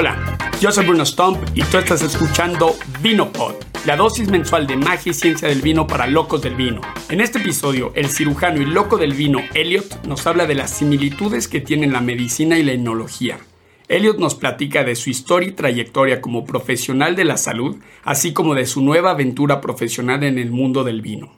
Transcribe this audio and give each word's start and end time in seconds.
Hola, 0.00 0.16
yo 0.62 0.72
soy 0.72 0.86
Bruno 0.86 1.04
Stump 1.04 1.36
y 1.54 1.60
tú 1.64 1.76
estás 1.76 2.00
escuchando 2.00 2.74
VinoPod, 3.02 3.56
la 3.84 3.96
dosis 3.96 4.30
mensual 4.30 4.66
de 4.66 4.78
magia 4.78 5.10
y 5.10 5.14
ciencia 5.14 5.46
del 5.46 5.60
vino 5.60 5.86
para 5.86 6.06
locos 6.06 6.40
del 6.40 6.54
vino. 6.54 6.80
En 7.10 7.20
este 7.20 7.38
episodio, 7.38 7.92
el 7.94 8.08
cirujano 8.08 8.62
y 8.62 8.64
loco 8.64 8.96
del 8.96 9.12
vino, 9.12 9.40
Elliot, 9.52 10.06
nos 10.06 10.26
habla 10.26 10.46
de 10.46 10.54
las 10.54 10.70
similitudes 10.70 11.48
que 11.48 11.60
tienen 11.60 11.92
la 11.92 12.00
medicina 12.00 12.58
y 12.58 12.62
la 12.62 12.72
enología. 12.72 13.40
Elliot 13.88 14.16
nos 14.16 14.34
platica 14.34 14.84
de 14.84 14.96
su 14.96 15.10
historia 15.10 15.50
y 15.50 15.52
trayectoria 15.52 16.22
como 16.22 16.46
profesional 16.46 17.14
de 17.14 17.24
la 17.24 17.36
salud, 17.36 17.76
así 18.02 18.32
como 18.32 18.54
de 18.54 18.64
su 18.64 18.80
nueva 18.80 19.10
aventura 19.10 19.60
profesional 19.60 20.24
en 20.24 20.38
el 20.38 20.50
mundo 20.50 20.82
del 20.82 21.02
vino. 21.02 21.30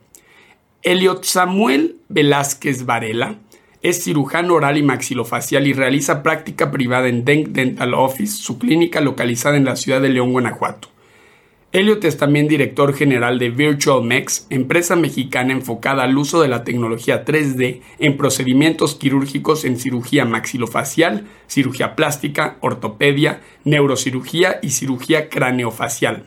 Elliot 0.83 1.25
Samuel 1.25 1.97
Velázquez 2.09 2.87
Varela 2.87 3.41
es 3.83 4.05
cirujano 4.05 4.55
oral 4.55 4.79
y 4.79 4.83
maxilofacial 4.83 5.67
y 5.67 5.73
realiza 5.73 6.23
práctica 6.23 6.71
privada 6.71 7.09
en 7.09 7.25
Denk 7.25 7.49
Dental 7.49 7.95
Office, 7.95 8.41
su 8.41 8.59
clínica 8.59 9.01
localizada 9.01 9.57
en 9.57 9.65
la 9.65 9.77
ciudad 9.77 10.01
de 10.01 10.09
León, 10.09 10.33
Guanajuato. 10.33 10.89
Elliot 11.73 12.05
es 12.05 12.19
también 12.19 12.49
director 12.49 12.95
general 12.95 13.39
de 13.39 13.49
Virtual 13.49 14.05
Mex, 14.05 14.47
empresa 14.51 14.95
mexicana 14.95 15.53
enfocada 15.53 16.03
al 16.05 16.17
uso 16.17 16.43
de 16.43 16.49
la 16.49 16.65
tecnología 16.65 17.25
3D 17.25 17.81
en 17.99 18.19
procedimientos 18.19 18.95
quirúrgicos 18.95 19.65
en 19.65 19.79
cirugía 19.79 20.27
maxilofacial, 20.27 21.27
cirugía 21.49 21.97
plástica, 21.97 22.59
ortopedia, 22.61 23.41
neurocirugía 23.65 24.59
y 24.63 24.71
cirugía 24.71 25.31
craneofacial. 25.31 26.25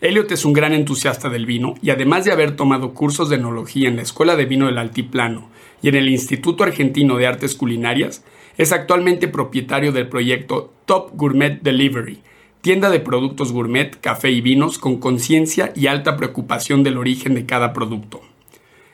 Elliot 0.00 0.30
es 0.32 0.44
un 0.44 0.52
gran 0.52 0.74
entusiasta 0.74 1.28
del 1.28 1.46
vino 1.46 1.74
y 1.80 1.90
además 1.90 2.24
de 2.24 2.32
haber 2.32 2.56
tomado 2.56 2.94
cursos 2.94 3.30
de 3.30 3.36
enología 3.36 3.88
en 3.88 3.96
la 3.96 4.02
Escuela 4.02 4.36
de 4.36 4.46
Vino 4.46 4.66
del 4.66 4.78
Altiplano 4.78 5.48
y 5.82 5.88
en 5.88 5.94
el 5.94 6.08
Instituto 6.08 6.64
Argentino 6.64 7.16
de 7.16 7.26
Artes 7.26 7.54
Culinarias, 7.54 8.24
es 8.56 8.72
actualmente 8.72 9.28
propietario 9.28 9.92
del 9.92 10.08
proyecto 10.08 10.72
Top 10.84 11.10
Gourmet 11.14 11.62
Delivery, 11.62 12.22
tienda 12.60 12.90
de 12.90 13.00
productos 13.00 13.52
gourmet, 13.52 13.98
café 14.00 14.30
y 14.30 14.40
vinos 14.40 14.78
con 14.78 14.98
conciencia 14.98 15.72
y 15.76 15.86
alta 15.86 16.16
preocupación 16.16 16.82
del 16.82 16.98
origen 16.98 17.34
de 17.34 17.46
cada 17.46 17.72
producto. 17.72 18.20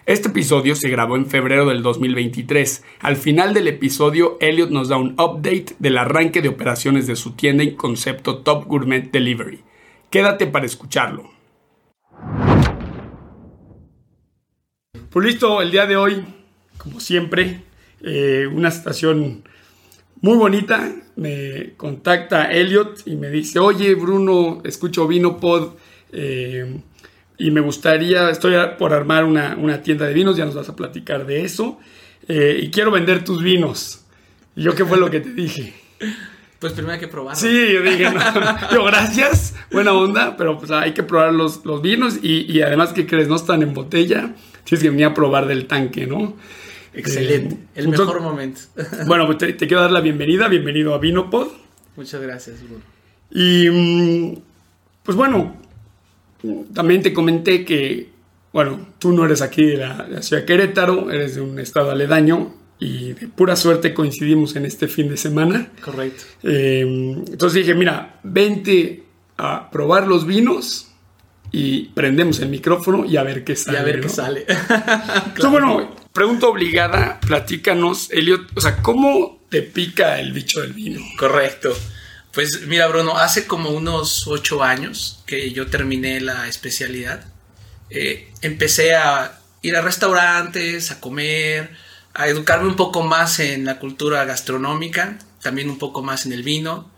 Este 0.06 0.28
episodio 0.28 0.74
se 0.74 0.90
grabó 0.90 1.16
en 1.16 1.24
febrero 1.24 1.64
del 1.64 1.82
2023. 1.82 2.84
Al 3.00 3.16
final 3.16 3.54
del 3.54 3.68
episodio, 3.68 4.36
Elliot 4.38 4.68
nos 4.68 4.88
da 4.88 4.98
un 4.98 5.12
update 5.12 5.76
del 5.78 5.96
arranque 5.96 6.42
de 6.42 6.50
operaciones 6.50 7.06
de 7.06 7.16
su 7.16 7.32
tienda 7.32 7.62
en 7.62 7.74
concepto 7.74 8.42
Top 8.42 8.66
Gourmet 8.66 9.10
Delivery. 9.10 9.60
Quédate 10.10 10.46
para 10.46 10.66
escucharlo. 10.66 11.30
Pues 15.08 15.26
listo, 15.26 15.62
el 15.62 15.70
día 15.70 15.86
de 15.86 15.96
hoy, 15.96 16.22
como 16.78 17.00
siempre, 17.00 17.62
eh, 18.02 18.48
una 18.52 18.68
estación 18.68 19.42
muy 20.20 20.36
bonita. 20.36 20.92
Me 21.16 21.74
contacta 21.76 22.52
Elliot 22.52 23.02
y 23.06 23.16
me 23.16 23.30
dice, 23.30 23.58
oye 23.58 23.94
Bruno, 23.94 24.62
escucho 24.64 25.06
Vino 25.06 25.38
Pod 25.38 25.74
eh, 26.12 26.80
y 27.36 27.50
me 27.50 27.60
gustaría, 27.60 28.30
estoy 28.30 28.54
por 28.78 28.92
armar 28.92 29.24
una, 29.24 29.82
tienda 29.82 30.06
de 30.06 30.14
vinos, 30.14 30.36
ya 30.36 30.44
nos 30.44 30.54
vas 30.54 30.68
a 30.68 30.76
platicar 30.76 31.26
de 31.26 31.44
eso. 31.44 31.78
Eh, 32.28 32.60
y 32.62 32.70
quiero 32.70 32.90
vender 32.90 33.22
tus 33.24 33.42
vinos. 33.42 34.04
¿Y 34.56 34.62
yo 34.62 34.74
qué 34.74 34.84
fue 34.84 34.98
lo 34.98 35.10
que 35.10 35.20
te 35.20 35.32
dije? 35.32 35.74
Pues 36.60 36.72
primero 36.72 36.94
hay 36.94 37.00
que 37.00 37.08
probarlo. 37.08 37.38
Sí, 37.38 37.74
yo 37.74 37.82
dije, 37.82 38.10
no, 38.10 38.70
yo 38.72 38.84
gracias, 38.84 39.54
buena 39.70 39.92
onda, 39.92 40.34
pero 40.38 40.56
pues 40.56 40.70
hay 40.70 40.94
que 40.94 41.02
probar 41.02 41.34
los, 41.34 41.62
los 41.66 41.82
vinos 41.82 42.18
y, 42.22 42.62
además 42.62 42.94
que 42.94 43.06
crees, 43.06 43.28
no 43.28 43.36
están 43.36 43.62
en 43.62 43.74
botella, 43.74 44.34
tienes 44.64 44.82
que 44.82 44.88
venir 44.88 45.04
a 45.04 45.12
probar 45.12 45.46
del 45.46 45.66
tanque, 45.66 46.06
¿no? 46.06 46.36
Excelente, 46.94 47.54
eh, 47.54 47.68
el 47.76 47.88
mejor 47.88 48.20
momento. 48.20 48.60
bueno, 49.06 49.26
pues 49.26 49.38
te, 49.38 49.56
quiero 49.56 49.82
dar 49.82 49.90
la 49.90 50.00
bienvenida, 50.00 50.48
bienvenido 50.48 50.94
a 50.94 50.98
Vinopod. 50.98 51.48
Muchas 51.96 52.20
gracias, 52.20 52.62
Bruno. 52.62 52.82
Y 53.30 53.68
mm, 53.70 54.42
pues 55.02 55.16
bueno, 55.16 55.56
también 56.72 57.02
te 57.02 57.12
comenté 57.12 57.64
que, 57.64 58.10
bueno, 58.52 58.88
tú 58.98 59.12
no 59.12 59.24
eres 59.24 59.42
aquí 59.42 59.64
de 59.64 59.76
la, 59.76 60.04
de 60.04 60.14
la 60.16 60.22
ciudad 60.22 60.42
de 60.42 60.46
Querétaro, 60.46 61.10
eres 61.10 61.34
de 61.34 61.40
un 61.40 61.58
estado 61.58 61.90
aledaño, 61.90 62.54
y 62.78 63.12
de 63.12 63.28
pura 63.28 63.56
suerte 63.56 63.94
coincidimos 63.94 64.56
en 64.56 64.66
este 64.66 64.88
fin 64.88 65.08
de 65.08 65.16
semana. 65.16 65.70
Correcto. 65.82 66.24
Eh, 66.42 66.80
entonces 66.80 67.64
dije, 67.64 67.74
mira, 67.74 68.20
vente 68.22 69.04
a 69.36 69.70
probar 69.70 70.06
los 70.06 70.26
vinos 70.26 70.88
y 71.50 71.86
prendemos 71.86 72.40
el 72.40 72.48
micrófono 72.48 73.04
y 73.04 73.16
a 73.16 73.22
ver 73.22 73.44
qué 73.44 73.56
sale. 73.56 73.78
Y 73.78 73.80
a 73.80 73.84
ver 73.84 74.00
qué 74.00 74.08
sale. 74.08 74.44
Entonces, 75.26 75.50
bueno, 75.50 75.88
pregunta 76.14 76.46
obligada, 76.46 77.18
platícanos, 77.20 78.08
Elliot, 78.12 78.56
o 78.56 78.60
sea, 78.60 78.76
¿cómo 78.82 79.40
te 79.50 79.62
pica 79.62 80.20
el 80.20 80.32
bicho 80.32 80.60
del 80.60 80.72
vino? 80.72 81.02
Correcto. 81.18 81.76
Pues 82.32 82.62
mira, 82.68 82.86
Bruno, 82.86 83.18
hace 83.18 83.46
como 83.48 83.70
unos 83.70 84.26
ocho 84.28 84.62
años 84.62 85.22
que 85.26 85.50
yo 85.50 85.66
terminé 85.66 86.20
la 86.20 86.46
especialidad, 86.46 87.26
eh, 87.90 88.32
empecé 88.42 88.94
a 88.94 89.40
ir 89.62 89.76
a 89.76 89.82
restaurantes, 89.82 90.92
a 90.92 91.00
comer, 91.00 91.76
a 92.14 92.28
educarme 92.28 92.68
un 92.68 92.76
poco 92.76 93.02
más 93.02 93.40
en 93.40 93.64
la 93.64 93.80
cultura 93.80 94.24
gastronómica, 94.24 95.18
también 95.42 95.68
un 95.68 95.78
poco 95.78 96.00
más 96.02 96.26
en 96.26 96.32
el 96.32 96.44
vino. 96.44 96.90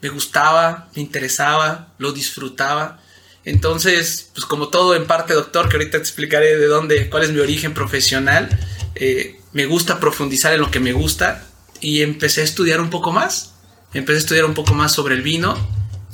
Me 0.00 0.08
gustaba, 0.08 0.88
me 0.96 1.02
interesaba, 1.02 1.94
lo 1.98 2.10
disfrutaba. 2.10 3.00
Entonces, 3.48 4.28
pues 4.34 4.44
como 4.44 4.68
todo 4.68 4.94
en 4.94 5.06
parte 5.06 5.32
doctor, 5.32 5.70
que 5.70 5.76
ahorita 5.76 5.92
te 5.92 6.02
explicaré 6.02 6.58
de 6.58 6.66
dónde, 6.66 7.08
cuál 7.08 7.22
es 7.22 7.30
mi 7.30 7.40
origen 7.40 7.72
profesional, 7.72 8.50
eh, 8.94 9.40
me 9.54 9.64
gusta 9.64 10.00
profundizar 10.00 10.52
en 10.52 10.60
lo 10.60 10.70
que 10.70 10.80
me 10.80 10.92
gusta 10.92 11.46
y 11.80 12.02
empecé 12.02 12.42
a 12.42 12.44
estudiar 12.44 12.78
un 12.78 12.90
poco 12.90 13.10
más. 13.10 13.54
Empecé 13.94 14.16
a 14.16 14.20
estudiar 14.20 14.44
un 14.44 14.52
poco 14.52 14.74
más 14.74 14.92
sobre 14.92 15.14
el 15.14 15.22
vino 15.22 15.56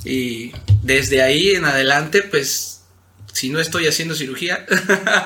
y 0.05 0.53
desde 0.81 1.21
ahí 1.23 1.51
en 1.51 1.65
adelante, 1.65 2.21
pues, 2.21 2.83
si 3.33 3.49
no 3.49 3.59
estoy 3.59 3.87
haciendo 3.87 4.15
cirugía, 4.15 4.65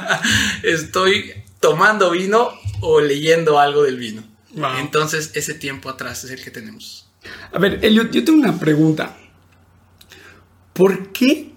estoy 0.64 1.34
tomando 1.60 2.10
vino 2.10 2.50
o 2.82 3.02
leyendo 3.02 3.60
algo 3.60 3.84
del 3.84 3.98
vino. 3.98 4.24
Entonces, 4.80 5.30
ese 5.36 5.54
tiempo 5.54 5.90
atrás 5.90 6.24
es 6.24 6.32
el 6.32 6.44
que 6.44 6.50
tenemos. 6.50 7.08
A 7.54 7.60
ver, 7.60 7.86
Elliot, 7.86 8.10
yo 8.12 8.24
tengo 8.24 8.40
una 8.40 8.60
pregunta. 8.60 9.16
¿Por 10.74 11.12
qué? 11.14 11.49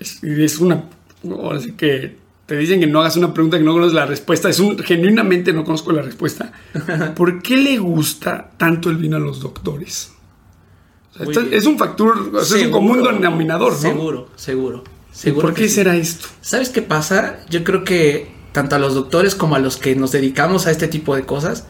Es, 0.00 0.58
una. 0.58 0.84
Ahora 1.30 1.60
sí 1.60 1.72
que 1.72 2.16
te 2.46 2.56
dicen 2.56 2.80
que 2.80 2.86
no 2.86 3.00
hagas 3.00 3.16
una 3.16 3.32
pregunta 3.32 3.58
que 3.58 3.64
no 3.64 3.72
conoces 3.72 3.94
la 3.94 4.06
respuesta. 4.06 4.48
Es 4.48 4.58
un. 4.58 4.78
Genuinamente 4.78 5.52
no 5.52 5.64
conozco 5.64 5.92
la 5.92 6.02
respuesta. 6.02 6.52
¿Por 7.14 7.42
qué 7.42 7.56
le 7.56 7.78
gusta 7.78 8.50
tanto 8.56 8.90
el 8.90 8.96
vino 8.96 9.16
a 9.16 9.20
los 9.20 9.40
doctores? 9.40 10.12
es 11.50 11.66
un 11.66 11.76
factor, 11.76 12.32
es 12.40 12.52
un 12.52 12.70
común 12.70 13.02
denominador, 13.02 13.72
¿no? 13.72 13.78
Seguro, 13.78 14.28
seguro. 14.36 14.84
seguro 15.12 15.48
¿Por 15.48 15.54
qué 15.54 15.68
será 15.68 15.96
esto? 15.96 16.28
¿Sabes 16.40 16.70
qué 16.70 16.80
pasa? 16.80 17.40
Yo 17.50 17.62
creo 17.62 17.84
que 17.84 18.30
tanto 18.52 18.76
a 18.76 18.78
los 18.78 18.94
doctores 18.94 19.34
como 19.34 19.54
a 19.54 19.58
los 19.58 19.76
que 19.76 19.94
nos 19.96 20.12
dedicamos 20.12 20.66
a 20.66 20.70
este 20.70 20.88
tipo 20.88 21.14
de 21.14 21.24
cosas, 21.24 21.66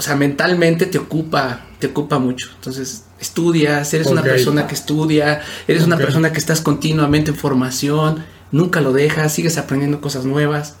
o 0.00 0.02
sea, 0.02 0.16
mentalmente 0.16 0.86
te 0.86 0.96
ocupa, 0.96 1.66
te 1.78 1.88
ocupa 1.88 2.18
mucho. 2.18 2.48
Entonces, 2.54 3.04
estudias, 3.20 3.92
eres 3.92 4.06
una 4.06 4.22
persona 4.22 4.66
que 4.66 4.74
estudia, 4.74 5.42
eres 5.68 5.84
una 5.84 5.98
persona 5.98 6.32
que 6.32 6.38
estás 6.38 6.62
continuamente 6.62 7.32
en 7.32 7.36
formación, 7.36 8.24
nunca 8.50 8.80
lo 8.80 8.94
dejas, 8.94 9.34
sigues 9.34 9.58
aprendiendo 9.58 10.00
cosas 10.00 10.24
nuevas. 10.24 10.76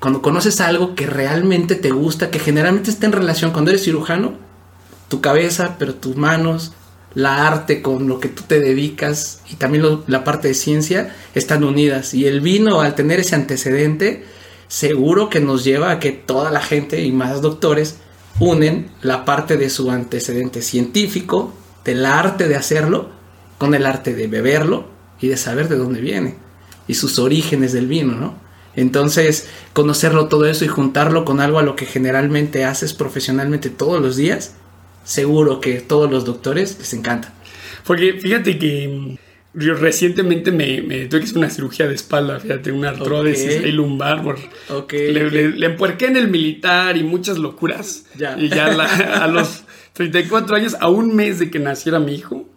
Cuando 0.00 0.22
conoces 0.22 0.62
algo 0.62 0.94
que 0.94 1.04
realmente 1.04 1.74
te 1.74 1.90
gusta, 1.90 2.30
que 2.30 2.38
generalmente 2.38 2.90
está 2.90 3.04
en 3.04 3.12
relación, 3.12 3.50
cuando 3.50 3.72
eres 3.72 3.84
cirujano, 3.84 4.32
tu 5.08 5.20
cabeza, 5.20 5.76
pero 5.78 5.94
tus 5.94 6.16
manos, 6.16 6.72
la 7.12 7.46
arte 7.46 7.82
con 7.82 8.08
lo 8.08 8.20
que 8.20 8.30
tú 8.30 8.44
te 8.46 8.58
dedicas 8.58 9.42
y 9.50 9.56
también 9.56 10.00
la 10.06 10.24
parte 10.24 10.48
de 10.48 10.54
ciencia 10.54 11.14
están 11.34 11.62
unidas. 11.62 12.14
Y 12.14 12.26
el 12.26 12.40
vino, 12.40 12.80
al 12.80 12.94
tener 12.94 13.20
ese 13.20 13.34
antecedente, 13.34 14.24
seguro 14.66 15.28
que 15.28 15.40
nos 15.40 15.62
lleva 15.62 15.90
a 15.90 15.98
que 15.98 16.12
toda 16.12 16.50
la 16.50 16.62
gente 16.62 17.02
y 17.02 17.12
más 17.12 17.42
doctores 17.42 17.98
unen 18.40 18.90
la 19.02 19.24
parte 19.24 19.56
de 19.56 19.70
su 19.70 19.90
antecedente 19.90 20.62
científico, 20.62 21.52
del 21.84 22.06
arte 22.06 22.48
de 22.48 22.56
hacerlo, 22.56 23.10
con 23.58 23.74
el 23.74 23.86
arte 23.86 24.14
de 24.14 24.26
beberlo 24.26 24.86
y 25.20 25.28
de 25.28 25.36
saber 25.36 25.68
de 25.68 25.76
dónde 25.76 26.00
viene 26.00 26.36
y 26.86 26.94
sus 26.94 27.18
orígenes 27.18 27.72
del 27.72 27.86
vino, 27.86 28.14
¿no? 28.14 28.34
Entonces, 28.76 29.48
conocerlo 29.72 30.28
todo 30.28 30.46
eso 30.46 30.64
y 30.64 30.68
juntarlo 30.68 31.24
con 31.24 31.40
algo 31.40 31.58
a 31.58 31.62
lo 31.62 31.76
que 31.76 31.86
generalmente 31.86 32.64
haces 32.64 32.92
profesionalmente 32.92 33.70
todos 33.70 34.02
los 34.02 34.16
días, 34.16 34.54
seguro 35.04 35.60
que 35.60 35.80
todos 35.80 36.10
los 36.10 36.24
doctores 36.24 36.76
les 36.78 36.92
encanta. 36.92 37.32
Porque 37.86 38.14
fíjate 38.14 38.58
que 38.58 39.18
yo 39.54 39.74
recientemente 39.74 40.50
me, 40.50 40.82
me 40.82 41.06
tuve 41.06 41.20
que 41.20 41.26
hacer 41.26 41.38
una 41.38 41.50
cirugía 41.50 41.86
de 41.86 41.94
espalda, 41.94 42.40
fíjate, 42.40 42.72
una 42.72 42.90
artrosis 42.90 43.60
y 43.64 43.72
lumbar. 43.72 44.22
le, 44.90 45.66
empuerqué 45.66 46.06
en 46.06 46.16
el 46.16 46.28
militar 46.28 46.96
y 46.96 47.02
muchas 47.02 47.38
locuras. 47.38 48.06
Y 48.38 48.48
ya 48.48 48.66
a 48.66 49.28
los 49.28 49.64
34 49.92 50.56
años, 50.56 50.76
a 50.80 50.88
un 50.88 51.14
mes 51.14 51.38
de 51.38 51.50
que 51.50 51.58
naciera 51.58 51.98
mi 51.98 52.14
hijo, 52.14 52.48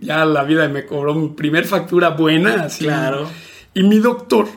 ya 0.00 0.24
la 0.24 0.44
vida 0.44 0.68
me 0.68 0.84
cobró 0.84 1.14
mi 1.14 1.28
primer 1.28 1.64
factura 1.64 2.10
buena. 2.10 2.64
Así, 2.64 2.84
claro. 2.84 3.28
Y 3.74 3.82
mi 3.84 3.98
doctor, 3.98 4.48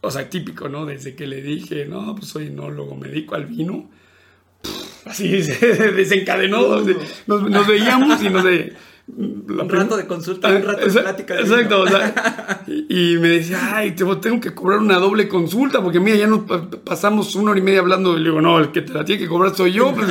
o 0.00 0.10
sea, 0.10 0.28
típico, 0.28 0.68
¿no? 0.68 0.84
Desde 0.86 1.14
que 1.14 1.26
le 1.26 1.40
dije, 1.40 1.86
no, 1.86 2.14
pues 2.16 2.28
soy 2.28 2.48
enólogo, 2.48 2.96
me 2.96 3.08
dedico 3.08 3.36
al 3.36 3.46
vino 3.46 3.88
así 5.08 5.42
se 5.42 5.92
desencadenó. 5.92 6.80
Nos, 7.26 7.50
nos 7.50 7.66
veíamos 7.66 8.22
y 8.22 8.30
no 8.30 8.42
sé 9.16 9.22
un 9.22 9.68
rato 9.68 9.96
de 9.96 10.06
consulta, 10.06 10.48
un 10.48 10.62
rato 10.62 10.86
de 10.86 11.00
plática. 11.00 11.34
exacto, 11.38 11.82
o 11.82 11.88
sea, 11.88 12.64
y, 12.66 13.16
me 13.18 13.28
decía, 13.28 13.76
ay, 13.76 13.92
tengo 13.92 14.40
que 14.40 14.54
cobrar 14.54 14.78
una 14.78 14.98
doble 14.98 15.28
consulta, 15.28 15.82
porque 15.82 16.00
mira, 16.00 16.16
ya 16.16 16.26
nos 16.26 16.42
pasamos 16.84 17.34
una 17.34 17.52
hora 17.52 17.60
y 17.60 17.62
media 17.62 17.80
hablando, 17.80 18.16
y 18.16 18.20
le 18.20 18.28
digo, 18.30 18.40
no, 18.40 18.58
el 18.58 18.70
que 18.70 18.82
te 18.82 18.92
la 18.92 19.04
tiene 19.04 19.22
que 19.22 19.28
cobrar 19.28 19.54
soy 19.54 19.72
yo, 19.72 19.94
pues 19.94 20.08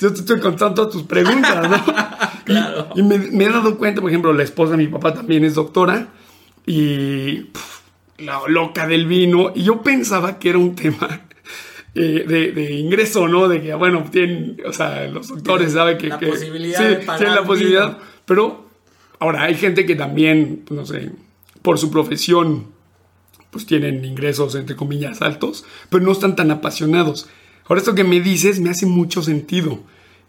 yo 0.00 0.12
te 0.12 0.20
estoy 0.20 0.40
contando 0.40 0.74
todas 0.74 0.92
tus 0.92 1.04
preguntas, 1.04 1.68
¿no? 1.68 1.94
claro. 2.44 2.88
Y, 2.94 3.02
me, 3.02 3.44
he 3.44 3.48
dado 3.48 3.78
cuenta, 3.78 4.00
por 4.00 4.10
ejemplo, 4.10 4.32
la 4.32 4.42
esposa 4.42 4.72
de 4.72 4.78
mi 4.78 4.88
papá 4.88 5.14
también 5.14 5.44
es 5.44 5.54
doctora, 5.54 6.08
y 6.66 7.46
la 8.18 8.40
loca 8.48 8.86
del 8.86 9.06
vino, 9.06 9.52
y 9.54 9.62
yo 9.62 9.82
pensaba 9.82 10.38
que 10.38 10.50
era 10.50 10.58
un 10.58 10.74
tema 10.74 11.22
eh, 11.94 12.52
de, 12.54 12.72
ingreso, 12.74 13.26
¿no? 13.26 13.48
De 13.48 13.60
que, 13.60 13.74
bueno, 13.74 14.04
tienen, 14.10 14.58
o 14.64 14.72
sea, 14.72 15.06
los 15.08 15.28
doctores 15.28 15.72
saben 15.72 15.98
que... 15.98 16.08
La 16.08 16.18
que, 16.18 16.28
posibilidad 16.28 16.78
sí, 16.78 16.84
de 16.84 16.96
tienen 16.96 17.34
la 17.34 17.42
posibilidad. 17.42 17.98
Pero 18.26 18.68
ahora 19.18 19.44
hay 19.44 19.54
gente 19.54 19.86
que 19.86 19.96
también, 19.96 20.64
no 20.70 20.86
sé, 20.86 21.10
por 21.62 21.78
su 21.78 21.90
profesión, 21.90 22.66
pues 23.50 23.66
tienen 23.66 24.04
ingresos 24.04 24.54
entre 24.54 24.76
comillas 24.76 25.22
altos, 25.22 25.64
pero 25.88 26.04
no 26.04 26.12
están 26.12 26.36
tan 26.36 26.50
apasionados. 26.50 27.28
Ahora 27.66 27.80
esto 27.80 27.94
que 27.94 28.04
me 28.04 28.20
dices 28.20 28.60
me 28.60 28.70
hace 28.70 28.86
mucho 28.86 29.22
sentido. 29.22 29.80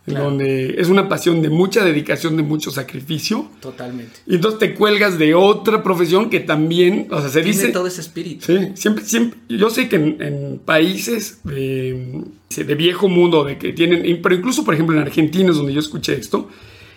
En 0.07 0.15
donde 0.15 0.81
es 0.81 0.89
una 0.89 1.07
pasión 1.07 1.43
de 1.43 1.49
mucha 1.49 1.85
dedicación, 1.85 2.35
de 2.35 2.41
mucho 2.41 2.71
sacrificio. 2.71 3.51
Totalmente. 3.59 4.13
Y 4.25 4.35
entonces 4.35 4.59
te 4.59 4.73
cuelgas 4.73 5.19
de 5.19 5.35
otra 5.35 5.83
profesión 5.83 6.31
que 6.31 6.39
también, 6.39 7.07
o 7.11 7.19
sea, 7.19 7.29
se 7.29 7.43
Tiene 7.43 7.57
dice... 7.57 7.67
todo 7.71 7.85
ese 7.85 8.01
espíritu. 8.01 8.45
Sí, 8.47 8.71
siempre, 8.73 9.05
siempre, 9.05 9.39
yo 9.47 9.69
sé 9.69 9.89
que 9.89 9.97
en, 9.97 10.59
países 10.65 11.41
de, 11.43 12.23
de, 12.49 12.75
viejo 12.75 13.09
mundo, 13.09 13.43
de 13.43 13.59
que 13.59 13.73
tienen, 13.73 14.21
pero 14.23 14.33
incluso 14.33 14.65
por 14.65 14.73
ejemplo 14.73 14.95
en 14.95 15.03
Argentina 15.03 15.51
es 15.51 15.57
donde 15.57 15.73
yo 15.73 15.79
escuché 15.79 16.15
esto, 16.15 16.49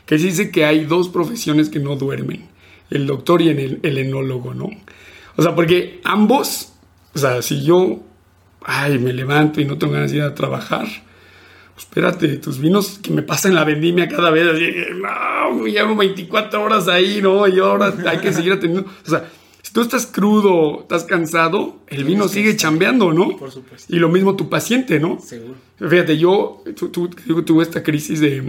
que 0.06 0.18
se 0.18 0.26
dice 0.26 0.50
que 0.50 0.64
hay 0.64 0.84
dos 0.84 1.08
profesiones 1.08 1.68
que 1.68 1.80
no 1.80 1.96
duermen, 1.96 2.48
el 2.90 3.06
doctor 3.06 3.42
y 3.42 3.48
el, 3.48 3.80
el 3.82 3.98
enólogo, 3.98 4.54
¿no? 4.54 4.70
O 5.36 5.42
sea, 5.42 5.54
porque 5.54 6.00
ambos, 6.04 6.72
o 7.14 7.18
sea, 7.18 7.42
si 7.42 7.64
yo, 7.64 8.02
ay, 8.62 8.98
me 8.98 9.12
levanto 9.12 9.60
y 9.60 9.64
no 9.64 9.78
tengo 9.78 9.94
ganas 9.94 10.10
de 10.10 10.18
ir 10.18 10.22
a 10.22 10.34
trabajar, 10.34 10.86
pues 11.74 11.86
espérate, 11.86 12.36
tus 12.36 12.60
vinos 12.60 13.00
que 13.02 13.10
me 13.10 13.22
pasan 13.22 13.54
la 13.54 13.64
vendimia 13.64 14.08
cada 14.08 14.30
vez, 14.30 14.46
así, 14.46 14.72
no, 14.94 15.66
llevo 15.66 15.96
24 15.96 16.62
horas 16.62 16.86
ahí, 16.86 17.20
¿no? 17.20 17.48
Y 17.48 17.58
ahora 17.58 17.92
hay 18.06 18.18
que 18.18 18.32
seguir 18.32 18.52
atendiendo, 18.52 18.88
o 19.04 19.10
sea, 19.10 19.28
tú 19.74 19.80
estás 19.80 20.06
crudo, 20.06 20.82
estás 20.82 21.02
cansado, 21.02 21.80
el 21.88 22.04
vino 22.04 22.28
sigue 22.28 22.54
chambeando, 22.56 23.12
¿no? 23.12 23.36
Por 23.36 23.50
supuesto. 23.50 23.92
Y 23.92 23.98
lo 23.98 24.08
mismo 24.08 24.36
tu 24.36 24.48
paciente, 24.48 25.00
¿no? 25.00 25.18
Seguro. 25.20 25.56
Fíjate, 25.76 26.16
yo 26.16 26.62
tuve 27.44 27.64
esta 27.64 27.82
crisis 27.82 28.20
de, 28.20 28.40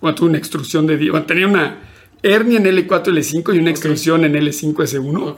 bueno, 0.00 0.14
tuve 0.14 0.28
una 0.28 0.38
extrusión 0.38 0.86
de, 0.86 1.10
bueno, 1.10 1.26
tenía 1.26 1.48
una 1.48 1.80
hernia 2.22 2.58
en 2.58 2.64
L4, 2.64 3.06
L5 3.06 3.56
y 3.56 3.58
una 3.58 3.70
extrusión 3.70 4.24
en 4.24 4.34
L5, 4.34 4.72
S1. 4.72 5.36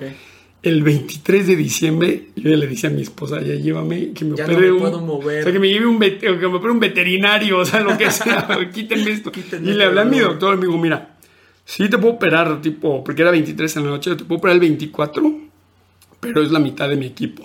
El 0.63 0.83
23 0.83 1.47
de 1.47 1.57
diciembre, 1.57 2.27
yo 2.37 2.55
le 2.55 2.67
dije 2.67 2.89
a 2.89 2.91
mi 2.91 3.03
esposa, 3.03 3.41
ya 3.41 3.55
llévame, 3.55 4.13
que 4.13 4.27
me 4.27 4.37
ya 4.37 4.45
opere 4.45 4.59
no 4.59 4.61
me 4.61 4.73
un, 4.73 4.79
puedo 4.79 5.01
mover. 5.01 5.41
O 5.41 5.43
sea, 5.45 5.53
que 5.53 5.59
me 5.59 5.69
lleve 5.69 5.87
un, 5.87 5.99
que 5.99 6.29
me 6.29 6.55
opere 6.55 6.71
un 6.71 6.79
veterinario, 6.79 7.59
o 7.59 7.65
sea, 7.65 7.81
lo 7.81 7.97
que 7.97 8.11
sea, 8.11 8.47
quítenme 8.73 9.11
esto. 9.11 9.33
Quítenme 9.33 9.71
y 9.71 9.75
le 9.75 9.85
hablé 9.85 10.03
a 10.03 10.05
mi 10.05 10.21
doctor, 10.21 10.57
me 10.59 10.67
dijo, 10.67 10.79
mira, 10.79 11.12
sí 11.65 11.89
te 11.89 11.99
puedo 11.99 12.15
operar, 12.15 12.61
tipo, 12.61 13.03
porque 13.05 13.23
era 13.23 13.31
23 13.31 13.77
en 13.77 13.85
la 13.85 13.91
noche, 13.91 14.15
te 14.17 14.25
puedo 14.25 14.39
operar 14.39 14.55
el 14.55 14.61
24, 14.61 15.41
pero 16.21 16.43
es 16.43 16.51
la 16.51 16.59
mitad 16.59 16.89
de 16.89 16.97
mi 16.97 17.07
equipo 17.07 17.45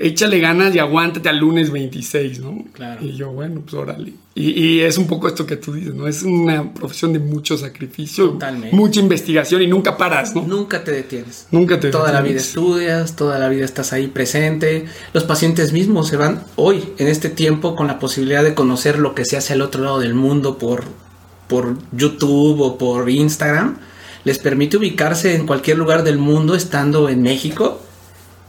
échale 0.00 0.40
ganas 0.40 0.74
y 0.74 0.78
aguántate 0.78 1.28
al 1.28 1.38
lunes 1.38 1.70
26, 1.70 2.40
¿no? 2.40 2.64
Claro. 2.72 3.04
Y 3.04 3.12
yo, 3.12 3.32
bueno, 3.32 3.60
pues 3.60 3.74
órale. 3.74 4.14
Y, 4.34 4.50
y, 4.50 4.80
es 4.80 4.96
un 4.96 5.06
poco 5.06 5.28
esto 5.28 5.44
que 5.44 5.56
tú 5.56 5.74
dices, 5.74 5.94
¿no? 5.94 6.08
Es 6.08 6.22
una 6.22 6.72
profesión 6.72 7.12
de 7.12 7.18
mucho 7.18 7.58
sacrificio, 7.58 8.30
Totalmente. 8.30 8.74
mucha 8.74 9.00
investigación 9.00 9.60
y 9.60 9.66
nunca 9.66 9.96
paras, 9.96 10.34
¿no? 10.34 10.42
Nunca 10.42 10.82
te 10.82 10.92
detienes. 10.92 11.46
Nunca 11.50 11.78
te 11.78 11.90
Toda 11.90 12.12
la 12.12 12.22
vida 12.22 12.38
estudias, 12.38 13.16
toda 13.16 13.38
la 13.38 13.48
vida 13.48 13.64
estás 13.64 13.92
ahí 13.92 14.06
presente. 14.06 14.86
Los 15.12 15.24
pacientes 15.24 15.72
mismos 15.72 16.08
se 16.08 16.16
van 16.16 16.44
hoy, 16.56 16.82
en 16.98 17.08
este 17.08 17.28
tiempo, 17.28 17.76
con 17.76 17.86
la 17.86 17.98
posibilidad 17.98 18.42
de 18.42 18.54
conocer 18.54 18.98
lo 18.98 19.14
que 19.14 19.24
se 19.24 19.36
hace 19.36 19.52
al 19.52 19.62
otro 19.62 19.84
lado 19.84 19.98
del 20.00 20.14
mundo 20.14 20.56
por, 20.56 20.84
por 21.50 21.76
YouTube 21.92 22.60
o 22.60 22.78
por 22.78 23.10
Instagram. 23.10 23.76
Les 24.24 24.38
permite 24.38 24.78
ubicarse 24.78 25.34
en 25.34 25.46
cualquier 25.46 25.76
lugar 25.76 26.04
del 26.04 26.16
mundo 26.16 26.54
estando 26.54 27.10
en 27.10 27.20
México 27.20 27.82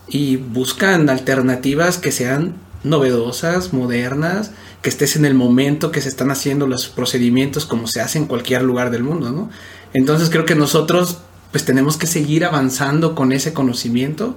y 0.07 0.37
buscan 0.37 1.09
alternativas 1.09 1.97
que 1.97 2.11
sean 2.11 2.53
novedosas, 2.83 3.73
modernas, 3.73 4.51
que 4.81 4.89
estés 4.89 5.15
en 5.15 5.25
el 5.25 5.33
momento 5.33 5.91
que 5.91 6.01
se 6.01 6.09
están 6.09 6.31
haciendo 6.31 6.67
los 6.67 6.87
procedimientos 6.87 7.65
como 7.65 7.87
se 7.87 8.01
hace 8.01 8.17
en 8.17 8.25
cualquier 8.25 8.61
lugar 8.63 8.91
del 8.91 9.03
mundo, 9.03 9.31
¿no? 9.31 9.49
Entonces 9.93 10.29
creo 10.29 10.45
que 10.45 10.55
nosotros 10.55 11.19
pues 11.51 11.65
tenemos 11.65 11.97
que 11.97 12.07
seguir 12.07 12.45
avanzando 12.45 13.13
con 13.15 13.31
ese 13.31 13.53
conocimiento 13.53 14.35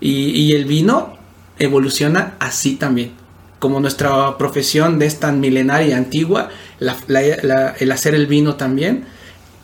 y, 0.00 0.30
y 0.30 0.52
el 0.52 0.66
vino 0.66 1.16
evoluciona 1.58 2.34
así 2.38 2.76
también. 2.76 3.23
Como 3.64 3.80
nuestra 3.80 4.36
profesión 4.36 5.00
es 5.00 5.20
tan 5.20 5.40
milenaria 5.40 5.88
y 5.88 5.92
antigua, 5.92 6.50
la, 6.80 6.98
la, 7.06 7.22
la, 7.42 7.70
el 7.70 7.92
hacer 7.92 8.14
el 8.14 8.26
vino 8.26 8.56
también, 8.56 9.06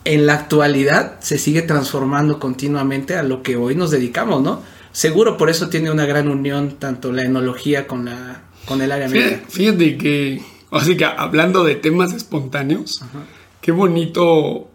en 0.06 0.24
la 0.24 0.32
actualidad 0.32 1.20
se 1.20 1.36
sigue 1.36 1.60
transformando 1.60 2.38
continuamente 2.38 3.16
a 3.16 3.22
lo 3.22 3.42
que 3.42 3.56
hoy 3.56 3.74
nos 3.74 3.90
dedicamos, 3.90 4.40
¿no? 4.40 4.62
Seguro 4.92 5.36
por 5.36 5.50
eso 5.50 5.68
tiene 5.68 5.90
una 5.90 6.06
gran 6.06 6.28
unión 6.28 6.76
tanto 6.78 7.12
la 7.12 7.24
enología 7.24 7.86
con, 7.86 8.06
la, 8.06 8.40
con 8.64 8.80
el 8.80 8.90
área 8.90 9.06
médica. 9.06 9.42
Fíjate, 9.50 9.98
que, 9.98 10.40
así 10.70 10.96
que 10.96 11.04
hablando 11.04 11.62
de 11.62 11.74
temas 11.74 12.14
espontáneos, 12.14 13.02
Ajá. 13.02 13.24
qué 13.60 13.70
bonito, 13.70 14.70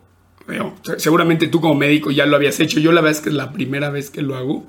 bueno, 0.45 0.75
seguramente 0.97 1.47
tú 1.47 1.61
como 1.61 1.73
médico 1.73 2.11
ya 2.11 2.27
lo 2.27 2.35
habías 2.35 2.59
hecho, 2.59 2.79
yo 2.79 2.91
la 2.91 3.01
verdad 3.01 3.17
es 3.17 3.23
que 3.23 3.29
es 3.29 3.35
la 3.35 3.51
primera 3.51 3.89
vez 3.89 4.11
que 4.11 4.21
lo 4.21 4.35
hago, 4.35 4.67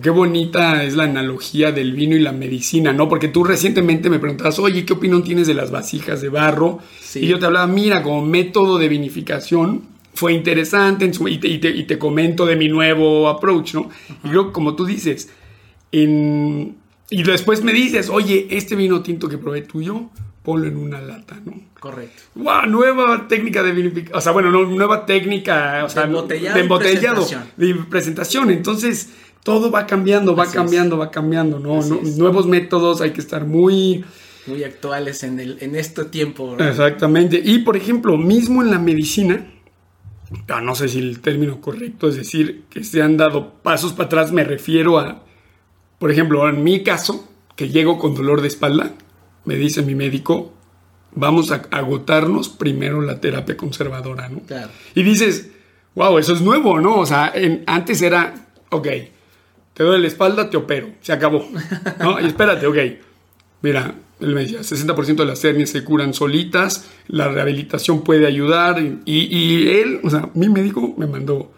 qué 0.00 0.10
bonita 0.10 0.82
es 0.82 0.94
la 0.94 1.04
analogía 1.04 1.72
del 1.72 1.92
vino 1.92 2.16
y 2.16 2.20
la 2.20 2.32
medicina, 2.32 2.92
¿no? 2.92 3.08
Porque 3.08 3.28
tú 3.28 3.44
recientemente 3.44 4.10
me 4.10 4.18
preguntabas, 4.18 4.58
oye, 4.58 4.84
¿qué 4.84 4.92
opinión 4.92 5.22
tienes 5.22 5.46
de 5.46 5.54
las 5.54 5.70
vasijas 5.70 6.20
de 6.20 6.28
barro? 6.28 6.78
Sí. 7.00 7.20
Y 7.20 7.28
yo 7.28 7.38
te 7.38 7.46
hablaba, 7.46 7.66
mira, 7.66 8.02
como 8.02 8.24
método 8.24 8.78
de 8.78 8.88
vinificación, 8.88 9.82
fue 10.14 10.32
interesante 10.32 11.04
en 11.04 11.12
su, 11.12 11.28
y, 11.28 11.38
te, 11.38 11.48
y, 11.48 11.58
te, 11.58 11.70
y, 11.70 11.84
te, 11.84 11.98
comento 11.98 12.46
de 12.46 12.56
mi 12.56 12.68
nuevo 12.68 13.28
approach, 13.28 13.74
¿no? 13.74 13.90
Y 14.22 14.28
creo, 14.28 14.52
como 14.52 14.76
tú 14.76 14.86
dices, 14.86 15.30
en, 15.92 16.76
y 17.10 17.22
después 17.22 17.62
me 17.62 17.72
dices, 17.72 18.08
oye, 18.08 18.46
este 18.50 18.76
vino 18.76 19.02
tinto 19.02 19.28
que 19.28 19.38
probé 19.38 19.62
tuyo, 19.62 20.10
ponlo 20.42 20.66
en 20.66 20.76
una 20.76 21.00
lata, 21.00 21.40
¿no? 21.44 21.54
Correcto. 21.80 22.22
¡Wow! 22.36 22.66
Nueva 22.66 23.28
técnica 23.28 23.62
de 23.62 23.72
vinificación, 23.72 24.16
o 24.16 24.20
sea, 24.20 24.32
bueno, 24.32 24.50
no, 24.50 24.64
nueva 24.64 25.04
técnica, 25.04 25.82
o 25.84 25.88
sea, 25.88 26.02
de 26.02 26.08
embotellado, 26.08 26.54
de 26.54 26.60
embotellado, 26.62 27.14
presentación. 27.16 27.52
de 27.56 27.74
presentación. 27.90 28.50
Entonces, 28.50 29.10
todo 29.44 29.70
va 29.70 29.86
cambiando, 29.86 30.34
va 30.34 30.44
Así 30.44 30.54
cambiando, 30.54 30.96
es. 30.96 31.00
va 31.02 31.10
cambiando, 31.12 31.60
¿no? 31.60 31.80
Nuevos 31.82 32.46
métodos, 32.46 33.00
hay 33.00 33.12
que 33.12 33.20
estar 33.20 33.46
muy 33.46 34.04
muy 34.46 34.64
actuales 34.64 35.22
en, 35.22 35.40
el, 35.40 35.58
en 35.60 35.76
este 35.76 36.04
tiempo. 36.04 36.50
¿verdad? 36.50 36.68
Exactamente. 36.68 37.40
Y 37.42 37.60
por 37.60 37.76
ejemplo, 37.76 38.16
mismo 38.16 38.62
en 38.62 38.70
la 38.70 38.78
medicina, 38.78 39.46
ah, 40.48 40.60
no 40.60 40.74
sé 40.74 40.88
si 40.88 40.98
el 40.98 41.20
término 41.20 41.60
correcto 41.60 42.08
es 42.08 42.16
decir 42.16 42.64
que 42.68 42.84
se 42.84 43.02
han 43.02 43.16
dado 43.16 43.54
pasos 43.62 43.92
para 43.92 44.06
atrás, 44.06 44.32
me 44.32 44.44
refiero 44.44 44.98
a, 44.98 45.24
por 45.98 46.10
ejemplo, 46.10 46.48
en 46.48 46.62
mi 46.62 46.82
caso, 46.82 47.28
que 47.56 47.68
llego 47.68 47.98
con 47.98 48.14
dolor 48.14 48.40
de 48.40 48.48
espalda, 48.48 48.92
me 49.44 49.56
dice 49.56 49.82
mi 49.82 49.94
médico, 49.94 50.52
vamos 51.14 51.52
a 51.52 51.62
agotarnos 51.70 52.48
primero 52.48 53.00
la 53.00 53.20
terapia 53.20 53.56
conservadora, 53.56 54.28
¿no? 54.28 54.40
Claro. 54.40 54.70
Y 54.94 55.02
dices, 55.02 55.50
wow, 55.94 56.18
eso 56.18 56.32
es 56.32 56.40
nuevo, 56.40 56.80
¿no? 56.80 56.98
O 56.98 57.06
sea, 57.06 57.30
en, 57.34 57.62
antes 57.66 58.02
era, 58.02 58.48
ok, 58.70 58.88
te 59.74 59.82
duele 59.82 60.02
la 60.02 60.08
espalda, 60.08 60.48
te 60.48 60.56
opero, 60.56 60.88
se 61.00 61.12
acabó, 61.12 61.46
¿no? 62.00 62.20
Y 62.20 62.26
espérate, 62.26 62.66
ok, 62.66 62.78
mira, 63.62 63.94
él 64.20 64.34
me 64.34 64.42
decía, 64.42 64.60
60% 64.60 65.16
de 65.16 65.24
las 65.24 65.44
hernias 65.44 65.70
se 65.70 65.82
curan 65.84 66.14
solitas, 66.14 66.88
la 67.08 67.28
rehabilitación 67.28 68.02
puede 68.02 68.26
ayudar. 68.26 68.80
Y, 69.04 69.36
y 69.36 69.68
él, 69.68 70.00
o 70.02 70.10
sea, 70.10 70.30
mi 70.34 70.48
médico 70.48 70.94
me 70.96 71.06
mandó, 71.06 71.52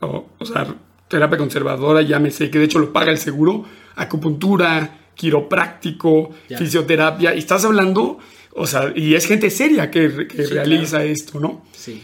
o, 0.00 0.26
o, 0.38 0.44
sea, 0.46 0.74
terapia 1.08 1.36
conservadora, 1.36 2.02
ya 2.02 2.18
me 2.20 2.30
sé 2.30 2.50
que 2.50 2.58
de 2.58 2.66
hecho 2.66 2.78
lo 2.78 2.92
paga 2.92 3.10
el 3.10 3.18
seguro, 3.18 3.64
acupuntura, 3.96 5.00
quiropráctico, 5.14 6.30
ya. 6.48 6.58
fisioterapia. 6.58 7.34
Y 7.34 7.38
estás 7.38 7.64
hablando, 7.64 8.18
o 8.54 8.66
sea, 8.66 8.92
y 8.94 9.14
es 9.14 9.26
gente 9.26 9.50
seria 9.50 9.90
que, 9.90 10.28
que 10.28 10.46
sí, 10.46 10.54
realiza 10.54 10.98
claro. 10.98 11.04
esto, 11.04 11.40
¿no? 11.40 11.64
Sí. 11.72 12.02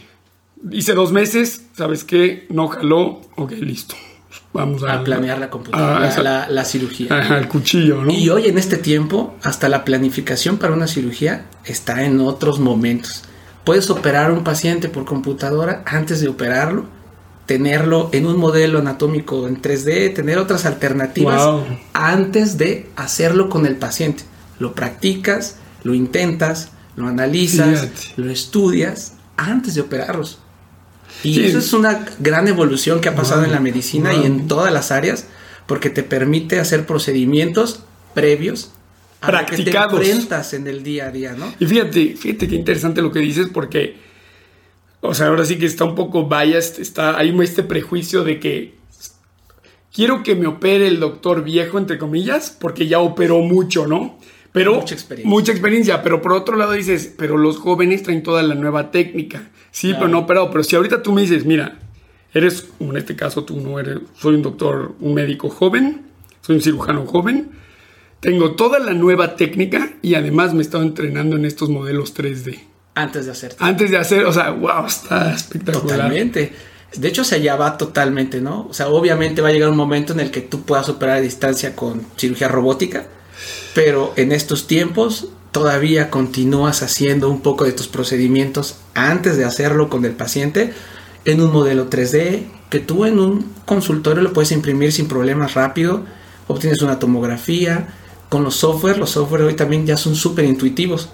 Hice 0.71 0.93
dos 0.93 1.13
meses, 1.13 1.67
¿sabes 1.73 2.03
qué? 2.03 2.45
No 2.49 2.67
jaló, 2.67 3.21
ok, 3.35 3.51
listo. 3.53 3.95
Vamos 4.53 4.83
a, 4.83 4.93
a 4.93 5.03
planear 5.03 5.39
la 5.39 5.49
computadora, 5.49 6.07
a, 6.07 6.21
la, 6.21 6.47
la, 6.47 6.65
cirugía. 6.65 7.07
Ajá, 7.09 7.39
el 7.39 7.47
cuchillo, 7.47 8.03
¿no? 8.03 8.13
Y 8.13 8.29
hoy 8.29 8.47
en 8.47 8.59
este 8.59 8.77
tiempo, 8.77 9.35
hasta 9.41 9.67
la 9.67 9.83
planificación 9.83 10.59
para 10.59 10.73
una 10.73 10.87
cirugía 10.87 11.45
está 11.65 12.03
en 12.03 12.21
otros 12.21 12.59
momentos. 12.59 13.23
Puedes 13.63 13.89
operar 13.89 14.29
a 14.29 14.33
un 14.33 14.43
paciente 14.43 14.89
por 14.89 15.05
computadora 15.05 15.83
antes 15.87 16.21
de 16.21 16.27
operarlo, 16.27 16.85
tenerlo 17.47 18.09
en 18.11 18.27
un 18.27 18.37
modelo 18.37 18.79
anatómico 18.79 19.47
en 19.47 19.59
3D, 19.59 20.13
tener 20.13 20.37
otras 20.37 20.65
alternativas 20.65 21.43
wow. 21.43 21.63
antes 21.93 22.57
de 22.59 22.89
hacerlo 22.95 23.49
con 23.49 23.65
el 23.65 23.77
paciente. 23.77 24.23
Lo 24.59 24.73
practicas, 24.73 25.57
lo 25.83 25.95
intentas, 25.95 26.69
lo 26.95 27.07
analizas, 27.07 27.89
lo 28.17 28.29
estudias 28.29 29.13
antes 29.35 29.73
de 29.73 29.81
operarlos. 29.81 30.42
Y 31.21 31.43
eso 31.43 31.59
es 31.59 31.73
una 31.73 32.05
gran 32.19 32.47
evolución 32.47 32.99
que 32.99 33.09
ha 33.09 33.15
pasado 33.15 33.43
en 33.45 33.51
la 33.51 33.59
medicina 33.59 34.13
y 34.13 34.25
en 34.25 34.47
todas 34.47 34.73
las 34.73 34.91
áreas, 34.91 35.27
porque 35.67 35.89
te 35.89 36.03
permite 36.03 36.59
hacer 36.59 36.85
procedimientos 36.85 37.83
previos 38.13 38.71
a 39.21 39.27
practicados. 39.27 39.99
que 39.99 40.05
te 40.05 40.11
enfrentas 40.11 40.53
en 40.53 40.67
el 40.67 40.83
día 40.83 41.07
a 41.07 41.11
día, 41.11 41.33
¿no? 41.33 41.53
Y 41.59 41.65
fíjate, 41.65 42.15
fíjate 42.17 42.47
qué 42.47 42.55
interesante 42.55 43.01
lo 43.01 43.11
que 43.11 43.19
dices, 43.19 43.47
porque, 43.53 43.97
o 45.01 45.13
sea, 45.13 45.27
ahora 45.27 45.45
sí 45.45 45.57
que 45.57 45.65
está 45.65 45.85
un 45.85 45.95
poco 45.95 46.27
biased, 46.27 46.81
está, 46.81 47.17
hay 47.17 47.33
este 47.41 47.63
prejuicio 47.63 48.23
de 48.23 48.39
que 48.39 48.75
quiero 49.93 50.23
que 50.23 50.35
me 50.35 50.47
opere 50.47 50.87
el 50.87 50.99
doctor 50.99 51.43
viejo, 51.43 51.77
entre 51.77 51.97
comillas, 51.97 52.55
porque 52.59 52.87
ya 52.87 52.99
operó 52.99 53.39
mucho, 53.39 53.87
¿no? 53.87 54.17
Pero 54.53 54.75
mucha 54.75 54.93
experiencia. 54.93 55.29
mucha 55.29 55.51
experiencia. 55.51 56.03
pero 56.03 56.21
por 56.21 56.31
otro 56.31 56.55
lado 56.55 56.71
dices, 56.73 57.13
pero 57.17 57.37
los 57.37 57.57
jóvenes 57.57 58.03
traen 58.03 58.23
toda 58.23 58.43
la 58.43 58.55
nueva 58.55 58.91
técnica. 58.91 59.49
Sí, 59.71 59.93
pero 59.93 60.07
no 60.07 60.19
operado. 60.19 60.51
Pero 60.51 60.63
si 60.63 60.75
ahorita 60.75 61.01
tú 61.01 61.11
me 61.11 61.21
dices, 61.21 61.43
mira, 61.43 61.79
eres, 62.33 62.67
en 62.79 62.95
este 62.95 63.15
caso 63.15 63.43
tú 63.43 63.59
no 63.59 63.79
eres, 63.79 63.97
soy 64.15 64.35
un 64.35 64.43
doctor, 64.43 64.95
un 64.99 65.15
médico 65.15 65.49
joven, 65.49 66.03
soy 66.41 66.57
un 66.57 66.61
cirujano 66.61 67.05
joven, 67.05 67.51
tengo 68.19 68.55
toda 68.55 68.79
la 68.79 68.93
nueva 68.93 69.35
técnica 69.35 69.93
y 70.01 70.15
además 70.15 70.53
me 70.53 70.59
he 70.59 70.61
estado 70.61 70.83
entrenando 70.83 71.35
en 71.35 71.45
estos 71.45 71.69
modelos 71.69 72.15
3D. 72.15 72.59
Antes 72.95 73.25
de 73.25 73.31
hacer. 73.31 73.55
Antes 73.59 73.89
de 73.89 73.97
hacer, 73.97 74.25
o 74.25 74.31
sea, 74.31 74.51
wow, 74.51 74.85
está 74.85 75.33
espectacular. 75.33 75.97
Totalmente. 75.97 76.53
De 76.95 77.07
hecho, 77.07 77.23
se 77.23 77.35
allá 77.35 77.55
va 77.55 77.75
totalmente, 77.77 78.39
¿no? 78.39 78.67
O 78.69 78.73
sea, 78.73 78.87
obviamente 78.87 79.41
va 79.41 79.49
a 79.49 79.51
llegar 79.51 79.69
un 79.69 79.75
momento 79.75 80.13
en 80.13 80.19
el 80.19 80.29
que 80.29 80.41
tú 80.41 80.61
puedas 80.61 80.87
operar 80.89 81.17
a 81.17 81.21
distancia 81.21 81.75
con 81.75 82.05
cirugía 82.17 82.47
robótica, 82.47 83.07
pero 83.73 84.13
en 84.15 84.31
estos 84.31 84.67
tiempos 84.67 85.27
todavía 85.51 86.09
continúas 86.09 86.81
haciendo 86.81 87.29
un 87.29 87.41
poco 87.41 87.65
de 87.65 87.73
tus 87.73 87.87
procedimientos 87.87 88.77
antes 88.93 89.37
de 89.37 89.45
hacerlo 89.45 89.89
con 89.89 90.05
el 90.05 90.13
paciente 90.13 90.73
en 91.25 91.41
un 91.41 91.51
modelo 91.51 91.89
3D 91.89 92.43
que 92.69 92.79
tú 92.79 93.05
en 93.05 93.19
un 93.19 93.51
consultorio 93.65 94.23
lo 94.23 94.33
puedes 94.33 94.51
imprimir 94.51 94.91
sin 94.91 95.07
problemas 95.07 95.53
rápido, 95.53 96.03
obtienes 96.47 96.81
una 96.81 96.97
tomografía, 96.97 97.93
con 98.29 98.43
los 98.43 98.55
software, 98.55 98.97
los 98.97 99.11
software 99.11 99.43
hoy 99.43 99.53
también 99.53 99.85
ya 99.85 99.95
son 99.95 100.15
súper 100.15 100.45
intuitivos 100.45 101.09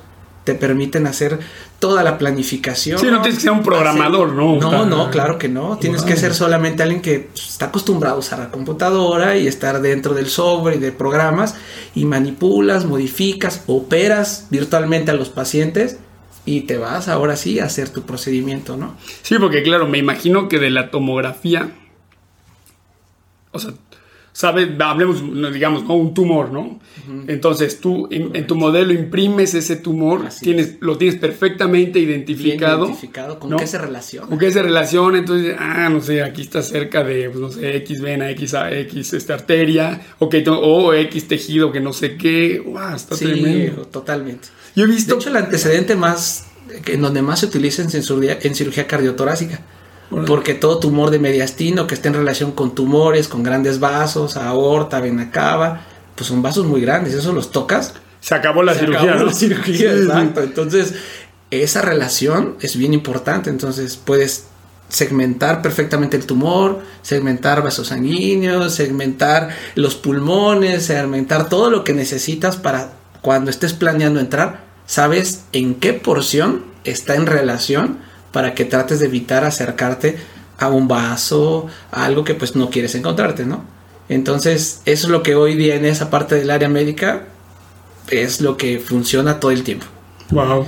te 0.50 0.56
permiten 0.56 1.06
hacer 1.06 1.38
toda 1.78 2.02
la 2.02 2.18
planificación. 2.18 2.98
Sí, 2.98 3.06
no 3.06 3.22
tienes 3.22 3.36
que 3.38 3.44
ser 3.44 3.52
un 3.52 3.62
programador, 3.62 4.34
¿no? 4.34 4.56
No, 4.56 4.84
no, 4.84 5.12
claro 5.12 5.38
que 5.38 5.48
no. 5.48 5.78
Tienes 5.78 6.02
que 6.02 6.16
ser 6.16 6.34
solamente 6.34 6.82
alguien 6.82 7.04
que 7.04 7.30
está 7.36 7.68
acostumbrado 7.68 8.16
a 8.16 8.18
usar 8.18 8.40
la 8.40 8.50
computadora 8.50 9.38
y 9.38 9.46
estar 9.46 9.80
dentro 9.80 10.16
del 10.16 10.28
software 10.28 10.78
y 10.78 10.80
de 10.80 10.92
programas 10.92 11.54
y 11.94 12.06
manipulas, 12.06 12.86
modificas, 12.86 13.64
operas 13.68 14.48
virtualmente 14.50 15.12
a 15.12 15.14
los 15.14 15.30
pacientes 15.30 15.98
y 16.46 16.62
te 16.62 16.80
vas 16.80 17.10
ahora 17.10 17.36
sí 17.36 17.60
a 17.60 17.66
hacer 17.66 17.90
tu 17.90 18.02
procedimiento, 18.02 18.76
¿no? 18.76 18.96
Sí, 19.22 19.36
porque 19.40 19.62
claro, 19.62 19.88
me 19.88 20.00
imagino 20.00 20.50
que 20.50 20.58
de 20.58 20.72
la 20.72 20.90
tomografía, 20.90 21.74
o 23.52 23.60
sea, 23.60 23.74
sabe, 24.34 24.76
hablemos, 24.80 25.22
digamos, 25.54 25.84
¿no? 25.84 25.96
un 25.96 26.14
tumor, 26.14 26.52
¿no? 26.52 26.80
Entonces 27.28 27.80
tú 27.80 28.08
en, 28.12 28.46
tu 28.48 28.56
modelo 28.56 28.94
imprimes 28.94 29.54
ese 29.54 29.76
tumor, 29.76 30.30
tienes, 30.42 30.78
lo 30.80 30.98
tienes 30.98 31.20
perfectamente 31.20 32.00
identificado. 32.00 32.86
identificado, 32.86 33.40
¿con 33.40 33.58
qué 33.58 33.68
se 33.68 33.78
relaciona? 33.78 34.28
Con 34.28 34.38
qué 34.38 34.52
se 34.52 34.62
relaciona, 34.62 35.20
entonces, 35.20 35.56
ah, 35.58 35.90
no 35.90 36.02
sé, 36.02 36.24
aquí 36.24 36.42
está 36.42 36.62
cerca 36.62 37.04
de, 37.04 37.30
pues, 37.30 37.40
no 37.40 37.52
sé, 37.52 37.78
X 37.78 38.02
vena, 38.02 38.30
X, 38.32 38.56
X 38.72 39.14
esta 39.14 39.34
arteria, 39.34 40.02
okay, 40.20 40.44
o 40.48 40.94
X 40.94 41.28
tejido 41.28 41.72
que 41.72 41.80
no 41.80 41.94
sé 41.94 42.16
qué, 42.16 42.62
wow, 42.66 42.96
está 42.96 43.16
sí, 43.16 43.26
tremendo. 43.26 43.84
totalmente. 43.88 44.50
Yo 44.76 44.86
he 44.86 44.88
visto... 44.88 45.16
De 45.16 45.20
hecho, 45.20 45.30
el 45.30 45.38
antecedente 45.38 45.96
más, 45.96 46.48
en 46.86 47.02
donde 47.02 47.22
más 47.22 47.40
se 47.40 47.48
utiliza 47.48 47.82
en 47.82 47.90
cirugía, 47.90 48.38
en 48.42 48.56
cirugía 48.56 48.88
cardiotorácica 48.88 49.62
porque 50.26 50.54
todo 50.54 50.80
tumor 50.80 51.12
de 51.12 51.20
mediastino 51.20 51.88
que 51.88 51.94
esté 51.94 52.08
en 52.08 52.16
relación 52.16 52.52
con 52.52 52.74
tumores, 52.74 53.28
con 53.28 53.44
grandes 53.44 53.80
vasos, 53.80 54.38
aorta, 54.38 55.00
vena 55.00 55.32
cava, 55.32 55.82
pues 56.16 56.28
son 56.28 56.42
vasos 56.42 56.66
muy 56.66 56.82
grandes, 56.82 57.14
eso 57.14 57.32
los 57.32 57.52
tocas. 57.52 57.94
Se 58.20 58.36
acabó 58.36 58.64
la 58.64 58.74
cirugía. 58.74 59.16
la 59.16 59.34
cirugía, 59.34 59.94
exacto. 59.94 60.42
Entonces, 60.42 60.96
esa 61.52 61.82
relación 61.82 62.56
es 62.60 62.76
bien 62.76 62.94
importante. 62.94 63.50
Entonces, 63.50 63.98
puedes 63.98 64.48
segmentar 64.90 65.62
perfectamente 65.62 66.18
el 66.18 66.26
tumor, 66.26 66.82
segmentar 67.04 67.64
vasos 67.64 67.88
sanguíneos, 67.88 68.74
segmentar 68.74 69.50
los 69.76 69.96
pulmones, 69.96 70.86
segmentar 70.86 71.48
todo 71.48 71.70
lo 71.70 71.84
que 71.84 71.94
necesitas 71.94 72.58
para 72.58 72.94
cuando 73.22 73.52
estés 73.52 73.74
planeando 73.74 74.20
entrar, 74.20 74.64
sabes 74.86 75.44
en 75.52 75.76
qué 75.76 75.94
porción 75.94 76.66
está 76.84 77.16
en 77.16 77.28
relación 77.28 78.00
para 78.32 78.54
que 78.54 78.66
trates 78.66 79.00
de 79.00 79.08
evitar 79.08 79.44
acercarte 79.44 80.18
a 80.58 80.70
un 80.70 80.88
vaso, 80.88 81.68
a 81.92 82.06
algo 82.06 82.24
que 82.24 82.36
pues 82.36 82.56
no 82.56 82.70
quieres 82.70 82.96
encontrarte, 82.96 83.46
¿no? 83.46 83.64
Entonces, 84.10 84.82
eso 84.86 85.08
es 85.08 85.12
lo 85.12 85.24
que 85.24 85.36
hoy 85.36 85.56
día 85.56 85.76
en 85.76 85.86
esa 85.86 86.10
parte 86.10 86.36
del 86.36 86.50
área 86.50 86.68
médica 86.68 87.26
es 88.10 88.42
lo 88.42 88.58
que 88.58 88.80
funciona 88.80 89.40
todo 89.40 89.52
el 89.52 89.64
tiempo. 89.64 89.86
Wow. 90.32 90.66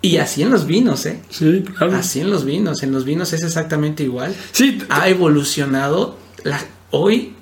Y 0.00 0.18
así 0.18 0.42
en 0.42 0.50
los 0.50 0.66
vinos, 0.66 1.06
¿eh? 1.06 1.20
Sí, 1.30 1.64
claro. 1.76 1.96
Así 1.96 2.20
en 2.20 2.30
los 2.30 2.44
vinos. 2.44 2.82
En 2.82 2.92
los 2.92 3.04
vinos 3.04 3.32
es 3.32 3.42
exactamente 3.42 4.04
igual. 4.04 4.34
Sí. 4.52 4.78
Ha 4.90 5.08
evolucionado. 5.08 6.16
La, 6.44 6.60
hoy 6.90 7.34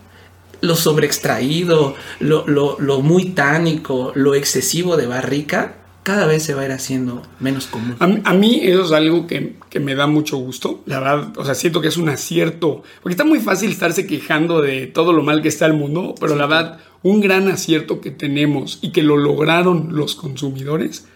lo 0.62 0.74
sobreextraído, 0.74 1.96
lo, 2.20 2.46
lo, 2.46 2.78
lo 2.80 3.00
muy 3.02 3.30
tánico, 3.30 4.12
lo 4.14 4.34
excesivo 4.34 4.96
de 4.96 5.06
barrica 5.06 5.74
cada 6.06 6.24
vez 6.28 6.44
se 6.44 6.54
va 6.54 6.62
a 6.62 6.66
ir 6.66 6.70
haciendo 6.70 7.20
menos 7.40 7.66
común. 7.66 7.96
A, 7.98 8.32
mí 8.32 8.60
eso 8.62 8.84
es 8.84 8.92
algo 8.92 9.26
que, 9.26 9.56
me 9.80 9.96
da 9.96 10.06
mucho 10.06 10.36
gusto, 10.36 10.84
la 10.86 11.00
verdad, 11.00 11.36
o 11.36 11.44
sea, 11.44 11.56
siento 11.56 11.80
que 11.80 11.88
es 11.88 11.96
un 11.96 12.08
acierto, 12.08 12.84
porque 13.02 13.14
está 13.14 13.24
muy 13.24 13.40
fácil 13.40 13.72
estarse 13.72 14.06
quejando 14.06 14.62
de 14.62 14.86
todo 14.86 15.12
lo 15.12 15.24
mal 15.24 15.42
que 15.42 15.48
está 15.48 15.66
el 15.66 15.72
mundo, 15.72 16.14
pero 16.20 16.36
la 16.36 16.46
verdad, 16.46 16.78
un 17.02 17.20
gran 17.20 17.48
acierto 17.48 18.00
que 18.00 18.12
tenemos 18.12 18.78
y 18.82 18.92
que 18.92 19.02
lo 19.02 19.16
lograron 19.16 19.96
los 19.96 20.14
consumidores 20.14 21.08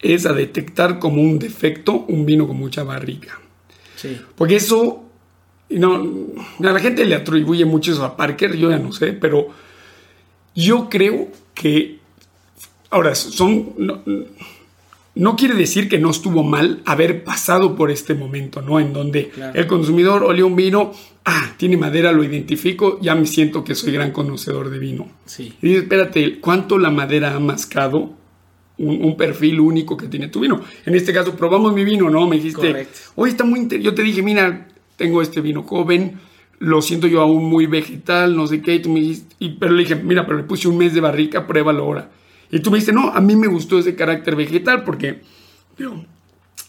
es 0.00 0.26
a 0.26 0.32
detectar 0.32 0.98
como 0.98 1.22
un 1.22 1.38
defecto 1.38 2.04
un 2.08 2.26
vino 2.26 2.48
con 2.48 2.56
mucha 2.56 2.82
barriga. 2.82 3.38
Sí. 3.94 4.20
Porque 4.34 4.56
eso, 4.56 5.04
no, 5.70 5.94
a 6.58 6.72
la 6.72 6.80
gente 6.80 7.04
le 7.04 7.14
atribuye 7.14 7.64
mucho 7.64 7.92
eso 7.92 8.04
a 8.04 8.16
Parker, 8.16 8.56
yo 8.56 8.68
ya 8.68 8.80
no 8.80 8.92
sé, 8.92 9.12
pero 9.12 9.46
yo 10.56 10.88
creo 10.88 11.28
que 11.54 11.97
Ahora, 12.90 13.14
son, 13.14 13.74
no, 15.14 15.36
quiere 15.36 15.54
decir 15.54 15.88
que 15.88 15.98
no 15.98 16.10
estuvo 16.10 16.42
mal 16.42 16.80
haber 16.86 17.22
pasado 17.22 17.76
por 17.76 17.90
este 17.90 18.14
momento, 18.14 18.62
¿no? 18.62 18.80
En 18.80 18.92
donde 18.94 19.30
el 19.54 19.66
consumidor 19.66 20.24
olió 20.24 20.46
un 20.46 20.56
vino, 20.56 20.92
ah, 21.24 21.52
tiene 21.58 21.76
madera, 21.76 22.12
lo 22.12 22.24
identifico, 22.24 22.98
ya 23.02 23.14
me 23.14 23.26
siento 23.26 23.62
que 23.62 23.74
soy 23.74 23.92
gran 23.92 24.10
conocedor 24.10 24.70
de 24.70 24.78
vino. 24.78 25.06
Sí. 25.26 25.52
Y 25.60 25.68
dice, 25.68 25.80
espérate, 25.80 26.40
¿cuánto 26.40 26.78
la 26.78 26.90
madera 26.90 27.34
ha 27.34 27.40
mascado 27.40 28.14
un, 28.78 29.16
perfil 29.18 29.60
único 29.60 29.96
que 29.96 30.06
tiene 30.06 30.28
tu 30.28 30.40
vino? 30.40 30.62
En 30.86 30.94
este 30.94 31.12
caso, 31.12 31.36
probamos 31.36 31.74
mi 31.74 31.84
vino, 31.84 32.08
¿no? 32.08 32.26
Me 32.26 32.36
dijiste, 32.36 32.86
hoy 33.16 33.30
está 33.30 33.44
muy... 33.44 33.68
Yo 33.82 33.94
te 33.94 34.02
dije, 34.02 34.22
mira, 34.22 34.68
tengo 34.96 35.20
este 35.20 35.42
vino 35.42 35.62
joven, 35.62 36.18
lo 36.58 36.80
siento 36.80 37.06
yo 37.06 37.20
aún 37.20 37.44
muy 37.44 37.66
vegetal, 37.66 38.34
no 38.34 38.46
sé 38.46 38.62
qué, 38.62 38.76
y 38.76 38.82
tú 38.82 38.88
me 38.88 39.00
dijiste, 39.00 39.34
y, 39.40 39.50
pero 39.50 39.72
le 39.72 39.82
dije, 39.82 39.94
mira, 39.94 40.24
pero 40.24 40.38
le 40.38 40.44
puse 40.44 40.68
un 40.68 40.78
mes 40.78 40.94
de 40.94 41.02
barrica, 41.02 41.46
pruébalo 41.46 41.84
ahora. 41.84 42.10
Y 42.50 42.60
tú 42.60 42.70
me 42.70 42.78
dices, 42.78 42.94
no, 42.94 43.10
a 43.10 43.20
mí 43.20 43.36
me 43.36 43.46
gustó 43.46 43.78
ese 43.78 43.94
carácter 43.94 44.36
vegetal 44.36 44.84
porque, 44.84 45.22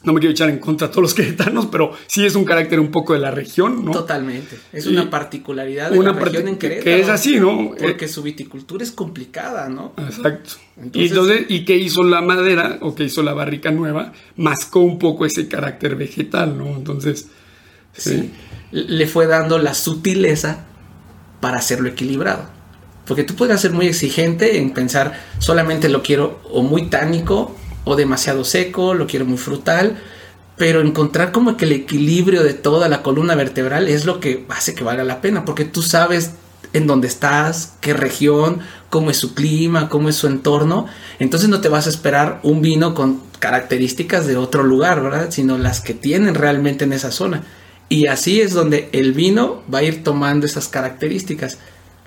no 0.04 0.14
me 0.14 0.20
quiero 0.20 0.32
echar 0.32 0.50
en 0.50 0.60
contra 0.60 0.88
a 0.88 0.92
todos 0.92 1.04
los 1.04 1.14
queretanos, 1.16 1.68
pero 1.68 1.94
sí 2.08 2.26
es 2.26 2.36
un 2.36 2.46
carácter 2.46 2.80
un 2.80 2.92
poco 2.92 3.14
de 3.14 3.20
la 3.20 3.32
región, 3.32 3.86
¿no? 3.86 3.92
Totalmente. 3.92 4.58
Es 4.72 4.86
una 4.86 5.10
particularidad 5.10 5.92
de 5.92 6.02
la 6.02 6.14
región 6.14 6.48
en 6.48 6.58
Querétaro. 6.58 6.84
Que 6.84 7.00
es 7.00 7.10
así, 7.10 7.40
¿no? 7.40 7.72
Porque 7.80 8.08
su 8.08 8.24
viticultura 8.24 8.84
es 8.84 8.92
complicada, 8.92 9.70
¿no? 9.70 9.94
Exacto. 9.98 10.52
y, 10.94 11.08
entonces, 11.08 11.46
¿y 11.50 11.66
qué 11.66 11.78
hizo 11.78 12.04
la 12.04 12.22
madera 12.22 12.78
o 12.82 12.96
qué 12.96 13.06
hizo 13.06 13.24
la 13.24 13.34
barrica 13.34 13.72
nueva? 13.72 14.14
Mascó 14.36 14.82
un 14.82 15.00
poco 15.00 15.26
ese 15.26 15.48
carácter 15.48 15.96
vegetal, 15.96 16.58
¿no? 16.58 16.68
Entonces, 16.76 17.28
sí. 17.94 18.32
Le 18.72 19.08
fue 19.08 19.26
dando 19.26 19.58
la 19.58 19.74
sutileza 19.74 20.66
para 21.40 21.58
hacerlo 21.58 21.90
equilibrado. 21.90 22.59
Porque 23.10 23.24
tú 23.24 23.34
puedes 23.34 23.60
ser 23.60 23.72
muy 23.72 23.88
exigente 23.88 24.60
en 24.60 24.70
pensar 24.70 25.20
solamente 25.40 25.90
lo 25.90 26.04
quiero 26.04 26.40
o 26.52 26.62
muy 26.62 26.92
tánico 26.92 27.56
o 27.84 27.96
demasiado 27.96 28.44
seco, 28.44 28.94
lo 28.94 29.08
quiero 29.08 29.26
muy 29.26 29.40
frutal, 29.40 29.98
pero 30.58 30.80
encontrar 30.80 31.32
como 31.32 31.58
que 31.58 31.66
el 31.66 31.72
equilibrio 31.72 32.44
de 32.44 32.54
toda 32.54 32.88
la 32.88 33.02
columna 33.02 33.34
vertebral 33.34 33.88
es 33.88 34.06
lo 34.06 34.20
que 34.20 34.46
hace 34.50 34.76
que 34.76 34.84
valga 34.84 35.04
la 35.04 35.22
pena, 35.22 35.44
porque 35.44 35.66
tú 35.66 35.82
sabes 35.82 36.34
en 36.74 36.86
dónde 36.86 37.08
estás, 37.08 37.74
qué 37.82 37.96
región, 37.96 38.60
cómo 38.92 39.10
es 39.10 39.18
su 39.18 39.34
clima, 39.34 39.90
cómo 39.90 40.10
es 40.10 40.16
su 40.16 40.28
entorno, 40.28 40.86
entonces 41.18 41.50
no 41.50 41.62
te 41.62 41.70
vas 41.70 41.88
a 41.88 41.90
esperar 41.90 42.40
un 42.44 42.62
vino 42.62 42.94
con 42.94 43.22
características 43.40 44.28
de 44.28 44.38
otro 44.38 44.62
lugar, 44.62 45.02
¿verdad? 45.02 45.32
Sino 45.32 45.58
las 45.58 45.82
que 45.82 45.96
tienen 45.96 46.36
realmente 46.36 46.84
en 46.84 46.94
esa 46.94 47.12
zona. 47.12 47.42
Y 47.90 48.06
así 48.06 48.40
es 48.40 48.54
donde 48.54 48.88
el 48.92 49.14
vino 49.14 49.64
va 49.74 49.80
a 49.80 49.84
ir 49.84 50.04
tomando 50.04 50.46
esas 50.46 50.68
características 50.68 51.58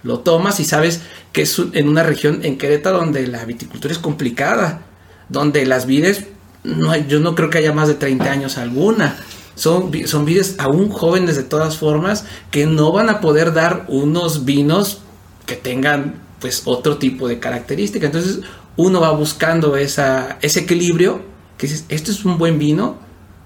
Lo 0.03 0.21
tomas 0.21 0.61
y 0.61 0.65
sabes 0.65 1.01
que 1.33 1.43
es 1.43 1.61
en 1.73 1.89
una 1.89 2.03
región 2.03 2.41
en 2.43 2.59
Querétaro 2.59 2.99
donde 2.99 3.27
la 3.27 3.45
viticultura 3.45 3.93
es 3.93 3.99
complicada, 3.99 4.83
donde 5.29 5.65
las 5.67 5.87
vides, 5.87 6.27
no 6.65 6.97
yo 6.97 7.21
no 7.21 7.35
creo 7.35 7.51
que 7.51 7.59
haya 7.59 7.73
más 7.73 7.89
de 7.89 7.95
30 7.95 8.31
años 8.31 8.59
alguna. 8.59 9.17
Son, 9.55 9.91
son 10.07 10.25
vides 10.25 10.57
aún 10.59 10.89
jóvenes 10.89 11.37
de 11.37 11.43
todas 11.43 11.77
formas 11.77 12.25
que 12.51 12.67
no 12.67 12.91
van 12.91 13.11
a 13.11 13.21
poder 13.21 13.53
dar 13.53 13.85
unos 13.89 14.45
vinos 14.45 15.03
que 15.47 15.57
tengan 15.57 16.15
pues 16.41 16.63
otro 16.65 16.97
tipo 16.99 17.29
de 17.29 17.39
característica. 17.39 18.07
Entonces 18.07 18.41
uno 18.77 19.01
va 19.01 19.13
buscando 19.13 19.77
esa, 19.77 20.39
ese 20.41 20.61
equilibrio 20.61 21.23
que 21.59 21.67
dices, 21.67 21.85
este 21.89 22.11
es 22.11 22.25
un 22.25 22.39
buen 22.39 22.59
vino, 22.59 22.99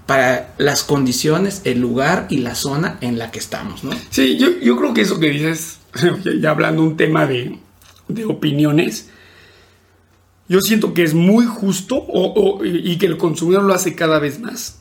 para 0.06 0.54
las 0.56 0.84
condiciones, 0.84 1.62
el 1.64 1.80
lugar 1.80 2.28
y 2.30 2.38
la 2.38 2.54
zona 2.54 2.96
en 3.00 3.18
la 3.18 3.30
que 3.32 3.40
estamos, 3.40 3.82
¿no? 3.82 3.90
Sí, 4.10 4.38
yo, 4.38 4.48
yo 4.62 4.76
creo 4.76 4.94
que 4.94 5.02
eso 5.02 5.18
que 5.18 5.30
dices, 5.30 5.78
ya 6.40 6.50
hablando 6.50 6.82
un 6.82 6.96
tema 6.96 7.26
de, 7.26 7.58
de 8.08 8.24
opiniones, 8.24 9.10
yo 10.48 10.60
siento 10.60 10.94
que 10.94 11.02
es 11.02 11.14
muy 11.14 11.44
justo 11.46 11.96
o, 11.96 12.64
y 12.64 12.96
que 12.98 13.06
el 13.06 13.16
consumidor 13.16 13.64
lo 13.64 13.74
hace 13.74 13.94
cada 13.94 14.18
vez 14.18 14.38
más. 14.38 14.80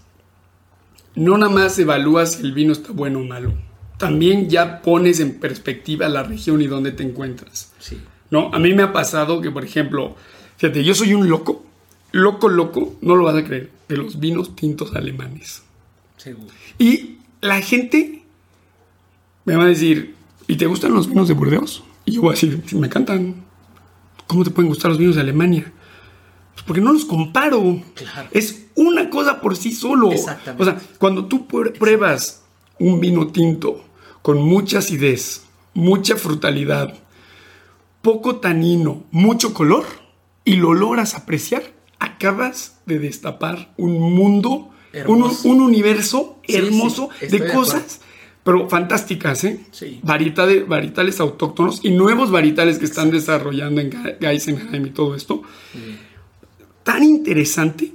No 1.16 1.38
nada 1.38 1.52
más 1.52 1.80
evalúas 1.80 2.34
si 2.34 2.44
el 2.44 2.54
vino 2.54 2.74
está 2.74 2.92
bueno 2.92 3.20
o 3.20 3.24
malo. 3.24 3.54
También 3.98 4.50
ya 4.50 4.82
pones 4.82 5.20
en 5.20 5.40
perspectiva 5.40 6.10
la 6.10 6.24
región 6.24 6.62
y 6.62 6.68
dónde 6.68 6.92
te 6.92 7.04
encuentras. 7.04 7.74
Sí. 7.80 8.00
¿No? 8.30 8.54
A 8.54 8.60
mí 8.60 8.74
me 8.74 8.84
ha 8.84 8.92
pasado 8.92 9.42
que, 9.42 9.50
por 9.50 9.64
ejemplo, 9.64 10.16
fíjate, 10.58 10.84
yo 10.84 10.94
soy 10.94 11.14
un 11.14 11.30
loco, 11.30 11.66
loco, 12.12 12.50
loco, 12.50 12.98
no 13.02 13.16
lo 13.16 13.24
vas 13.24 13.36
a 13.36 13.46
creer 13.46 13.72
de 13.88 13.98
los 13.98 14.20
vinos 14.20 14.56
tintos 14.56 14.94
alemanes. 14.96 15.64
Seguro. 16.18 16.54
Y 16.78 17.18
la 17.42 17.62
gente 17.62 18.24
me 19.46 19.56
va 19.56 19.64
a 19.64 19.68
decir, 19.68 20.16
¿y 20.48 20.56
te 20.58 20.66
gustan 20.66 20.94
los 20.94 21.08
vinos 21.08 21.28
de 21.28 21.34
Burdeos? 21.34 21.84
Y 22.06 22.14
yo 22.14 22.22
voy 22.22 22.30
a 22.30 22.34
decir, 22.34 22.64
me 22.74 22.88
encantan. 22.88 23.46
¿Cómo 24.28 24.44
te 24.44 24.50
pueden 24.50 24.70
gustar 24.70 24.90
los 24.90 24.98
vinos 24.98 25.16
de 25.16 25.22
Alemania? 25.22 25.72
Pues 26.54 26.64
porque 26.66 26.82
no 26.82 26.94
los 26.94 27.06
comparo. 27.06 27.82
Claro. 27.94 28.30
Es 28.32 28.68
una 28.75 29.10
cosa 29.10 29.42
por 29.42 29.56
sí 29.56 29.72
solo. 29.72 30.12
Exactamente. 30.12 30.62
O 30.62 30.66
sea, 30.66 30.80
cuando 30.98 31.25
tú 31.25 31.48
pruebas 31.48 32.44
un 32.80 33.00
vino 33.00 33.28
tinto 33.28 33.84
con 34.22 34.42
mucha 34.42 34.80
acidez, 34.80 35.44
mucha 35.74 36.16
frutalidad, 36.16 36.96
poco 38.02 38.38
tanino, 38.38 39.04
mucho 39.12 39.54
color, 39.54 39.86
y 40.44 40.56
lo 40.58 40.74
logras 40.74 41.16
apreciar, 41.16 41.64
acabas 42.00 42.80
de 42.86 43.00
destapar 43.00 43.74
un 43.78 44.00
mundo, 44.14 44.70
un, 45.08 45.24
un, 45.44 45.62
universo 45.62 46.40
hermoso 46.48 47.10
sí, 47.20 47.28
de 47.28 47.52
cosas, 47.52 48.02
pero 48.46 48.70
fantásticas, 48.70 49.44
¿eh? 49.44 49.60
Sí. 49.72 50.00
Varita 50.04 50.46
de, 50.46 50.62
varitales 50.62 51.20
autóctonos 51.20 51.80
y 51.84 51.90
nuevos 51.90 52.30
varitales 52.30 52.78
que 52.78 52.86
están 52.86 53.10
desarrollando 53.10 53.82
en 53.82 53.92
Geisenheim 54.22 54.86
y 54.86 54.92
todo 54.92 55.16
esto. 55.16 55.42
Sí. 55.74 55.98
Tan 56.84 57.04
interesante. 57.04 57.92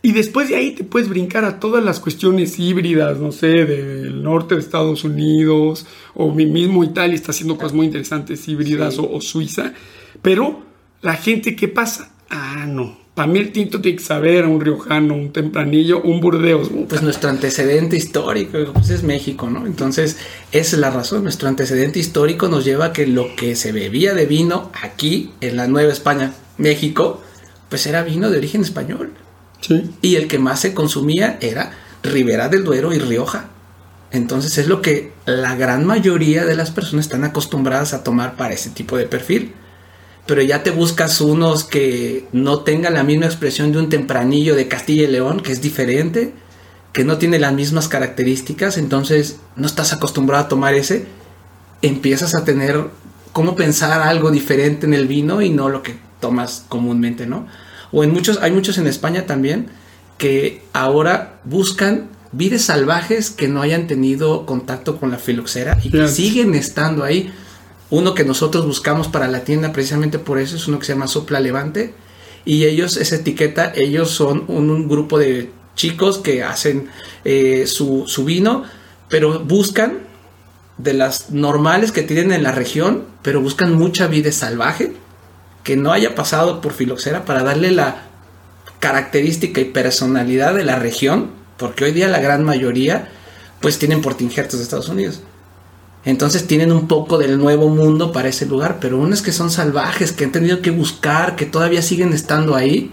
Y 0.00 0.12
después 0.12 0.48
de 0.48 0.54
ahí 0.54 0.70
te 0.76 0.84
puedes 0.84 1.08
brincar 1.08 1.44
a 1.44 1.58
todas 1.58 1.82
las 1.82 1.98
cuestiones 1.98 2.60
híbridas, 2.60 3.18
no 3.18 3.32
sé, 3.32 3.48
del 3.66 4.22
norte 4.22 4.54
de 4.54 4.60
Estados 4.60 5.02
Unidos, 5.02 5.86
o 6.14 6.32
mi 6.32 6.46
mismo 6.46 6.84
Italia 6.84 7.16
está 7.16 7.32
haciendo 7.32 7.56
cosas 7.56 7.72
muy 7.72 7.86
interesantes 7.86 8.46
híbridas, 8.46 8.94
Sí. 8.94 9.00
o, 9.02 9.10
o 9.16 9.20
Suiza. 9.20 9.74
Pero 10.22 10.62
la 11.02 11.14
gente, 11.14 11.56
¿qué 11.56 11.66
pasa? 11.66 12.12
Ah, 12.30 12.64
no. 12.68 12.96
Para 13.14 13.26
mí 13.26 13.38
el 13.38 13.52
tinto 13.52 13.80
tiene 13.80 13.98
que 13.98 14.04
saber 14.04 14.44
a 14.44 14.48
un 14.48 14.60
riojano, 14.60 15.14
un 15.14 15.32
tempranillo, 15.32 16.00
un 16.00 16.20
burdeos. 16.20 16.70
Pues 16.88 17.02
nuestro 17.02 17.28
antecedente 17.28 17.96
histórico 17.96 18.58
pues 18.72 18.90
es 18.90 19.02
México, 19.02 19.50
¿no? 19.50 19.66
Entonces, 19.66 20.16
esa 20.52 20.76
es 20.76 20.80
la 20.80 20.90
razón. 20.90 21.24
Nuestro 21.24 21.48
antecedente 21.48 21.98
histórico 21.98 22.48
nos 22.48 22.64
lleva 22.64 22.86
a 22.86 22.92
que 22.92 23.06
lo 23.06 23.34
que 23.36 23.56
se 23.56 23.72
bebía 23.72 24.14
de 24.14 24.26
vino 24.26 24.70
aquí, 24.80 25.32
en 25.40 25.56
la 25.56 25.66
Nueva 25.66 25.92
España, 25.92 26.32
México, 26.56 27.20
pues 27.68 27.86
era 27.86 28.02
vino 28.02 28.30
de 28.30 28.38
origen 28.38 28.62
español. 28.62 29.12
Sí. 29.60 29.90
Y 30.00 30.16
el 30.16 30.28
que 30.28 30.38
más 30.38 30.60
se 30.60 30.72
consumía 30.72 31.36
era 31.40 31.72
Ribera 32.02 32.48
del 32.48 32.64
Duero 32.64 32.92
y 32.92 32.98
Rioja. 32.98 33.50
Entonces 34.12 34.58
es 34.58 34.66
lo 34.66 34.82
que 34.82 35.12
la 35.26 35.54
gran 35.54 35.86
mayoría 35.86 36.44
de 36.44 36.56
las 36.56 36.70
personas 36.70 37.06
están 37.06 37.24
acostumbradas 37.24 37.92
a 37.92 38.02
tomar 38.02 38.36
para 38.36 38.54
ese 38.54 38.70
tipo 38.70 38.96
de 38.96 39.06
perfil. 39.06 39.52
Pero 40.26 40.42
ya 40.42 40.62
te 40.62 40.70
buscas 40.70 41.20
unos 41.20 41.64
que 41.64 42.26
no 42.32 42.60
tengan 42.60 42.94
la 42.94 43.02
misma 43.02 43.26
expresión 43.26 43.72
de 43.72 43.78
un 43.78 43.88
tempranillo 43.88 44.54
de 44.54 44.68
Castilla 44.68 45.04
y 45.04 45.08
León, 45.08 45.40
que 45.40 45.52
es 45.52 45.60
diferente, 45.60 46.32
que 46.92 47.04
no 47.04 47.18
tiene 47.18 47.38
las 47.38 47.52
mismas 47.52 47.88
características, 47.88 48.78
entonces 48.78 49.38
no 49.56 49.66
estás 49.66 49.92
acostumbrado 49.92 50.44
a 50.44 50.48
tomar 50.48 50.74
ese, 50.74 51.06
empiezas 51.82 52.34
a 52.34 52.44
tener 52.44 52.86
cómo 53.32 53.54
pensar 53.56 54.02
algo 54.02 54.30
diferente 54.30 54.86
en 54.86 54.94
el 54.94 55.06
vino 55.06 55.40
y 55.42 55.50
no 55.50 55.68
lo 55.68 55.82
que 55.82 55.96
tomas 56.20 56.64
comúnmente, 56.68 57.26
¿no? 57.26 57.46
O 57.92 58.04
en 58.04 58.12
muchos, 58.12 58.38
hay 58.42 58.50
muchos 58.52 58.78
en 58.78 58.86
España 58.86 59.26
también 59.26 59.68
que 60.18 60.62
ahora 60.72 61.40
buscan 61.44 62.08
vides 62.32 62.66
salvajes 62.66 63.30
que 63.30 63.48
no 63.48 63.62
hayan 63.62 63.86
tenido 63.86 64.46
contacto 64.46 64.98
con 65.00 65.10
la 65.10 65.18
filoxera 65.18 65.78
y 65.82 65.90
que 65.90 66.06
siguen 66.08 66.54
estando 66.54 67.04
ahí. 67.04 67.32
Uno 67.90 68.14
que 68.14 68.24
nosotros 68.24 68.66
buscamos 68.66 69.08
para 69.08 69.28
la 69.28 69.44
tienda 69.44 69.72
precisamente 69.72 70.18
por 70.18 70.38
eso 70.38 70.56
es 70.56 70.68
uno 70.68 70.78
que 70.78 70.86
se 70.86 70.92
llama 70.92 71.08
Sopla 71.08 71.40
Levante 71.40 71.94
y 72.44 72.64
ellos, 72.64 72.96
esa 72.96 73.16
etiqueta, 73.16 73.72
ellos 73.74 74.10
son 74.10 74.44
un, 74.48 74.88
grupo 74.88 75.18
de 75.18 75.50
chicos 75.74 76.18
que 76.18 76.42
hacen 76.42 76.88
eh, 77.24 77.66
su, 77.66 78.04
su 78.06 78.24
vino, 78.24 78.64
pero 79.08 79.40
buscan 79.40 79.98
de 80.78 80.94
las 80.94 81.30
normales 81.30 81.92
que 81.92 82.02
tienen 82.02 82.32
en 82.32 82.42
la 82.42 82.52
región, 82.52 83.04
pero 83.22 83.40
buscan 83.40 83.74
mucha 83.74 84.06
vida 84.06 84.32
salvaje 84.32 84.92
que 85.64 85.76
no 85.76 85.92
haya 85.92 86.14
pasado 86.14 86.60
por 86.60 86.72
filoxera 86.72 87.24
para 87.24 87.42
darle 87.42 87.70
la 87.70 88.06
característica 88.78 89.60
y 89.60 89.66
personalidad 89.66 90.54
de 90.54 90.64
la 90.64 90.78
región, 90.78 91.30
porque 91.58 91.84
hoy 91.84 91.92
día 91.92 92.08
la 92.08 92.20
gran 92.20 92.44
mayoría 92.44 93.08
pues 93.60 93.78
tienen 93.78 94.00
portingertos 94.00 94.58
de 94.58 94.64
Estados 94.64 94.88
Unidos. 94.88 95.20
Entonces 96.04 96.46
tienen 96.46 96.72
un 96.72 96.88
poco 96.88 97.18
del 97.18 97.38
nuevo 97.38 97.68
mundo 97.68 98.10
para 98.12 98.28
ese 98.28 98.46
lugar, 98.46 98.78
pero 98.80 98.98
unas 98.98 99.20
que 99.20 99.32
son 99.32 99.50
salvajes, 99.50 100.12
que 100.12 100.24
han 100.24 100.32
tenido 100.32 100.62
que 100.62 100.70
buscar, 100.70 101.36
que 101.36 101.44
todavía 101.44 101.82
siguen 101.82 102.12
estando 102.12 102.56
ahí, 102.56 102.92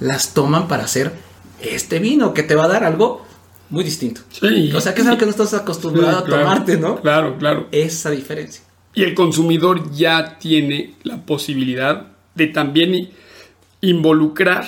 las 0.00 0.34
toman 0.34 0.66
para 0.66 0.84
hacer 0.84 1.12
este 1.60 2.00
vino 2.00 2.34
que 2.34 2.42
te 2.42 2.56
va 2.56 2.64
a 2.64 2.68
dar 2.68 2.84
algo 2.84 3.24
muy 3.70 3.84
distinto. 3.84 4.22
Sí. 4.30 4.72
O 4.72 4.80
sea, 4.80 4.94
que 4.94 5.02
es 5.02 5.06
algo 5.06 5.18
que 5.18 5.26
no 5.26 5.30
estás 5.30 5.54
acostumbrado 5.54 6.26
Sí, 6.26 6.32
a 6.32 6.38
tomarte, 6.38 6.76
¿no? 6.76 7.00
Claro, 7.00 7.38
claro. 7.38 7.68
Esa 7.70 8.10
diferencia. 8.10 8.62
Y 8.94 9.04
el 9.04 9.14
consumidor 9.14 9.92
ya 9.92 10.38
tiene 10.38 10.94
la 11.02 11.24
posibilidad 11.24 12.08
de 12.34 12.46
también 12.48 13.10
involucrar 13.80 14.66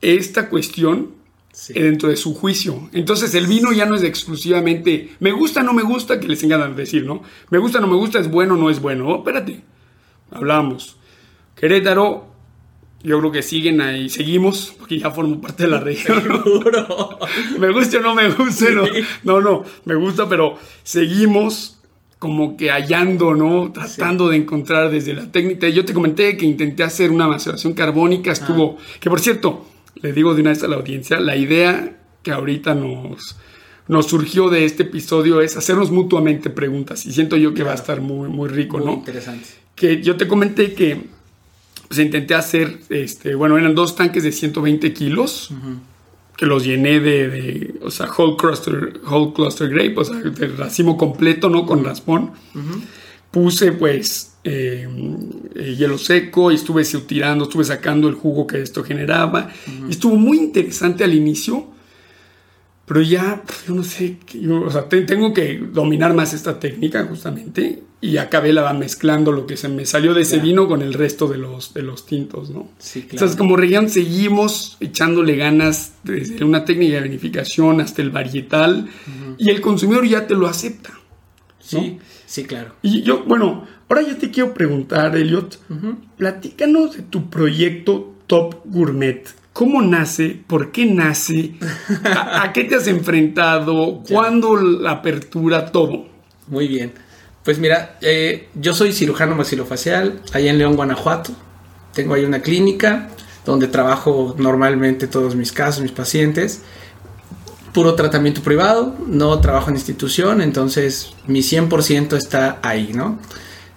esta 0.00 0.48
cuestión 0.48 1.15
Sí. 1.56 1.72
dentro 1.72 2.10
de 2.10 2.16
su 2.18 2.34
juicio. 2.34 2.90
Entonces 2.92 3.34
el 3.34 3.46
vino 3.46 3.72
ya 3.72 3.86
no 3.86 3.94
es 3.94 4.02
exclusivamente 4.02 5.16
me 5.20 5.32
gusta, 5.32 5.62
no 5.62 5.72
me 5.72 5.82
gusta, 5.82 6.20
que 6.20 6.28
les 6.28 6.42
encanta 6.42 6.68
decir, 6.68 7.06
¿no? 7.06 7.22
Me 7.48 7.56
gusta, 7.56 7.80
no 7.80 7.86
me 7.86 7.96
gusta, 7.96 8.18
es 8.18 8.30
bueno, 8.30 8.56
no 8.56 8.68
es 8.68 8.78
bueno. 8.78 9.08
Oh, 9.08 9.16
espérate, 9.20 9.62
hablamos. 10.30 10.98
Querétaro, 11.54 12.26
yo 13.02 13.18
creo 13.20 13.32
que 13.32 13.42
siguen 13.42 13.80
ahí, 13.80 14.10
seguimos, 14.10 14.74
porque 14.78 14.98
ya 14.98 15.10
formo 15.10 15.40
parte 15.40 15.62
de 15.62 15.70
la 15.70 15.80
región. 15.80 16.22
Seguro. 16.22 17.18
me 17.58 17.72
gusta 17.72 17.96
o 17.96 18.00
no 18.02 18.14
me 18.14 18.28
gusta, 18.28 18.66
no, 18.70 18.84
no, 19.24 19.40
no, 19.40 19.64
me 19.86 19.94
gusta, 19.94 20.28
pero 20.28 20.58
seguimos 20.82 21.80
como 22.18 22.58
que 22.58 22.68
hallando, 22.68 23.34
¿no? 23.34 23.72
Tratando 23.72 24.28
de 24.28 24.36
encontrar 24.36 24.90
desde 24.90 25.14
la 25.14 25.32
técnica. 25.32 25.70
Yo 25.70 25.86
te 25.86 25.94
comenté 25.94 26.36
que 26.36 26.44
intenté 26.44 26.82
hacer 26.82 27.10
una 27.10 27.26
maceración 27.26 27.72
carbónica, 27.72 28.30
estuvo, 28.30 28.76
que 29.00 29.08
por 29.08 29.20
cierto, 29.20 29.64
le 30.02 30.12
digo 30.12 30.34
de 30.34 30.40
una 30.42 30.50
vez 30.50 30.62
a 30.62 30.68
la 30.68 30.76
audiencia, 30.76 31.20
la 31.20 31.36
idea 31.36 31.96
que 32.22 32.30
ahorita 32.32 32.74
nos, 32.74 33.36
nos 33.88 34.06
surgió 34.06 34.48
de 34.50 34.64
este 34.64 34.84
episodio 34.84 35.40
es 35.40 35.56
hacernos 35.56 35.90
mutuamente 35.90 36.50
preguntas 36.50 37.06
y 37.06 37.12
siento 37.12 37.36
yo 37.36 37.54
que 37.54 37.62
va 37.62 37.72
a 37.72 37.76
estar 37.76 38.00
muy, 38.00 38.28
muy 38.28 38.48
rico, 38.48 38.78
Muy 38.78 38.86
¿no? 38.86 38.92
interesante. 38.94 39.46
que 39.74 40.02
yo 40.02 40.16
te 40.16 40.26
comenté 40.26 40.74
que 40.74 41.04
pues 41.88 42.00
intenté 42.00 42.34
hacer, 42.34 42.80
este, 42.88 43.34
bueno, 43.36 43.56
eran 43.58 43.74
dos 43.76 43.94
tanques 43.94 44.24
de 44.24 44.32
120 44.32 44.92
kilos, 44.92 45.50
que 46.36 46.44
los 46.44 46.64
llené 46.64 46.98
de, 46.98 47.28
de, 47.28 47.74
o 47.80 47.92
sea, 47.92 48.08
whole 48.10 48.36
cluster, 48.36 49.00
whole 49.08 49.32
cluster 49.32 49.68
grape, 49.68 49.94
o 49.96 50.04
sea, 50.04 50.16
de 50.16 50.48
racimo 50.48 50.96
completo, 50.96 51.48
¿no? 51.48 51.64
Con 51.64 51.84
raspón. 51.84 52.32
Puse, 53.30 53.72
pues, 53.72 54.32
eh, 54.44 54.88
eh, 55.54 55.74
hielo 55.76 55.98
seco 55.98 56.50
y 56.50 56.54
estuve 56.54 56.84
tirando, 56.84 57.44
estuve 57.44 57.64
sacando 57.64 58.08
el 58.08 58.14
jugo 58.14 58.46
que 58.46 58.62
esto 58.62 58.82
generaba. 58.84 59.50
Y 59.88 59.90
estuvo 59.90 60.16
muy 60.16 60.38
interesante 60.38 61.04
al 61.04 61.14
inicio, 61.14 61.66
pero 62.86 63.02
ya, 63.02 63.42
yo 63.66 63.74
no 63.74 63.82
sé, 63.82 64.16
yo, 64.40 64.60
o 64.62 64.70
sea, 64.70 64.88
te- 64.88 65.02
tengo 65.02 65.34
que 65.34 65.58
dominar 65.58 66.14
más 66.14 66.32
esta 66.32 66.60
técnica 66.60 67.04
justamente 67.04 67.82
y 68.00 68.18
acabé 68.18 68.52
la 68.52 68.72
mezclando 68.74 69.32
lo 69.32 69.46
que 69.46 69.56
se 69.56 69.68
me 69.68 69.84
salió 69.86 70.14
de 70.14 70.22
ese 70.22 70.38
vino 70.38 70.68
con 70.68 70.80
el 70.82 70.94
resto 70.94 71.26
de 71.26 71.38
los, 71.38 71.74
de 71.74 71.82
los 71.82 72.06
tintos, 72.06 72.50
¿no? 72.50 72.68
Sí, 72.78 73.00
claro. 73.00 73.12
Entonces, 73.14 73.36
como 73.36 73.56
región 73.56 73.88
seguimos 73.90 74.76
echándole 74.80 75.34
ganas 75.36 75.94
desde 76.04 76.44
una 76.44 76.64
técnica 76.64 76.96
de 76.96 77.02
vinificación 77.02 77.80
hasta 77.80 78.02
el 78.02 78.10
varietal 78.10 78.88
y 79.36 79.50
el 79.50 79.60
consumidor 79.60 80.06
ya 80.06 80.26
te 80.28 80.34
lo 80.34 80.46
acepta. 80.46 80.90
Sí, 81.58 81.98
sí, 82.26 82.44
claro. 82.44 82.74
Y 82.82 83.02
yo, 83.02 83.24
bueno, 83.24 83.66
Ahora 83.88 84.02
yo 84.02 84.16
te 84.16 84.32
quiero 84.32 84.52
preguntar, 84.52 85.16
Elliot, 85.16 85.60
platícanos 86.16 86.96
de 86.96 87.02
tu 87.02 87.30
proyecto 87.30 88.14
Top 88.26 88.62
Gourmet. 88.64 89.24
¿Cómo 89.52 89.80
nace? 89.80 90.42
¿Por 90.44 90.72
qué 90.72 90.86
nace? 90.86 91.54
¿A, 92.04 92.52
qué 92.52 92.64
te 92.64 92.74
has 92.74 92.88
enfrentado? 92.88 94.02
¿Cuándo 94.08 94.56
la 94.56 94.90
apertura? 94.90 95.70
Todo. 95.70 96.08
Muy 96.48 96.66
bien. 96.66 96.92
Pues 97.44 97.60
mira, 97.60 97.96
eh, 98.00 98.48
yo 98.56 98.74
soy 98.74 98.92
cirujano 98.92 99.36
maxilofacial 99.36 100.20
allá 100.32 100.50
en 100.50 100.58
León, 100.58 100.74
Guanajuato. 100.74 101.32
Tengo 101.94 102.14
ahí 102.14 102.24
una 102.24 102.40
clínica 102.40 103.08
donde 103.44 103.68
trabajo 103.68 104.34
normalmente 104.36 105.06
todos 105.06 105.36
mis 105.36 105.52
casos, 105.52 105.80
mis 105.80 105.92
pacientes. 105.92 106.64
Puro 107.76 107.94
tratamiento 107.94 108.40
privado, 108.40 108.94
no 109.06 109.38
trabajo 109.40 109.68
en 109.68 109.76
institución, 109.76 110.40
entonces 110.40 111.12
mi 111.26 111.40
100% 111.40 112.16
está 112.16 112.58
ahí, 112.62 112.94
¿no? 112.94 113.18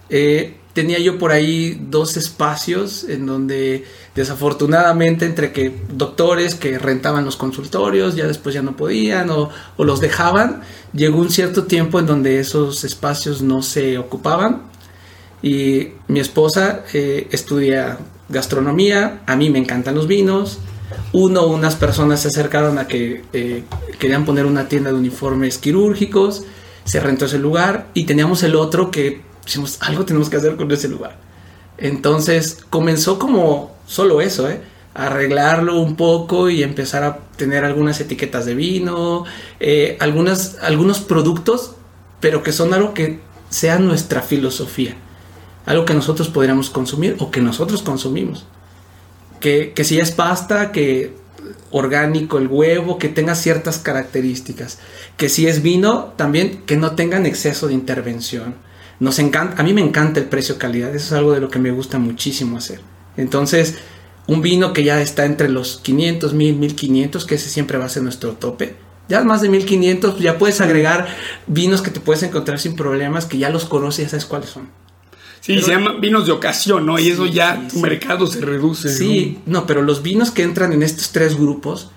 Eh, 0.08 0.56
tenía 0.72 0.98
yo 1.00 1.18
por 1.18 1.32
ahí 1.32 1.78
dos 1.90 2.16
espacios 2.16 3.04
en 3.04 3.26
donde 3.26 3.84
desafortunadamente 4.14 5.26
entre 5.26 5.52
que 5.52 5.82
doctores 5.92 6.54
que 6.54 6.78
rentaban 6.78 7.26
los 7.26 7.36
consultorios 7.36 8.16
ya 8.16 8.26
después 8.26 8.54
ya 8.54 8.62
no 8.62 8.74
podían 8.74 9.28
o, 9.28 9.50
los 9.76 10.00
dejaban, 10.00 10.62
llegó 10.94 11.18
un 11.18 11.28
cierto 11.28 11.64
tiempo 11.64 11.98
en 11.98 12.06
donde 12.06 12.40
esos 12.40 12.84
espacios 12.84 13.42
no 13.42 13.60
se 13.60 13.98
ocupaban 13.98 14.62
y 15.42 15.88
mi 16.08 16.20
esposa 16.20 16.84
eh, 16.94 17.28
estudia 17.32 17.98
gastronomía, 18.30 19.20
a 19.26 19.36
mí 19.36 19.50
me 19.50 19.58
encantan 19.58 19.94
los 19.94 20.06
vinos, 20.06 20.58
uno, 21.12 21.46
unas 21.46 21.76
personas 21.76 22.20
se 22.20 22.28
acercaron 22.28 22.78
a 22.78 22.86
que 22.86 23.24
eh, 23.32 23.64
querían 23.98 24.24
poner 24.24 24.46
una 24.46 24.68
tienda 24.68 24.90
de 24.90 24.96
uniformes 24.96 25.58
quirúrgicos, 25.58 26.44
se 26.84 27.00
rentó 27.00 27.26
ese 27.26 27.38
lugar 27.38 27.88
y 27.94 28.04
teníamos 28.04 28.42
el 28.42 28.56
otro 28.56 28.90
que 28.90 29.30
Dijimos, 29.44 29.78
algo 29.80 30.04
tenemos 30.04 30.30
que 30.30 30.36
hacer 30.36 30.56
con 30.56 30.70
ese 30.70 30.88
lugar. 30.88 31.18
Entonces 31.78 32.58
comenzó 32.68 33.18
como 33.18 33.74
solo 33.86 34.20
eso, 34.20 34.48
¿eh? 34.48 34.60
arreglarlo 34.94 35.80
un 35.80 35.96
poco 35.96 36.50
y 36.50 36.62
empezar 36.62 37.04
a 37.04 37.18
tener 37.36 37.64
algunas 37.64 38.00
etiquetas 38.00 38.44
de 38.44 38.54
vino, 38.54 39.24
eh, 39.58 39.96
algunas, 40.00 40.58
algunos 40.60 41.00
productos, 41.00 41.72
pero 42.20 42.42
que 42.42 42.52
son 42.52 42.74
algo 42.74 42.92
que 42.92 43.20
sea 43.48 43.78
nuestra 43.78 44.20
filosofía, 44.20 44.94
algo 45.64 45.84
que 45.84 45.94
nosotros 45.94 46.28
podríamos 46.28 46.70
consumir 46.70 47.16
o 47.18 47.30
que 47.30 47.40
nosotros 47.40 47.82
consumimos. 47.82 48.46
Que, 49.40 49.72
si 49.82 49.98
es 49.98 50.12
pasta, 50.12 50.70
que 50.70 51.14
orgánico 51.70 52.38
el 52.38 52.48
huevo, 52.48 52.98
que 52.98 53.08
tenga 53.08 53.34
ciertas 53.34 53.78
características, 53.78 54.78
que 55.16 55.28
si 55.28 55.46
es 55.46 55.62
vino, 55.62 56.12
también 56.16 56.62
que 56.66 56.76
no 56.76 56.94
tengan 56.94 57.26
exceso 57.26 57.68
de 57.68 57.74
intervención 57.74 58.54
nos 59.00 59.18
encanta, 59.18 59.60
a 59.60 59.64
mí 59.64 59.72
me 59.72 59.80
encanta 59.80 60.20
el 60.20 60.26
precio-calidad, 60.26 60.94
eso 60.94 61.06
es 61.06 61.12
algo 61.12 61.32
de 61.32 61.40
lo 61.40 61.48
que 61.48 61.58
me 61.58 61.70
gusta 61.70 61.98
muchísimo 61.98 62.58
hacer. 62.58 62.80
Entonces, 63.16 63.76
un 64.26 64.42
vino 64.42 64.74
que 64.74 64.84
ya 64.84 65.00
está 65.00 65.24
entre 65.24 65.48
los 65.48 65.78
500, 65.78 66.34
1000, 66.34 66.56
1500, 66.56 67.24
que 67.24 67.34
ese 67.36 67.48
siempre 67.48 67.78
va 67.78 67.86
a 67.86 67.88
ser 67.88 68.02
nuestro 68.02 68.34
tope. 68.34 68.76
Ya 69.08 69.24
más 69.24 69.40
de 69.40 69.48
1500, 69.48 70.20
ya 70.20 70.38
puedes 70.38 70.60
agregar 70.60 71.08
vinos 71.46 71.80
que 71.80 71.90
te 71.90 71.98
puedes 71.98 72.22
encontrar 72.22 72.60
sin 72.60 72.76
problemas, 72.76 73.24
que 73.24 73.38
ya 73.38 73.48
los 73.48 73.64
conoces, 73.64 74.04
ya 74.04 74.10
sabes 74.10 74.26
cuáles 74.26 74.50
son. 74.50 74.68
Sí, 75.40 75.60
se 75.62 75.70
llaman 75.70 76.00
vinos 76.00 76.26
de 76.26 76.32
ocasión, 76.32 76.84
¿no? 76.84 76.98
Y 76.98 77.08
eso 77.08 77.24
ya 77.24 77.66
tu 77.72 77.80
mercado 77.80 78.26
se 78.26 78.40
reduce. 78.40 78.90
Sí, 78.90 79.38
¿no? 79.46 79.66
pero 79.66 79.82
los 79.82 80.02
vinos 80.02 80.30
que 80.30 80.42
entran 80.42 80.72
en 80.72 80.82
estos 80.82 81.12
tres 81.12 81.36
grupos 81.36 81.90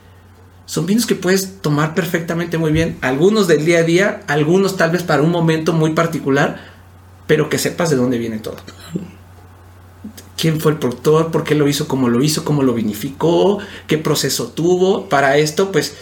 son 0.66 0.86
vinos 0.86 1.06
que 1.06 1.16
puedes 1.16 1.62
tomar 1.62 1.94
perfectamente 1.94 2.58
muy 2.58 2.72
bien. 2.72 2.98
Algunos 3.02 3.48
del 3.48 3.66
día 3.66 3.80
a 3.80 3.84
día, 3.84 4.24
algunos 4.28 4.78
tal 4.78 4.92
vez 4.92 5.04
para 5.04 5.22
un 5.22 5.30
momento 5.30 5.74
muy 5.74 5.92
particular, 5.92 6.74
pero 7.28 7.50
que 7.50 7.58
sepas 7.58 7.90
de 7.90 7.98
dónde 7.98 8.18
viene 8.18 8.40
todo. 8.40 8.56
¿Quién 10.38 10.62
fue 10.62 10.72
el 10.72 10.78
productor? 10.78 11.32
¿Por 11.32 11.44
qué 11.44 11.54
lo 11.54 11.68
hizo 11.68 11.88
como 11.88 12.08
lo 12.08 12.24
hizo? 12.24 12.46
¿Cómo 12.46 12.64
lo 12.64 12.74
vinificó? 12.74 13.60
¿Qué 13.88 13.98
proceso 13.98 14.48
tuvo? 14.48 15.10
Para 15.10 15.38
esto, 15.38 15.72
pues 15.72 15.96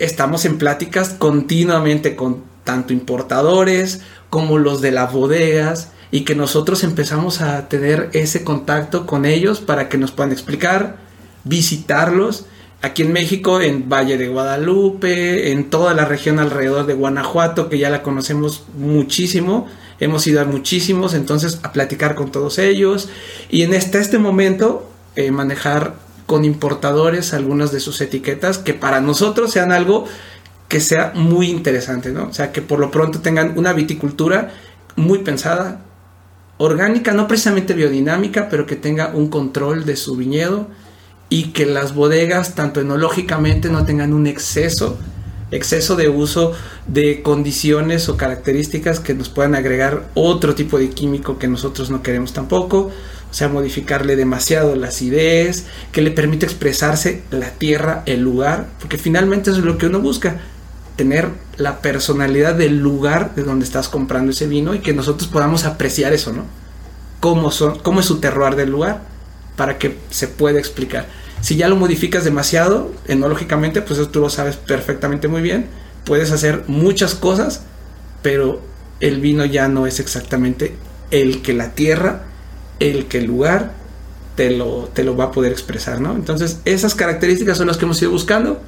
estamos 0.00 0.44
en 0.44 0.58
pláticas 0.58 1.10
continuamente 1.10 2.16
con 2.16 2.42
tanto 2.64 2.92
importadores 2.92 4.00
como 4.28 4.58
los 4.58 4.80
de 4.80 4.90
las 4.90 5.12
bodegas 5.12 5.92
y 6.10 6.22
que 6.22 6.34
nosotros 6.34 6.82
empezamos 6.84 7.40
a 7.40 7.68
tener 7.68 8.10
ese 8.12 8.42
contacto 8.44 9.06
con 9.06 9.24
ellos 9.24 9.60
para 9.60 9.88
que 9.88 9.98
nos 9.98 10.10
puedan 10.10 10.32
explicar, 10.32 10.96
visitarlos. 11.44 12.46
Aquí 12.82 13.02
en 13.02 13.12
México, 13.12 13.60
en 13.60 13.88
Valle 13.88 14.16
de 14.16 14.28
Guadalupe, 14.28 15.52
en 15.52 15.70
toda 15.70 15.94
la 15.94 16.06
región 16.06 16.38
alrededor 16.38 16.86
de 16.86 16.94
Guanajuato, 16.94 17.68
que 17.68 17.78
ya 17.78 17.90
la 17.90 18.02
conocemos 18.02 18.64
muchísimo, 18.76 19.68
hemos 20.00 20.26
ido 20.26 20.40
a 20.40 20.44
muchísimos, 20.44 21.14
entonces 21.14 21.60
a 21.62 21.72
platicar 21.72 22.14
con 22.14 22.32
todos 22.32 22.58
ellos 22.58 23.08
y 23.50 23.62
en 23.62 23.74
este, 23.74 23.98
este 23.98 24.18
momento 24.18 24.90
eh, 25.14 25.30
manejar 25.30 25.94
con 26.24 26.44
importadores 26.44 27.34
algunas 27.34 27.70
de 27.70 27.80
sus 27.80 28.00
etiquetas 28.00 28.58
que 28.58 28.72
para 28.72 29.00
nosotros 29.00 29.52
sean 29.52 29.72
algo 29.72 30.06
que 30.68 30.80
sea 30.80 31.12
muy 31.14 31.50
interesante, 31.50 32.12
¿no? 32.12 32.28
O 32.28 32.32
sea, 32.32 32.52
que 32.52 32.62
por 32.62 32.78
lo 32.78 32.92
pronto 32.92 33.20
tengan 33.20 33.58
una 33.58 33.72
viticultura 33.72 34.52
muy 34.94 35.18
pensada, 35.18 35.80
orgánica, 36.60 37.12
no 37.14 37.26
precisamente 37.26 37.72
biodinámica, 37.72 38.50
pero 38.50 38.66
que 38.66 38.76
tenga 38.76 39.12
un 39.14 39.28
control 39.28 39.86
de 39.86 39.96
su 39.96 40.14
viñedo 40.14 40.68
y 41.30 41.52
que 41.52 41.64
las 41.64 41.94
bodegas, 41.94 42.54
tanto 42.54 42.80
enológicamente, 42.80 43.70
no 43.70 43.86
tengan 43.86 44.12
un 44.12 44.26
exceso 44.26 44.98
exceso 45.50 45.96
de 45.96 46.08
uso 46.08 46.52
de 46.86 47.22
condiciones 47.22 48.08
o 48.08 48.16
características 48.16 49.00
que 49.00 49.14
nos 49.14 49.28
puedan 49.28 49.54
agregar 49.54 50.08
otro 50.14 50.54
tipo 50.54 50.78
de 50.78 50.90
químico 50.90 51.38
que 51.38 51.48
nosotros 51.48 51.90
no 51.90 52.02
queremos 52.02 52.32
tampoco, 52.32 52.90
o 53.30 53.34
sea, 53.34 53.48
modificarle 53.48 54.14
demasiado 54.14 54.76
la 54.76 54.88
acidez, 54.88 55.66
que 55.92 56.02
le 56.02 56.10
permite 56.10 56.46
expresarse 56.46 57.22
la 57.30 57.50
tierra, 57.50 58.02
el 58.06 58.20
lugar, 58.20 58.68
porque 58.78 58.98
finalmente 58.98 59.50
es 59.50 59.58
lo 59.58 59.78
que 59.78 59.86
uno 59.86 60.00
busca, 60.00 60.40
tener 61.00 61.30
la 61.56 61.80
personalidad 61.80 62.54
del 62.54 62.78
lugar 62.78 63.34
de 63.34 63.42
donde 63.42 63.64
estás 63.64 63.88
comprando 63.88 64.32
ese 64.32 64.46
vino 64.46 64.74
y 64.74 64.80
que 64.80 64.92
nosotros 64.92 65.30
podamos 65.30 65.64
apreciar 65.64 66.12
eso, 66.12 66.30
¿no? 66.30 66.44
Cómo, 67.20 67.50
son, 67.50 67.78
cómo 67.78 68.00
es 68.00 68.06
su 68.06 68.20
terroir 68.20 68.54
del 68.54 68.68
lugar, 68.68 69.00
para 69.56 69.78
que 69.78 69.96
se 70.10 70.28
pueda 70.28 70.58
explicar. 70.58 71.06
Si 71.40 71.56
ya 71.56 71.68
lo 71.68 71.76
modificas 71.76 72.22
demasiado, 72.22 72.92
enológicamente, 73.08 73.80
pues 73.80 73.98
eso 73.98 74.10
tú 74.10 74.20
lo 74.20 74.28
sabes 74.28 74.56
perfectamente 74.56 75.26
muy 75.26 75.40
bien. 75.40 75.68
Puedes 76.04 76.32
hacer 76.32 76.64
muchas 76.66 77.14
cosas, 77.14 77.62
pero 78.20 78.60
el 79.00 79.22
vino 79.22 79.46
ya 79.46 79.68
no 79.68 79.86
es 79.86 80.00
exactamente 80.00 80.74
el 81.10 81.40
que 81.40 81.54
la 81.54 81.70
tierra, 81.70 82.24
el 82.78 83.06
que 83.06 83.16
el 83.16 83.24
lugar 83.24 83.72
te 84.36 84.50
lo, 84.50 84.90
te 84.92 85.02
lo 85.02 85.16
va 85.16 85.24
a 85.24 85.32
poder 85.32 85.50
expresar, 85.50 85.98
¿no? 85.98 86.14
Entonces, 86.14 86.60
esas 86.66 86.94
características 86.94 87.56
son 87.56 87.68
las 87.68 87.78
que 87.78 87.86
hemos 87.86 88.02
ido 88.02 88.10
buscando. 88.10 88.60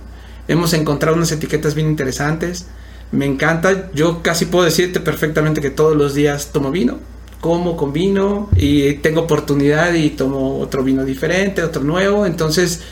Hemos 0.48 0.72
encontrado 0.72 1.16
unas 1.16 1.33
etiquetas 1.33 1.74
bien 1.74 1.88
interesantes. 1.88 2.66
Me 3.11 3.26
encanta. 3.26 3.90
Yo 3.92 4.22
casi 4.22 4.46
puedo 4.46 4.64
decirte 4.64 5.00
perfectamente 5.00 5.61
que 5.61 5.70
todos 5.70 5.96
los 5.96 6.14
días 6.14 6.50
tomo 6.52 6.70
vino 6.70 6.98
como 7.42 7.76
con 7.76 7.92
vino 7.92 8.48
y 8.55 8.92
tengo 8.94 9.22
oportunidad 9.22 9.94
y 9.94 10.11
tomo 10.11 10.61
otro 10.61 10.85
vino 10.85 11.05
diferente, 11.05 11.64
otro 11.64 11.83
nuevo, 11.83 12.24
entonces 12.24 12.83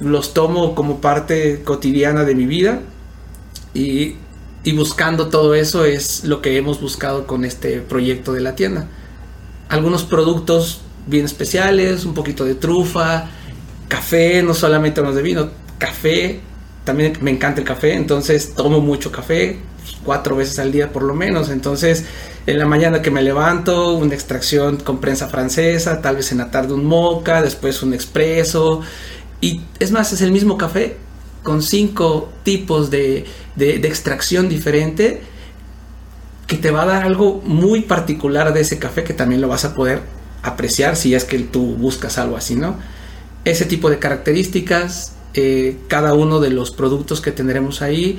los 0.00 0.32
tomo 0.32 0.74
como 0.74 1.02
parte 1.02 1.60
cotidiana 1.62 2.24
de 2.24 2.34
mi 2.34 2.46
vida 2.46 2.80
y, 3.74 4.16
buscando 4.74 5.28
todo 5.28 5.54
eso 5.54 5.84
es 5.84 6.24
lo 6.24 6.40
que 6.40 6.56
hemos 6.56 6.80
buscado 6.80 7.26
con 7.26 7.44
este 7.44 7.82
proyecto 7.82 8.32
de 8.32 8.40
la 8.40 8.54
tienda. 8.54 8.88
Algunos 9.68 10.04
productos 10.04 10.80
bien 11.06 11.26
especiales, 11.26 12.06
un 12.06 12.14
poquito 12.14 12.46
de 12.46 12.54
trufa, 12.54 13.28
café, 13.88 14.42
no 14.42 14.54
solamente 14.54 15.02
los 15.02 15.14
de 15.14 15.22
vino, 15.22 15.50
café, 15.76 16.40
también 16.84 17.18
me 17.20 17.30
encanta 17.30 17.60
el 17.60 17.66
café, 17.66 17.94
entonces 17.94 18.54
tomo 18.54 18.80
mucho 18.80 19.12
café, 19.12 19.58
cuatro 20.04 20.36
veces 20.36 20.58
al 20.58 20.72
día 20.72 20.92
por 20.92 21.02
lo 21.02 21.14
menos, 21.14 21.48
entonces 21.48 22.04
en 22.46 22.58
la 22.58 22.66
mañana 22.66 23.02
que 23.02 23.10
me 23.10 23.22
levanto, 23.22 23.94
una 23.94 24.14
extracción 24.14 24.78
con 24.78 25.00
prensa 25.00 25.28
francesa, 25.28 26.02
tal 26.02 26.16
vez 26.16 26.32
en 26.32 26.38
la 26.38 26.50
tarde 26.50 26.74
un 26.74 26.84
moca, 26.84 27.40
después 27.40 27.82
un 27.82 27.94
expreso. 27.94 28.80
Y 29.40 29.60
es 29.78 29.92
más, 29.92 30.12
es 30.12 30.22
el 30.22 30.32
mismo 30.32 30.58
café 30.58 30.96
con 31.44 31.62
cinco 31.62 32.32
tipos 32.42 32.90
de, 32.90 33.26
de, 33.54 33.74
extracción 33.76 34.48
diferente 34.48 35.22
que 36.46 36.56
te 36.56 36.70
va 36.70 36.82
a 36.82 36.86
dar 36.86 37.04
algo 37.04 37.40
muy 37.44 37.82
particular 37.82 38.52
de 38.52 38.60
ese 38.60 38.78
café 38.78 39.04
que 39.04 39.14
también 39.14 39.40
lo 39.40 39.48
vas 39.48 39.64
a 39.64 39.74
poder 39.74 40.02
apreciar 40.42 40.96
si 40.96 41.14
es 41.14 41.24
que 41.24 41.38
tú 41.38 41.76
buscas 41.76 42.18
algo 42.18 42.36
así, 42.36 42.56
¿no? 42.56 42.76
Ese 43.44 43.64
tipo 43.64 43.88
de 43.90 43.98
características, 43.98 45.14
eh, 45.34 45.76
cada 45.88 46.14
uno 46.14 46.40
de 46.40 46.50
los 46.50 46.70
productos 46.70 47.20
que 47.20 47.32
tendremos 47.32 47.82
ahí 47.82 48.18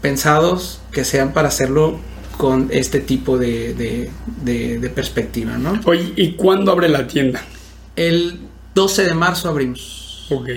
pensados 0.00 0.80
que 0.92 1.04
sean 1.04 1.32
para 1.32 1.48
hacerlo 1.48 1.98
con 2.36 2.68
este 2.70 3.00
tipo 3.00 3.38
de, 3.38 4.10
perspectiva, 4.94 5.56
¿no? 5.58 5.80
Oye, 5.84 6.12
¿y 6.16 6.32
cuándo 6.32 6.72
abre 6.72 6.88
la 6.88 7.06
tienda? 7.06 7.42
El 7.94 8.40
12 8.74 9.04
de 9.04 9.14
marzo 9.14 9.48
abrimos. 9.48 10.26
Ok. 10.30 10.50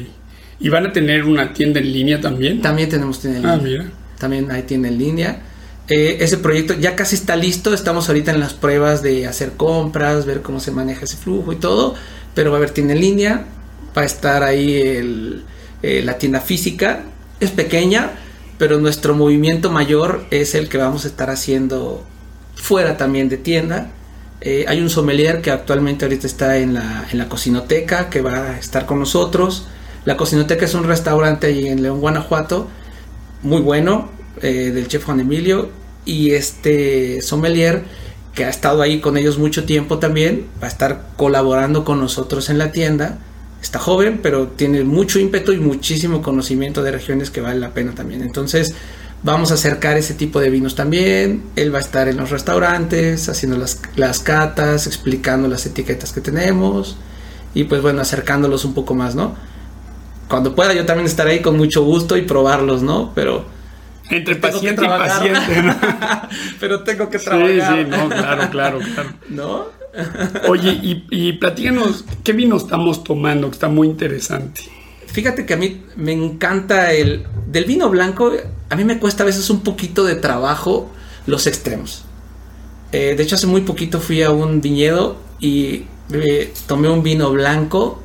¿Y 0.59 0.69
van 0.69 0.87
a 0.87 0.93
tener 0.93 1.23
una 1.23 1.53
tienda 1.53 1.79
en 1.79 1.91
línea 1.91 2.19
también? 2.19 2.61
También 2.61 2.89
tenemos 2.89 3.19
tienda 3.21 3.39
en 3.39 3.45
ah, 3.45 3.55
línea. 3.55 3.79
Ah, 3.79 3.83
mira. 3.83 3.91
También 4.19 4.51
hay 4.51 4.63
tienda 4.63 4.89
en 4.89 4.97
línea. 4.97 5.41
Eh, 5.87 6.17
ese 6.19 6.37
proyecto 6.37 6.75
ya 6.75 6.95
casi 6.95 7.15
está 7.15 7.35
listo, 7.35 7.73
estamos 7.73 8.09
ahorita 8.09 8.31
en 8.31 8.39
las 8.39 8.53
pruebas 8.53 9.01
de 9.01 9.25
hacer 9.25 9.53
compras, 9.53 10.25
ver 10.25 10.41
cómo 10.41 10.59
se 10.59 10.71
maneja 10.71 11.05
ese 11.05 11.17
flujo 11.17 11.51
y 11.51 11.55
todo, 11.55 11.95
pero 12.35 12.51
va 12.51 12.57
a 12.57 12.59
haber 12.59 12.69
tienda 12.69 12.93
en 12.93 13.01
línea, 13.01 13.45
va 13.97 14.03
a 14.03 14.05
estar 14.05 14.43
ahí 14.43 14.79
el, 14.79 15.43
eh, 15.83 16.01
la 16.03 16.17
tienda 16.17 16.41
física, 16.41 17.03
es 17.39 17.51
pequeña, 17.51 18.11
pero 18.57 18.79
nuestro 18.79 19.15
movimiento 19.15 19.71
mayor 19.71 20.25
es 20.31 20.55
el 20.55 20.69
que 20.69 20.77
vamos 20.77 21.05
a 21.05 21.07
estar 21.07 21.29
haciendo 21.29 22.03
fuera 22.55 22.97
también 22.97 23.29
de 23.29 23.37
tienda. 23.37 23.91
Eh, 24.41 24.65
hay 24.67 24.81
un 24.81 24.89
sommelier 24.89 25.41
que 25.41 25.51
actualmente 25.51 26.05
ahorita 26.05 26.27
está 26.27 26.57
en 26.57 26.73
la, 26.73 27.07
en 27.11 27.17
la 27.17 27.29
cocinoteca, 27.29 28.09
que 28.09 28.21
va 28.21 28.51
a 28.51 28.59
estar 28.59 28.85
con 28.85 28.99
nosotros. 28.99 29.67
La 30.05 30.17
cocinoteca 30.17 30.65
es 30.65 30.73
un 30.73 30.85
restaurante 30.85 31.47
ahí 31.47 31.67
en 31.67 31.81
León, 31.81 31.99
Guanajuato, 31.99 32.67
muy 33.41 33.61
bueno, 33.61 34.09
del 34.41 34.87
chef 34.87 35.03
Juan 35.03 35.19
Emilio, 35.19 35.69
y 36.05 36.31
este 36.31 37.21
sommelier 37.21 37.83
que 38.33 38.45
ha 38.45 38.49
estado 38.49 38.81
ahí 38.81 39.01
con 39.01 39.17
ellos 39.17 39.37
mucho 39.37 39.65
tiempo 39.65 39.99
también, 39.99 40.47
va 40.63 40.67
a 40.67 40.69
estar 40.69 41.07
colaborando 41.17 41.83
con 41.83 41.99
nosotros 41.99 42.49
en 42.49 42.57
la 42.57 42.71
tienda. 42.71 43.17
Está 43.61 43.79
joven, 43.79 44.19
pero 44.23 44.47
tiene 44.47 44.83
mucho 44.83 45.19
ímpetu 45.19 45.51
y 45.51 45.59
muchísimo 45.59 46.21
conocimiento 46.21 46.81
de 46.81 46.91
regiones 46.91 47.29
que 47.29 47.41
vale 47.41 47.59
la 47.59 47.71
pena 47.71 47.93
también. 47.93 48.21
Entonces, 48.21 48.73
vamos 49.23 49.51
a 49.51 49.55
acercar 49.55 49.97
ese 49.97 50.13
tipo 50.13 50.39
de 50.39 50.49
vinos 50.49 50.75
también. 50.75 51.43
Él 51.55 51.73
va 51.73 51.79
a 51.79 51.81
estar 51.81 52.07
en 52.07 52.17
los 52.17 52.29
restaurantes, 52.29 53.27
haciendo 53.27 53.57
las, 53.57 53.81
las 53.95 54.19
catas, 54.19 54.87
explicando 54.87 55.47
las 55.47 55.65
etiquetas 55.65 56.13
que 56.13 56.21
tenemos 56.21 56.97
y 57.53 57.63
pues 57.65 57.81
bueno, 57.81 58.01
acercándolos 58.01 58.65
un 58.65 58.73
poco 58.73 58.93
más, 58.93 59.15
¿no? 59.15 59.35
Cuando 60.27 60.53
pueda 60.53 60.73
yo 60.73 60.85
también 60.85 61.07
estaré 61.07 61.31
ahí 61.31 61.41
con 61.41 61.57
mucho 61.57 61.83
gusto 61.83 62.15
y 62.15 62.21
probarlos, 62.21 62.83
¿no? 62.83 63.11
Pero 63.15 63.45
entre 64.09 64.35
paciente 64.35 64.85
y 64.85 64.87
paciente. 64.87 65.61
¿no? 65.63 65.75
Pero 66.59 66.83
tengo 66.83 67.09
que 67.09 67.19
trabajar. 67.19 67.51
Sí, 67.51 67.59
sí, 67.59 67.89
no, 67.89 68.09
claro, 68.09 68.49
claro, 68.51 68.79
claro. 68.79 69.09
¿No? 69.29 69.78
Oye, 70.47 70.71
y, 70.71 71.05
y 71.09 71.33
platícanos, 71.33 72.05
¿qué 72.23 72.33
vino 72.33 72.57
estamos 72.57 73.03
tomando? 73.03 73.49
Que 73.49 73.53
está 73.53 73.69
muy 73.69 73.87
interesante. 73.87 74.61
Fíjate 75.07 75.45
que 75.45 75.53
a 75.53 75.57
mí 75.57 75.83
me 75.95 76.11
encanta 76.11 76.93
el... 76.93 77.25
Del 77.47 77.65
vino 77.65 77.89
blanco, 77.89 78.31
a 78.69 78.75
mí 78.75 78.83
me 78.83 78.99
cuesta 78.99 79.23
a 79.23 79.25
veces 79.25 79.49
un 79.49 79.61
poquito 79.61 80.03
de 80.03 80.15
trabajo 80.15 80.91
los 81.25 81.47
extremos. 81.47 82.05
Eh, 82.91 83.15
de 83.15 83.23
hecho, 83.23 83.35
hace 83.35 83.47
muy 83.47 83.61
poquito 83.61 83.99
fui 83.99 84.21
a 84.21 84.31
un 84.31 84.61
viñedo 84.61 85.17
y 85.39 85.85
eh, 86.13 86.53
tomé 86.67 86.89
un 86.89 87.01
vino 87.01 87.31
blanco, 87.31 88.01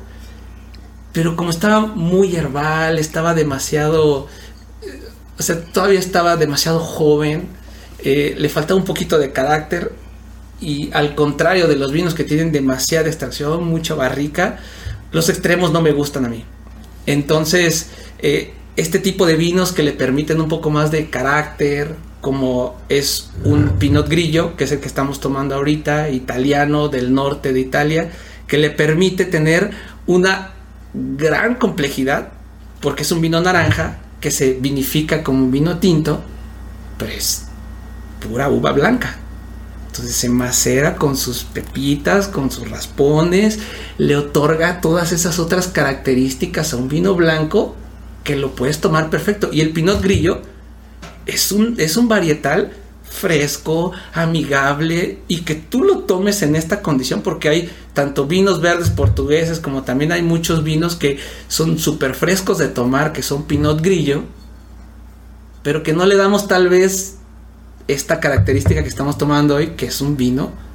pero 1.13 1.35
como 1.35 1.51
estaba 1.51 1.81
muy 1.85 2.35
herbal, 2.35 2.97
estaba 2.97 3.33
demasiado 3.33 4.27
o 5.37 5.43
sea, 5.43 5.61
todavía 5.61 5.99
estaba 5.99 6.37
demasiado 6.37 6.79
joven, 6.79 7.47
eh, 7.99 8.35
le 8.37 8.49
faltaba 8.49 8.79
un 8.79 8.85
poquito 8.85 9.17
de 9.17 9.31
carácter 9.31 9.91
y 10.61 10.89
al 10.93 11.15
contrario 11.15 11.67
de 11.67 11.75
los 11.75 11.91
vinos 11.91 12.13
que 12.13 12.23
tienen 12.23 12.51
demasiada 12.51 13.07
extracción, 13.07 13.65
mucha 13.65 13.95
barrica, 13.95 14.59
los 15.11 15.29
extremos 15.29 15.71
no 15.71 15.81
me 15.81 15.91
gustan 15.91 16.25
a 16.25 16.29
mí. 16.29 16.45
Entonces, 17.05 17.89
eh, 18.19 18.53
este 18.75 18.99
tipo 18.99 19.25
de 19.25 19.35
vinos 19.35 19.71
que 19.71 19.83
le 19.83 19.91
permiten 19.91 20.41
un 20.41 20.49
poco 20.49 20.69
más 20.69 20.91
de 20.91 21.09
carácter, 21.09 21.95
como 22.21 22.77
es 22.89 23.29
un 23.43 23.77
Pinot 23.77 24.09
Grillo, 24.09 24.55
que 24.55 24.63
es 24.63 24.71
el 24.71 24.79
que 24.79 24.87
estamos 24.87 25.19
tomando 25.19 25.55
ahorita, 25.55 26.09
italiano 26.09 26.87
del 26.87 27.13
norte 27.13 27.53
de 27.53 27.59
Italia, 27.59 28.11
que 28.47 28.57
le 28.57 28.71
permite 28.71 29.25
tener 29.25 29.71
una 30.07 30.53
gran 30.93 31.55
complejidad, 31.55 32.29
porque 32.81 33.03
es 33.03 33.11
un 33.11 33.21
vino 33.21 33.39
naranja, 33.41 33.99
que 34.19 34.31
se 34.31 34.53
vinifica 34.53 35.23
como 35.23 35.49
vino 35.51 35.77
tinto, 35.77 36.21
pues 36.97 37.45
pura 38.19 38.49
uva 38.49 38.71
blanca. 38.71 39.17
Entonces 39.95 40.17
se 40.17 40.27
macera 40.27 40.97
con 40.97 41.15
sus 41.15 41.45
pepitas, 41.45 42.27
con 42.27 42.51
sus 42.51 42.69
raspones, 42.69 43.59
le 43.97 44.17
otorga 44.17 44.81
todas 44.81 45.13
esas 45.13 45.39
otras 45.39 45.69
características 45.69 46.73
a 46.73 46.75
un 46.75 46.89
vino 46.89 47.15
blanco 47.15 47.77
que 48.25 48.35
lo 48.35 48.55
puedes 48.55 48.81
tomar 48.81 49.09
perfecto. 49.09 49.51
Y 49.53 49.61
el 49.61 49.71
Pinot 49.71 50.01
Grillo 50.01 50.41
es 51.25 51.53
un, 51.53 51.75
es 51.79 51.95
un 51.95 52.09
varietal 52.09 52.73
fresco, 53.09 53.93
amigable 54.11 55.19
y 55.29 55.43
que 55.43 55.55
tú 55.55 55.85
lo 55.85 55.99
tomes 55.99 56.41
en 56.41 56.57
esta 56.57 56.81
condición 56.81 57.21
porque 57.21 57.47
hay 57.47 57.71
tanto 57.93 58.27
vinos 58.27 58.59
verdes 58.59 58.89
portugueses 58.89 59.61
como 59.61 59.83
también 59.83 60.11
hay 60.11 60.23
muchos 60.23 60.61
vinos 60.61 60.97
que 60.97 61.19
son 61.47 61.79
súper 61.79 62.15
frescos 62.15 62.57
de 62.57 62.67
tomar, 62.67 63.13
que 63.13 63.23
son 63.23 63.43
Pinot 63.43 63.81
Grillo, 63.81 64.23
pero 65.63 65.83
que 65.83 65.93
no 65.93 66.05
le 66.05 66.17
damos 66.17 66.49
tal 66.49 66.67
vez 66.67 67.19
esta 67.87 68.19
característica 68.19 68.81
que 68.81 68.89
estamos 68.89 69.17
tomando 69.17 69.55
hoy, 69.55 69.71
que 69.77 69.87
es 69.87 70.01
un 70.01 70.17
vino 70.17 70.65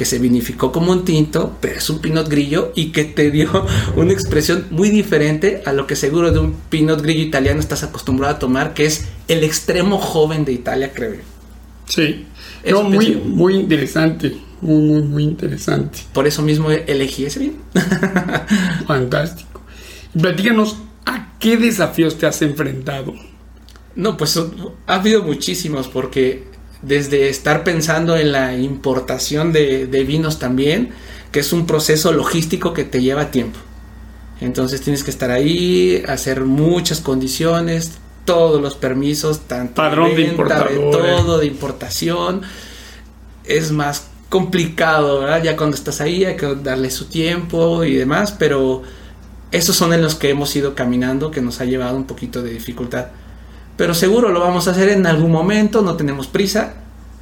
que 0.00 0.06
se 0.06 0.18
vinificó 0.18 0.72
como 0.72 0.92
un 0.92 1.04
tinto, 1.04 1.58
pero 1.60 1.76
es 1.76 1.90
un 1.90 1.98
Pinot 1.98 2.26
Grillo 2.26 2.72
y 2.74 2.86
que 2.90 3.04
te 3.04 3.30
dio 3.30 3.66
una 3.96 4.14
expresión 4.14 4.66
muy 4.70 4.88
diferente 4.88 5.62
a 5.66 5.74
lo 5.74 5.86
que 5.86 5.94
seguro 5.94 6.32
de 6.32 6.38
un 6.38 6.54
Pinot 6.70 7.02
Grillo 7.02 7.20
italiano 7.20 7.60
estás 7.60 7.82
acostumbrado 7.82 8.34
a 8.34 8.38
tomar, 8.38 8.72
que 8.72 8.86
es 8.86 9.08
el 9.28 9.44
extremo 9.44 9.98
joven 9.98 10.46
de 10.46 10.52
Italia, 10.52 10.92
creo 10.94 11.16
yo. 11.16 11.20
Sí, 11.84 12.24
no, 12.70 12.84
muy, 12.84 13.16
muy 13.16 13.56
interesante, 13.56 14.36
muy, 14.62 14.80
muy, 14.80 15.02
muy 15.02 15.22
interesante. 15.24 15.98
Por 16.14 16.26
eso 16.26 16.40
mismo 16.40 16.70
elegí 16.70 17.26
ese 17.26 17.40
bien. 17.40 17.56
Fantástico. 18.86 19.60
Platícanos, 20.18 20.78
¿a 21.04 21.36
qué 21.38 21.58
desafíos 21.58 22.16
te 22.16 22.26
has 22.26 22.40
enfrentado? 22.40 23.12
No, 23.96 24.16
pues 24.16 24.38
ha 24.86 24.94
habido 24.94 25.22
muchísimos, 25.24 25.88
porque 25.88 26.44
desde 26.82 27.28
estar 27.28 27.64
pensando 27.64 28.16
en 28.16 28.32
la 28.32 28.56
importación 28.56 29.52
de, 29.52 29.86
de 29.86 30.04
vinos 30.04 30.38
también, 30.38 30.90
que 31.32 31.40
es 31.40 31.52
un 31.52 31.66
proceso 31.66 32.12
logístico 32.12 32.72
que 32.72 32.84
te 32.84 33.02
lleva 33.02 33.30
tiempo. 33.30 33.58
Entonces 34.40 34.80
tienes 34.80 35.04
que 35.04 35.10
estar 35.10 35.30
ahí, 35.30 36.02
hacer 36.08 36.44
muchas 36.44 37.00
condiciones, 37.00 37.98
todos 38.24 38.60
los 38.60 38.74
permisos, 38.74 39.40
tanto 39.40 39.74
Padrón 39.74 40.10
de, 40.10 40.14
venta, 40.14 40.64
de, 40.64 40.76
todo, 40.76 41.38
de 41.38 41.46
importación. 41.46 42.42
Es 43.44 43.70
más 43.70 44.08
complicado, 44.28 45.20
¿verdad? 45.20 45.42
Ya 45.42 45.56
cuando 45.56 45.76
estás 45.76 46.00
ahí 46.00 46.24
hay 46.24 46.36
que 46.36 46.54
darle 46.54 46.90
su 46.90 47.06
tiempo 47.06 47.84
y 47.84 47.94
demás, 47.94 48.32
pero 48.32 48.82
esos 49.50 49.76
son 49.76 49.92
en 49.92 50.02
los 50.02 50.14
que 50.14 50.30
hemos 50.30 50.54
ido 50.56 50.74
caminando, 50.74 51.30
que 51.30 51.42
nos 51.42 51.60
ha 51.60 51.64
llevado 51.64 51.96
un 51.96 52.04
poquito 52.04 52.40
de 52.42 52.52
dificultad. 52.52 53.06
Pero 53.80 53.94
seguro 53.94 54.28
lo 54.28 54.40
vamos 54.40 54.68
a 54.68 54.72
hacer 54.72 54.90
en 54.90 55.06
algún 55.06 55.32
momento, 55.32 55.80
no 55.80 55.96
tenemos 55.96 56.26
prisa. 56.26 56.74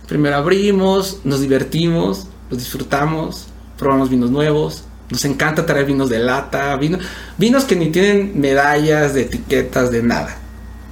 Primero 0.09 0.35
abrimos, 0.35 1.21
nos 1.23 1.41
divertimos, 1.41 2.27
los 2.51 2.59
disfrutamos, 2.59 3.47
probamos 3.79 4.11
vinos 4.11 4.33
nuevos. 4.33 4.83
Nos 5.09 5.25
encanta 5.25 5.67
traer 5.67 5.87
vinos 5.87 6.11
de 6.11 6.19
lata, 6.19 6.75
vino, 6.75 6.99
vinos 7.37 7.63
que 7.63 7.77
ni 7.77 7.91
tienen 7.91 8.41
medallas 8.41 9.15
de 9.15 9.21
etiquetas 9.21 9.93
de 9.93 10.03
nada 10.03 10.37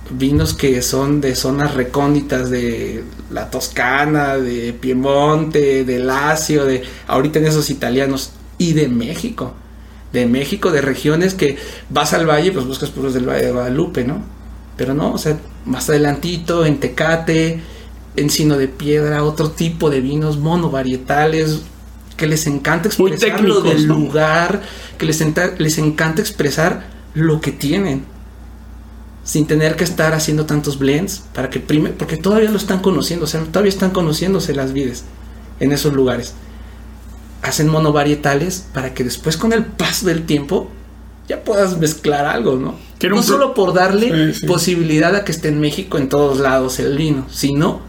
vinos 0.09 0.55
que 0.55 0.81
son 0.83 1.21
de 1.21 1.35
zonas 1.35 1.75
recónditas 1.75 2.49
de 2.49 3.03
la 3.33 3.51
Toscana, 3.51 4.37
de 4.37 4.73
Piemonte, 4.73 5.83
de 5.83 5.99
Lacio, 5.99 6.65
de 6.65 6.85
ahorita 7.09 7.41
en 7.41 7.47
esos 7.47 7.71
italianos 7.71 8.31
y 8.57 8.75
de 8.75 8.87
México. 8.87 9.53
De 10.13 10.27
México, 10.27 10.71
de 10.71 10.81
regiones 10.81 11.35
que 11.35 11.59
vas 11.91 12.13
al 12.13 12.25
valle, 12.25 12.53
pues 12.53 12.67
buscas 12.67 12.91
puros 12.91 13.15
del 13.15 13.29
Valle 13.29 13.47
de 13.47 13.51
Guadalupe, 13.51 14.05
¿no? 14.05 14.36
Pero 14.77 14.95
no, 14.95 15.13
o 15.13 15.19
sea, 15.19 15.39
más 15.65 15.89
adelantito, 15.89 16.67
en 16.67 16.79
Tecate, 16.81 17.61
Encino 18.17 18.57
de 18.57 18.69
Piedra, 18.69 19.25
otro 19.25 19.51
tipo 19.51 19.91
de 19.91 20.01
vinos 20.01 20.39
monovarietales 20.39 21.63
que 22.17 22.27
les 22.27 22.47
encanta 22.47 22.89
expresar 22.89 23.43
lo 23.43 23.61
del 23.61 23.85
lugar, 23.85 24.63
que 24.99 25.07
les, 25.07 25.23
les 25.59 25.79
encanta 25.79 26.23
expresar 26.23 26.87
lo 27.15 27.41
que 27.41 27.53
tienen 27.53 28.05
sin 29.27 29.47
tener 29.47 29.75
que 29.75 29.83
estar 29.83 30.15
haciendo 30.15 30.47
tantos 30.47 30.79
blends 30.79 31.25
para 31.35 31.51
que 31.51 31.59
prime, 31.59 31.91
porque 31.91 32.17
todavía 32.17 32.49
lo 32.49 32.57
están 32.57 32.79
conociendo, 32.79 33.25
o 33.25 33.29
sea, 33.29 33.43
todavía 33.43 33.71
están 33.71 33.91
conociéndose 33.91 34.55
las 34.55 34.73
vides 34.73 35.05
en 35.59 35.73
esos 35.73 35.93
lugares. 35.93 36.35
Hacen 37.43 37.69
monovarietales 37.69 38.67
para 38.73 38.95
que 38.95 39.03
después 39.03 39.37
con 39.37 39.53
el 39.53 39.65
paso 39.65 40.07
del 40.07 40.27
tiempo 40.27 40.71
ya 41.29 41.43
puedas 41.43 41.79
mezclar 41.79 42.27
algo, 42.27 42.57
¿no? 42.57 42.75
No 43.09 43.23
solo 43.23 43.55
por 43.55 43.75
darle 43.75 44.33
posibilidad 44.47 45.15
a 45.15 45.25
que 45.25 45.33
esté 45.33 45.49
en 45.49 45.61
México 45.61 45.99
en 45.99 46.09
todos 46.09 46.39
lados 46.39 46.79
el 46.79 46.97
vino, 46.97 47.27
sino 47.31 47.81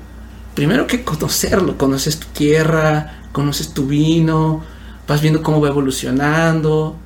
primero 0.54 0.88
que 0.88 1.04
conocerlo, 1.04 1.78
conoces 1.78 2.20
tu 2.20 2.28
tierra, 2.28 3.22
conoces 3.32 3.74
tu 3.74 3.86
vino, 3.86 4.64
vas 5.08 5.22
viendo 5.22 5.42
cómo 5.44 5.62
va 5.62 5.70
evolucionando, 5.70 6.98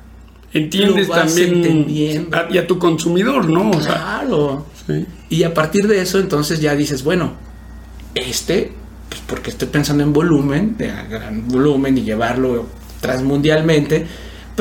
entiendes 0.52 1.08
también 1.08 1.86
y 1.88 2.58
a 2.58 2.66
tu 2.66 2.78
consumidor, 2.78 3.48
¿no? 3.48 3.70
claro. 3.70 4.66
Y 5.28 5.44
a 5.44 5.54
partir 5.54 5.86
de 5.86 6.00
eso, 6.00 6.18
entonces 6.18 6.60
ya 6.60 6.74
dices, 6.74 7.04
bueno, 7.04 7.34
este, 8.14 8.72
pues 9.08 9.22
porque 9.26 9.50
estoy 9.50 9.68
pensando 9.68 10.02
en 10.02 10.12
volumen, 10.12 10.76
de 10.76 10.88
gran 11.08 11.46
volumen 11.48 11.98
y 11.98 12.02
llevarlo 12.02 12.66
transmundialmente, 13.00 14.06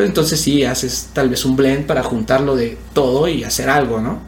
entonces 0.04 0.40
sí 0.40 0.64
haces 0.64 1.10
tal 1.14 1.30
vez 1.30 1.46
un 1.46 1.56
blend 1.56 1.86
para 1.86 2.04
juntarlo 2.04 2.56
de 2.56 2.78
todo 2.94 3.28
y 3.28 3.44
hacer 3.44 3.70
algo, 3.70 4.00
¿no? 4.00 4.20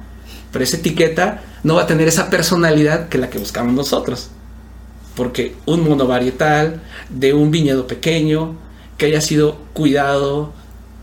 Pero 0.51 0.63
esa 0.63 0.77
etiqueta 0.77 1.43
no 1.63 1.75
va 1.75 1.83
a 1.83 1.87
tener 1.87 2.07
esa 2.07 2.29
personalidad 2.29 3.09
que 3.09 3.17
la 3.17 3.29
que 3.29 3.39
buscamos 3.39 3.73
nosotros. 3.73 4.29
porque 5.15 5.55
un 5.65 5.83
mundo 5.83 6.07
varietal, 6.07 6.81
de 7.09 7.33
un 7.33 7.51
viñedo 7.51 7.85
pequeño, 7.85 8.55
que 8.97 9.05
haya 9.05 9.21
sido 9.21 9.57
cuidado, 9.73 10.53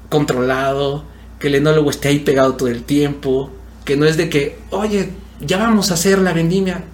controlado, 0.09 1.05
que 1.39 1.49
el 1.49 1.55
enólogo 1.55 1.91
esté 1.91 2.09
ahí 2.09 2.19
pegado 2.19 2.55
todo 2.55 2.69
el 2.69 2.83
tiempo, 2.83 3.51
que 3.85 3.97
no 3.97 4.07
es 4.07 4.17
de 4.17 4.29
que, 4.29 4.59
oye, 4.71 5.11
ya 5.41 5.59
vamos 5.59 5.91
a 5.91 5.95
hacer 5.95 6.19
la 6.19 6.33
vendimia, 6.33 6.85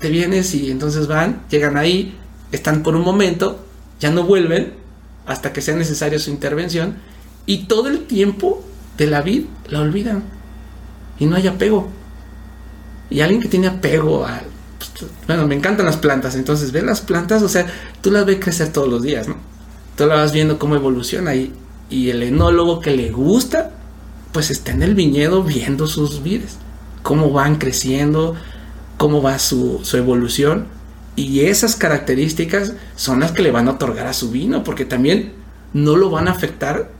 te 0.00 0.08
vienes 0.08 0.54
y 0.54 0.70
entonces 0.70 1.06
van, 1.06 1.42
llegan 1.48 1.76
ahí, 1.76 2.16
están 2.52 2.82
por 2.82 2.96
un 2.96 3.02
momento, 3.02 3.64
ya 4.00 4.10
no 4.10 4.24
vuelven 4.24 4.74
hasta 5.26 5.52
que 5.52 5.62
sea 5.62 5.76
necesaria 5.76 6.18
su 6.18 6.30
intervención 6.30 6.96
y 7.46 7.64
todo 7.64 7.88
el 7.88 8.06
tiempo 8.06 8.64
de 8.96 9.06
la 9.06 9.22
vid 9.22 9.44
la 9.68 9.80
olvidan 9.80 10.22
y 11.18 11.26
no 11.26 11.36
hay 11.36 11.46
apego. 11.46 11.88
Y 13.10 13.20
alguien 13.20 13.40
que 13.40 13.48
tiene 13.48 13.66
apego 13.68 14.24
a... 14.24 14.42
Bueno, 15.26 15.46
me 15.46 15.54
encantan 15.54 15.86
las 15.86 15.96
plantas, 15.96 16.34
entonces 16.34 16.72
ven 16.72 16.86
las 16.86 17.00
plantas, 17.00 17.42
o 17.42 17.48
sea, 17.48 17.66
tú 18.00 18.10
las 18.10 18.24
ves 18.26 18.38
crecer 18.40 18.72
todos 18.72 18.88
los 18.88 19.02
días, 19.02 19.28
¿no? 19.28 19.36
Tú 19.96 20.06
la 20.06 20.16
vas 20.16 20.32
viendo 20.32 20.58
cómo 20.58 20.74
evoluciona 20.74 21.34
y, 21.34 21.52
y 21.90 22.10
el 22.10 22.22
enólogo 22.22 22.80
que 22.80 22.96
le 22.96 23.10
gusta, 23.10 23.70
pues 24.32 24.50
está 24.50 24.72
en 24.72 24.82
el 24.82 24.94
viñedo 24.94 25.42
viendo 25.42 25.86
sus 25.86 26.22
vides, 26.22 26.56
cómo 27.02 27.30
van 27.30 27.56
creciendo, 27.56 28.34
cómo 28.96 29.22
va 29.22 29.38
su, 29.38 29.80
su 29.82 29.96
evolución. 29.96 30.66
Y 31.16 31.40
esas 31.40 31.76
características 31.76 32.72
son 32.96 33.20
las 33.20 33.32
que 33.32 33.42
le 33.42 33.52
van 33.52 33.68
a 33.68 33.72
otorgar 33.72 34.06
a 34.06 34.12
su 34.12 34.30
vino, 34.30 34.64
porque 34.64 34.84
también 34.84 35.32
no 35.72 35.96
lo 35.96 36.10
van 36.10 36.28
a 36.28 36.32
afectar 36.32 36.90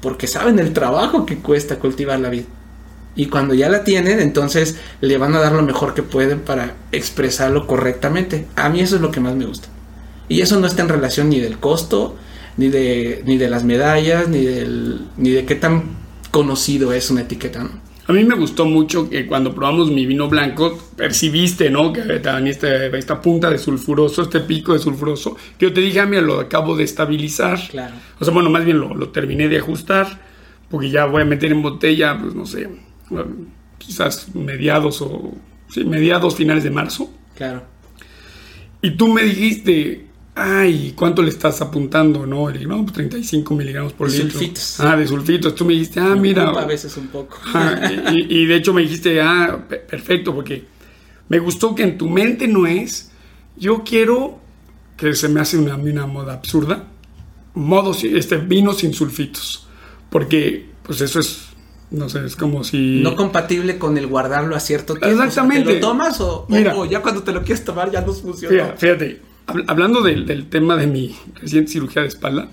porque 0.00 0.26
saben 0.26 0.58
el 0.58 0.72
trabajo 0.72 1.26
que 1.26 1.38
cuesta 1.38 1.78
cultivar 1.78 2.20
la 2.20 2.30
vid. 2.30 2.44
Y 3.16 3.26
cuando 3.26 3.54
ya 3.54 3.68
la 3.68 3.84
tienen, 3.84 4.20
entonces 4.20 4.76
le 5.00 5.18
van 5.18 5.34
a 5.34 5.40
dar 5.40 5.52
lo 5.52 5.62
mejor 5.62 5.94
que 5.94 6.02
pueden 6.02 6.40
para 6.40 6.74
expresarlo 6.92 7.66
correctamente. 7.66 8.46
A 8.56 8.68
mí 8.68 8.80
eso 8.80 8.96
es 8.96 9.02
lo 9.02 9.10
que 9.10 9.20
más 9.20 9.34
me 9.34 9.46
gusta. 9.46 9.68
Y 10.28 10.40
eso 10.42 10.60
no 10.60 10.66
está 10.66 10.82
en 10.82 10.88
relación 10.88 11.28
ni 11.28 11.40
del 11.40 11.58
costo, 11.58 12.16
ni 12.56 12.68
de, 12.68 13.22
ni 13.26 13.36
de 13.36 13.50
las 13.50 13.64
medallas, 13.64 14.28
ni, 14.28 14.44
del, 14.44 15.08
ni 15.16 15.30
de 15.30 15.44
qué 15.44 15.56
tan 15.56 15.96
conocido 16.30 16.92
es 16.92 17.10
una 17.10 17.22
etiqueta. 17.22 17.68
A 18.10 18.12
mí 18.12 18.24
me 18.24 18.34
gustó 18.34 18.66
mucho 18.66 19.08
que 19.08 19.24
cuando 19.24 19.54
probamos 19.54 19.88
mi 19.92 20.04
vino 20.04 20.28
blanco, 20.28 20.76
percibiste, 20.96 21.70
¿no? 21.70 21.92
Que 21.92 22.00
tenía 22.00 22.50
este, 22.50 22.98
esta 22.98 23.20
punta 23.20 23.48
de 23.48 23.56
sulfuroso, 23.56 24.22
este 24.22 24.40
pico 24.40 24.72
de 24.72 24.80
sulfuroso, 24.80 25.36
que 25.56 25.66
yo 25.66 25.72
te 25.72 25.80
dije, 25.80 26.00
a 26.00 26.02
ah, 26.02 26.06
mí 26.06 26.20
lo 26.20 26.40
acabo 26.40 26.76
de 26.76 26.82
estabilizar. 26.82 27.60
Claro. 27.68 27.94
O 28.18 28.24
sea, 28.24 28.34
bueno, 28.34 28.50
más 28.50 28.64
bien 28.64 28.80
lo, 28.80 28.96
lo 28.96 29.10
terminé 29.10 29.48
de 29.48 29.58
ajustar, 29.58 30.22
porque 30.68 30.90
ya 30.90 31.04
voy 31.04 31.22
a 31.22 31.24
meter 31.24 31.52
en 31.52 31.62
botella, 31.62 32.18
pues 32.20 32.34
no 32.34 32.46
sé, 32.46 32.68
quizás 33.78 34.34
mediados 34.34 35.00
o 35.02 35.32
sí, 35.68 35.84
mediados 35.84 36.34
finales 36.34 36.64
de 36.64 36.70
marzo. 36.72 37.12
Claro. 37.36 37.62
Y 38.82 38.90
tú 38.96 39.06
me 39.06 39.22
dijiste, 39.22 40.06
ay, 40.34 40.92
¿cuánto 40.96 41.22
le 41.22 41.30
estás 41.30 41.60
apuntando? 41.60 42.26
No, 42.26 42.48
le 42.48 42.64
no, 42.64 42.82
pues 42.82 42.94
35 42.94 43.54
miligramos 43.54 43.92
por 43.92 44.10
de 44.10 44.18
litro. 44.18 44.32
Sulfitos. 44.32 44.80
Ah, 44.80 44.96
de 44.96 45.06
sulfitos. 45.06 45.54
Tú 45.54 45.64
me 45.64 45.72
dijiste, 45.74 46.00
ah, 46.00 46.14
mira. 46.16 46.50
A 46.50 46.64
veces 46.64 46.96
un 46.96 47.08
poco. 47.08 47.38
y, 48.12 48.42
y, 48.42 48.46
de 48.46 48.56
hecho 48.56 48.72
me 48.72 48.82
dijiste, 48.82 49.20
ah, 49.20 49.64
perfecto, 49.68 50.34
porque 50.34 50.64
me 51.28 51.38
gustó 51.38 51.74
que 51.74 51.82
en 51.82 51.98
tu 51.98 52.08
mente 52.08 52.48
no 52.48 52.66
es, 52.66 53.10
yo 53.56 53.82
quiero, 53.84 54.40
que 54.96 55.14
se 55.14 55.28
me 55.28 55.40
hace 55.40 55.58
una, 55.58 55.76
una 55.76 56.06
moda 56.06 56.34
absurda, 56.34 56.88
modo, 57.54 57.94
este, 58.02 58.36
vino 58.36 58.72
sin 58.72 58.94
sulfitos. 58.94 59.66
Porque, 60.10 60.70
pues 60.82 61.00
eso 61.00 61.20
es 61.20 61.46
no 61.90 62.08
sé, 62.08 62.24
es 62.24 62.36
como 62.36 62.62
si... 62.62 63.00
No 63.02 63.16
compatible 63.16 63.76
con 63.76 63.98
el 63.98 64.06
guardarlo 64.06 64.54
a 64.54 64.60
cierto 64.60 64.94
tiempo. 64.94 65.08
Exactamente. 65.08 65.66
¿Te 65.66 65.74
lo 65.74 65.80
tomas 65.80 66.20
o, 66.20 66.46
o, 66.48 66.84
ya 66.84 67.02
cuando 67.02 67.24
te 67.24 67.32
lo 67.32 67.42
quieres 67.42 67.64
tomar 67.64 67.90
ya 67.90 68.00
no 68.00 68.12
funciona? 68.12 68.74
Fíjate, 68.76 69.20
hablando 69.66 70.02
del, 70.02 70.26
del, 70.26 70.48
tema 70.48 70.76
de 70.76 70.86
mi 70.86 71.16
reciente 71.34 71.72
cirugía 71.72 72.02
de 72.02 72.08
espalda, 72.08 72.48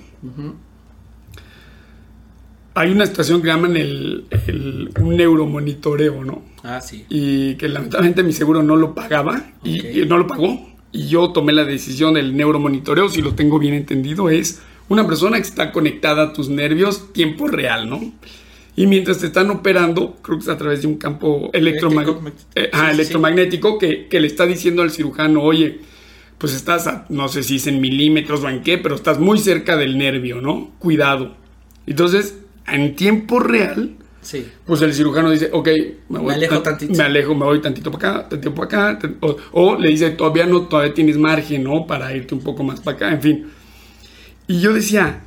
hay 2.73 2.91
una 2.91 3.05
situación 3.05 3.41
que 3.41 3.47
llaman 3.47 3.75
el, 3.75 4.25
el, 4.47 4.91
un 4.99 5.15
neuromonitoreo, 5.15 6.23
¿no? 6.23 6.43
Ah, 6.63 6.81
sí. 6.81 7.05
Y 7.09 7.55
que 7.55 7.67
lamentablemente 7.69 8.23
mi 8.23 8.33
seguro 8.33 8.61
no 8.63 8.75
lo 8.75 8.93
pagaba 8.93 9.51
y, 9.63 10.01
y 10.01 10.05
no 10.05 10.17
lo 10.17 10.27
pagó. 10.27 10.75
Y 10.91 11.07
yo 11.07 11.31
tomé 11.31 11.53
la 11.53 11.65
decisión 11.65 12.13
del 12.13 12.35
neuromonitoreo, 12.35 13.09
si 13.09 13.21
lo 13.21 13.35
tengo 13.35 13.59
bien 13.59 13.73
entendido, 13.73 14.29
es 14.29 14.61
una 14.89 15.05
persona 15.05 15.37
que 15.37 15.43
está 15.43 15.71
conectada 15.71 16.23
a 16.23 16.33
tus 16.33 16.49
nervios 16.49 17.11
tiempo 17.13 17.47
real, 17.47 17.89
¿no? 17.89 18.13
Y 18.75 18.85
mientras 18.85 19.17
te 19.17 19.25
están 19.25 19.49
operando, 19.49 20.17
creo 20.21 20.37
que 20.37 20.43
es 20.43 20.49
a 20.49 20.57
través 20.57 20.83
de 20.83 20.87
un 20.87 20.97
campo 20.97 21.49
electromagnético, 21.51 22.21
eh, 22.53 22.69
electromagnético 22.91 23.79
Que, 23.79 24.07
que, 24.07 24.19
le 24.19 24.27
está 24.27 24.45
diciendo 24.45 24.83
al 24.83 24.91
cirujano, 24.91 25.41
oye, 25.41 25.79
pues 26.37 26.53
estás, 26.53 26.87
a, 26.87 27.05
no 27.09 27.27
sé 27.27 27.43
si 27.43 27.55
es 27.55 27.67
en 27.67 27.81
milímetros 27.81 28.43
o 28.43 28.49
en 28.49 28.61
qué, 28.61 28.77
pero 28.77 28.95
estás 28.95 29.19
muy 29.19 29.39
cerca 29.39 29.75
del 29.75 29.97
nervio, 29.97 30.41
¿no? 30.41 30.71
Cuidado. 30.79 31.35
Entonces, 31.85 32.37
en 32.67 32.95
tiempo 32.95 33.39
real, 33.39 33.95
sí. 34.21 34.45
pues 34.65 34.81
el 34.81 34.93
cirujano 34.93 35.31
dice, 35.31 35.49
ok, 35.51 35.67
me, 36.09 36.19
voy 36.19 36.27
me 36.27 36.33
alejo 36.35 36.61
tantito. 36.61 36.93
Me 36.93 37.03
alejo, 37.03 37.33
me 37.33 37.45
voy 37.45 37.61
tantito 37.61 37.91
para 37.91 38.09
acá, 38.09 38.29
tantito 38.29 38.53
para 38.53 38.89
acá. 38.89 39.09
O, 39.21 39.37
o, 39.51 39.77
le 39.77 39.89
dice, 39.89 40.11
todavía 40.11 40.45
no, 40.45 40.63
todavía 40.63 40.93
tienes 40.93 41.17
margen, 41.17 41.63
¿no? 41.63 41.87
Para 41.87 42.15
irte 42.15 42.35
un 42.35 42.41
poco 42.41 42.63
más 42.63 42.81
para 42.81 42.97
acá, 42.97 43.11
en 43.11 43.21
fin. 43.21 43.47
Y 44.47 44.59
yo 44.59 44.73
decía, 44.73 45.23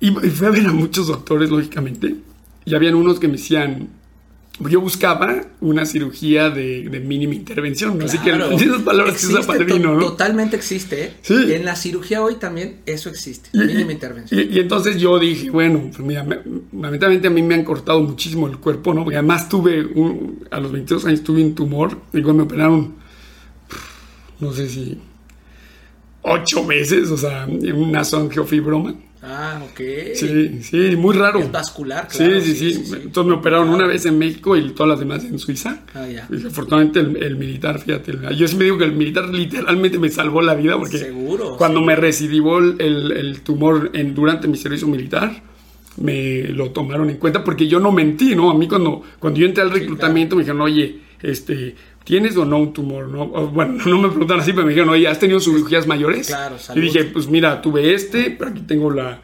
y 0.00 0.10
fui 0.10 0.46
a 0.46 0.50
ver 0.50 0.66
a 0.66 0.72
muchos 0.72 1.06
doctores, 1.06 1.50
lógicamente, 1.50 2.16
y 2.64 2.74
habían 2.74 2.94
unos 2.94 3.20
que 3.20 3.28
me 3.28 3.34
decían, 3.34 3.88
yo 4.68 4.80
buscaba 4.80 5.42
una 5.60 5.86
cirugía 5.86 6.50
de, 6.50 6.88
de 6.88 7.00
mínima 7.00 7.34
intervención, 7.34 7.96
claro. 7.96 8.06
así 8.06 8.18
que 8.58 8.64
esas 8.64 8.82
palabras 8.82 9.14
existe, 9.14 9.34
que 9.34 9.40
usa 9.40 9.46
padrino, 9.54 9.94
¿no? 9.94 10.00
Totalmente 10.00 10.56
existe, 10.56 11.04
¿eh? 11.04 11.12
Sí. 11.22 11.52
En 11.52 11.64
la 11.64 11.76
cirugía 11.76 12.22
hoy 12.22 12.36
también 12.36 12.80
eso 12.86 13.08
existe, 13.08 13.48
y, 13.52 13.58
mínima 13.58 13.92
intervención. 13.92 14.40
Y, 14.40 14.56
y, 14.56 14.58
entonces 14.58 14.96
yo 14.98 15.18
dije, 15.18 15.50
bueno, 15.50 15.90
pues 15.90 16.00
mira, 16.00 16.24
me, 16.24 16.40
lamentablemente 16.72 17.28
a 17.28 17.30
mí 17.30 17.42
me 17.42 17.54
han 17.54 17.64
cortado 17.64 18.00
muchísimo 18.00 18.46
el 18.46 18.58
cuerpo, 18.58 18.92
¿no? 18.92 19.04
Porque 19.04 19.16
además 19.16 19.48
tuve, 19.48 19.84
un, 19.84 20.46
a 20.50 20.60
los 20.60 20.72
22 20.72 21.06
años 21.06 21.22
tuve 21.22 21.42
un 21.42 21.54
tumor, 21.54 21.98
y 22.12 22.22
cuando 22.22 22.44
me 22.44 22.48
operaron, 22.48 22.94
no 24.40 24.52
sé 24.52 24.68
si, 24.68 24.98
ocho 26.22 26.64
meses, 26.64 27.10
o 27.10 27.16
sea, 27.16 27.46
un 27.46 27.92
nasoangiofibroma. 27.92 28.94
Ah, 29.22 29.60
ok. 29.62 29.80
Sí, 30.14 30.62
sí, 30.62 30.96
muy 30.96 31.14
raro. 31.14 31.40
Es 31.40 31.52
vascular, 31.52 32.08
claro. 32.08 32.40
Sí, 32.40 32.54
sí, 32.54 32.54
sí. 32.54 32.74
sí, 32.74 32.84
sí. 32.86 32.94
Entonces 33.02 33.30
me 33.30 33.36
operaron 33.36 33.68
claro. 33.68 33.84
una 33.84 33.92
vez 33.92 34.06
en 34.06 34.18
México 34.18 34.56
y 34.56 34.70
todas 34.70 34.88
las 34.88 34.98
demás 34.98 35.24
en 35.24 35.38
Suiza. 35.38 35.82
Ah, 35.94 36.06
ya. 36.06 36.26
Y 36.30 36.46
afortunadamente 36.46 37.00
el, 37.00 37.22
el, 37.22 37.36
militar, 37.36 37.78
fíjate, 37.80 38.14
yo 38.34 38.48
sí 38.48 38.56
me 38.56 38.64
digo 38.64 38.78
que 38.78 38.84
el 38.84 38.92
militar 38.92 39.28
literalmente 39.28 39.98
me 39.98 40.08
salvó 40.08 40.40
la 40.40 40.54
vida 40.54 40.78
porque 40.78 40.98
Seguro, 40.98 41.56
cuando 41.58 41.82
me 41.82 41.96
recidivó 41.96 42.58
el, 42.58 42.80
el, 42.80 43.40
tumor 43.42 43.90
en, 43.92 44.14
durante 44.14 44.48
mi 44.48 44.56
servicio 44.56 44.88
militar, 44.88 45.42
me 45.98 46.44
lo 46.44 46.70
tomaron 46.70 47.10
en 47.10 47.18
cuenta 47.18 47.44
porque 47.44 47.68
yo 47.68 47.78
no 47.78 47.92
mentí, 47.92 48.34
¿no? 48.34 48.50
A 48.50 48.54
mí 48.54 48.68
cuando, 48.68 49.02
cuando 49.18 49.38
yo 49.38 49.46
entré 49.46 49.62
al 49.62 49.70
reclutamiento 49.70 50.34
me 50.34 50.42
dijeron, 50.42 50.62
oye, 50.62 50.98
este, 51.22 51.74
¿tienes 52.04 52.36
o 52.36 52.44
no 52.44 52.58
un 52.58 52.72
tumor? 52.72 53.08
¿no? 53.08 53.26
Bueno, 53.26 53.82
no 53.86 53.98
me 54.00 54.08
preguntaron 54.08 54.42
así, 54.42 54.52
pero 54.52 54.64
me 54.64 54.70
dijeron, 54.70 54.90
oye, 54.90 55.08
¿has 55.08 55.18
tenido 55.18 55.40
cirugías 55.40 55.86
mayores? 55.86 56.28
Claro, 56.28 56.58
salud. 56.58 56.80
Y 56.80 56.84
dije, 56.86 57.04
pues 57.04 57.28
mira, 57.28 57.60
tuve 57.62 57.94
este, 57.94 58.34
pero 58.38 58.50
aquí 58.50 58.62
tengo 58.62 58.90
la, 58.90 59.20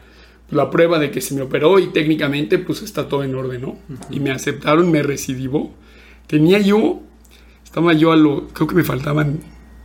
la 0.51 0.69
prueba 0.69 0.99
de 0.99 1.11
que 1.11 1.21
se 1.21 1.35
me 1.35 1.41
operó 1.41 1.79
y 1.79 1.87
técnicamente 1.87 2.57
pues 2.59 2.81
está 2.81 3.07
todo 3.07 3.23
en 3.23 3.35
orden, 3.35 3.61
¿no? 3.61 3.69
Uh 3.69 3.79
-huh. 3.89 4.07
Y 4.11 4.19
me 4.19 4.31
aceptaron, 4.31 4.89
me 4.91 5.03
recidivó. 5.03 5.73
Tenía 6.27 6.59
yo, 6.59 7.01
estaba 7.63 7.93
yo 7.93 8.11
a 8.11 8.15
lo, 8.15 8.47
creo 8.49 8.67
que 8.67 8.75
me 8.75 8.83
faltaban 8.83 9.39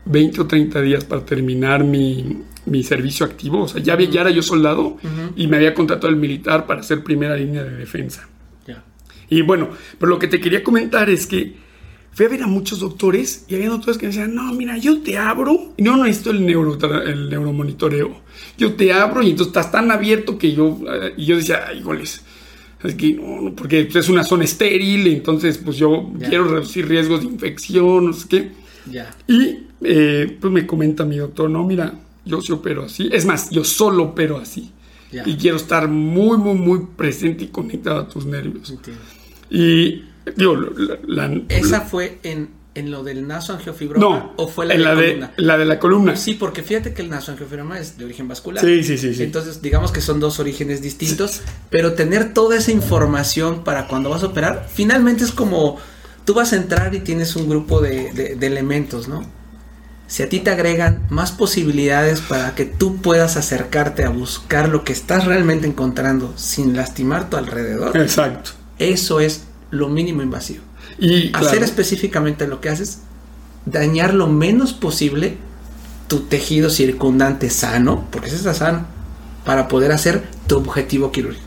20 0.04 0.40
o 0.40 0.46
30 0.46 0.80
días 0.82 1.04
para 1.04 1.24
terminar 1.24 1.84
mi, 1.84 2.42
mi 2.66 2.82
servicio 2.82 3.26
activo. 3.26 3.62
O 3.62 3.68
sea, 3.68 3.82
ya, 3.82 3.94
había, 3.94 4.08
ya 4.10 4.20
era 4.22 4.30
yo 4.30 4.42
soldado 4.42 4.82
uh 4.82 4.98
-huh. 4.98 5.32
y 5.36 5.46
me 5.46 5.56
había 5.56 5.74
contratado 5.74 6.08
el 6.08 6.16
militar 6.16 6.66
para 6.66 6.82
ser 6.82 7.02
primera 7.02 7.36
línea 7.36 7.64
de 7.64 7.76
defensa. 7.76 8.28
Yeah. 8.66 8.84
Y 9.28 9.42
bueno, 9.42 9.70
pero 9.98 10.10
lo 10.10 10.18
que 10.18 10.28
te 10.28 10.40
quería 10.40 10.62
comentar 10.62 11.10
es 11.10 11.26
que 11.26 11.56
fui 12.12 12.26
a 12.26 12.28
ver 12.28 12.42
a 12.42 12.46
muchos 12.46 12.80
doctores 12.80 13.44
y 13.48 13.54
había 13.54 13.70
doctores 13.70 13.96
que 13.96 14.06
me 14.06 14.12
decían, 14.12 14.34
no, 14.34 14.52
mira, 14.52 14.76
yo 14.76 15.00
te 15.00 15.16
abro 15.16 15.72
y 15.76 15.82
no 15.82 15.96
necesito 15.96 16.30
el, 16.30 16.44
neuro, 16.44 16.78
el 17.04 17.30
neuromonitoreo. 17.30 18.20
Yo 18.58 18.74
te 18.74 18.92
abro 18.92 19.22
y 19.22 19.30
entonces 19.30 19.48
estás 19.48 19.72
tan 19.72 19.90
abierto 19.90 20.36
que 20.36 20.52
yo, 20.52 20.66
uh, 20.66 20.86
y 21.16 21.24
yo 21.24 21.36
decía, 21.36 21.64
ay, 21.68 21.80
goles. 21.80 22.22
Es 22.82 22.94
que 22.96 23.14
no, 23.14 23.40
no, 23.40 23.54
porque 23.54 23.88
es 23.92 24.08
una 24.08 24.24
zona 24.24 24.44
estéril, 24.44 25.06
entonces 25.06 25.56
pues 25.58 25.76
yo 25.76 26.12
yeah. 26.18 26.28
quiero 26.28 26.48
reducir 26.48 26.86
riesgos 26.86 27.20
de 27.20 27.26
infección, 27.26 28.06
no 28.06 28.12
sé 28.12 28.28
qué. 28.28 28.50
Yeah. 28.90 29.16
Y 29.28 29.68
eh, 29.82 30.36
pues 30.40 30.52
me 30.52 30.66
comenta 30.66 31.04
mi 31.04 31.16
doctor, 31.16 31.48
no, 31.48 31.64
mira, 31.64 31.94
yo 32.24 32.40
sí 32.40 32.52
opero 32.52 32.84
así. 32.84 33.08
Es 33.12 33.24
más, 33.24 33.50
yo 33.50 33.64
solo 33.64 34.02
opero 34.04 34.38
así. 34.38 34.70
Yeah. 35.12 35.22
Y 35.26 35.36
quiero 35.36 35.56
estar 35.56 35.88
muy, 35.88 36.36
muy, 36.36 36.54
muy 36.56 36.80
presente 36.96 37.44
y 37.44 37.48
conectado 37.48 38.00
a 38.00 38.08
tus 38.08 38.26
nervios. 38.26 38.70
Entiendo. 38.70 39.02
Y 39.48 40.04
Digo, 40.36 40.56
la, 40.56 40.98
la, 41.06 41.40
¿Esa 41.48 41.80
fue 41.82 42.18
en, 42.22 42.50
en 42.74 42.90
lo 42.90 43.02
del 43.02 43.26
nasoangiofibroma 43.26 44.04
no, 44.04 44.32
o 44.36 44.48
fue 44.48 44.66
la 44.66 44.74
en 44.74 44.80
de 44.80 44.84
la, 44.84 44.94
de, 44.94 45.06
columna? 45.06 45.32
la 45.36 45.58
de 45.58 45.64
la 45.64 45.78
columna. 45.78 46.16
Sí, 46.16 46.34
porque 46.34 46.62
fíjate 46.62 46.94
que 46.94 47.02
el 47.02 47.10
nasoangiofibroma 47.10 47.78
es 47.78 47.98
de 47.98 48.04
origen 48.04 48.28
vascular. 48.28 48.64
Sí, 48.64 48.82
sí, 48.82 48.98
sí, 48.98 49.14
sí. 49.14 49.22
Entonces, 49.22 49.62
digamos 49.62 49.92
que 49.92 50.00
son 50.00 50.20
dos 50.20 50.38
orígenes 50.38 50.80
distintos, 50.80 51.32
sí. 51.32 51.40
pero 51.70 51.94
tener 51.94 52.32
toda 52.32 52.56
esa 52.56 52.70
información 52.70 53.64
para 53.64 53.88
cuando 53.88 54.10
vas 54.10 54.22
a 54.22 54.26
operar, 54.26 54.68
finalmente 54.72 55.24
es 55.24 55.32
como 55.32 55.78
tú 56.24 56.34
vas 56.34 56.52
a 56.52 56.56
entrar 56.56 56.94
y 56.94 57.00
tienes 57.00 57.36
un 57.36 57.48
grupo 57.48 57.80
de, 57.80 58.12
de, 58.12 58.36
de 58.36 58.46
elementos, 58.46 59.08
¿no? 59.08 59.24
si 60.12 60.22
a 60.22 60.28
ti 60.28 60.40
te 60.40 60.50
agregan 60.50 61.06
más 61.08 61.32
posibilidades 61.32 62.20
para 62.20 62.54
que 62.54 62.66
tú 62.66 62.96
puedas 63.00 63.38
acercarte 63.38 64.04
a 64.04 64.10
buscar 64.10 64.68
lo 64.68 64.84
que 64.84 64.92
estás 64.92 65.24
realmente 65.24 65.66
encontrando 65.66 66.34
sin 66.36 66.76
lastimar 66.76 67.30
tu 67.30 67.38
alrededor. 67.38 67.96
Exacto. 67.96 68.50
Eso 68.78 69.20
es 69.20 69.44
lo 69.72 69.88
mínimo 69.88 70.22
invasivo. 70.22 70.62
Y 71.00 71.32
Hacer 71.34 71.64
específicamente 71.64 72.46
lo 72.46 72.60
que 72.60 72.68
haces, 72.68 73.00
dañar 73.66 74.14
lo 74.14 74.28
menos 74.28 74.72
posible 74.72 75.36
tu 76.06 76.20
tejido 76.20 76.70
circundante 76.70 77.50
sano, 77.50 78.06
porque 78.10 78.28
ese 78.28 78.36
está 78.36 78.54
sano, 78.54 78.86
para 79.44 79.66
poder 79.66 79.90
hacer 79.90 80.22
tu 80.46 80.58
objetivo 80.58 81.10
quirúrgico. 81.10 81.46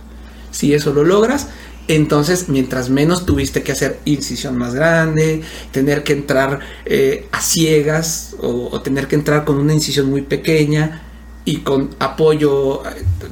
Si 0.52 0.74
eso 0.74 0.92
lo 0.92 1.04
logras, 1.04 1.50
entonces 1.88 2.50
mientras 2.50 2.90
menos 2.90 3.28
tuviste 3.28 3.62
que 3.62 3.72
hacer 3.72 4.00
incisión 4.06 4.58
más 4.58 4.74
grande, 4.74 5.44
tener 5.72 6.04
que 6.04 6.14
entrar 6.14 6.60
eh, 6.86 7.28
a 7.32 7.42
ciegas 7.42 8.36
o, 8.40 8.70
o 8.72 8.82
tener 8.82 9.08
que 9.08 9.16
entrar 9.16 9.46
con 9.46 9.60
una 9.60 9.74
incisión 9.74 10.10
muy 10.10 10.24
pequeña 10.24 11.04
y 11.46 11.58
con 11.58 11.92
apoyo, 12.00 12.82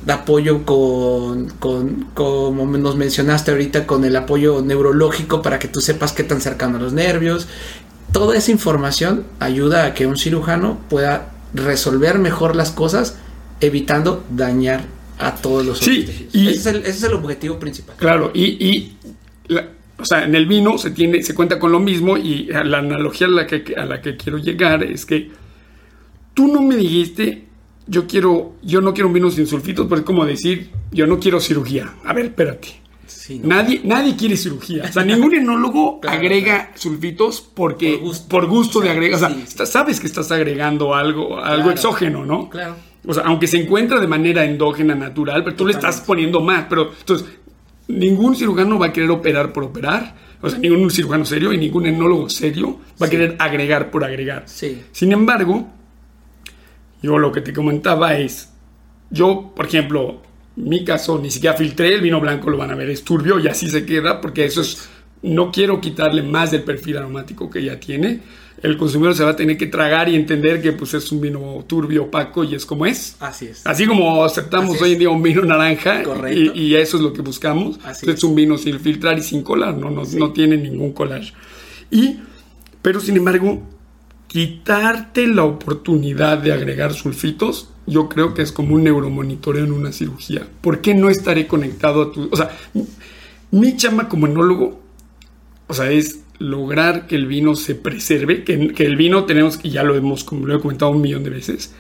apoyo 0.08 0.64
con, 0.66 1.50
con, 1.60 2.08
como 2.14 2.66
nos 2.78 2.96
mencionaste 2.96 3.52
ahorita, 3.52 3.88
con 3.88 4.06
el 4.06 4.16
apoyo 4.16 4.62
neurológico 4.62 5.42
para 5.42 5.58
que 5.60 5.68
tú 5.68 5.82
sepas 5.82 6.14
qué 6.14 6.24
tan 6.24 6.40
cercano 6.40 6.78
a 6.78 6.82
los 6.82 6.94
nervios. 6.94 7.48
Toda 8.12 8.38
esa 8.38 8.52
información 8.52 9.24
ayuda 9.40 9.86
a 9.86 9.94
que 9.96 10.06
un 10.06 10.18
cirujano 10.18 10.78
pueda 10.90 11.32
resolver 11.56 12.20
mejor 12.20 12.56
las 12.56 12.70
cosas, 12.72 13.18
evitando 13.60 14.24
dañar 14.30 14.86
a 15.18 15.36
todos 15.36 15.66
los 15.66 15.80
Sí, 15.80 16.02
otros 16.04 16.16
y- 16.34 16.50
ese, 16.50 16.58
es 16.60 16.66
el, 16.68 16.76
ese 16.82 16.90
es 16.90 17.04
el 17.04 17.14
objetivo 17.14 17.58
principal. 17.60 17.96
Claro, 17.98 18.30
y, 18.34 18.44
y 18.64 18.98
la- 19.48 19.70
o 19.98 20.06
sea, 20.06 20.26
en 20.26 20.36
el 20.36 20.46
vino 20.48 20.78
se 20.78 20.92
tiene, 20.92 21.24
se 21.24 21.34
cuenta 21.34 21.58
con 21.60 21.72
lo 21.72 21.80
mismo 21.80 22.18
y 22.18 22.46
la 22.46 22.80
analogía 22.80 23.26
a 23.26 23.30
la 23.32 23.48
que, 23.48 23.74
a 23.76 23.86
la 23.86 24.02
que 24.02 24.18
quiero 24.18 24.38
llegar 24.38 24.84
es 24.84 25.06
que 25.06 25.32
tú 26.34 26.48
no 26.48 26.62
me 26.62 26.76
dijiste, 26.76 27.46
yo 27.88 28.08
quiero, 28.08 28.54
yo 28.62 28.82
no 28.82 28.94
quiero 28.94 29.08
un 29.08 29.14
vino 29.14 29.30
sin 29.32 29.48
sulfitos, 29.48 29.88
pues 29.88 30.02
es 30.02 30.06
como 30.06 30.26
decir, 30.26 30.70
yo 30.92 31.06
no 31.08 31.20
quiero 31.20 31.40
cirugía. 31.40 31.94
A 32.06 32.14
ver, 32.14 32.26
espérate. 32.26 32.80
Sí, 33.06 33.40
¿no? 33.40 33.50
Nadie, 33.50 33.82
nadie 33.84 34.16
quiere 34.16 34.36
cirugía. 34.38 34.84
O 34.90 34.92
sea, 34.92 35.04
ningún 35.04 35.34
enólogo 35.36 36.00
Claro, 36.02 36.18
agrega 36.18 36.72
sulfitos 36.76 37.42
porque 37.54 37.94
Por 37.94 38.02
gusto. 38.02 38.28
por 38.30 38.46
gusto 38.48 38.80
de 38.82 38.90
agregar. 38.90 39.16
O 39.16 39.20
sea, 39.20 39.30
Sí, 39.30 39.36
sí. 39.36 39.44
está- 39.48 39.66
sabes 39.66 40.00
que 40.00 40.08
estás 40.08 40.32
agregando 40.32 40.96
algo, 40.96 41.38
algo 41.40 41.64
Claro. 41.64 41.72
exógeno, 41.72 42.26
¿no? 42.26 42.50
Claro. 42.50 42.76
O 43.06 43.14
sea, 43.14 43.24
aunque 43.26 43.48
se 43.48 43.58
encuentra 43.62 44.00
de 44.00 44.08
manera 44.08 44.46
endógena, 44.46 44.96
natural, 44.96 45.44
pero 45.44 45.56
tú 45.56 45.66
le 45.68 45.74
estás 45.74 46.02
poniendo 46.02 46.40
más. 46.42 46.66
Pero 46.70 46.92
entonces, 46.98 47.28
ningún 47.88 48.36
cirujano 48.36 48.80
va 48.80 48.88
a 48.88 48.94
querer 48.94 49.12
operar 49.12 49.52
por 49.54 49.64
operar. 49.66 50.16
O 50.42 50.50
sea, 50.50 50.60
ningún 50.60 50.90
cirujano 50.90 51.24
serio 51.26 51.54
y 51.54 51.58
ningún 51.58 51.86
enólogo 51.86 52.30
serio 52.30 52.80
va 53.02 53.08
a 53.08 53.10
querer 53.10 53.36
agregar 53.40 53.92
por 53.92 54.04
agregar. 54.04 54.44
Sí. 54.48 54.82
Sin 54.92 55.12
embargo, 55.12 55.68
yo 57.04 57.20
lo 57.20 57.32
que 57.32 57.42
te 57.42 57.54
comentaba 57.54 58.18
es, 58.18 58.50
yo, 59.12 59.52
por 59.56 59.68
ejemplo, 59.68 60.22
mi 60.56 60.86
caso, 60.86 61.20
ni 61.20 61.30
siquiera 61.30 61.56
filtré 61.56 61.94
el 61.94 62.02
vino 62.02 62.20
blanco, 62.20 62.50
lo 62.50 62.58
van 62.58 62.72
a 62.72 62.76
ver, 62.76 62.90
es 62.90 63.04
turbio 63.04 63.40
y 63.40 63.48
así 63.48 63.70
se 63.70 63.86
queda, 63.86 64.22
porque 64.22 64.46
eso 64.46 64.62
es, 64.62 64.90
no 65.22 65.52
quiero 65.52 65.82
quitarle 65.82 66.24
más 66.24 66.52
del 66.52 66.64
perfil 66.64 66.98
aromático 66.98 67.50
que 67.50 67.64
ya 67.64 67.80
tiene. 67.80 68.22
El 68.62 68.78
consumidor 68.78 69.14
se 69.16 69.26
va 69.26 69.32
a 69.32 69.36
tener 69.36 69.58
que 69.58 69.68
tragar 69.68 70.08
y 70.08 70.16
entender 70.16 70.62
que 70.62 70.72
pues 70.72 70.94
es 70.94 71.12
un 71.12 71.20
vino 71.20 71.66
turbio, 71.68 72.04
opaco 72.04 72.46
y 72.46 72.56
es 72.56 72.66
como 72.66 72.86
es. 72.86 73.18
Así 73.20 73.48
es. 73.48 73.68
Así 73.68 73.86
como 73.86 74.24
aceptamos 74.24 74.76
Así 74.76 74.84
hoy 74.86 74.94
en 74.94 75.00
día 75.00 75.10
un 75.10 75.22
vino 75.22 75.42
naranja 75.42 76.04
Correcto. 76.04 76.54
y, 76.56 76.68
y 76.68 76.76
eso 76.76 76.96
es 76.96 77.04
lo 77.04 77.12
que 77.12 77.22
buscamos. 77.22 77.78
Así 77.84 78.10
es. 78.10 78.16
es. 78.16 78.24
un 78.24 78.36
vino 78.36 78.58
sin 78.58 78.80
filtrar 78.80 79.20
y 79.20 79.24
sin 79.24 79.42
colar, 79.44 79.76
no, 79.76 79.90
no, 79.90 80.04
no 80.04 80.32
tiene 80.32 80.56
ningún 80.56 80.94
collage. 80.94 81.34
Y, 81.92 82.20
pero 82.82 83.02
sin 83.02 83.18
embargo, 83.18 83.62
quitarte 84.34 85.28
la 85.28 85.44
oportunidad 85.44 86.40
de 86.40 86.54
agregar 86.54 86.96
sulfitos, 86.96 87.70
yo 87.86 88.10
creo 88.10 88.34
que 88.34 88.42
es 88.42 88.52
como 88.52 88.74
un 88.74 88.84
neuromonitoreo 88.84 89.64
en 89.64 89.72
una 89.72 89.92
cirugía. 89.92 90.48
¿Por 90.62 90.82
qué 90.82 90.96
no 90.96 91.12
estaré 91.12 91.46
conectado 91.46 92.02
a 92.02 92.12
tu... 92.12 92.30
O 92.32 92.36
sea, 92.36 92.50
mi- 92.74 92.88
mi 93.52 93.78
chamba 93.78 94.10
como 94.10 94.26
enólogo, 94.26 94.82
o 95.68 95.74
sea, 95.76 95.92
es 95.92 96.22
lograr 96.40 97.06
que 97.06 97.16
el 97.16 97.28
vino 97.28 97.56
se 97.56 97.76
preserve, 97.76 98.44
que, 98.44 98.70
que 98.70 98.88
el 98.88 98.96
vino 98.96 99.26
tenemos, 99.26 99.60
y 99.62 99.70
ya 99.70 99.84
lo 99.84 99.96
hemos, 99.96 100.24
como 100.24 100.48
lo 100.48 100.56
he 100.56 100.60
comentado 100.60 100.90
un 100.90 101.02
millón 101.02 101.24
de 101.24 101.30
veces, 101.30 101.76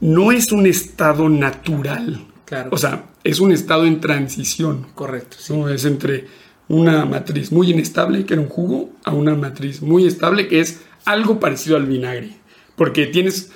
no 0.00 0.32
es 0.32 0.50
un 0.50 0.64
estado 0.64 1.28
natural. 1.28 2.24
Claro. 2.46 2.70
O 2.72 2.78
sea, 2.78 3.10
es 3.24 3.40
un 3.40 3.52
estado 3.52 3.84
en 3.84 4.00
transición. 4.00 4.86
Correcto, 4.94 5.36
sí. 5.38 5.52
¿no? 5.52 5.68
Es 5.68 5.84
entre 5.84 6.28
una 6.68 7.04
matriz 7.04 7.52
muy 7.52 7.72
inestable, 7.72 8.24
que 8.24 8.32
era 8.32 8.42
un 8.42 8.48
jugo, 8.48 8.90
a 9.04 9.12
una 9.12 9.34
matriz 9.34 9.82
muy 9.82 10.06
estable, 10.06 10.48
que 10.48 10.60
es 10.60 10.80
algo 11.10 11.40
parecido 11.40 11.76
al 11.76 11.86
vinagre. 11.86 12.36
Porque 12.76 13.06
tienes, 13.06 13.50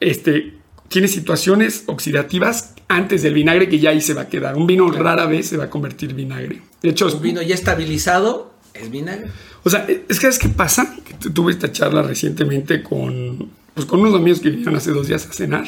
este, 0.00 0.54
tienes 0.88 1.12
situaciones 1.12 1.84
oxidativas 1.86 2.74
antes 2.88 3.22
del 3.22 3.34
vinagre 3.34 3.68
que 3.68 3.78
ya 3.78 3.90
ahí 3.90 4.00
se 4.00 4.14
va 4.14 4.22
a 4.22 4.28
quedar. 4.28 4.56
Un 4.56 4.66
vino 4.66 4.90
rara 4.90 5.26
vez 5.26 5.48
se 5.48 5.56
va 5.56 5.64
a 5.64 5.70
convertir 5.70 6.10
en 6.10 6.16
vinagre. 6.16 6.62
De 6.82 6.90
hecho, 6.90 7.06
Un 7.06 7.22
vino 7.22 7.42
ya 7.42 7.54
estabilizado 7.54 8.52
es 8.74 8.90
vinagre. 8.90 9.28
o 9.64 9.70
sea, 9.70 9.86
es 9.88 9.98
que 10.08 10.14
¿sabes 10.14 10.38
qué 10.38 10.48
pasa? 10.48 10.96
Que 11.04 11.14
tu- 11.14 11.30
tuve 11.32 11.52
esta 11.52 11.70
charla 11.72 12.02
recientemente 12.02 12.82
con, 12.82 13.50
pues, 13.74 13.86
con 13.86 14.00
unos 14.00 14.14
amigos 14.14 14.40
que 14.40 14.50
vinieron 14.50 14.76
hace 14.76 14.90
dos 14.92 15.06
días 15.08 15.26
a 15.28 15.32
cenar, 15.32 15.66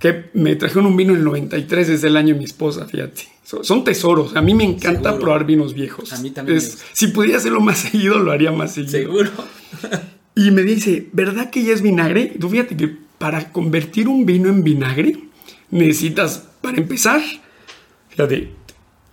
que 0.00 0.30
me 0.34 0.56
trajeron 0.56 0.86
un 0.86 0.96
vino 0.96 1.12
en 1.12 1.18
el 1.18 1.24
93 1.24 1.86
desde 1.86 2.08
el 2.08 2.16
año 2.16 2.32
de 2.34 2.38
mi 2.40 2.44
esposa, 2.46 2.86
fíjate. 2.86 3.22
So- 3.44 3.62
son 3.62 3.84
tesoros. 3.84 4.34
A 4.34 4.40
mí 4.42 4.54
me 4.54 4.64
encanta 4.64 5.10
Seguro. 5.10 5.18
probar 5.20 5.44
vinos 5.46 5.74
viejos. 5.74 6.12
A 6.12 6.18
mí 6.20 6.30
también 6.30 6.58
Es- 6.58 6.78
si 6.92 7.08
pudiera 7.08 7.38
hacerlo 7.38 7.60
más 7.60 7.78
seguido, 7.90 8.18
lo 8.18 8.32
haría 8.32 8.50
más 8.50 8.72
seguido. 8.74 8.90
Seguro. 8.92 9.30
Y 10.34 10.50
me 10.52 10.62
dice, 10.62 11.08
¿verdad 11.12 11.50
que 11.50 11.62
ya 11.64 11.72
es 11.74 11.82
vinagre? 11.82 12.34
Tú 12.40 12.48
fíjate 12.48 12.76
que 12.76 12.96
para 13.18 13.52
convertir 13.52 14.08
un 14.08 14.24
vino 14.24 14.48
en 14.48 14.64
vinagre 14.64 15.18
necesitas, 15.70 16.48
para 16.62 16.78
empezar, 16.78 17.20
fíjate, 18.08 18.52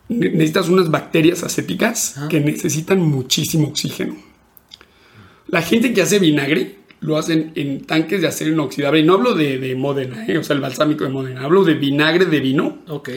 ne- 0.07 0.29
necesitas 0.29 0.69
unas 0.69 0.89
bacterias 0.89 1.43
acéticas 1.43 2.15
que 2.29 2.39
necesitan 2.39 3.01
muchísimo 3.01 3.67
oxígeno. 3.67 4.15
La 5.47 5.61
gente 5.61 5.93
que 5.93 6.01
hace 6.01 6.19
vinagre 6.19 6.76
lo 6.99 7.17
hacen 7.17 7.51
en 7.55 7.85
tanques 7.85 8.21
de 8.21 8.27
acero 8.27 8.51
inoxidable. 8.51 8.99
Y 8.99 9.03
no 9.03 9.13
hablo 9.13 9.33
de, 9.33 9.57
de 9.57 9.75
Módena, 9.75 10.25
¿eh? 10.27 10.37
o 10.37 10.43
sea, 10.43 10.55
el 10.55 10.61
balsámico 10.61 11.03
de 11.03 11.09
Módena. 11.09 11.43
Hablo 11.43 11.63
de 11.63 11.75
vinagre 11.75 12.25
de 12.25 12.39
vino. 12.39 12.79
Ok. 12.87 13.09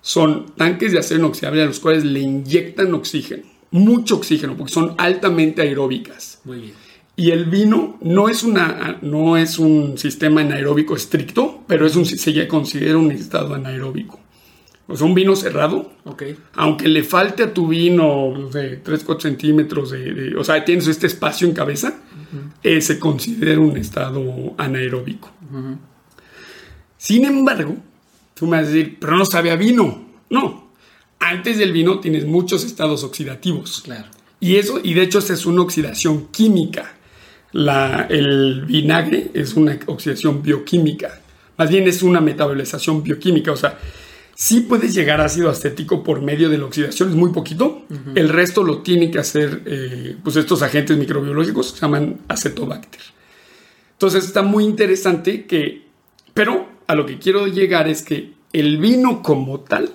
Son 0.00 0.46
tanques 0.56 0.92
de 0.92 0.98
acero 0.98 1.20
inoxidable 1.20 1.62
a 1.62 1.66
los 1.66 1.80
cuales 1.80 2.04
le 2.04 2.20
inyectan 2.20 2.92
oxígeno. 2.94 3.44
Mucho 3.70 4.16
oxígeno, 4.16 4.56
porque 4.56 4.72
son 4.72 4.94
altamente 4.98 5.62
aeróbicas. 5.62 6.40
Muy 6.44 6.60
bien. 6.60 6.72
Y 7.16 7.30
el 7.30 7.44
vino 7.44 7.96
no 8.00 8.28
es, 8.28 8.42
una, 8.42 8.98
no 9.02 9.36
es 9.36 9.58
un 9.58 9.96
sistema 9.98 10.40
anaeróbico 10.40 10.96
estricto, 10.96 11.62
pero 11.68 11.86
es 11.86 11.94
un, 11.94 12.04
se 12.04 12.48
considera 12.48 12.98
un 12.98 13.12
estado 13.12 13.54
anaeróbico. 13.54 14.18
O 14.86 14.96
sea, 14.96 15.06
un 15.06 15.14
vino 15.14 15.34
cerrado, 15.34 15.92
aunque 16.54 16.88
le 16.88 17.02
falte 17.02 17.42
a 17.42 17.54
tu 17.54 17.68
vino 17.68 18.50
de 18.52 18.76
3, 18.76 19.02
4 19.04 19.22
centímetros, 19.22 19.90
de, 19.92 20.12
de- 20.12 20.36
o 20.36 20.44
sea, 20.44 20.62
tienes 20.64 20.86
este 20.88 21.06
espacio 21.06 21.48
en 21.48 21.54
cabeza, 21.54 21.94
eh, 22.62 22.80
se 22.82 22.98
considera 22.98 23.60
un 23.60 23.76
estado 23.78 24.54
anaeróbico. 24.58 25.30
Sin 26.98 27.24
embargo, 27.24 27.76
tú 28.34 28.46
me 28.46 28.58
vas 28.58 28.66
a 28.66 28.70
decir, 28.70 28.96
pero 29.00 29.16
no 29.16 29.24
sabe 29.24 29.50
a 29.50 29.56
vino. 29.56 30.04
No, 30.30 30.70
antes 31.20 31.58
del 31.58 31.72
vino 31.72 32.00
tienes 32.00 32.24
muchos 32.26 32.64
estados 32.64 33.04
oxidativos. 33.04 33.82
Claro. 33.82 34.06
Y 34.40 34.56
eso, 34.56 34.80
y 34.82 34.94
de 34.94 35.02
hecho, 35.02 35.18
esta 35.18 35.32
es 35.32 35.46
una 35.46 35.62
oxidación 35.62 36.26
química. 36.28 36.92
La, 37.52 38.06
el 38.10 38.64
vinagre 38.66 39.30
es 39.32 39.54
una 39.54 39.78
oxidación 39.86 40.42
bioquímica. 40.42 41.20
Más 41.56 41.70
bien 41.70 41.86
es 41.86 42.02
una 42.02 42.20
metabolización 42.20 43.02
bioquímica. 43.02 43.52
O 43.52 43.56
sea, 43.56 43.78
sí 44.34 44.60
puedes 44.60 44.94
llegar 44.94 45.20
a 45.20 45.26
ácido 45.26 45.50
acético 45.50 46.02
por 46.02 46.22
medio 46.22 46.48
de 46.48 46.58
la 46.58 46.66
oxidación, 46.66 47.10
es 47.10 47.14
muy 47.14 47.32
poquito. 47.32 47.82
El 48.14 48.28
resto 48.28 48.62
lo 48.62 48.82
tienen 48.82 49.10
que 49.10 49.18
hacer 49.18 49.62
eh, 49.66 50.16
pues 50.22 50.36
estos 50.36 50.62
agentes 50.62 50.96
microbiológicos 50.96 51.72
que 51.72 51.78
se 51.78 51.82
llaman 51.82 52.20
acetobacter. 52.28 53.00
Entonces 53.92 54.24
está 54.24 54.42
muy 54.42 54.64
interesante 54.64 55.46
que, 55.46 55.86
pero 56.32 56.68
a 56.86 56.94
lo 56.94 57.06
que 57.06 57.18
quiero 57.18 57.46
llegar 57.46 57.88
es 57.88 58.02
que 58.02 58.32
el 58.52 58.78
vino 58.78 59.22
como 59.22 59.60
tal 59.60 59.94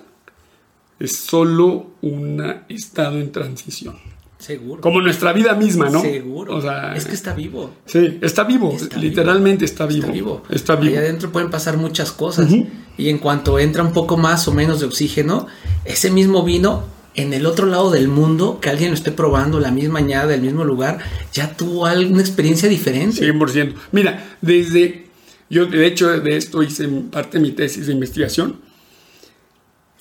es 0.98 1.16
solo 1.16 1.92
un 2.02 2.62
estado 2.68 3.18
en 3.18 3.32
transición. 3.32 3.96
Seguro. 4.40 4.80
Como 4.80 5.02
nuestra 5.02 5.34
vida 5.34 5.54
misma, 5.54 5.90
¿no? 5.90 6.00
Seguro. 6.00 6.56
O 6.56 6.62
sea, 6.62 6.96
es 6.96 7.04
que 7.04 7.14
está 7.14 7.34
vivo. 7.34 7.74
sí, 7.84 8.18
está 8.22 8.44
vivo, 8.44 8.72
Está 8.74 8.96
literalmente 8.96 9.66
está 9.66 9.84
vivo. 9.84 10.06
Está 10.06 10.12
vivo. 10.12 10.42
Está 10.48 10.76
vivo. 10.76 10.92
Ahí 10.92 10.98
adentro 10.98 11.30
pueden 11.30 11.50
pasar 11.50 11.76
muchas 11.76 12.10
cosas. 12.10 12.50
Y 12.96 13.08
en 13.10 13.18
cuanto 13.18 13.58
entra 13.58 13.82
un 13.82 13.92
poco 13.92 14.16
más 14.16 14.48
o 14.48 14.52
menos 14.52 14.80
de 14.80 14.86
oxígeno, 14.86 15.46
ese 15.84 16.10
mismo 16.10 16.42
vino 16.42 16.84
en 17.14 17.34
el 17.34 17.44
otro 17.44 17.66
lado 17.66 17.90
del 17.90 18.08
mundo, 18.08 18.60
que 18.60 18.70
alguien 18.70 18.90
lo 18.90 18.94
esté 18.94 19.12
probando, 19.12 19.60
la 19.60 19.70
misma 19.70 19.98
añada, 19.98 20.28
del 20.28 20.40
mismo 20.40 20.64
lugar, 20.64 21.00
ya 21.32 21.54
tuvo 21.54 21.84
alguna 21.86 22.20
experiencia 22.20 22.68
diferente. 22.68 23.30
100%. 23.30 23.74
Mira, 23.92 24.36
desde, 24.40 25.06
yo 25.50 25.66
de 25.66 25.86
hecho 25.86 26.08
de 26.08 26.36
esto 26.36 26.62
hice 26.62 26.88
parte 26.88 27.38
de 27.38 27.42
mi 27.42 27.52
tesis 27.52 27.86
de 27.86 27.92
investigación, 27.92 28.60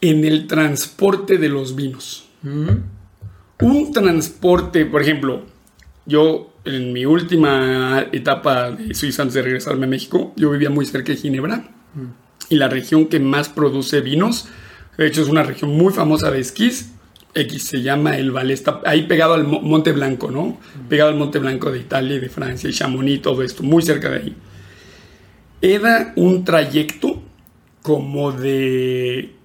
en 0.02 0.24
el 0.24 0.48
transporte 0.48 1.38
de 1.38 1.50
los 1.50 1.76
vinos. 1.76 2.26
Un 3.62 3.92
transporte, 3.92 4.86
por 4.86 5.02
ejemplo, 5.02 5.44
yo 6.06 6.54
en 6.64 6.94
mi 6.94 7.06
última 7.06 8.08
etapa 8.12 8.72
de 8.72 8.94
Suiza 8.94 9.24
antes 9.24 9.34
de 9.34 9.42
regresarme 9.42 9.86
a 9.86 9.90
México, 9.90 10.34
yo 10.38 10.50
vivía 10.50 10.70
muy 10.70 10.86
cerca 10.86 11.12
de 11.12 11.18
Ginebra 11.18 11.70
y 12.48 12.56
la 12.56 12.70
región 12.70 13.08
que 13.08 13.20
más 13.20 13.50
produce 13.50 14.00
vinos, 14.00 14.48
de 14.98 15.08
hecho 15.08 15.22
es 15.22 15.28
una 15.28 15.44
región 15.44 15.72
muy 15.72 15.92
famosa 15.92 16.32
de 16.32 16.40
esquís, 16.40 16.94
X 17.34 17.64
se 17.64 17.82
llama 17.82 18.18
el 18.18 18.32
Valle, 18.32 18.54
está 18.54 18.82
ahí 18.86 19.04
pegado 19.04 19.34
al 19.34 19.46
Monte 19.46 19.92
Blanco, 19.92 20.32
¿no? 20.32 20.58
Pegado 20.88 21.12
al 21.12 21.18
Monte 21.18 21.40
Blanco 21.40 21.70
de 21.70 21.80
Italia 21.80 22.16
y 22.16 22.20
de 22.20 22.30
Francia 22.30 22.70
y 22.70 22.74
Chamonix, 22.74 23.22
todo 23.22 23.44
esto, 23.44 23.62
muy 23.62 23.84
cerca 23.84 24.10
de 24.10 24.18
ahí. 24.18 24.36
Era 25.62 26.14
un 26.16 26.46
trayecto 26.46 27.22
como 27.82 28.32
de 28.32 29.36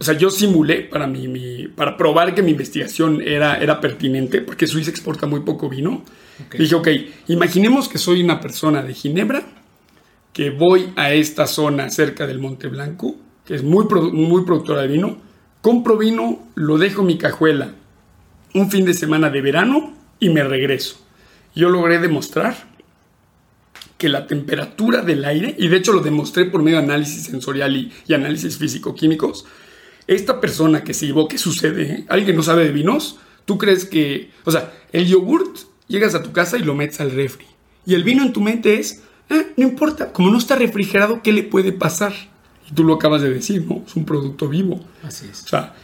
o 0.00 0.04
sea, 0.04 0.16
yo 0.16 0.30
simulé 0.30 0.80
para, 0.80 1.06
mi, 1.06 1.68
para 1.68 1.98
probar 1.98 2.34
que 2.34 2.42
mi 2.42 2.52
investigación 2.52 3.20
era, 3.20 3.58
era 3.58 3.82
pertinente, 3.82 4.40
porque 4.40 4.66
Suiza 4.66 4.90
exporta 4.90 5.26
muy 5.26 5.40
poco 5.40 5.68
vino. 5.68 6.02
Dije, 6.56 6.74
ok, 6.74 6.88
imaginemos 7.28 7.86
que 7.86 7.98
soy 7.98 8.22
una 8.22 8.40
persona 8.40 8.82
de 8.82 8.94
Ginebra, 8.94 9.42
que 10.32 10.48
voy 10.48 10.90
a 10.96 11.12
esta 11.12 11.46
zona 11.46 11.90
cerca 11.90 12.26
del 12.26 12.38
Monte 12.38 12.68
Blanco, 12.68 13.14
que 13.44 13.54
es 13.54 13.62
muy, 13.62 13.84
muy 14.12 14.42
productora 14.46 14.80
de 14.80 14.88
vino, 14.88 15.18
compro 15.60 15.98
vino, 15.98 16.48
lo 16.54 16.78
dejo 16.78 17.02
en 17.02 17.06
mi 17.06 17.18
cajuela 17.18 17.74
un 18.54 18.70
fin 18.70 18.86
de 18.86 18.94
semana 18.94 19.28
de 19.28 19.42
verano 19.42 19.92
y 20.18 20.30
me 20.30 20.42
regreso. 20.42 20.96
Yo 21.54 21.68
logré 21.68 21.98
demostrar 21.98 22.70
que 23.98 24.08
la 24.08 24.26
temperatura 24.26 25.02
del 25.02 25.26
aire, 25.26 25.54
y 25.58 25.68
de 25.68 25.76
hecho 25.76 25.92
lo 25.92 26.00
demostré 26.00 26.46
por 26.46 26.62
medio 26.62 26.78
de 26.78 26.84
análisis 26.84 27.24
sensorial 27.24 27.76
y, 27.76 27.92
y 28.06 28.14
análisis 28.14 28.56
físico-químicos, 28.56 29.44
esta 30.06 30.40
persona 30.40 30.84
que 30.84 30.94
se 30.94 31.06
llevó, 31.06 31.28
¿qué 31.28 31.38
sucede? 31.38 32.04
¿Alguien 32.08 32.36
no 32.36 32.42
sabe 32.42 32.64
de 32.64 32.72
vinos? 32.72 33.18
¿Tú 33.44 33.58
crees 33.58 33.84
que, 33.84 34.30
o 34.44 34.50
sea, 34.50 34.72
el 34.92 35.06
yogurt, 35.06 35.58
llegas 35.88 36.14
a 36.14 36.22
tu 36.22 36.32
casa 36.32 36.56
y 36.58 36.62
lo 36.62 36.74
metes 36.74 37.00
al 37.00 37.10
refri? 37.12 37.46
Y 37.86 37.94
el 37.94 38.04
vino 38.04 38.22
en 38.22 38.32
tu 38.32 38.40
mente 38.40 38.78
es, 38.78 39.02
ah, 39.30 39.42
no 39.56 39.64
importa, 39.64 40.12
como 40.12 40.30
no 40.30 40.38
está 40.38 40.56
refrigerado, 40.56 41.22
¿qué 41.22 41.32
le 41.32 41.42
puede 41.42 41.72
pasar? 41.72 42.12
Y 42.70 42.74
tú 42.74 42.84
lo 42.84 42.94
acabas 42.94 43.22
de 43.22 43.30
decir, 43.30 43.64
¿no? 43.66 43.82
Es 43.86 43.96
un 43.96 44.04
producto 44.04 44.48
vivo. 44.48 44.80
Así 45.02 45.26
es. 45.30 45.44
O 45.44 45.48
sea, 45.48 45.74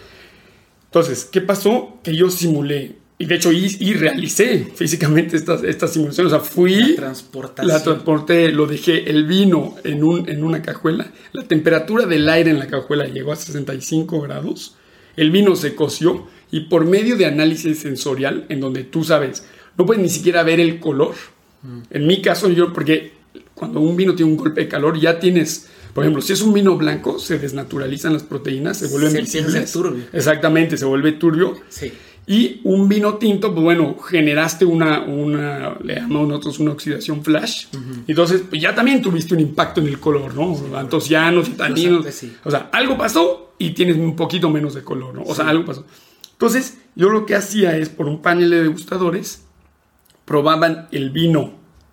entonces, 0.84 1.24
¿qué 1.24 1.40
pasó? 1.40 1.98
Que 2.02 2.14
yo 2.14 2.30
simulé 2.30 2.96
y 3.18 3.24
de 3.24 3.34
hecho, 3.36 3.50
y, 3.50 3.94
realicé 3.94 4.68
físicamente 4.74 5.36
estas, 5.36 5.64
estas 5.64 5.92
simulaciones. 5.92 6.32
O 6.32 6.36
sea, 6.36 6.44
fui. 6.44 6.96
La. 6.96 7.14
La 7.64 7.82
transporté, 7.82 8.52
lo 8.52 8.66
dejé, 8.66 9.08
el 9.08 9.24
vino 9.24 9.76
en, 9.84 10.04
un, 10.04 10.28
en 10.28 10.44
una 10.44 10.60
cajuela. 10.60 11.10
La 11.32 11.44
temperatura 11.44 12.04
del 12.04 12.28
aire 12.28 12.50
en 12.50 12.58
la 12.58 12.66
cajuela 12.66 13.06
llegó 13.06 13.32
a 13.32 13.36
65 13.36 14.20
grados. 14.20 14.76
El 15.16 15.30
vino 15.30 15.56
se 15.56 15.74
coció 15.74 16.26
y 16.50 16.60
por 16.68 16.84
medio 16.84 17.16
de 17.16 17.24
análisis 17.24 17.78
sensorial, 17.78 18.44
en 18.50 18.60
donde 18.60 18.84
tú 18.84 19.02
sabes, 19.02 19.44
no 19.78 19.86
puedes 19.86 20.02
ni 20.02 20.10
siquiera 20.10 20.42
ver 20.42 20.60
el 20.60 20.78
color. 20.78 21.14
Mm. 21.62 21.80
En 21.88 22.06
mi 22.06 22.20
caso, 22.20 22.50
yo, 22.50 22.74
porque 22.74 23.12
cuando 23.54 23.80
un 23.80 23.96
vino 23.96 24.14
tiene 24.14 24.30
un 24.30 24.36
golpe 24.36 24.60
de 24.60 24.68
calor, 24.68 25.00
ya 25.00 25.18
tienes. 25.18 25.68
Por 25.94 26.04
ejemplo, 26.04 26.20
si 26.20 26.34
es 26.34 26.42
un 26.42 26.52
vino 26.52 26.76
blanco, 26.76 27.18
se 27.18 27.38
desnaturalizan 27.38 28.12
las 28.12 28.24
proteínas, 28.24 28.76
se 28.76 28.88
vuelven 28.88 29.14
visibles. 29.14 29.72
turbio. 29.72 30.04
Exactamente, 30.12 30.76
se 30.76 30.84
vuelve 30.84 31.12
turbio. 31.12 31.58
Sí. 31.70 31.90
Y 32.28 32.60
un 32.64 32.88
vino 32.88 33.14
tinto, 33.14 33.52
pues 33.52 33.62
bueno, 33.62 33.96
generaste 33.98 34.64
una, 34.64 35.02
una 35.02 35.76
le 35.80 35.94
llamamos 35.94 36.26
nosotros 36.26 36.58
una 36.58 36.72
oxidación 36.72 37.22
flash. 37.22 37.66
Entonces, 38.08 38.42
pues 38.48 38.60
ya 38.60 38.74
también 38.74 39.00
tuviste 39.00 39.34
un 39.34 39.40
impacto 39.40 39.80
en 39.80 39.86
el 39.86 40.00
color, 40.00 40.34
¿no? 40.34 40.76
Antocianos 40.76 41.48
y 41.48 41.52
taninos. 41.52 42.04
O 42.42 42.50
sea, 42.50 42.68
algo 42.72 42.98
pasó 42.98 43.54
y 43.58 43.70
tienes 43.70 43.96
un 43.96 44.16
poquito 44.16 44.50
menos 44.50 44.74
de 44.74 44.82
color, 44.82 45.14
¿no? 45.14 45.22
O 45.22 45.36
sea, 45.36 45.48
algo 45.48 45.64
pasó. 45.64 45.84
Entonces, 46.32 46.78
yo 46.96 47.10
lo 47.10 47.26
que 47.26 47.36
hacía 47.36 47.76
es, 47.76 47.90
por 47.90 48.06
un 48.06 48.20
panel 48.20 48.50
de 48.50 48.62
degustadores, 48.62 49.44
probaban 50.24 50.88
el 50.90 51.10
vino, 51.10 51.52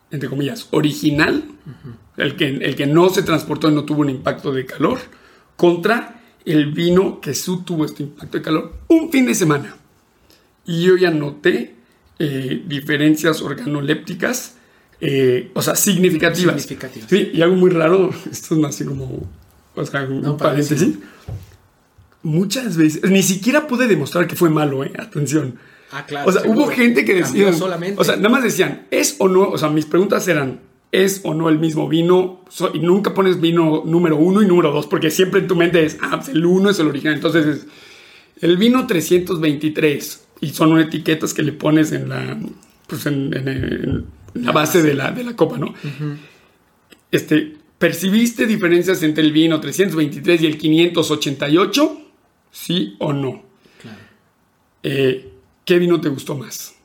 entre 0.10 0.30
comillas, 0.30 0.68
original, 0.72 1.44
el, 2.18 2.36
que, 2.36 2.48
el 2.48 2.76
que 2.76 2.88
no 2.88 3.10
se 3.10 3.22
transportó 3.22 3.70
y 3.70 3.76
no 3.76 3.84
tuvo 3.84 4.02
un 4.02 4.10
impacto 4.10 4.52
de 4.52 4.66
calor, 4.66 4.98
contra 5.56 6.22
el 6.44 6.72
vino 6.72 7.22
que 7.22 7.36
sí 7.36 7.52
tuvo 7.64 7.86
este 7.86 8.02
impacto 8.02 8.38
de 8.40 8.44
calor 8.44 8.74
un 8.88 9.12
fin 9.12 9.28
de 9.28 9.36
semana 9.36 9.78
y 10.66 10.84
yo 10.84 10.98
ya 10.98 11.12
noté 11.12 11.76
eh, 12.20 12.64
diferencias 12.66 13.42
organolépticas, 13.42 14.56
eh, 15.02 15.52
o 15.54 15.62
sea, 15.62 15.76
significativas. 15.76 16.62
significativas. 16.62 17.10
Sí, 17.10 17.32
y 17.34 17.42
algo 17.42 17.56
muy 17.56 17.70
raro, 17.70 18.12
esto 18.32 18.56
es 18.56 18.62
más 18.62 18.76
así 18.76 18.86
como, 18.86 19.30
o 19.76 19.86
sea, 19.86 20.04
un 20.04 20.38
paréntesis. 20.38 20.96
Muchas 22.22 22.78
veces, 22.78 23.10
ni 23.10 23.22
siquiera 23.22 23.68
pude 23.68 23.88
demostrar 23.88 24.28
que 24.28 24.36
fue 24.36 24.50
malo, 24.50 24.84
¿eh? 24.86 24.94
Atención. 24.98 25.60
Ah, 25.92 26.06
claro. 26.06 26.30
O 26.30 26.32
sea, 26.32 26.44
hubo 26.46 26.68
gente 26.68 27.04
que 27.04 27.16
decía. 27.16 27.52
Solamente. 27.52 28.00
O 28.00 28.04
sea, 28.04 28.16
nada 28.16 28.30
más 28.30 28.44
decían, 28.44 28.88
¿es 28.92 29.18
o 29.20 29.28
no? 29.28 29.50
O 29.50 29.58
sea, 29.58 29.70
mis 29.70 29.86
preguntas 29.86 30.26
eran, 30.30 30.62
¿es 30.94 31.20
o 31.24 31.34
no 31.34 31.50
el 31.50 31.60
mismo 31.60 31.90
vino? 31.90 32.46
y 32.74 32.80
nunca 32.80 33.14
pones 33.14 33.42
vino 33.42 33.84
número 33.86 34.16
uno 34.16 34.42
y 34.42 34.46
número 34.46 34.72
dos, 34.72 34.88
porque 34.88 35.12
siempre 35.12 35.42
en 35.42 35.48
tu 35.48 35.56
mente 35.56 35.84
es, 35.84 35.98
ah, 36.02 36.18
pues 36.18 36.30
el 36.30 36.46
uno 36.46 36.70
es 36.70 36.80
el 36.80 36.88
original. 36.88 37.16
Entonces, 37.16 37.46
es, 37.46 37.68
el 38.40 38.58
vino 38.58 38.88
323 38.88 40.23
y 40.44 40.50
son 40.50 40.78
etiquetas 40.78 41.34
que 41.34 41.42
le 41.42 41.54
pones 41.54 41.94
en 41.94 42.10
la, 42.10 42.38
pues 42.86 43.06
en, 43.06 44.06
la 44.34 44.52
base 44.52 44.84
de 44.84 44.94
la, 44.94 45.12
de 45.12 45.24
la 45.24 45.36
copa, 45.38 45.58
¿no? 45.58 45.74
Este, 47.10 47.56
¿percibiste 47.78 48.46
diferencias 48.46 49.04
entre 49.04 49.24
el 49.24 49.32
vino 49.32 49.62
323 49.62 50.42
y 50.42 50.46
el 50.46 50.58
588? 50.58 51.98
¿Sí 52.52 52.96
o 53.00 53.14
no? 53.14 53.44
Claro. 53.82 53.98
Eh, 54.84 55.32
¿Qué 55.64 55.80
vino 55.80 56.02
te 56.02 56.10
gustó 56.10 56.36
más? 56.36 56.76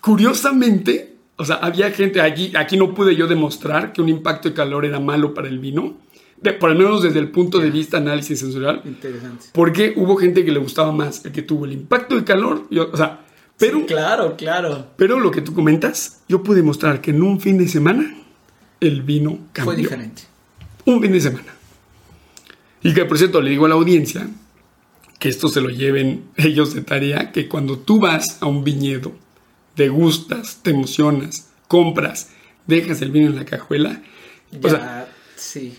Curiosamente, 0.00 1.14
o 1.36 1.44
sea, 1.44 1.56
había 1.56 1.92
gente, 1.92 2.20
aquí, 2.20 2.52
aquí 2.56 2.76
no 2.76 2.94
pude 2.94 3.14
yo 3.14 3.28
demostrar 3.28 3.92
que 3.92 4.02
un 4.02 4.08
impacto 4.08 4.48
de 4.48 4.54
calor 4.56 4.84
era 4.84 4.98
malo 4.98 5.34
para 5.34 5.46
el 5.46 5.60
vino, 5.60 5.98
por 6.52 6.70
lo 6.70 6.76
menos 6.76 7.02
desde 7.02 7.18
el 7.18 7.30
punto 7.30 7.58
de 7.58 7.70
vista 7.70 7.96
análisis 7.96 8.40
sensorial. 8.40 8.82
Interesante. 8.84 9.46
Porque 9.52 9.94
hubo 9.96 10.16
gente 10.16 10.44
que 10.44 10.52
le 10.52 10.58
gustaba 10.58 10.92
más 10.92 11.24
el 11.24 11.32
que 11.32 11.42
tuvo 11.42 11.64
el 11.64 11.72
impacto 11.72 12.14
del 12.14 12.24
calor. 12.24 12.68
o 12.70 12.96
sea, 12.96 13.24
pero. 13.58 13.86
claro, 13.86 14.36
claro. 14.36 14.88
Pero 14.96 15.20
lo 15.20 15.30
que 15.30 15.40
tú 15.40 15.54
comentas, 15.54 16.22
yo 16.28 16.42
pude 16.42 16.62
mostrar 16.62 17.00
que 17.00 17.10
en 17.10 17.22
un 17.22 17.40
fin 17.40 17.58
de 17.58 17.68
semana 17.68 18.14
el 18.80 19.02
vino 19.02 19.38
cambió. 19.52 19.72
Fue 19.72 19.76
diferente. 19.76 20.22
Un 20.84 21.00
fin 21.00 21.12
de 21.12 21.20
semana. 21.20 21.54
Y 22.82 22.92
que 22.92 23.04
por 23.06 23.16
cierto 23.16 23.40
le 23.40 23.50
digo 23.50 23.64
a 23.64 23.68
la 23.68 23.74
audiencia 23.76 24.28
que 25.18 25.30
esto 25.30 25.48
se 25.48 25.62
lo 25.62 25.70
lleven 25.70 26.24
ellos 26.36 26.74
de 26.74 26.82
tarea, 26.82 27.32
que 27.32 27.48
cuando 27.48 27.78
tú 27.78 27.98
vas 27.98 28.38
a 28.42 28.46
un 28.46 28.64
viñedo, 28.64 29.12
degustas, 29.76 30.60
te 30.62 30.70
emocionas, 30.70 31.48
compras, 31.68 32.30
dejas 32.66 33.00
el 33.00 33.10
vino 33.10 33.28
en 33.28 33.36
la 33.36 33.44
cajuela. 33.44 34.02
o 34.62 34.68
sea, 34.68 35.08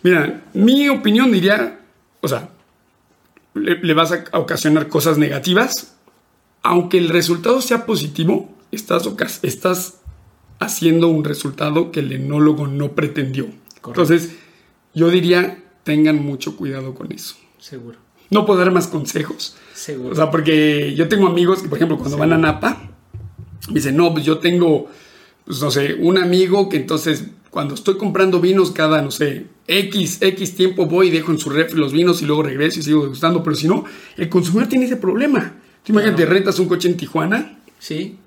Mira, 0.04 0.44
mi 0.54 0.90
opinión 0.90 1.32
diría, 1.32 1.80
o 2.22 2.28
sea, 2.28 2.50
le, 3.54 3.94
vas 3.94 4.12
a 4.12 4.38
ocasionar 4.38 4.88
cosas 4.88 5.18
negativas, 5.18 5.96
aunque 6.62 6.98
el 6.98 7.10
resultado 7.10 7.62
sea 7.62 7.86
positivo, 7.86 8.54
estás, 8.72 9.10
estás 9.44 10.00
haciendo 10.60 11.08
un 11.08 11.24
resultado 11.24 11.92
que 11.92 12.02
el 12.02 12.12
enólogo 12.12 12.68
no 12.68 12.94
pretendió. 12.94 13.48
Entonces, 13.86 14.36
yo 14.94 15.10
diría, 15.10 15.64
tengan 15.84 16.24
mucho 16.24 16.58
cuidado 16.58 16.94
con 16.94 17.12
eso. 17.12 17.36
Seguro. 17.60 17.98
No 18.30 18.46
puedo 18.46 18.60
dar 18.60 18.72
más 18.72 18.88
consejos. 18.88 19.56
Seguro. 19.74 20.12
O 20.12 20.16
sea, 20.16 20.32
porque 20.32 20.96
yo 20.96 21.08
tengo 21.08 21.28
amigos 21.28 21.62
que, 21.62 21.70
por 21.70 21.78
ejemplo, 21.78 21.98
cuando 21.98 22.18
van 22.18 22.34
a 22.34 22.38
Napa, 22.38 22.90
me 23.68 23.76
dicen, 23.76 23.96
no, 23.96 24.12
pues 24.14 24.26
yo 24.26 24.40
tengo, 24.40 24.90
pues 25.46 25.62
no 25.62 25.72
sé, 25.72 25.94
un 25.96 26.18
amigo 26.18 26.70
que 26.70 26.78
entonces 26.78 27.26
cuando 27.56 27.76
estoy 27.76 27.96
comprando 27.96 28.42
vinos 28.42 28.72
cada, 28.72 29.02
no 29.02 29.12
sé, 29.12 29.46
X, 29.66 30.18
X 30.20 30.56
tiempo 30.58 30.88
voy 30.88 31.08
y 31.08 31.10
dejo 31.10 31.32
en 31.32 31.40
su 31.40 31.50
refri 31.50 31.80
los 31.80 31.94
vinos 31.94 32.22
y 32.22 32.26
luego 32.26 32.44
regreso 32.44 32.82
y 32.82 32.84
sigo 32.84 33.04
degustando, 33.04 33.42
pero 33.44 33.56
si 33.56 33.70
no, 33.70 33.86
el 34.18 34.28
consumidor 34.28 34.68
tiene 34.68 34.88
ese 34.88 34.98
problema. 34.98 35.54
Tú 35.82 35.94
imagínate, 35.94 36.26
rentas 36.26 36.60
un 36.60 36.68
coche 36.68 36.90
en 36.90 36.98
Tijuana. 36.98 37.60
Sí. 37.80 38.18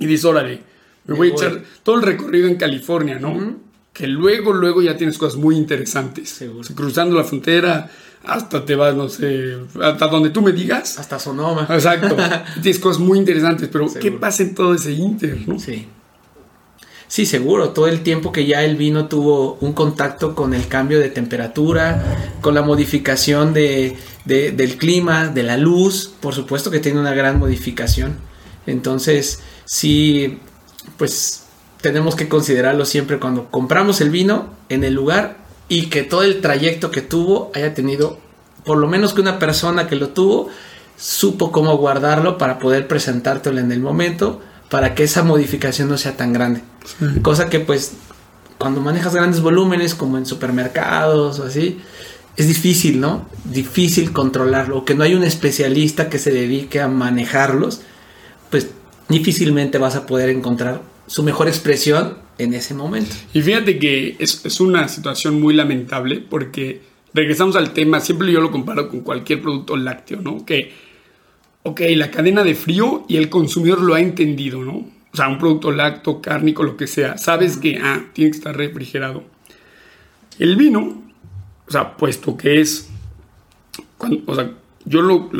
Y 0.00 0.06
dices, 0.06 0.24
órale, 0.24 0.62
me, 1.04 1.14
voy, 1.14 1.28
a 1.28 1.30
echar 1.30 1.62
todo 1.84 1.94
el 1.94 2.02
recorrido 2.02 2.48
en 2.48 2.56
California, 2.56 3.20
¿no? 3.20 3.54
Que 3.92 4.08
luego, 4.08 4.52
luego 4.52 4.82
ya 4.82 4.96
tienes 4.96 5.16
cosas 5.16 5.38
muy 5.38 5.54
interesantes. 5.54 6.30
Seguro. 6.30 6.68
cruzando 6.74 7.14
la 7.14 7.22
frontera, 7.22 7.88
hasta 8.24 8.64
te 8.64 8.74
vas, 8.74 8.96
no 8.96 9.08
sé, 9.08 9.58
hasta 9.80 10.08
donde 10.08 10.30
tú 10.30 10.42
me 10.42 10.50
digas. 10.50 10.98
Hasta 10.98 11.20
Sonoma. 11.20 11.68
Exacto. 11.70 12.16
tienes 12.60 12.80
cosas 12.80 13.00
muy 13.00 13.18
interesantes, 13.18 13.68
pero 13.70 13.86
¿qué 14.00 14.10
pasa 14.10 14.42
en 14.42 14.56
todo 14.56 14.74
ese 14.74 14.90
inter, 14.90 15.38
no? 15.46 15.60
Sí. 15.60 15.86
Sí, 17.12 17.26
seguro, 17.26 17.72
todo 17.72 17.88
el 17.88 18.02
tiempo 18.02 18.32
que 18.32 18.46
ya 18.46 18.64
el 18.64 18.76
vino 18.76 19.06
tuvo 19.06 19.58
un 19.60 19.74
contacto 19.74 20.34
con 20.34 20.54
el 20.54 20.66
cambio 20.66 20.98
de 20.98 21.10
temperatura, 21.10 22.38
con 22.40 22.54
la 22.54 22.62
modificación 22.62 23.52
de, 23.52 23.98
del 24.24 24.78
clima, 24.78 25.28
de 25.28 25.42
la 25.42 25.58
luz, 25.58 26.10
por 26.20 26.34
supuesto 26.34 26.70
que 26.70 26.78
tiene 26.78 26.98
una 26.98 27.12
gran 27.12 27.38
modificación. 27.38 28.16
Entonces, 28.66 29.40
sí, 29.66 30.38
pues 30.96 31.44
tenemos 31.82 32.16
que 32.16 32.30
considerarlo 32.30 32.86
siempre 32.86 33.20
cuando 33.20 33.50
compramos 33.50 34.00
el 34.00 34.08
vino 34.08 34.48
en 34.70 34.82
el 34.82 34.94
lugar 34.94 35.36
y 35.68 35.90
que 35.90 36.04
todo 36.04 36.22
el 36.22 36.40
trayecto 36.40 36.90
que 36.90 37.02
tuvo 37.02 37.50
haya 37.54 37.74
tenido, 37.74 38.20
por 38.64 38.78
lo 38.78 38.88
menos 38.88 39.12
que 39.12 39.20
una 39.20 39.38
persona 39.38 39.86
que 39.86 39.96
lo 39.96 40.08
tuvo, 40.08 40.48
supo 40.96 41.52
cómo 41.52 41.76
guardarlo 41.76 42.38
para 42.38 42.58
poder 42.58 42.88
presentártelo 42.88 43.60
en 43.60 43.70
el 43.70 43.80
momento 43.80 44.40
para 44.72 44.94
que 44.94 45.02
esa 45.02 45.22
modificación 45.22 45.90
no 45.90 45.98
sea 45.98 46.16
tan 46.16 46.32
grande. 46.32 46.62
Cosa 47.20 47.50
que 47.50 47.60
pues 47.60 47.92
cuando 48.56 48.80
manejas 48.80 49.14
grandes 49.14 49.42
volúmenes 49.42 49.94
como 49.94 50.16
en 50.16 50.24
supermercados 50.24 51.40
o 51.40 51.44
así, 51.44 51.78
es 52.38 52.48
difícil, 52.48 52.98
¿no? 52.98 53.28
Difícil 53.44 54.12
controlarlo, 54.12 54.86
que 54.86 54.94
no 54.94 55.04
hay 55.04 55.14
un 55.14 55.24
especialista 55.24 56.08
que 56.08 56.18
se 56.18 56.32
dedique 56.32 56.80
a 56.80 56.88
manejarlos, 56.88 57.82
pues 58.48 58.70
difícilmente 59.10 59.76
vas 59.76 59.94
a 59.94 60.06
poder 60.06 60.30
encontrar 60.30 60.80
su 61.06 61.22
mejor 61.22 61.48
expresión 61.48 62.16
en 62.38 62.54
ese 62.54 62.72
momento. 62.72 63.14
Y 63.34 63.42
fíjate 63.42 63.78
que 63.78 64.16
es, 64.18 64.40
es 64.46 64.58
una 64.58 64.88
situación 64.88 65.38
muy 65.38 65.52
lamentable 65.52 66.24
porque 66.30 66.80
regresamos 67.12 67.56
al 67.56 67.74
tema, 67.74 68.00
siempre 68.00 68.32
yo 68.32 68.40
lo 68.40 68.50
comparo 68.50 68.88
con 68.88 69.00
cualquier 69.00 69.42
producto 69.42 69.76
lácteo, 69.76 70.22
¿no? 70.22 70.46
Que, 70.46 70.72
ok, 71.62 71.80
la 71.96 72.10
cadena 72.10 72.42
de 72.44 72.54
frío 72.54 73.04
y 73.08 73.16
el 73.16 73.28
consumidor 73.28 73.80
lo 73.80 73.94
ha 73.94 74.00
entendido, 74.00 74.62
¿no? 74.62 74.86
O 75.12 75.16
sea, 75.16 75.28
un 75.28 75.38
producto 75.38 75.70
lácteo, 75.70 76.22
cárnico, 76.22 76.62
lo 76.62 76.76
que 76.76 76.86
sea, 76.86 77.18
sabes 77.18 77.58
que, 77.58 77.78
ah, 77.78 78.04
tiene 78.12 78.30
que 78.30 78.36
estar 78.38 78.56
refrigerado. 78.56 79.24
El 80.38 80.56
vino, 80.56 81.02
o 81.66 81.70
sea, 81.70 81.96
puesto 81.96 82.36
que 82.36 82.60
es, 82.60 82.88
o 84.26 84.34
sea, 84.34 84.52
yo 84.84 85.02
lo, 85.02 85.30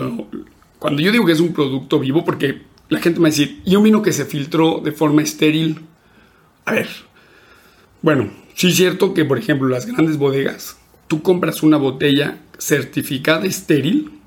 cuando 0.79 1.03
yo 1.03 1.11
digo 1.11 1.25
que 1.25 1.33
es 1.33 1.41
un 1.41 1.53
producto 1.53 1.99
vivo, 1.99 2.25
porque 2.25 2.63
la 2.91 3.01
gente 3.01 3.19
me 3.19 3.25
va 3.25 3.29
a 3.29 3.31
decir, 3.31 3.63
¿y 3.65 3.77
un 3.77 3.85
vino 3.85 4.03
que 4.03 4.13
se 4.13 4.27
filtró 4.27 4.81
de 4.85 4.93
forma 4.93 5.23
estéril? 5.23 5.81
A 6.67 6.73
ver, 6.73 6.89
bueno, 8.03 8.31
sí 8.55 8.69
es 8.69 8.77
cierto 8.77 9.15
que, 9.15 9.25
por 9.25 9.39
ejemplo, 9.39 9.69
las 9.69 9.87
grandes 9.87 10.19
bodegas, 10.19 10.77
tú 11.09 11.23
compras 11.23 11.63
una 11.63 11.79
botella 11.79 12.39
certificada 12.59 13.47
estéril, 13.47 14.22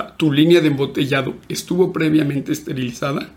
sea, 0.00 0.16
tu 0.16 0.32
línea 0.32 0.60
de 0.60 0.68
embotellado 0.68 1.34
estuvo 1.48 1.92
previamente 1.92 2.52
esterilizada, 2.52 3.30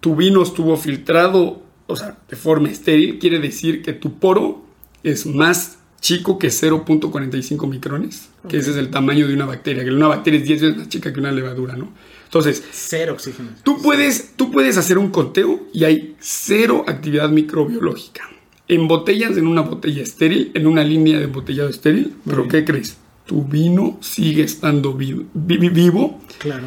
tu 0.00 0.16
vino 0.16 0.42
estuvo 0.42 0.76
filtrado, 0.76 1.62
o 1.86 1.96
sea, 1.96 2.18
de 2.28 2.36
forma 2.36 2.68
estéril, 2.68 3.18
quiere 3.18 3.38
decir 3.38 3.82
que 3.82 3.92
tu 3.92 4.18
poro 4.18 4.64
es 5.02 5.26
más 5.26 5.78
chico 6.00 6.38
que 6.38 6.48
0.45 6.48 7.68
micrones, 7.68 8.30
que 8.48 8.56
ese 8.56 8.70
es 8.70 8.76
el 8.76 8.90
tamaño 8.90 9.28
de 9.28 9.34
una 9.34 9.46
bacteria, 9.46 9.84
que 9.84 9.90
una 9.90 10.08
bacteria 10.08 10.40
es 10.40 10.46
10 10.46 10.62
veces 10.62 10.76
más 10.78 10.88
chica 10.88 11.12
que 11.12 11.20
una 11.20 11.32
levadura, 11.32 11.76
¿no? 11.76 11.92
Entonces, 12.24 12.62
cero 12.70 13.14
oxígeno. 13.14 13.50
Tú 13.64 13.82
puedes, 13.82 14.36
tú 14.36 14.50
puedes 14.50 14.76
hacer 14.76 14.98
un 14.98 15.10
conteo 15.10 15.66
y 15.72 15.84
hay 15.84 16.16
cero 16.20 16.84
actividad 16.86 17.28
microbiológica. 17.28 18.22
En 18.68 18.86
botellas, 18.86 19.36
en 19.36 19.46
una 19.46 19.62
botella 19.62 20.02
estéril, 20.02 20.52
en 20.54 20.66
una 20.66 20.84
línea 20.84 21.18
de 21.18 21.24
embotellado 21.24 21.68
estéril, 21.68 22.14
pero 22.24 22.46
¿qué 22.46 22.64
crees? 22.64 22.96
Tu 23.30 23.44
vino 23.44 23.96
sigue 24.00 24.42
estando 24.42 24.92
vivo, 24.92 25.22
vivo 25.32 26.18
claro. 26.40 26.64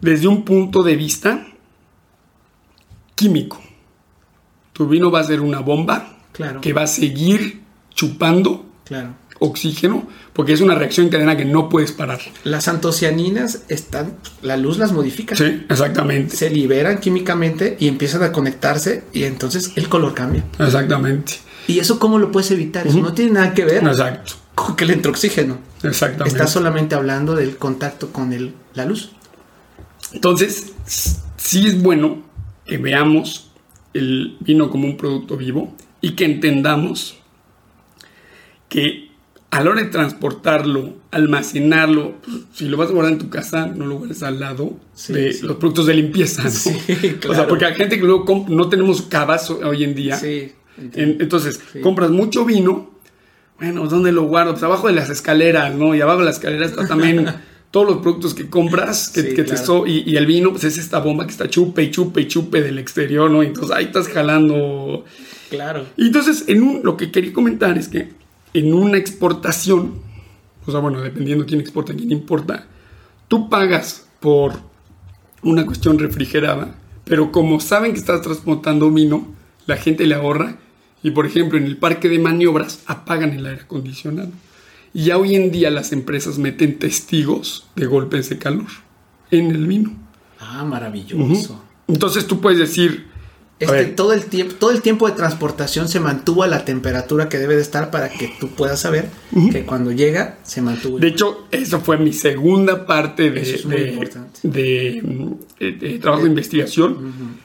desde 0.00 0.26
un 0.26 0.44
punto 0.44 0.82
de 0.82 0.96
vista 0.96 1.46
químico. 3.14 3.62
Tu 4.72 4.88
vino 4.88 5.12
va 5.12 5.20
a 5.20 5.22
ser 5.22 5.40
una 5.40 5.60
bomba 5.60 6.16
claro. 6.32 6.60
que 6.60 6.72
va 6.72 6.82
a 6.82 6.86
seguir 6.88 7.62
chupando 7.94 8.66
claro. 8.84 9.14
oxígeno 9.38 10.08
porque 10.32 10.54
es 10.54 10.60
una 10.60 10.74
reacción 10.74 11.06
en 11.06 11.12
cadena 11.12 11.36
que 11.36 11.44
no 11.44 11.68
puedes 11.68 11.92
parar. 11.92 12.18
Las 12.42 12.66
antocianinas 12.66 13.62
están, 13.68 14.16
la 14.42 14.56
luz 14.56 14.78
las 14.78 14.90
modifica. 14.90 15.36
Sí, 15.36 15.64
exactamente. 15.68 16.34
Se 16.36 16.50
liberan 16.50 16.98
químicamente 16.98 17.76
y 17.78 17.86
empiezan 17.86 18.24
a 18.24 18.32
conectarse 18.32 19.04
y 19.12 19.22
entonces 19.22 19.70
el 19.76 19.88
color 19.88 20.12
cambia. 20.12 20.44
Exactamente. 20.58 21.34
¿Y 21.68 21.78
eso 21.78 22.00
cómo 22.00 22.18
lo 22.18 22.32
puedes 22.32 22.50
evitar? 22.50 22.84
Eso 22.84 22.98
no 22.98 23.14
tiene 23.14 23.30
nada 23.30 23.54
que 23.54 23.64
ver 23.64 23.84
Exacto. 23.84 24.42
Con 24.54 24.76
que 24.76 24.84
le 24.84 24.94
entre 24.94 25.10
oxígeno. 25.10 25.58
Exactamente. 25.82 26.28
Está 26.36 26.46
solamente 26.46 26.94
hablando 26.94 27.34
del 27.34 27.56
contacto 27.56 28.12
con 28.12 28.32
el, 28.32 28.54
la 28.74 28.84
luz. 28.84 29.10
Entonces, 30.12 30.72
sí 31.36 31.66
es 31.66 31.82
bueno 31.82 32.22
que 32.64 32.78
veamos 32.78 33.50
el 33.92 34.36
vino 34.40 34.70
como 34.70 34.86
un 34.86 34.96
producto 34.96 35.36
vivo 35.36 35.74
y 36.00 36.12
que 36.12 36.24
entendamos 36.24 37.16
que 38.68 39.10
a 39.50 39.62
la 39.62 39.70
hora 39.70 39.82
de 39.82 39.88
transportarlo, 39.88 40.94
almacenarlo, 41.12 42.14
pues, 42.24 42.38
si 42.54 42.68
lo 42.68 42.76
vas 42.76 42.88
a 42.90 42.92
guardar 42.92 43.12
en 43.12 43.18
tu 43.20 43.30
casa, 43.30 43.66
no 43.66 43.86
lo 43.86 43.98
guardes 43.98 44.22
al 44.24 44.40
lado 44.40 44.74
Sí, 44.94 45.12
de 45.12 45.32
sí. 45.32 45.46
los 45.46 45.56
productos 45.58 45.86
de 45.86 45.94
limpieza. 45.94 46.42
¿no? 46.44 46.50
Sí, 46.50 46.70
O 46.88 46.90
sea, 46.98 47.18
claro. 47.20 47.48
porque 47.48 47.64
hay 47.66 47.74
gente 47.74 47.96
que 47.98 48.04
luego 48.04 48.46
no 48.48 48.68
tenemos 48.68 49.02
cabas 49.02 49.50
hoy 49.50 49.84
en 49.84 49.94
día. 49.94 50.16
Sí. 50.16 50.52
En- 50.94 51.18
entonces, 51.20 51.60
compras 51.82 52.10
mucho 52.10 52.44
vino. 52.44 52.93
Bueno, 53.58 53.86
¿dónde 53.86 54.12
lo 54.12 54.24
guardo? 54.24 54.52
Pues 54.52 54.62
abajo 54.64 54.88
de 54.88 54.94
las 54.94 55.10
escaleras, 55.10 55.74
¿no? 55.74 55.94
Y 55.94 56.00
abajo 56.00 56.20
de 56.20 56.26
las 56.26 56.36
escaleras 56.36 56.70
está 56.70 56.86
también 56.86 57.26
todos 57.70 57.86
los 57.88 57.96
productos 57.98 58.34
que 58.34 58.48
compras, 58.48 59.08
que, 59.08 59.22
Sí, 59.22 59.28
que 59.34 59.42
te 59.44 59.50
claro. 59.50 59.64
so- 59.64 59.86
y, 59.86 60.02
y 60.06 60.16
el 60.16 60.26
vino, 60.26 60.50
pues 60.50 60.64
es 60.64 60.78
esta 60.78 60.98
bomba 61.00 61.24
que 61.24 61.30
está 61.32 61.48
chupe 61.48 61.82
y 61.82 61.90
chupe 61.90 62.22
y 62.22 62.28
chupe 62.28 62.62
del 62.62 62.78
exterior, 62.78 63.30
¿no? 63.30 63.42
Entonces 63.42 63.74
ahí 63.76 63.84
estás 63.86 64.08
jalando. 64.08 65.04
Claro. 65.50 65.84
Y 65.96 66.06
entonces, 66.06 66.44
en 66.48 66.62
un, 66.62 66.80
lo 66.84 66.96
que 66.96 67.10
quería 67.10 67.32
comentar 67.32 67.76
es 67.78 67.88
que 67.88 68.10
en 68.54 68.72
una 68.74 68.98
exportación, 68.98 69.94
o 70.66 70.70
sea, 70.70 70.80
bueno, 70.80 71.00
dependiendo 71.00 71.46
quién 71.46 71.60
exporta, 71.60 71.94
quién 71.94 72.10
importa, 72.12 72.66
tú 73.28 73.48
pagas 73.48 74.06
por 74.20 74.52
una 75.42 75.66
cuestión 75.66 75.98
refrigerada, 75.98 76.74
pero 77.04 77.30
como 77.32 77.60
saben 77.60 77.92
que 77.92 77.98
estás 77.98 78.22
transportando 78.22 78.90
vino, 78.90 79.26
la 79.66 79.76
gente 79.76 80.06
le 80.06 80.14
ahorra 80.14 80.56
y, 81.04 81.12
por 81.12 81.24
ejemplo, 81.26 81.56
en 81.58 81.66
el 81.66 81.76
parque 81.76 82.08
de 82.08 82.18
maniobras 82.18 82.80
apagan 82.86 83.30
el 83.34 83.46
aire 83.46 83.60
acondicionado. 83.62 84.30
Y 84.92 85.04
ya 85.04 85.18
hoy 85.18 85.36
en 85.36 85.50
día 85.52 85.70
las 85.70 85.92
empresas 85.92 86.38
meten 86.38 86.78
testigos 86.78 87.66
de 87.76 87.86
golpes 87.86 88.28
de 88.30 88.38
calor 88.38 88.66
en 89.30 89.50
el 89.52 89.66
vino. 89.66 89.92
Ah, 90.40 90.64
maravilloso. 90.64 91.62
Entonces 91.88 92.26
tú 92.26 92.40
puedes 92.40 92.58
decir, 92.58 93.06
Este, 93.60 93.84
todo, 93.86 94.12
el 94.12 94.24
tiempo, 94.24 94.54
todo 94.58 94.70
el 94.72 94.82
tiempo 94.82 95.06
de 95.08 95.14
transportación 95.14 95.88
se 95.88 96.00
mantuvo 96.00 96.42
a 96.42 96.46
la 96.48 96.64
temperatura 96.64 97.28
que 97.28 97.38
debe 97.38 97.54
de 97.54 97.62
estar 97.62 97.90
para 97.90 98.08
que 98.08 98.32
tú 98.40 98.48
puedas 98.48 98.80
saber 98.80 99.08
que 99.52 99.64
cuando 99.64 99.92
llega 99.92 100.38
se 100.42 100.60
mantuvo. 100.62 100.98
De 100.98 101.08
hecho, 101.08 101.46
eso 101.50 101.80
fue 101.80 101.96
mi 101.98 102.12
segunda 102.12 102.84
parte 102.86 103.30
de, 103.30 103.40
es 103.42 103.68
de- 103.68 103.90
importante. 103.90 104.40
de, 104.42 104.98
eh, 105.60 105.72
de 105.80 105.98
trabajo 105.98 106.24
de 106.24 106.30
investigación. 106.30 107.44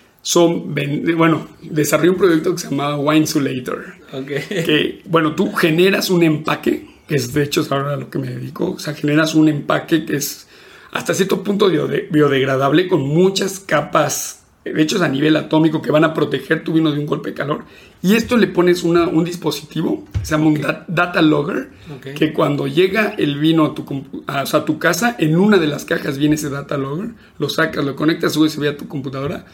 Ven- 0.74 1.06
bueno, 1.18 1.48
desarrollé 1.62 2.10
un 2.12 2.18
proyecto 2.18 2.52
que 2.54 2.60
se 2.60 2.70
llamaba 2.70 2.98
Winesulator. 2.98 3.86
Ok. 4.14 4.28
Que, 4.50 5.02
bueno, 5.06 5.36
tú 5.36 5.54
generas 5.54 6.10
un 6.10 6.24
empaque, 6.24 6.88
que 7.08 7.16
es 7.16 7.34
de 7.34 7.44
hecho 7.44 7.62
es 7.62 7.72
ahora 7.72 7.94
a 7.94 7.98
lo 7.98 8.10
que 8.10 8.20
me 8.20 8.28
dedico. 8.28 8.72
O 8.72 8.80
sea, 8.80 8.94
generas 8.94 9.36
un 9.36 9.48
empaque 9.50 10.06
que 10.06 10.18
es 10.18 10.48
hasta 10.92 11.14
cierto 11.14 11.44
punto 11.44 11.70
biode- 11.72 12.08
biodegradable 12.12 12.88
con 12.88 13.02
muchas 13.02 13.60
capas 13.60 14.36
de 14.66 14.82
hechos 14.82 15.02
a 15.02 15.08
nivel 15.08 15.36
atómico 15.38 15.82
que 15.82 15.90
van 15.90 16.04
a 16.04 16.14
proteger 16.14 16.64
tu 16.64 16.74
vino 16.74 16.92
de 16.92 17.00
un 17.00 17.06
golpe 17.06 17.30
de 17.30 17.36
calor. 17.36 17.64
Y 18.02 18.16
esto 18.16 18.38
le 18.38 18.48
pones 18.48 18.84
una- 18.84 19.08
un 19.08 19.24
dispositivo, 19.24 20.06
que 20.20 20.26
se 20.26 20.32
llama 20.32 20.48
un 20.48 20.62
da- 20.62 20.86
data 20.88 21.22
logger, 21.22 21.70
que 22.14 22.34
cuando 22.34 22.68
llega 22.68 23.16
el 23.18 23.40
vino 23.40 23.66
a 23.66 23.74
tu, 23.74 24.04
a, 24.28 24.44
o 24.44 24.46
sea, 24.46 24.60
a 24.62 24.66
tu 24.66 24.78
casa, 24.78 25.16
en 25.18 25.38
una 25.38 25.58
de 25.58 25.68
las 25.68 25.86
cajas 25.86 26.18
viene 26.18 26.36
ese 26.36 26.50
data 26.50 26.78
logger, 26.78 27.12
lo 27.40 27.50
sacas, 27.50 27.84
lo 27.86 27.96
conectas 27.96 28.36
USB 28.36 28.68
a 28.68 28.78
tu 28.78 28.88
computadora 28.88 29.46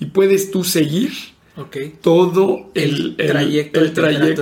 y 0.00 0.06
puedes 0.06 0.50
tú 0.50 0.64
seguir 0.64 1.12
todo 2.00 2.70
El 2.74 3.14
el, 3.18 3.26
trayecto 3.26 3.80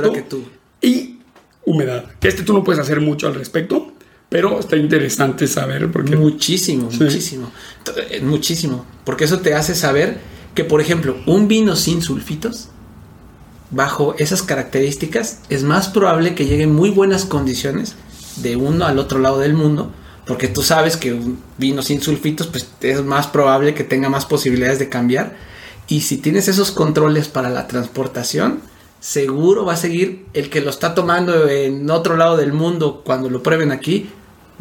el 0.02 0.12
que 0.12 0.22
tuvo. 0.22 0.44
y 0.80 1.18
humedad. 1.64 2.06
Que 2.20 2.28
este 2.28 2.42
tú 2.42 2.52
no 2.52 2.64
puedes 2.64 2.80
hacer 2.80 3.00
mucho 3.00 3.26
al 3.26 3.34
respecto, 3.34 3.92
pero 4.28 4.58
está 4.58 4.76
interesante 4.76 5.46
saber 5.46 5.90
porque 5.92 6.16
Muchísimo, 6.16 6.90
Sí. 6.90 7.04
muchísimo. 7.04 7.52
Eh, 8.10 8.20
Muchísimo. 8.22 8.86
Porque 9.04 9.24
eso 9.24 9.40
te 9.40 9.54
hace 9.54 9.74
saber 9.74 10.18
que, 10.54 10.64
por 10.64 10.80
ejemplo, 10.80 11.16
un 11.26 11.48
vino 11.48 11.76
sin 11.76 12.02
sulfitos, 12.02 12.68
bajo 13.70 14.14
esas 14.18 14.42
características, 14.42 15.40
es 15.48 15.62
más 15.64 15.88
probable 15.88 16.34
que 16.34 16.46
llegue 16.46 16.64
en 16.64 16.74
muy 16.74 16.90
buenas 16.90 17.24
condiciones 17.24 17.94
de 18.36 18.56
uno 18.56 18.86
al 18.86 18.98
otro 18.98 19.18
lado 19.18 19.38
del 19.38 19.54
mundo. 19.54 19.92
Porque 20.26 20.46
tú 20.48 20.62
sabes 20.62 20.96
que 20.96 21.12
un 21.12 21.42
vino 21.58 21.82
sin 21.82 22.00
sulfitos, 22.00 22.46
pues 22.46 22.68
es 22.80 23.02
más 23.02 23.26
probable 23.26 23.74
que 23.74 23.84
tenga 23.84 24.08
más 24.08 24.24
posibilidades 24.24 24.78
de 24.78 24.88
cambiar. 24.88 25.36
Y 25.88 26.02
si 26.02 26.18
tienes 26.18 26.46
esos 26.46 26.70
controles 26.70 27.28
para 27.28 27.50
la 27.50 27.66
transportación, 27.66 28.60
seguro 29.00 29.64
va 29.64 29.72
a 29.72 29.76
seguir 29.76 30.26
el 30.32 30.48
que 30.48 30.60
lo 30.60 30.70
está 30.70 30.94
tomando 30.94 31.48
en 31.48 31.90
otro 31.90 32.16
lado 32.16 32.36
del 32.36 32.52
mundo 32.52 33.02
cuando 33.04 33.28
lo 33.30 33.42
prueben 33.42 33.72
aquí, 33.72 34.10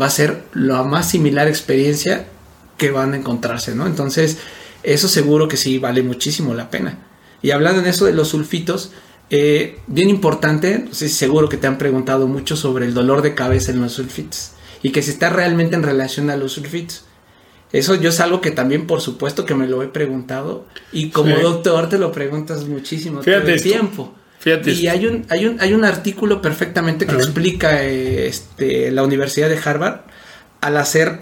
va 0.01 0.07
a 0.07 0.09
ser 0.09 0.43
la 0.53 0.81
más 0.81 1.09
similar 1.09 1.47
experiencia 1.47 2.25
que 2.77 2.89
van 2.89 3.13
a 3.13 3.17
encontrarse, 3.17 3.75
¿no? 3.75 3.85
Entonces, 3.85 4.39
eso 4.81 5.07
seguro 5.07 5.47
que 5.47 5.57
sí 5.57 5.77
vale 5.77 6.01
muchísimo 6.01 6.55
la 6.55 6.71
pena. 6.71 6.97
Y 7.43 7.51
hablando 7.51 7.81
en 7.81 7.87
eso 7.87 8.05
de 8.05 8.13
los 8.13 8.29
sulfitos, 8.29 8.91
eh, 9.29 9.79
bien 9.85 10.09
importante, 10.09 10.87
seguro 10.91 11.49
que 11.49 11.57
te 11.57 11.67
han 11.67 11.77
preguntado 11.77 12.27
mucho 12.27 12.55
sobre 12.55 12.87
el 12.87 12.95
dolor 12.95 13.21
de 13.21 13.35
cabeza 13.35 13.71
en 13.71 13.81
los 13.81 13.93
sulfitos 13.93 14.53
y 14.83 14.91
que 14.91 15.01
si 15.01 15.11
está 15.11 15.29
realmente 15.29 15.75
en 15.75 15.83
relación 15.83 16.29
a 16.29 16.37
los 16.37 16.53
sulfitos. 16.53 17.05
Eso 17.71 17.95
yo 17.95 18.09
es 18.09 18.19
algo 18.19 18.41
que 18.41 18.51
también, 18.51 18.85
por 18.85 18.99
supuesto, 18.99 19.45
que 19.45 19.55
me 19.55 19.67
lo 19.67 19.81
he 19.81 19.87
preguntado 19.87 20.65
y 20.91 21.09
como 21.09 21.35
Sí. 21.35 21.41
doctor 21.41 21.87
te 21.87 21.97
lo 21.97 22.11
preguntas 22.11 22.65
muchísimo 22.65 23.21
Fíjate 23.21 23.41
todo 23.43 23.53
el 23.53 23.61
tiempo. 23.63 24.13
Fíjate 24.39 24.71
y 24.71 24.87
esto. 24.87 24.91
hay 24.91 25.05
un, 25.05 25.25
hay, 25.29 25.45
un, 25.45 25.61
hay 25.61 25.73
un 25.73 25.85
artículo 25.85 26.41
perfectamente 26.41 27.05
que 27.05 27.15
explica 27.15 27.83
eh, 27.83 28.27
este, 28.27 28.91
la 28.91 29.03
Universidad 29.03 29.47
de 29.49 29.59
Harvard 29.63 30.01
al 30.59 30.77
hacer 30.77 31.21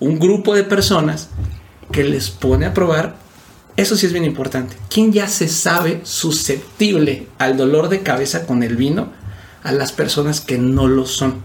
un 0.00 0.18
grupo 0.18 0.54
de 0.54 0.64
personas 0.64 1.28
que 1.92 2.02
les 2.02 2.30
pone 2.30 2.66
a 2.66 2.74
probar 2.74 3.16
eso 3.76 3.94
sí 3.94 4.06
es 4.06 4.12
bien 4.12 4.24
importante. 4.24 4.74
¿Quién 4.88 5.12
ya 5.12 5.28
se 5.28 5.48
sabe 5.48 6.00
susceptible 6.02 7.26
al 7.38 7.58
dolor 7.58 7.90
de 7.90 8.00
cabeza 8.00 8.46
con 8.46 8.62
el 8.62 8.74
vino? 8.76 9.12
A 9.62 9.72
las 9.72 9.92
personas 9.92 10.40
que 10.40 10.56
no 10.56 10.86
lo 10.86 11.06
son. 11.06 11.42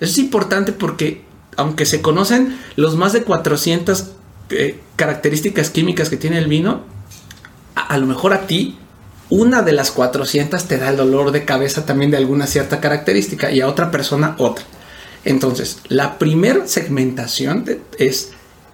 Es 0.00 0.18
importante 0.18 0.72
porque, 0.72 1.24
aunque 1.56 1.86
se 1.86 2.02
conocen 2.02 2.58
los 2.76 2.96
más 2.96 3.12
de 3.12 3.22
400 3.22 4.10
eh, 4.50 4.80
características 4.96 5.70
químicas 5.70 6.08
que 6.08 6.16
tiene 6.16 6.38
el 6.38 6.46
vino, 6.46 6.84
a, 7.74 7.98
lo 7.98 8.06
mejor 8.06 8.32
a 8.32 8.46
ti, 8.46 8.78
una 9.28 9.62
de 9.62 9.72
las 9.72 9.90
400 9.90 10.64
te 10.64 10.78
da 10.78 10.90
el 10.90 10.96
dolor 10.96 11.32
de 11.32 11.44
cabeza 11.44 11.84
también 11.84 12.10
de 12.10 12.16
alguna 12.16 12.46
cierta 12.46 12.80
característica 12.80 13.50
y 13.50 13.60
a 13.60 13.68
otra 13.68 13.90
persona 13.90 14.34
otra. 14.38 14.64
Entonces, 15.24 15.78
la 15.88 16.18
primera 16.18 16.66
segmentación 16.66 17.64
es 17.98 18.30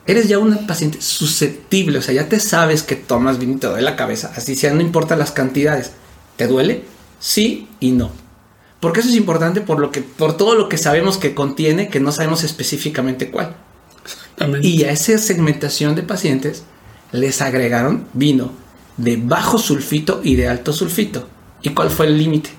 eres 0.06 0.28
ya 0.28 0.38
una 0.38 0.66
paciente 0.66 1.00
susceptible, 1.00 1.98
o 1.98 2.02
sea, 2.02 2.14
ya 2.14 2.28
te 2.28 2.40
sabes 2.40 2.82
que 2.82 2.96
tomas 2.96 3.38
vino 3.38 3.54
y 3.54 3.56
te 3.56 3.68
duele 3.68 3.82
la 3.82 3.96
cabeza, 3.96 4.32
así 4.36 4.56
sea, 4.56 4.72
no 4.74 4.80
importa 4.80 5.16
las 5.16 5.32
cantidades. 5.32 5.92
¿Te 6.36 6.46
duele? 6.46 6.84
Sí 7.20 7.68
y 7.78 7.92
no. 7.92 8.21
Porque 8.83 8.99
eso 8.99 9.11
es 9.11 9.14
importante 9.14 9.61
por 9.61 9.78
lo 9.78 9.93
que, 9.93 10.01
por 10.01 10.37
todo 10.37 10.57
lo 10.57 10.68
que 10.68 10.76
sabemos 10.76 11.16
que 11.16 11.37
contiene, 11.37 11.89
que 11.89 12.01
no 12.01 12.11
sabemos 12.11 12.43
específicamente 12.43 13.30
cuál. 13.30 13.55
Exactamente. 14.05 14.66
Y 14.66 14.83
a 14.83 14.91
esa 14.91 15.16
segmentación 15.18 15.95
de 15.95 16.03
pacientes 16.03 16.64
les 17.12 17.41
agregaron 17.43 18.09
vino 18.12 18.51
de 18.97 19.18
bajo 19.18 19.59
sulfito 19.59 20.20
y 20.24 20.35
de 20.35 20.49
alto 20.49 20.72
sulfito. 20.72 21.28
¿Y 21.62 21.68
cuál 21.68 21.91
fue 21.91 22.07
el 22.07 22.18
límite? 22.18 22.51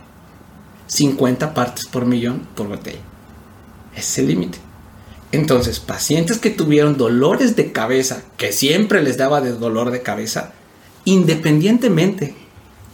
50 0.88 1.54
partes 1.54 1.88
por 1.88 2.06
millón 2.06 2.48
por 2.56 2.70
botella. 2.70 3.02
Ese 3.94 4.00
es 4.00 4.18
el 4.20 4.28
límite. 4.28 4.60
Entonces, 5.34 5.82
pacientes 5.82 6.38
que 6.38 6.52
tuvieron 6.52 6.96
dolores 6.96 7.58
de 7.58 7.74
cabeza, 7.74 8.24
que 8.38 8.54
siempre 8.54 9.04
les 9.04 9.18
daba 9.18 9.42
de 9.42 9.52
dolor 9.52 9.92
de 9.92 10.02
cabeza, 10.02 10.54
independientemente 11.04 12.34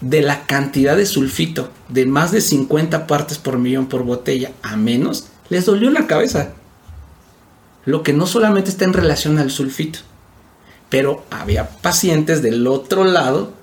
de 0.01 0.21
la 0.21 0.45
cantidad 0.45 0.95
de 0.95 1.05
sulfito 1.05 1.71
de 1.89 2.05
más 2.05 2.31
de 2.31 2.41
50 2.41 3.07
partes 3.07 3.37
por 3.37 3.57
millón 3.57 3.87
por 3.87 4.03
botella 4.03 4.51
a 4.61 4.77
menos, 4.77 5.27
les 5.49 5.65
dolió 5.65 5.89
la 5.89 6.07
cabeza. 6.07 6.53
Lo 7.85 8.03
que 8.03 8.13
no 8.13 8.27
solamente 8.27 8.69
está 8.69 8.85
en 8.85 8.93
relación 8.93 9.39
al 9.39 9.51
sulfito, 9.51 9.99
pero 10.89 11.25
había 11.31 11.69
pacientes 11.69 12.41
del 12.41 12.67
otro 12.67 13.03
lado 13.03 13.53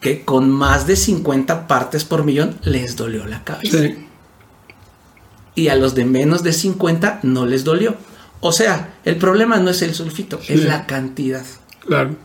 que 0.00 0.24
con 0.24 0.50
más 0.50 0.86
de 0.86 0.96
50 0.96 1.68
partes 1.68 2.04
por 2.04 2.24
millón 2.24 2.58
les 2.62 2.96
dolió 2.96 3.24
la 3.26 3.44
cabeza. 3.44 3.78
Sí. 3.78 4.08
Y 5.54 5.68
a 5.68 5.76
los 5.76 5.94
de 5.94 6.04
menos 6.04 6.42
de 6.42 6.52
50 6.52 7.20
no 7.22 7.46
les 7.46 7.64
dolió. 7.64 7.96
O 8.40 8.52
sea, 8.52 8.94
el 9.04 9.16
problema 9.16 9.58
no 9.58 9.70
es 9.70 9.82
el 9.82 9.94
sulfito, 9.94 10.40
sí. 10.42 10.54
es 10.54 10.64
la 10.64 10.86
cantidad. 10.86 11.44
Claro. 11.86 12.16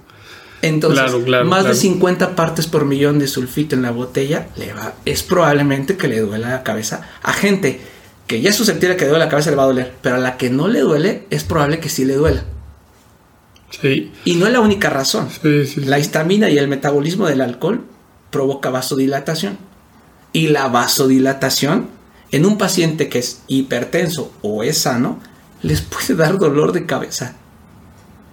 Entonces, 0.62 1.04
claro, 1.04 1.24
claro, 1.24 1.46
más 1.46 1.62
claro. 1.62 1.76
de 1.76 1.82
50 1.82 2.36
partes 2.36 2.68
por 2.68 2.86
millón 2.86 3.20
de 3.20 3.28
sulfito 3.28 3.76
en 3.76 3.84
la 3.84 3.92
botella 3.92 4.48
le 4.56 4.74
va, 4.74 4.96
es 5.06 5.22
probablemente 5.22 5.98
que 5.98 6.08
le 6.08 6.20
duela 6.20 6.50
la 6.50 6.64
cabeza 6.64 7.08
a 7.22 7.32
gente 7.32 7.80
que 8.26 8.42
ya 8.42 8.50
es 8.50 8.56
susceptible 8.56 8.98
que 8.98 9.06
le 9.06 9.10
duele 9.10 9.26
la 9.26 9.30
cabeza 9.30 9.50
le 9.50 9.56
va 9.56 9.64
a 9.64 9.68
doler, 9.68 9.94
pero 10.02 10.16
a 10.16 10.20
la 10.20 10.38
que 10.38 10.50
no 10.50 10.68
le 10.68 10.82
duele 10.82 11.26
es 11.30 11.44
probable 11.44 11.80
que 11.80 11.90
sí 11.90 12.06
le 12.06 12.16
duela. 12.16 12.44
Sí. 13.70 14.12
Y 14.26 14.36
no 14.36 14.48
es 14.48 14.54
la 14.54 14.60
única 14.60 14.90
razón. 14.90 15.30
Sí, 15.30 15.66
sí, 15.66 15.82
la 15.82 16.00
histamina 16.00 16.50
y 16.50 16.58
el 16.58 16.68
metabolismo 16.68 17.28
del 17.28 17.42
alcohol 17.42 17.86
provoca 18.32 18.70
vasodilatación. 18.70 19.58
Y 20.34 20.48
la 20.48 20.68
vasodilatación 20.68 21.90
en 22.32 22.46
un 22.46 22.58
paciente 22.58 23.08
que 23.08 23.20
es 23.20 23.42
hipertenso 23.48 24.32
o 24.42 24.64
es 24.64 24.80
sano 24.80 25.20
les 25.62 25.82
puede 25.82 26.16
dar 26.16 26.38
dolor 26.38 26.74
de 26.74 26.86
cabeza. 26.86 27.36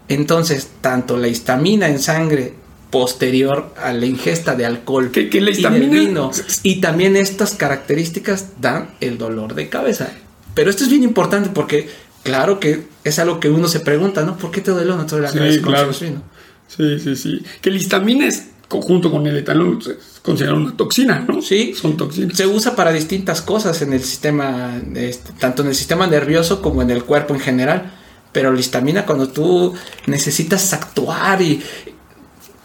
Entonces, 0.09 0.69
tanto 0.81 1.17
la 1.17 1.29
histamina 1.29 1.89
en 1.89 1.99
sangre 1.99 2.55
posterior 2.91 3.75
a 3.77 3.93
la 3.93 4.07
ingesta 4.07 4.55
de 4.55 4.67
alcohol 4.67 5.11
que, 5.11 5.29
que 5.29 5.41
la 5.41 5.51
histamina... 5.51 5.85
y 5.85 6.07
vino 6.07 6.31
y 6.63 6.81
también 6.81 7.17
estas 7.17 7.55
características 7.55 8.61
dan 8.61 8.95
el 9.01 9.19
dolor 9.19 9.55
de 9.55 9.69
cabeza. 9.69 10.13
Pero 10.55 10.71
esto 10.71 10.85
es 10.85 10.91
bien 10.91 11.03
importante 11.03 11.51
porque 11.53 11.89
claro 12.23 12.61
que 12.61 12.87
es 13.03 13.19
algo 13.19 13.41
que 13.41 13.49
uno 13.51 13.67
se 13.67 13.81
pregunta, 13.81 14.25
¿no? 14.25 14.37
¿Por 14.37 14.53
qué 14.53 14.61
te 14.61 14.71
duele 14.71 14.93
duele 14.93 15.23
la 15.23 15.33
cabeza 15.33 15.57
sí, 15.57 15.61
con 15.61 15.73
claro. 15.73 15.91
vino? 16.01 16.23
Sí, 16.69 16.99
sí, 17.01 17.17
sí. 17.17 17.43
Que 17.61 17.71
la 17.71 17.77
histamina 17.79 18.27
es 18.27 18.49
junto 18.69 19.11
con 19.11 19.27
el 19.27 19.37
etanol 19.37 19.83
se 19.83 19.97
considera 20.23 20.55
una 20.55 20.77
toxina, 20.77 21.25
¿no? 21.27 21.43
Sí, 21.43 21.75
son 21.75 21.97
toxinas. 21.97 22.37
Se 22.37 22.47
usa 22.47 22.75
para 22.75 22.93
distintas 22.93 23.43
cosas 23.43 23.81
en 23.83 23.93
el 23.93 24.03
sistema, 24.03 24.81
este, 24.95 25.33
tanto 25.39 25.63
en 25.63 25.69
el 25.69 25.75
sistema 25.75 26.07
nervioso 26.07 26.63
como 26.63 26.83
en 26.83 26.91
el 26.91 27.05
cuerpo 27.05 27.35
en 27.35 27.41
general. 27.41 27.94
Pero 28.35 28.53
la 28.53 28.61
histamina 28.61 29.07
cuando 29.07 29.29
tú 29.29 29.73
necesitas 30.07 30.73
actuar 30.75 31.41
y 31.41 31.63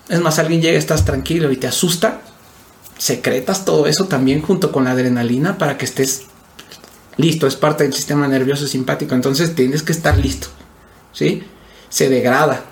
es 0.10 0.20
más 0.20 0.40
alguien 0.40 0.62
llega, 0.62 0.78
estás 0.78 1.06
tranquilo 1.06 1.52
y 1.52 1.58
te 1.58 1.68
asusta, 1.68 2.22
secretas 2.98 3.64
todo 3.64 3.86
eso 3.86 4.06
también 4.06 4.42
junto 4.42 4.72
con 4.72 4.84
la 4.84 4.92
adrenalina 4.92 5.60
para 5.60 5.78
que 5.78 5.86
estés 5.86 6.24
listo, 7.18 7.46
es 7.46 7.56
parte 7.56 7.84
del 7.84 7.94
sistema 7.94 8.28
nervioso 8.28 8.66
simpático, 8.66 9.14
entonces 9.14 9.54
tienes 9.54 9.84
que 9.84 9.92
estar 9.92 10.18
listo, 10.18 10.48
¿sí? 11.14 11.44
Se 11.90 12.10
degrada, 12.10 12.64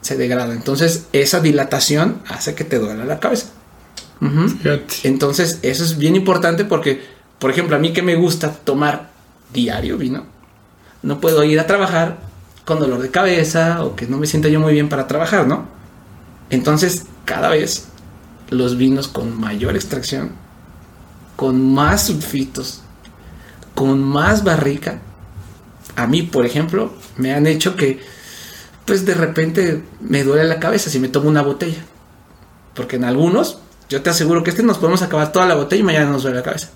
se 0.00 0.16
degrada. 0.16 0.54
Entonces, 0.54 1.06
esa 1.12 1.40
dilatación 1.40 2.22
hace 2.28 2.54
que 2.54 2.64
te 2.64 2.78
duela 2.78 3.04
la 3.04 3.18
cabeza. 3.18 3.48
Uh 4.20 4.26
-huh. 4.26 4.82
Entonces, 5.02 5.58
eso 5.62 5.82
es 5.82 5.98
bien 5.98 6.14
importante 6.14 6.64
porque, 6.64 7.02
por 7.38 7.50
ejemplo, 7.50 7.74
a 7.74 7.78
mí 7.80 7.92
que 7.92 8.02
me 8.02 8.14
gusta 8.14 8.52
tomar 8.52 9.10
diario 9.52 9.98
vino, 9.98 10.26
no 11.02 11.20
puedo 11.20 11.42
ir 11.44 11.58
a 11.58 11.66
trabajar 11.66 12.33
con 12.64 12.80
dolor 12.80 13.00
de 13.00 13.10
cabeza 13.10 13.84
o 13.84 13.94
que 13.96 14.06
no 14.06 14.18
me 14.18 14.26
sienta 14.26 14.48
yo 14.48 14.60
muy 14.60 14.72
bien 14.72 14.88
para 14.88 15.06
trabajar, 15.06 15.46
¿no? 15.46 15.66
Entonces, 16.50 17.06
cada 17.24 17.50
vez 17.50 17.88
los 18.50 18.76
vinos 18.76 19.08
con 19.08 19.38
mayor 19.38 19.74
extracción, 19.74 20.32
con 21.36 21.74
más 21.74 22.06
sulfitos, 22.06 22.82
con 23.74 24.02
más 24.02 24.44
barrica, 24.44 25.00
a 25.96 26.06
mí, 26.06 26.22
por 26.22 26.46
ejemplo, 26.46 26.92
me 27.16 27.34
han 27.34 27.46
hecho 27.46 27.76
que 27.76 28.00
pues 28.84 29.06
de 29.06 29.14
repente 29.14 29.82
me 30.00 30.24
duele 30.24 30.44
la 30.44 30.60
cabeza 30.60 30.90
si 30.90 30.98
me 30.98 31.08
tomo 31.08 31.28
una 31.28 31.42
botella. 31.42 31.84
Porque 32.74 32.96
en 32.96 33.04
algunos, 33.04 33.58
yo 33.88 34.02
te 34.02 34.10
aseguro 34.10 34.42
que 34.42 34.50
este 34.50 34.62
nos 34.62 34.78
podemos 34.78 35.02
acabar 35.02 35.32
toda 35.32 35.46
la 35.46 35.54
botella 35.54 35.80
y 35.80 35.84
mañana 35.84 36.10
nos 36.10 36.22
duele 36.22 36.38
la 36.38 36.44
cabeza. 36.44 36.70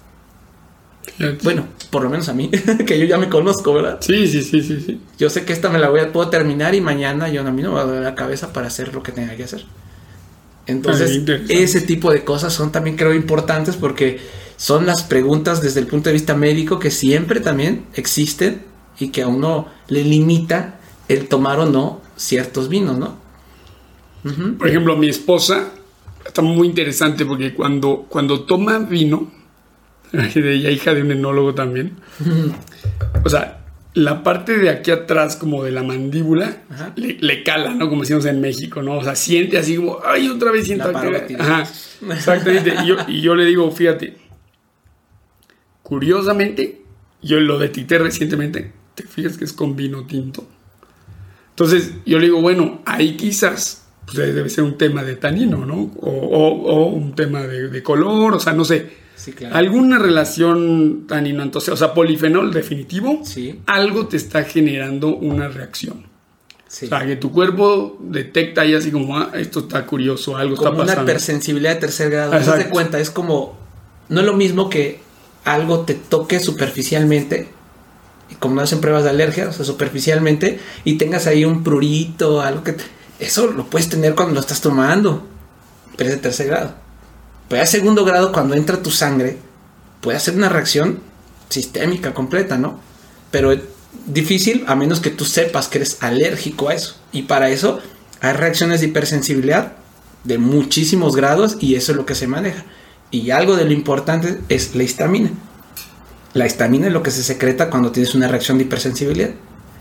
Bueno, 1.42 1.66
por 1.90 2.02
lo 2.02 2.10
menos 2.10 2.28
a 2.28 2.34
mí, 2.34 2.50
que 2.86 2.98
yo 2.98 3.04
ya 3.04 3.18
me 3.18 3.28
conozco, 3.28 3.74
¿verdad? 3.74 3.98
Sí, 4.00 4.28
sí, 4.28 4.42
sí, 4.42 4.62
sí, 4.62 4.80
sí. 4.84 5.00
Yo 5.18 5.30
sé 5.30 5.44
que 5.44 5.52
esta 5.52 5.68
me 5.68 5.78
la 5.78 5.88
voy 5.88 6.00
a 6.00 6.12
puedo 6.12 6.28
terminar 6.28 6.74
y 6.74 6.80
mañana 6.80 7.28
yo 7.28 7.40
a 7.46 7.50
mí 7.50 7.62
no 7.62 7.70
me 7.70 7.74
va 7.76 7.82
a 7.82 7.86
doler 7.86 8.02
la 8.02 8.14
cabeza 8.14 8.52
para 8.52 8.68
hacer 8.68 8.94
lo 8.94 9.02
que 9.02 9.12
tenga 9.12 9.34
que 9.36 9.44
hacer. 9.44 9.64
Entonces, 10.66 11.22
ese 11.48 11.80
tipo 11.80 12.12
de 12.12 12.24
cosas 12.24 12.52
son 12.52 12.70
también 12.70 12.96
creo 12.96 13.14
importantes 13.14 13.76
porque 13.76 14.20
son 14.56 14.86
las 14.86 15.02
preguntas 15.02 15.62
desde 15.62 15.80
el 15.80 15.86
punto 15.86 16.10
de 16.10 16.12
vista 16.12 16.34
médico 16.34 16.78
que 16.78 16.90
siempre 16.90 17.40
también 17.40 17.86
existen 17.94 18.62
y 19.00 19.08
que 19.08 19.22
a 19.22 19.28
uno 19.28 19.68
le 19.88 20.04
limita 20.04 20.78
el 21.08 21.26
tomar 21.26 21.58
o 21.60 21.66
no 21.66 22.02
ciertos 22.16 22.68
vinos, 22.68 22.98
¿no? 22.98 23.16
Uh 24.24 24.28
-huh. 24.28 24.58
Por 24.58 24.68
ejemplo, 24.68 24.96
mi 24.96 25.08
esposa 25.08 25.70
está 26.26 26.42
muy 26.42 26.68
interesante 26.68 27.24
porque 27.24 27.54
cuando, 27.54 28.04
cuando 28.08 28.40
toma 28.42 28.78
vino, 28.78 29.30
ella 30.34 30.70
hija 30.70 30.94
de 30.94 31.02
un 31.02 31.10
enólogo 31.10 31.54
también, 31.54 31.96
o 33.24 33.28
sea, 33.28 33.58
la 33.94 34.22
parte 34.22 34.56
de 34.58 34.70
aquí 34.70 34.90
atrás, 34.90 35.36
como 35.36 35.64
de 35.64 35.72
la 35.72 35.82
mandíbula, 35.82 36.62
le, 36.96 37.18
le, 37.20 37.42
cala, 37.42 37.74
¿no? 37.74 37.88
Como 37.88 38.02
decimos 38.02 38.26
en 38.26 38.40
México, 38.40 38.82
¿no? 38.82 38.98
O 38.98 39.02
sea, 39.02 39.16
siente 39.16 39.58
así 39.58 39.76
como, 39.76 39.98
ay, 40.04 40.28
otra 40.28 40.52
vez 40.52 40.66
siento 40.66 40.92
que... 40.92 41.36
Ajá, 41.36 41.62
exactamente. 42.10 42.74
y, 42.82 42.86
yo, 42.86 42.96
y 43.08 43.20
yo 43.20 43.34
le 43.34 43.44
digo, 43.44 43.70
fíjate, 43.70 44.16
curiosamente, 45.82 46.82
yo 47.22 47.40
lo 47.40 47.58
detecté 47.58 47.98
recientemente, 47.98 48.72
te 48.94 49.02
fijas 49.04 49.36
que 49.36 49.44
es 49.44 49.52
con 49.52 49.74
vino 49.74 50.06
tinto. 50.06 50.46
Entonces 51.50 51.94
yo 52.06 52.18
le 52.18 52.26
digo, 52.26 52.40
bueno, 52.40 52.82
ahí 52.84 53.16
quizás 53.16 53.88
pues, 54.04 54.16
debe 54.16 54.48
ser 54.48 54.62
un 54.62 54.78
tema 54.78 55.02
de 55.02 55.16
tanino, 55.16 55.66
¿no? 55.66 55.90
O, 55.96 56.10
o, 56.10 56.48
o 56.70 56.86
un 56.86 57.16
tema 57.16 57.42
de, 57.42 57.68
de, 57.68 57.82
color, 57.82 58.34
o 58.34 58.40
sea, 58.40 58.52
no 58.52 58.64
sé. 58.64 59.07
Sí, 59.18 59.32
claro. 59.32 59.56
Alguna 59.56 59.98
relación 59.98 61.06
tanino, 61.08 61.42
entonces, 61.42 61.74
o 61.74 61.76
sea, 61.76 61.92
polifenol 61.92 62.52
definitivo, 62.52 63.20
sí. 63.24 63.60
algo 63.66 64.06
te 64.06 64.16
está 64.16 64.44
generando 64.44 65.08
una 65.16 65.48
reacción. 65.48 66.06
Sí. 66.68 66.86
O 66.86 66.88
sea, 66.88 67.04
que 67.04 67.16
tu 67.16 67.32
cuerpo 67.32 67.98
detecta 68.00 68.60
ahí 68.60 68.74
así 68.74 68.92
como, 68.92 69.18
ah, 69.18 69.32
esto 69.34 69.60
está 69.60 69.84
curioso, 69.86 70.36
algo 70.36 70.54
como 70.54 70.68
está 70.68 70.78
pasando. 70.78 71.02
una 71.02 71.10
hipersensibilidad 71.10 71.74
de 71.74 71.80
tercer 71.80 72.10
grado. 72.10 72.30
Te 72.30 72.44
das 72.44 72.64
cuenta, 72.66 73.00
es 73.00 73.10
como, 73.10 73.58
no 74.08 74.20
es 74.20 74.26
lo 74.26 74.34
mismo 74.34 74.70
que 74.70 75.00
algo 75.44 75.80
te 75.80 75.94
toque 75.94 76.38
superficialmente 76.38 77.48
y 78.30 78.34
como 78.36 78.54
no 78.54 78.60
hacen 78.60 78.80
pruebas 78.80 79.02
de 79.02 79.10
alergia, 79.10 79.48
o 79.48 79.52
sea, 79.52 79.64
superficialmente, 79.64 80.60
y 80.84 80.96
tengas 80.96 81.26
ahí 81.26 81.44
un 81.44 81.64
prurito, 81.64 82.40
algo 82.40 82.62
que... 82.62 82.76
Eso 83.18 83.48
lo 83.48 83.64
puedes 83.68 83.88
tener 83.88 84.14
cuando 84.14 84.34
lo 84.34 84.40
estás 84.40 84.60
tomando, 84.60 85.26
pero 85.96 86.10
es 86.10 86.16
de 86.16 86.22
tercer 86.22 86.46
grado. 86.46 86.74
Pero 87.48 87.62
a 87.62 87.66
segundo 87.66 88.04
grado, 88.04 88.32
cuando 88.32 88.54
entra 88.54 88.82
tu 88.82 88.90
sangre, 88.90 89.38
puede 90.00 90.16
hacer 90.16 90.34
una 90.34 90.48
reacción 90.48 91.00
sistémica 91.48 92.14
completa, 92.14 92.58
¿no? 92.58 92.80
Pero 93.30 93.52
es 93.52 93.60
difícil 94.06 94.64
a 94.66 94.74
menos 94.74 95.00
que 95.00 95.10
tú 95.10 95.24
sepas 95.24 95.68
que 95.68 95.78
eres 95.78 95.98
alérgico 96.00 96.68
a 96.68 96.74
eso. 96.74 96.96
Y 97.12 97.22
para 97.22 97.50
eso 97.50 97.80
hay 98.20 98.32
reacciones 98.32 98.80
de 98.80 98.88
hipersensibilidad 98.88 99.72
de 100.24 100.38
muchísimos 100.38 101.16
grados 101.16 101.56
y 101.60 101.74
eso 101.74 101.92
es 101.92 101.96
lo 101.96 102.06
que 102.06 102.14
se 102.14 102.26
maneja. 102.26 102.64
Y 103.10 103.30
algo 103.30 103.56
de 103.56 103.64
lo 103.64 103.72
importante 103.72 104.40
es 104.48 104.74
la 104.74 104.82
histamina. 104.82 105.30
La 106.34 106.46
histamina 106.46 106.88
es 106.88 106.92
lo 106.92 107.02
que 107.02 107.10
se 107.10 107.22
secreta 107.22 107.70
cuando 107.70 107.90
tienes 107.90 108.14
una 108.14 108.28
reacción 108.28 108.58
de 108.58 108.64
hipersensibilidad. 108.64 109.30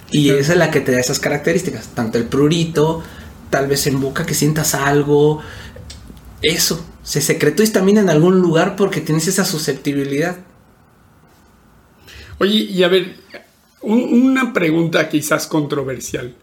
Y 0.09 0.29
esa 0.29 0.53
es 0.53 0.57
la 0.57 0.71
que 0.71 0.79
te 0.79 0.93
da 0.93 0.99
esas 0.99 1.19
características. 1.19 1.87
Tanto 1.87 2.17
el 2.17 2.25
prurito, 2.25 3.03
tal 3.49 3.67
vez 3.67 3.85
en 3.87 3.99
boca 3.99 4.25
que 4.25 4.33
sientas 4.33 4.73
algo. 4.73 5.41
Eso. 6.41 6.83
Se 7.07 7.21
secretó 7.21 7.63
histamina 7.63 8.01
en 8.01 8.09
algún 8.09 8.41
lugar 8.41 8.75
porque 8.75 8.99
tienes 8.99 9.29
esa 9.29 9.45
susceptibilidad. 9.45 10.39
Oye, 12.37 12.65
y 12.69 12.83
a 12.83 12.89
ver, 12.89 13.15
una 13.81 14.51
pregunta 14.51 15.07
quizás 15.07 15.47
controversial. 15.47 16.35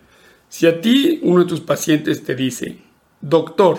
Si 0.48 0.66
a 0.66 0.80
ti 0.80 1.20
uno 1.22 1.40
de 1.40 1.50
tus 1.50 1.60
pacientes 1.60 2.24
te 2.24 2.34
dice, 2.34 2.78
doctor, 3.20 3.76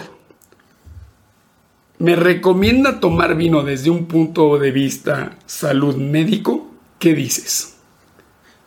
¿me 1.97 2.15
recomienda 2.15 2.99
tomar 2.99 3.35
vino 3.35 3.63
desde 3.63 3.89
un 3.89 4.05
punto 4.05 4.59
de 4.59 4.69
vista 4.69 5.39
salud 5.47 5.95
médico? 5.95 6.69
¿Qué 6.99 7.15
dices? 7.15 7.77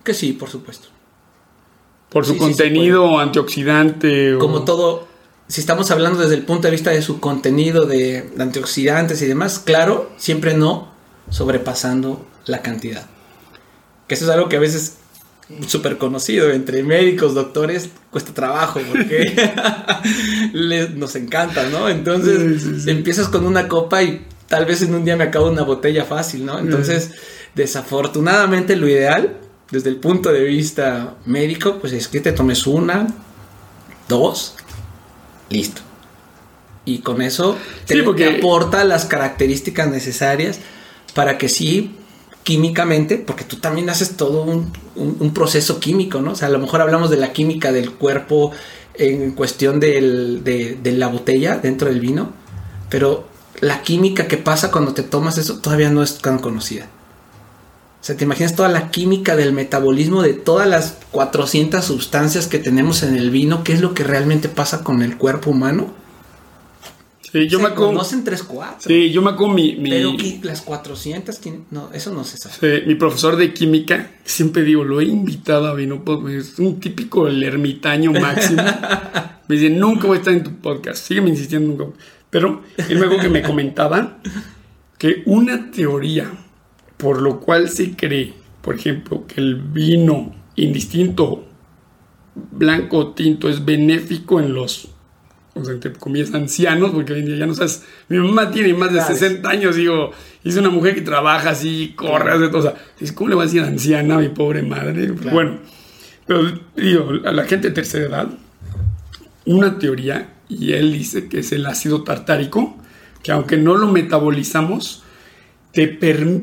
Que 0.02 0.12
sí, 0.12 0.32
por 0.32 0.48
supuesto. 0.48 0.88
Por 2.08 2.26
su 2.26 2.36
contenido 2.36 3.20
antioxidante. 3.20 4.36
Como 4.40 4.64
todo, 4.64 5.06
si 5.48 5.60
estamos 5.60 5.90
hablando 5.90 6.20
desde 6.20 6.34
el 6.34 6.44
punto 6.44 6.68
de 6.68 6.72
vista 6.72 6.90
de 6.90 7.02
su 7.02 7.20
contenido 7.20 7.86
de 7.86 8.30
antioxidantes 8.38 9.22
y 9.22 9.26
demás, 9.26 9.58
claro, 9.58 10.12
siempre 10.18 10.54
no 10.54 10.92
sobrepasando 11.30 12.26
la 12.46 12.62
cantidad. 12.62 13.06
Que 14.06 14.14
eso 14.14 14.24
es 14.24 14.30
algo 14.30 14.48
que 14.48 14.56
a 14.56 14.60
veces 14.60 14.98
súper 15.66 15.96
conocido 15.96 16.50
entre 16.50 16.82
médicos, 16.82 17.34
doctores, 17.34 17.88
cuesta 18.10 18.34
trabajo 18.34 18.80
porque 18.86 19.34
nos 20.94 21.16
encanta, 21.16 21.68
¿no? 21.68 21.88
Entonces 21.88 22.86
empiezas 22.86 23.28
con 23.28 23.46
una 23.46 23.68
copa 23.68 24.02
y 24.02 24.26
tal 24.46 24.66
vez 24.66 24.82
en 24.82 24.94
un 24.94 25.04
día 25.04 25.16
me 25.16 25.24
acabo 25.24 25.48
una 25.48 25.62
botella 25.62 26.04
fácil, 26.04 26.44
¿no? 26.44 26.58
Entonces, 26.58 27.12
desafortunadamente 27.54 28.76
lo 28.76 28.86
ideal, 28.88 29.38
desde 29.70 29.88
el 29.88 29.96
punto 29.96 30.32
de 30.32 30.44
vista 30.44 31.16
médico, 31.24 31.78
pues 31.80 31.94
es 31.94 32.08
que 32.08 32.20
te 32.20 32.32
tomes 32.32 32.66
una, 32.66 33.06
dos, 34.08 34.54
listo. 35.50 35.82
Y 36.84 36.98
con 36.98 37.20
eso 37.20 37.56
te, 37.86 38.02
te 38.02 38.38
aporta 38.38 38.84
las 38.84 39.04
características 39.04 39.88
necesarias 39.88 40.58
para 41.14 41.36
que 41.36 41.48
sí 41.48 41.94
químicamente, 42.48 43.18
porque 43.18 43.44
tú 43.44 43.56
también 43.56 43.90
haces 43.90 44.16
todo 44.16 44.42
un, 44.42 45.34
proceso 45.34 45.80
químico, 45.80 46.22
¿no? 46.22 46.32
O 46.32 46.34
sea, 46.34 46.48
a 46.48 46.50
lo 46.50 46.58
mejor 46.58 46.80
hablamos 46.80 47.10
de 47.10 47.18
la 47.18 47.34
química 47.34 47.72
del 47.72 47.92
cuerpo 47.92 48.52
en 48.94 49.32
cuestión 49.32 49.80
de, 49.80 50.78
la 50.82 51.08
botella 51.08 51.58
dentro 51.58 51.88
del 51.88 52.00
vino, 52.00 52.32
pero 52.88 53.28
la 53.60 53.82
química 53.82 54.28
que 54.28 54.38
pasa 54.38 54.70
cuando 54.70 54.94
te 54.94 55.02
tomas 55.02 55.36
eso 55.36 55.58
todavía 55.58 55.90
no 55.90 56.02
es 56.02 56.20
tan 56.20 56.38
conocida. 56.38 56.86
O 58.00 58.04
sea, 58.04 58.16
te 58.16 58.24
imaginas 58.24 58.54
toda 58.54 58.68
la 58.68 58.90
química 58.90 59.34
del 59.36 59.52
metabolismo 59.52 60.22
de 60.22 60.34
todas 60.34 60.68
las 60.68 60.98
400 61.10 61.84
sustancias 61.84 62.46
que 62.46 62.58
tenemos 62.58 63.02
en 63.02 63.16
el 63.16 63.30
vino, 63.30 63.64
qué 63.64 63.72
es 63.72 63.80
lo 63.80 63.92
que 63.92 64.04
realmente 64.04 64.48
pasa 64.48 64.84
con 64.84 65.02
el 65.02 65.16
cuerpo 65.16 65.50
humano 65.50 65.92
Sí, 67.32 67.46
yo 67.46 67.58
se 67.58 67.64
me 67.64 67.70
acuerdo. 67.70 67.92
conocen 67.92 68.24
3, 68.24 68.42
4. 68.42 68.76
Sí, 68.88 69.10
yo 69.10 69.20
me 69.20 69.30
acuerdo 69.30 69.54
mi. 69.54 69.72
Pero 69.72 70.14
las 70.42 70.62
400, 70.62 71.40
no, 71.70 71.90
eso 71.92 72.14
no 72.14 72.24
se 72.24 72.38
sabe. 72.38 72.80
Sí, 72.80 72.86
mi 72.86 72.94
profesor 72.94 73.36
de 73.36 73.52
química, 73.52 74.12
siempre 74.24 74.62
digo, 74.62 74.84
lo 74.84 75.00
he 75.00 75.04
invitado 75.04 75.66
a 75.66 75.74
vino, 75.74 76.02
pues, 76.04 76.52
es 76.52 76.58
un 76.58 76.80
típico 76.80 77.28
el 77.28 77.42
ermitaño 77.42 78.12
máximo. 78.12 78.62
me 79.48 79.56
dice, 79.56 79.70
nunca 79.70 80.06
voy 80.06 80.16
a 80.16 80.20
estar 80.20 80.32
en 80.32 80.42
tu 80.42 80.54
podcast. 80.54 81.06
Sígueme 81.06 81.28
insistiendo, 81.28 81.68
nunca. 81.68 81.98
Pero 82.30 82.62
él 82.76 82.98
me 82.98 83.06
acuerdo 83.06 83.22
que 83.22 83.28
me 83.28 83.42
comentaba 83.42 84.18
que 84.96 85.22
una 85.26 85.70
teoría 85.70 86.30
por 86.98 87.22
lo 87.22 87.40
cual 87.40 87.70
se 87.70 87.96
cree, 87.96 88.34
por 88.60 88.74
ejemplo, 88.74 89.26
que 89.26 89.40
el 89.40 89.56
vino 89.56 90.34
indistinto 90.56 91.46
blanco 92.34 92.98
o 92.98 93.14
tinto 93.14 93.48
es 93.48 93.64
benéfico 93.64 94.40
en 94.40 94.52
los 94.52 94.90
o 95.54 95.64
sea, 95.64 95.74
entre 95.74 95.92
comillas, 95.92 96.32
ancianos, 96.34 96.90
porque 96.92 97.12
hoy 97.12 97.20
en 97.20 97.26
día 97.26 97.36
ya 97.36 97.46
no 97.46 97.54
sabes, 97.54 97.82
mi 98.08 98.18
mamá 98.18 98.50
tiene 98.50 98.74
más 98.74 98.92
de 98.92 99.00
60 99.00 99.48
años, 99.48 99.76
digo, 99.76 100.12
es 100.44 100.56
una 100.56 100.70
mujer 100.70 100.94
que 100.94 101.00
trabaja 101.00 101.50
así, 101.50 101.94
corre, 101.96 102.32
hace 102.32 102.48
todo, 102.48 102.58
o 102.58 102.62
sea, 102.62 102.74
¿cómo 103.14 103.30
le 103.30 103.34
va 103.34 103.42
a 103.42 103.46
decir 103.46 103.62
anciana 103.62 104.16
a 104.16 104.18
mi 104.18 104.28
pobre 104.28 104.62
madre? 104.62 105.10
Bueno, 105.10 105.58
pero 106.26 106.60
digo, 106.76 107.10
a 107.24 107.32
la 107.32 107.44
gente 107.44 107.68
de 107.68 107.74
tercera 107.74 108.06
edad, 108.06 108.28
una 109.46 109.78
teoría, 109.78 110.34
y 110.48 110.72
él 110.72 110.92
dice 110.92 111.28
que 111.28 111.40
es 111.40 111.52
el 111.52 111.66
ácido 111.66 112.04
tartárico, 112.04 112.76
que 113.22 113.32
aunque 113.32 113.56
no 113.56 113.76
lo 113.76 113.88
metabolizamos, 113.88 115.02
te 115.72 115.86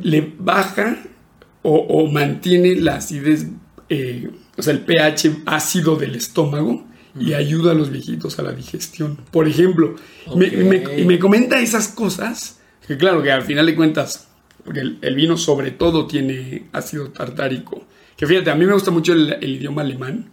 le 0.03 0.34
baja 0.38 0.97
o, 1.67 2.07
mantiene 2.11 2.76
la 2.76 2.97
acidez, 2.97 3.47
eh, 3.89 4.30
o 4.55 4.61
sea, 4.61 4.71
el 4.71 4.82
pH 4.82 5.41
ácido 5.47 5.95
del 5.95 6.15
estómago, 6.15 6.86
y 7.19 7.34
ayuda 7.34 7.71
a 7.71 7.76
los 7.76 7.91
viejitos 7.91 8.38
a 8.39 8.43
la 8.43 8.51
digestión. 8.51 9.17
Por 9.32 9.47
ejemplo, 9.47 9.95
me, 10.36 10.47
y 10.47 11.05
me, 11.05 11.19
comenta 11.19 11.59
esas 11.59 11.88
cosas, 11.88 12.59
que 12.86 12.97
claro, 12.97 13.23
que 13.23 13.32
al 13.32 13.43
final 13.43 13.65
de 13.65 13.76
cuentas, 13.76 14.28
porque 14.63 14.82
el, 14.82 15.15
vino 15.15 15.38
sobre 15.38 15.71
todo 15.71 16.07
tiene 16.07 16.67
ácido 16.73 17.09
tartárico. 17.09 17.86
Que 18.17 18.28
fíjate, 18.28 18.49
a 18.49 18.55
mí 18.55 18.65
me 18.65 18.73
gusta 18.73 18.91
mucho 18.91 19.13
el, 19.13 19.38
idioma 19.43 19.82
alemán, 19.82 20.30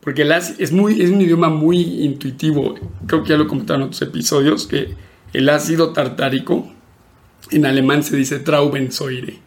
porque 0.00 0.22
el, 0.22 0.32
es, 0.32 0.72
muy, 0.72 1.00
es 1.00 1.10
un 1.10 1.20
idioma 1.20 1.48
muy 1.48 1.78
intuitivo. 2.04 2.74
Creo 3.06 3.22
que 3.22 3.30
ya 3.30 3.36
lo 3.36 3.46
comentaron 3.46 3.82
en 3.82 3.86
otros 3.88 4.02
episodios, 4.02 4.66
que 4.66 4.94
el 5.32 5.48
ácido 5.48 5.92
tartárico 5.92 6.72
en 7.56 7.66
alemán 7.66 8.02
se 8.02 8.16
dice 8.16 8.38
Traubensäure. 8.38 9.38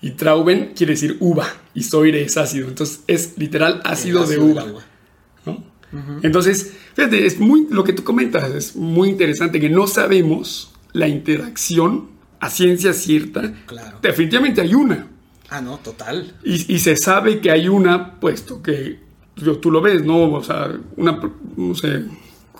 Y 0.00 0.10
Trauben 0.10 0.72
quiere 0.76 0.92
decir 0.92 1.16
uva 1.20 1.46
y 1.72 1.82
Säure 1.82 2.22
es 2.22 2.36
ácido. 2.36 2.68
Entonces 2.68 3.00
es 3.06 3.38
literal 3.38 3.80
ácido, 3.84 4.26
de 4.26 4.38
uva. 4.38 4.66
¿no? 5.46 5.64
Entonces, 6.22 6.74
fíjate, 6.94 7.24
es 7.24 7.38
muy 7.38 7.66
lo 7.70 7.84
que 7.84 7.92
tú 7.92 8.04
comentas, 8.04 8.52
es 8.52 8.76
muy 8.76 9.08
interesante 9.08 9.60
que 9.60 9.70
no 9.70 9.86
sabemos 9.86 10.72
la 10.92 11.08
interacción 11.08 12.10
a 12.40 12.50
ciencia 12.50 12.92
cierta. 12.92 13.54
Claro. 13.66 13.98
Definitivamente 14.02 14.60
hay 14.60 14.74
una. 14.74 15.08
Ah, 15.48 15.60
no, 15.60 15.78
total. 15.78 16.34
Y, 16.42 16.78
se 16.80 16.96
sabe 16.96 17.40
que 17.40 17.50
hay 17.50 17.68
una, 17.68 18.18
puesto 18.18 18.60
que 18.60 18.98
tú 19.60 19.70
lo 19.70 19.80
ves, 19.80 20.04
¿no? 20.04 20.32
O 20.32 20.42
sea, 20.42 20.72
una, 20.96 21.20
no 21.56 21.74
sé, 21.74 22.04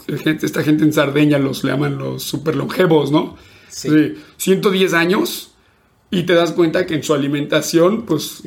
esta 0.07 0.63
gente 0.63 0.85
en 0.85 0.93
Sardeña 0.93 1.39
los 1.39 1.65
le 1.65 1.73
llaman 1.73 1.99
los 1.99 2.23
super 2.23 2.57
longevos, 2.57 3.11
¿no? 3.11 3.37
Sí. 3.75 4.15
110 4.37 4.95
años 4.95 5.55
y 6.11 6.23
te 6.23 6.35
das 6.35 6.53
cuenta 6.53 6.87
que 6.87 6.95
en 6.95 7.03
su 7.03 7.13
alimentación, 7.13 8.03
pues 8.03 8.43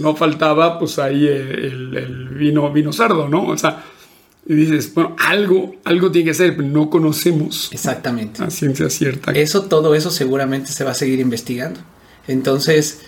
no, 0.00 0.14
faltaba, 0.14 0.78
pues 0.78 0.98
ahí 1.00 1.26
el, 1.26 1.96
el, 1.96 2.28
vino, 2.28 2.72
vino 2.72 2.92
sardo, 2.92 3.28
¿no? 3.28 3.46
O 3.46 3.58
sea, 3.58 3.84
y 4.46 4.54
dices, 4.54 4.94
bueno, 4.94 5.16
algo, 5.18 5.74
algo 5.84 6.12
tiene 6.12 6.30
que 6.30 6.34
ser, 6.34 6.56
pero 6.56 6.68
no 6.68 6.88
conocemos. 6.88 7.70
Exactamente. 7.72 8.42
A 8.42 8.50
ciencia 8.50 8.88
cierta. 8.88 9.32
Eso, 9.32 9.64
todo 9.64 9.94
eso 9.94 10.10
seguramente 10.10 10.70
se 10.70 10.84
va 10.84 10.92
a 10.92 10.94
seguir 10.94 11.18
investigando. 11.18 11.80
Entonces, 12.28 13.00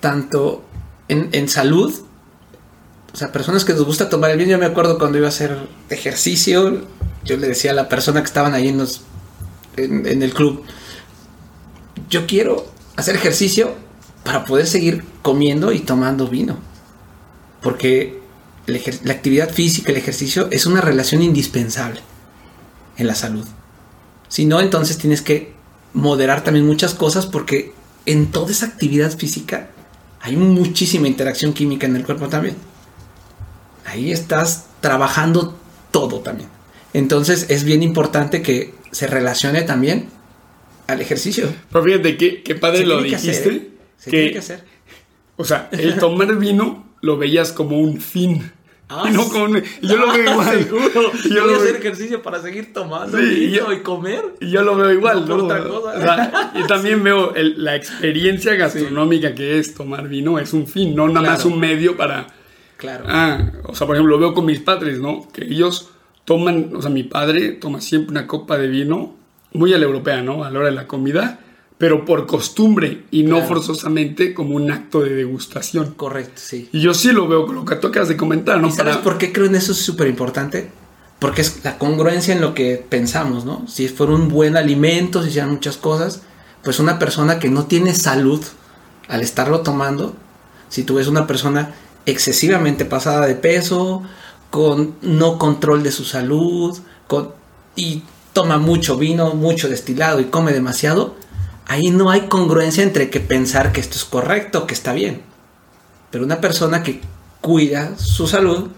tanto 0.00 0.64
en, 1.08 1.48
salud, 1.48 1.92
o 3.12 3.16
sea, 3.16 3.32
personas 3.32 3.66
que 3.66 3.74
nos 3.74 3.84
gusta 3.84 4.08
tomar 4.08 4.30
el 4.30 4.38
vino, 4.38 4.52
yo 4.52 4.58
me 4.58 4.66
acuerdo 4.66 4.98
cuando 4.98 5.18
iba 5.18 5.26
a 5.26 5.30
hacer 5.30 5.56
ejercicio, 5.90 6.80
yo 7.24 7.36
le 7.36 7.48
decía 7.48 7.72
a 7.72 7.74
la 7.74 7.88
persona 7.88 8.20
que 8.20 8.26
estaban 8.26 8.54
ahí 8.54 8.68
en, 8.68 8.78
los, 8.78 9.02
en 9.76 10.22
el 10.22 10.32
club, 10.32 10.64
yo 12.08 12.26
quiero 12.26 12.66
hacer 12.96 13.16
ejercicio 13.16 13.74
para 14.24 14.44
poder 14.44 14.66
seguir 14.66 15.04
comiendo 15.22 15.72
y 15.72 15.80
tomando 15.80 16.28
vino. 16.28 16.58
Porque 17.62 18.20
la 18.66 19.12
actividad 19.12 19.50
física, 19.50 19.90
el 19.90 19.98
ejercicio, 19.98 20.48
es 20.50 20.66
una 20.66 20.80
relación 20.80 21.22
indispensable 21.22 22.00
en 22.96 23.06
la 23.06 23.14
salud. 23.14 23.46
Si 24.28 24.44
no, 24.44 24.60
entonces 24.60 24.98
tienes 24.98 25.22
que 25.22 25.52
moderar 25.94 26.44
también 26.44 26.66
muchas 26.66 26.94
cosas 26.94 27.26
porque 27.26 27.72
en 28.06 28.30
toda 28.30 28.50
esa 28.50 28.66
actividad 28.66 29.16
física 29.16 29.70
hay 30.20 30.36
muchísima 30.36 31.08
interacción 31.08 31.52
química 31.52 31.86
en 31.86 31.96
el 31.96 32.04
cuerpo 32.04 32.28
también. 32.28 32.56
Ahí 33.86 34.12
estás 34.12 34.66
trabajando 34.80 35.56
todo 35.90 36.20
también. 36.20 36.50
Entonces 36.92 37.46
es 37.48 37.64
bien 37.64 37.82
importante 37.82 38.42
que 38.42 38.74
se 38.90 39.06
relacione 39.06 39.62
también 39.62 40.10
al 40.88 41.00
ejercicio. 41.00 41.48
Pero 41.70 41.84
fíjate 41.84 42.16
qué, 42.16 42.54
padre 42.56 42.84
lo 42.84 43.00
dijiste. 43.00 43.48
¿eh? 43.48 43.70
Se 43.96 44.10
tiene 44.10 44.32
que 44.32 44.38
hacer. 44.38 44.64
O 45.36 45.44
sea, 45.44 45.68
el 45.70 45.96
tomar 45.98 46.34
vino 46.36 46.88
lo 47.00 47.16
veías 47.16 47.52
como 47.52 47.78
un 47.78 48.00
fin. 48.00 48.50
Ah, 48.90 49.10
no 49.12 49.26
y 49.82 49.86
yo 49.86 49.96
lo 49.98 50.10
veo 50.10 50.32
igual. 50.32 50.66
yo, 50.70 51.12
yo 51.28 51.44
voy 51.44 51.54
a 51.54 51.56
hacer 51.58 51.76
ejercicio 51.76 52.22
para 52.22 52.40
seguir 52.40 52.72
tomando 52.72 53.20
y, 53.22 53.50
yo, 53.50 53.70
y 53.70 53.80
comer. 53.80 54.22
Y 54.40 54.50
yo 54.50 54.62
lo 54.62 54.76
veo 54.76 54.90
igual. 54.90 55.28
No, 55.28 55.44
otra 55.44 55.62
cosa. 55.62 56.52
y 56.54 56.66
también 56.66 57.04
veo 57.04 57.34
la 57.36 57.76
experiencia 57.76 58.54
gastronómica 58.54 59.34
que 59.34 59.58
es 59.58 59.74
tomar 59.74 60.08
vino. 60.08 60.38
Es 60.38 60.54
un 60.54 60.66
fin, 60.66 60.96
no 60.96 61.06
nada 61.06 61.32
más 61.32 61.44
un 61.44 61.60
medio 61.60 61.96
para... 61.98 62.28
Claro. 62.78 63.04
Ah, 63.08 63.52
o 63.64 63.74
sea, 63.74 63.86
por 63.86 63.96
ejemplo, 63.96 64.16
lo 64.16 64.20
veo 64.20 64.32
con 64.32 64.46
mis 64.46 64.60
padres, 64.60 64.98
¿no? 64.98 65.28
Que 65.32 65.44
ellos 65.44 65.90
toman, 66.24 66.70
o 66.74 66.80
sea, 66.80 66.90
mi 66.90 67.02
padre 67.02 67.52
toma 67.52 67.82
siempre 67.82 68.12
una 68.12 68.26
copa 68.26 68.56
de 68.56 68.68
vino, 68.68 69.17
muy 69.52 69.72
a 69.74 69.78
la 69.78 69.84
europea, 69.84 70.22
¿no? 70.22 70.44
A 70.44 70.50
la 70.50 70.58
hora 70.58 70.68
de 70.68 70.74
la 70.74 70.86
comida, 70.86 71.40
pero 71.78 72.04
por 72.04 72.26
costumbre 72.26 73.04
y 73.10 73.22
no 73.22 73.42
forzosamente 73.42 74.34
como 74.34 74.56
un 74.56 74.70
acto 74.70 75.00
de 75.00 75.14
degustación. 75.14 75.94
Correcto, 75.94 76.34
sí. 76.36 76.68
Y 76.72 76.80
yo 76.80 76.92
sí 76.92 77.12
lo 77.12 77.28
veo 77.28 77.46
con 77.46 77.54
lo 77.54 77.64
que 77.64 77.76
tú 77.76 77.86
acabas 77.86 78.08
de 78.08 78.16
comentar, 78.16 78.60
¿no? 78.60 78.70
¿Sabes 78.70 78.96
por 78.96 79.16
qué 79.16 79.32
creo 79.32 79.46
en 79.46 79.54
eso 79.54 79.72
es 79.72 79.78
súper 79.78 80.08
importante? 80.08 80.70
Porque 81.18 81.42
es 81.42 81.64
la 81.64 81.78
congruencia 81.78 82.34
en 82.34 82.40
lo 82.40 82.54
que 82.54 82.84
pensamos, 82.88 83.44
¿no? 83.44 83.66
Si 83.68 83.88
fuera 83.88 84.12
un 84.12 84.28
buen 84.28 84.56
alimento, 84.56 85.22
si 85.22 85.28
hicieran 85.28 85.52
muchas 85.52 85.76
cosas, 85.76 86.22
pues 86.62 86.80
una 86.80 86.98
persona 86.98 87.38
que 87.38 87.48
no 87.48 87.66
tiene 87.66 87.94
salud 87.94 88.44
al 89.08 89.22
estarlo 89.22 89.60
tomando, 89.60 90.14
si 90.68 90.82
tú 90.82 90.94
ves 90.94 91.06
una 91.06 91.26
persona 91.26 91.74
excesivamente 92.06 92.84
pasada 92.84 93.26
de 93.26 93.34
peso, 93.34 94.02
con 94.50 94.94
no 95.02 95.38
control 95.38 95.82
de 95.82 95.92
su 95.92 96.04
salud, 96.04 96.76
con, 97.06 97.30
y 97.76 98.02
toma 98.38 98.58
mucho 98.58 98.96
vino, 98.96 99.34
mucho 99.34 99.68
destilado 99.68 100.20
y 100.20 100.26
come 100.26 100.52
demasiado, 100.52 101.16
ahí 101.66 101.90
no 101.90 102.08
hay 102.08 102.28
congruencia 102.28 102.84
entre 102.84 103.10
que 103.10 103.18
pensar 103.18 103.72
que 103.72 103.80
esto 103.80 103.96
es 103.96 104.04
correcto, 104.04 104.64
que 104.64 104.74
está 104.74 104.92
bien. 104.92 105.22
Pero 106.12 106.22
una 106.22 106.40
persona 106.40 106.84
que 106.84 107.00
cuida 107.40 107.98
su 107.98 108.28
salud, 108.28 108.68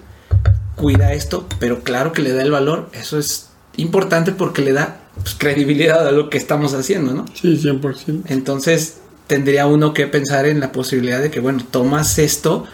cuida 0.77 1.13
esto, 1.13 1.47
pero 1.59 1.81
claro 1.81 2.15
que 2.15 2.23
le 2.23 2.33
da 2.33 2.41
el 2.41 2.51
valor, 2.51 2.89
eso 2.95 3.19
es 3.19 3.51
importante 3.77 4.33
porque 4.33 4.63
le 4.63 4.73
da 4.73 5.03
pues, 5.17 5.35
credibilidad 5.35 6.09
a 6.09 6.13
lo 6.13 6.31
que 6.31 6.39
estamos 6.39 6.73
haciendo, 6.73 7.13
¿no? 7.13 7.27
Sí, 7.35 7.61
100%. 7.63 8.23
Entonces 8.29 9.01
tendría 9.27 9.67
uno 9.67 9.93
que 9.93 10.07
pensar 10.07 10.47
en 10.47 10.59
la 10.61 10.73
posibilidad 10.73 11.21
de 11.21 11.31
que, 11.31 11.41
bueno, 11.41 11.67
tomas 11.71 12.19
esto 12.19 12.65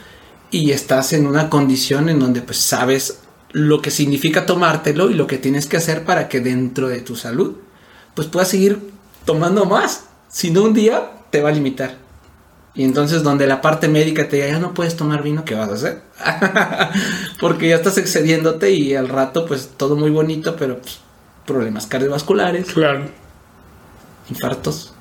y 0.53 0.71
estás 0.71 1.13
en 1.15 1.27
una 1.27 1.51
condición 1.51 2.09
en 2.09 2.21
donde 2.21 2.43
pues 2.43 2.59
sabes 2.59 3.19
lo 3.57 3.81
que 3.81 3.91
significa 3.91 4.45
tomártelo 4.45 5.11
y 5.11 5.15
lo 5.15 5.27
que 5.27 5.39
tienes 5.39 5.67
que 5.67 5.79
hacer 5.79 6.05
para 6.05 6.29
que 6.29 6.41
dentro 6.41 6.89
de 6.89 7.01
tu 7.01 7.17
salud 7.17 7.57
pues 8.13 8.29
puedas 8.29 8.49
seguir 8.49 8.91
tomando 9.25 9.65
más. 9.65 10.05
Si 10.29 10.51
no 10.51 10.63
un 10.63 10.75
día 10.75 11.13
te 11.31 11.41
va 11.41 11.49
a 11.49 11.53
limitar. 11.53 11.97
Y 12.75 12.85
entonces 12.85 13.23
donde 13.23 13.47
la 13.47 13.63
parte 13.63 13.89
médica 13.89 14.29
te 14.29 14.37
diga, 14.37 14.49
ya 14.49 14.59
no 14.59 14.75
puedes 14.75 14.95
tomar 14.95 15.23
vino, 15.23 15.47
¿qué 15.47 15.55
vas 15.55 15.71
a 15.71 15.73
hacer? 15.73 16.03
Porque 17.41 17.71
ya 17.71 17.77
estás 17.77 17.97
excediéndote 17.97 18.73
y 18.73 18.95
al 18.95 19.09
rato 19.09 19.47
pues 19.47 19.71
todo 19.75 19.97
muy 19.97 20.11
bonito, 20.11 20.55
pero 20.57 20.79
pues, 20.79 20.99
problemas 21.47 21.87
cardiovasculares. 21.87 22.75
Claro. 22.75 23.07
Infartos. 24.29 24.93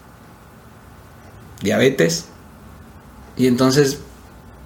Diabetes. 1.61 2.27
Y 3.35 3.47
entonces 3.47 3.99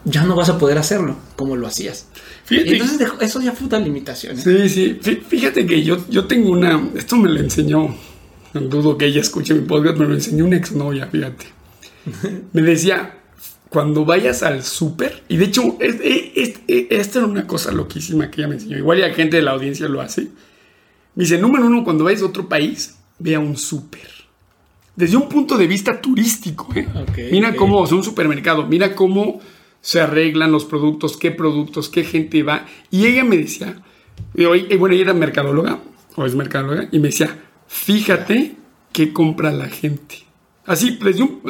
ya 0.06 0.26
no 0.26 0.36
vas 0.36 0.50
a 0.50 0.60
poder 0.60 0.78
hacerlo 0.78 1.16
como 1.36 1.56
lo 1.56 1.66
hacías. 1.66 2.06
Entonces 2.50 3.08
eso 3.22 3.42
ya 3.42 3.52
fue 3.52 3.68
una 3.68 3.80
limitación. 3.80 4.38
Sí, 4.38 4.70
sí. 4.70 5.00
Fíjate 5.28 5.66
que 5.66 5.84
yo, 5.84 6.06
yo 6.10 6.26
tengo 6.26 6.52
una... 6.52 6.90
Esto 6.96 7.16
me 7.16 7.30
lo 7.30 7.40
enseñó, 7.40 7.96
no 8.54 8.62
dudo 8.62 8.98
que 8.98 9.06
ella 9.06 9.22
escuche 9.22 9.54
mi 9.54 9.62
podcast, 9.62 9.98
me 9.98 10.06
lo 10.06 10.14
enseñó 10.14 10.46
una 10.46 10.58
exnovia, 10.58 11.08
fíjate. 11.08 11.46
Me 12.54 12.62
decía, 12.62 13.20
cuando 13.70 14.04
vayas 14.06 14.42
al 14.42 14.64
súper, 14.64 15.24
y 15.28 15.38
de 15.38 15.46
hecho, 15.46 15.78
esta 15.80 17.20
era 17.20 17.28
una 17.28 17.46
cosa 17.46 17.72
loquísima 17.72 18.32
que 18.32 18.42
ella 18.42 18.48
me 18.48 18.56
enseñó, 18.56 18.78
igual 18.78 19.00
la 19.00 19.14
gente 19.14 19.38
de 19.38 19.44
la 19.44 19.52
audiencia 19.52 19.88
lo 19.88 20.02
hace. 20.02 20.30
Me 21.16 21.24
dice, 21.24 21.38
número 21.38 21.68
uno, 21.68 21.84
cuando 21.84 22.04
vayas 22.04 22.22
a 22.22 22.26
otro 22.26 22.50
país, 22.50 22.98
ve 23.20 23.36
a 23.36 23.40
un 23.40 23.58
súper. 23.58 24.10
Desde 24.96 25.18
un 25.18 25.30
punto 25.30 25.58
de 25.58 25.68
vista 25.68 26.02
turístico, 26.02 26.68
¿eh? 26.76 26.88
mira 27.32 27.56
cómo, 27.56 27.86
es 27.86 27.92
un 27.92 28.04
supermercado, 28.04 28.66
mira 28.66 28.96
cómo 28.96 29.40
se 29.82 30.02
arreglan 30.02 30.52
los 30.52 30.66
productos, 30.66 31.18
qué 31.18 31.32
productos, 31.32 31.90
qué 31.90 32.04
gente 32.04 32.44
va. 32.44 32.66
Y 32.92 33.06
ella 33.06 33.24
me 33.24 33.38
decía, 33.38 33.82
y 34.34 34.76
bueno, 34.76 34.96
ella 34.96 35.04
era 35.04 35.14
mercadóloga, 35.14 35.80
o 36.16 36.26
es 36.26 36.36
mercadóloga, 36.36 36.90
y 36.92 37.00
me 37.00 37.10
decía, 37.10 37.38
fíjate 37.68 38.56
qué 38.92 39.14
compra 39.14 39.52
la 39.52 39.70
gente. 39.70 40.30
Así, 40.66 41.00
desde 41.02 41.24
un 41.24 41.42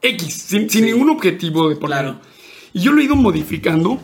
X, 0.00 0.32
sin, 0.32 0.68
ningún 0.84 1.10
objetivo 1.10 1.68
de 1.68 1.76
ponerlo. 1.76 2.20
Y 2.72 2.80
yo 2.80 2.92
lo 2.92 3.00
he 3.00 3.04
ido 3.04 3.16
modificando. 3.16 3.98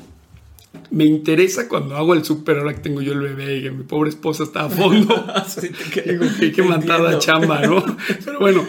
Me 0.91 1.05
interesa 1.05 1.69
cuando 1.69 1.97
hago 1.97 2.15
el 2.15 2.25
súper, 2.25 2.59
ahora 2.59 2.75
que 2.75 2.81
tengo 2.81 3.01
yo 3.01 3.13
el 3.13 3.21
bebé 3.21 3.59
y 3.59 3.63
que 3.63 3.71
mi 3.71 3.85
pobre 3.85 4.11
esposa 4.11 4.43
está 4.43 4.65
a 4.65 4.69
fondo. 4.69 5.25
sí, 5.47 5.69
Digo, 6.07 6.25
qué, 6.39 6.53
qué 6.53 6.63
matada 6.63 7.19
chamba, 7.19 7.63
¿no? 7.63 7.85
Pero 8.25 8.41
bueno, 8.41 8.65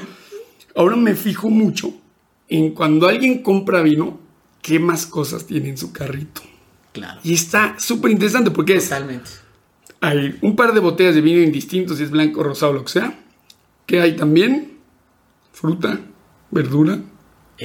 ahora 0.76 0.96
me 0.96 1.16
fijo 1.16 1.50
mucho 1.50 1.94
en 2.48 2.72
cuando 2.72 3.08
alguien 3.08 3.42
compra 3.42 3.82
vino, 3.82 4.20
qué 4.68 4.80
más 4.80 5.06
cosas 5.06 5.46
tiene 5.46 5.70
en 5.70 5.78
su 5.78 5.94
carrito. 5.94 6.42
Claro. 6.92 7.22
Y 7.24 7.34
está 7.34 7.76
súper 7.80 8.12
interesante 8.12 8.52
porque 8.52 8.78
Totalmente. 8.80 9.30
hay 10.02 10.38
un 10.42 10.58
par 10.58 10.74
de 10.74 10.82
botellas 10.82 11.16
de 11.16 11.22
vino 11.22 11.42
indistintos, 11.42 11.98
si 11.98 12.04
es 12.04 12.12
blanco, 12.12 12.44
rosado, 12.44 12.74
lo 12.74 12.84
que 12.84 12.92
sea. 12.92 13.18
Que 13.86 14.02
hay 14.02 14.18
también 14.18 14.80
fruta, 15.54 16.02
verdura, 16.52 17.00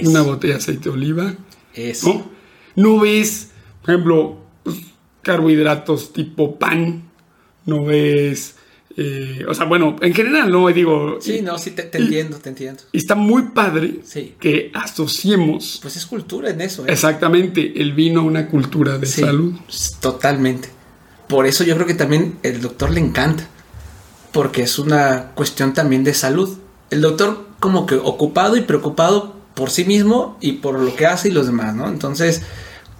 una 0.04 0.22
botella 0.22 0.54
de 0.54 0.58
aceite 0.58 0.84
de 0.84 0.90
oliva. 0.90 1.34
Eso. 1.74 2.30
¿no? 2.76 3.00
ves, 3.00 3.50
por 3.80 3.90
ejemplo, 3.90 4.44
pues, 4.62 4.76
carbohidratos 5.22 6.12
tipo 6.12 6.56
pan. 6.58 7.10
No 7.66 7.84
ves 7.84 8.56
eh, 8.96 9.44
o 9.48 9.54
sea, 9.54 9.64
bueno, 9.66 9.96
en 10.00 10.14
general 10.14 10.50
no 10.50 10.68
digo. 10.68 11.18
Sí, 11.20 11.40
no, 11.42 11.58
sí, 11.58 11.70
te, 11.70 11.88
entiendo, 11.96 12.38
te 12.38 12.50
entiendo. 12.50 12.82
Y 12.92 12.98
está 12.98 13.14
muy 13.14 13.42
padre 13.54 14.00
que 14.38 14.70
asociemos. 14.74 15.78
Pues 15.82 15.96
es 15.96 16.06
cultura 16.06 16.50
en 16.50 16.60
eso, 16.60 16.82
¿eh? 16.86 16.92
Exactamente, 16.92 17.80
el 17.80 17.92
vino 17.92 18.20
a 18.20 18.24
una 18.24 18.48
cultura 18.48 18.98
de 18.98 19.06
salud. 19.06 19.54
Totalmente. 20.00 20.68
Por 21.28 21.46
eso 21.46 21.64
yo 21.64 21.74
creo 21.74 21.86
que 21.86 21.94
también 21.94 22.38
el 22.42 22.60
doctor 22.60 22.90
le 22.90 23.00
encanta. 23.00 23.48
Porque 24.32 24.62
es 24.62 24.78
una 24.78 25.32
cuestión 25.34 25.74
también 25.74 26.04
de 26.04 26.14
salud. 26.14 26.56
El 26.90 27.02
doctor, 27.02 27.46
como 27.60 27.86
que 27.86 27.96
ocupado 27.96 28.56
y 28.56 28.62
preocupado 28.62 29.36
por 29.54 29.70
sí 29.70 29.84
mismo 29.84 30.38
y 30.40 30.52
por 30.52 30.78
lo 30.78 30.94
que 30.96 31.06
hace 31.06 31.28
y 31.28 31.32
los 31.32 31.46
demás, 31.46 31.74
¿no? 31.74 31.88
Entonces, 31.88 32.42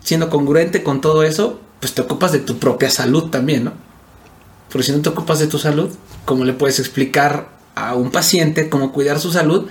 siendo 0.01 0.29
congruente 0.29 0.83
con 0.83 1.01
todo 1.01 1.23
eso, 1.23 1.61
pues 1.81 1.95
te 1.95 2.03
ocupas 2.03 2.33
de 2.33 2.41
tu 2.41 2.59
propia 2.59 2.91
salud 2.91 3.31
también, 3.31 3.65
¿no? 3.65 3.73
Porque 4.73 4.87
si 4.87 4.93
no 4.93 5.03
te 5.03 5.11
ocupas 5.11 5.39
de 5.39 5.47
tu 5.47 5.59
salud, 5.59 5.91
¿cómo 6.25 6.45
le 6.45 6.55
puedes 6.55 6.79
explicar 6.79 7.49
a 7.75 7.95
un 7.95 8.11
paciente 8.11 8.69
cómo 8.69 8.93
cuidar 8.93 9.21
su 9.21 9.31
salud 9.31 9.69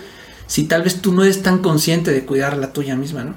si 0.48 0.66
tal 0.66 0.84
vez 0.84 1.02
tú 1.02 1.14
no 1.14 1.24
eres 1.24 1.42
tan 1.42 1.60
consciente 1.60 2.12
de 2.12 2.26
cuidar 2.26 2.58
la 2.58 2.74
tuya 2.74 2.96
misma, 2.96 3.24
¿no? 3.24 3.36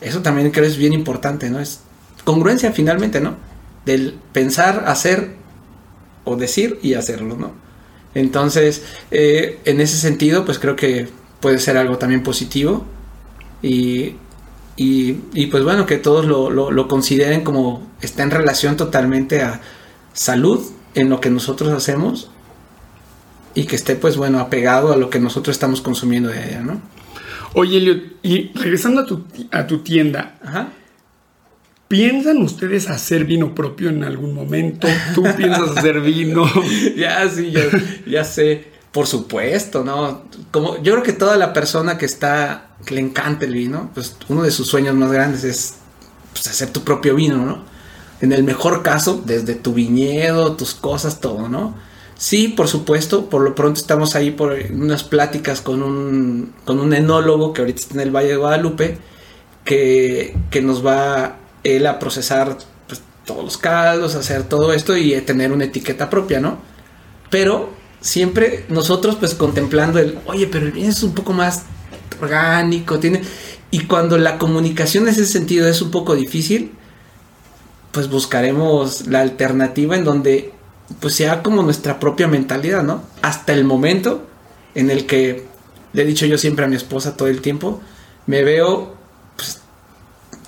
Eso 0.00 0.20
también 0.20 0.50
creo 0.50 0.64
es 0.64 0.76
bien 0.76 0.92
importante, 0.92 1.48
¿no? 1.48 1.60
Es 1.60 1.80
congruencia 2.24 2.72
finalmente, 2.72 3.20
¿no? 3.20 3.36
Del 3.86 4.18
pensar, 4.32 4.84
hacer 4.86 5.36
o 6.24 6.36
decir 6.36 6.78
y 6.82 6.94
hacerlo, 6.94 7.36
¿no? 7.36 7.52
Entonces, 8.14 8.82
eh, 9.10 9.60
en 9.64 9.80
ese 9.80 9.96
sentido, 9.96 10.44
pues 10.44 10.58
creo 10.58 10.74
que 10.74 11.08
puede 11.38 11.60
ser 11.60 11.76
algo 11.76 11.98
también 11.98 12.22
positivo 12.22 12.84
y, 13.62 14.16
y, 14.76 15.46
pues 15.50 15.62
bueno, 15.62 15.86
que 15.86 15.98
todos 15.98 16.26
lo, 16.26 16.50
lo 16.50 16.88
consideren 16.88 17.44
como 17.44 17.86
está 18.00 18.22
en 18.22 18.30
relación 18.30 18.76
totalmente 18.76 19.42
a 19.42 19.60
salud, 20.12 20.60
en 20.94 21.08
lo 21.08 21.20
que 21.20 21.30
nosotros 21.30 21.70
hacemos 21.70 22.30
y 23.54 23.64
que 23.64 23.76
esté, 23.76 23.96
pues 23.96 24.16
bueno, 24.16 24.38
apegado 24.38 24.92
a 24.92 24.96
lo 24.96 25.10
que 25.10 25.20
nosotros 25.20 25.56
estamos 25.56 25.80
consumiendo 25.80 26.28
de 26.28 26.48
ella, 26.48 26.60
¿no? 26.60 26.80
Oye, 27.54 27.78
Elliot, 27.78 28.02
y 28.22 28.52
regresando 28.54 29.00
a 29.00 29.06
tu, 29.06 29.24
a 29.50 29.66
tu 29.66 29.78
tienda, 29.78 30.38
¿piensan 31.88 32.38
ustedes 32.38 32.88
hacer 32.88 33.24
vino 33.24 33.54
propio 33.54 33.88
en 33.88 34.04
algún 34.04 34.34
momento? 34.34 34.86
¿Tú 35.14 35.24
piensas 35.36 35.76
hacer 35.76 36.00
vino? 36.00 36.44
ya, 36.96 37.28
sí, 37.28 37.50
ya, 37.50 37.62
ya 38.06 38.24
sé. 38.24 38.70
Por 38.92 39.06
supuesto, 39.06 39.84
¿no? 39.84 40.24
Como 40.50 40.76
yo 40.82 40.92
creo 40.94 41.02
que 41.04 41.12
toda 41.12 41.36
la 41.36 41.52
persona 41.52 41.96
que 41.96 42.06
está, 42.06 42.70
que 42.84 42.96
le 42.96 43.00
encanta 43.00 43.44
el 43.44 43.54
vino, 43.54 43.90
pues 43.94 44.16
uno 44.28 44.42
de 44.42 44.50
sus 44.50 44.66
sueños 44.66 44.96
más 44.96 45.12
grandes 45.12 45.44
es 45.44 45.74
pues, 46.32 46.48
hacer 46.48 46.70
tu 46.70 46.82
propio 46.82 47.14
vino, 47.14 47.36
¿no? 47.36 47.69
En 48.20 48.32
el 48.32 48.44
mejor 48.44 48.82
caso, 48.82 49.22
desde 49.24 49.54
tu 49.54 49.72
viñedo, 49.72 50.56
tus 50.56 50.74
cosas, 50.74 51.20
todo, 51.20 51.48
¿no? 51.48 51.74
Sí, 52.16 52.48
por 52.48 52.68
supuesto, 52.68 53.30
por 53.30 53.40
lo 53.42 53.54
pronto 53.54 53.80
estamos 53.80 54.14
ahí 54.14 54.30
por 54.30 54.54
unas 54.70 55.04
pláticas 55.04 55.62
con 55.62 55.82
un, 55.82 56.52
con 56.66 56.78
un 56.78 56.92
enólogo 56.92 57.54
que 57.54 57.62
ahorita 57.62 57.80
está 57.80 57.94
en 57.94 58.00
el 58.00 58.14
Valle 58.14 58.28
de 58.28 58.36
Guadalupe, 58.36 58.98
que, 59.64 60.36
que 60.50 60.60
nos 60.60 60.84
va 60.84 61.38
él 61.64 61.86
a 61.86 61.98
procesar 61.98 62.58
pues, 62.86 63.00
todos 63.24 63.42
los 63.42 63.56
caldos, 63.56 64.16
hacer 64.16 64.42
todo 64.42 64.74
esto 64.74 64.96
y 64.96 65.18
tener 65.22 65.50
una 65.50 65.64
etiqueta 65.64 66.10
propia, 66.10 66.40
¿no? 66.40 66.58
Pero 67.30 67.70
siempre 68.02 68.66
nosotros 68.68 69.16
pues 69.16 69.34
contemplando 69.34 69.98
el, 69.98 70.18
oye, 70.26 70.46
pero 70.46 70.66
el 70.66 70.72
vino 70.72 70.90
es 70.90 71.02
un 71.02 71.14
poco 71.14 71.32
más 71.32 71.64
orgánico, 72.20 72.98
tiene... 72.98 73.22
Y 73.72 73.86
cuando 73.86 74.18
la 74.18 74.36
comunicación 74.36 75.04
en 75.04 75.10
ese 75.10 75.26
sentido 75.26 75.68
es 75.68 75.80
un 75.80 75.92
poco 75.92 76.16
difícil, 76.16 76.72
pues 77.92 78.08
buscaremos 78.08 79.06
la 79.06 79.20
alternativa 79.20 79.96
en 79.96 80.04
donde 80.04 80.52
pues 81.00 81.14
sea 81.14 81.42
como 81.42 81.62
nuestra 81.62 82.00
propia 82.00 82.28
mentalidad, 82.28 82.82
¿no? 82.82 83.02
Hasta 83.22 83.52
el 83.52 83.64
momento 83.64 84.26
en 84.74 84.90
el 84.90 85.06
que 85.06 85.46
le 85.92 86.02
he 86.02 86.06
dicho 86.06 86.26
yo 86.26 86.38
siempre 86.38 86.64
a 86.64 86.68
mi 86.68 86.76
esposa 86.76 87.16
todo 87.16 87.28
el 87.28 87.40
tiempo, 87.40 87.80
me 88.26 88.42
veo 88.44 88.94
pues, 89.36 89.60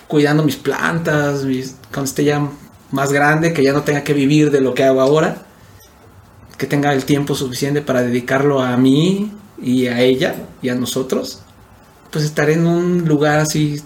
cuidando 0.09 0.43
mis 0.43 0.57
plantas, 0.57 1.45
mis, 1.45 1.76
cuando 1.93 2.09
esté 2.09 2.24
ya 2.24 2.49
más 2.90 3.12
grande, 3.12 3.53
que 3.53 3.62
ya 3.62 3.72
no 3.72 3.82
tenga 3.82 4.05
que 4.05 4.14
vivir 4.14 4.51
de 4.51 4.61
lo 4.61 4.74
que 4.74 4.84
hago 4.84 5.01
ahora, 5.01 5.43
que 6.59 6.66
tenga 6.66 6.93
el 6.93 7.05
tiempo 7.05 7.34
suficiente 7.34 7.80
para 7.82 8.03
dedicarlo 8.03 8.61
a 8.61 8.76
mí 8.76 9.32
y 9.61 9.86
a 9.86 10.01
ella 10.01 10.34
y 10.61 10.68
a 10.68 10.74
nosotros, 10.74 11.40
pues 12.11 12.24
estaré 12.24 12.55
en 12.55 12.66
un 12.66 13.05
lugar 13.07 13.40
así 13.40 13.82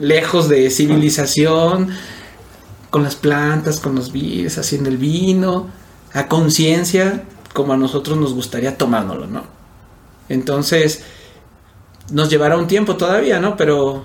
lejos 0.00 0.48
de 0.48 0.70
civilización, 0.70 1.90
con 2.90 3.02
las 3.02 3.16
plantas, 3.16 3.80
con 3.80 3.94
los 3.94 4.12
vides, 4.12 4.58
haciendo 4.58 4.88
el 4.88 4.96
vino, 4.96 5.68
a 6.12 6.28
conciencia, 6.28 7.24
como 7.52 7.72
a 7.72 7.76
nosotros 7.76 8.16
nos 8.16 8.34
gustaría 8.34 8.78
tomárnoslo, 8.78 9.26
¿no? 9.26 9.44
Entonces, 10.28 11.04
nos 12.10 12.30
llevará 12.30 12.56
un 12.56 12.66
tiempo 12.66 12.96
todavía, 12.96 13.40
¿no? 13.40 13.56
Pero 13.56 14.04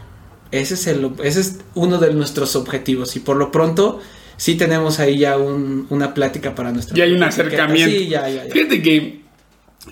ese 0.51 0.73
es, 0.73 0.87
el, 0.87 1.11
ese 1.23 1.41
es 1.41 1.59
uno 1.75 1.97
de 1.99 2.13
nuestros 2.13 2.55
objetivos 2.55 3.15
y 3.15 3.19
por 3.19 3.37
lo 3.37 3.51
pronto 3.51 3.99
sí 4.37 4.55
tenemos 4.55 4.99
ahí 4.99 5.19
ya 5.19 5.37
una 5.37 6.13
plática 6.13 6.55
para 6.55 6.71
nuestra... 6.71 6.95
Ya 6.95 7.03
hay 7.03 7.13
un 7.13 7.23
acercamiento. 7.23 7.91
Sí, 7.91 8.07
ya, 8.07 8.27
ya, 8.27 8.45
ya. 8.45 8.51
Fíjate 8.51 8.81
que 8.81 9.21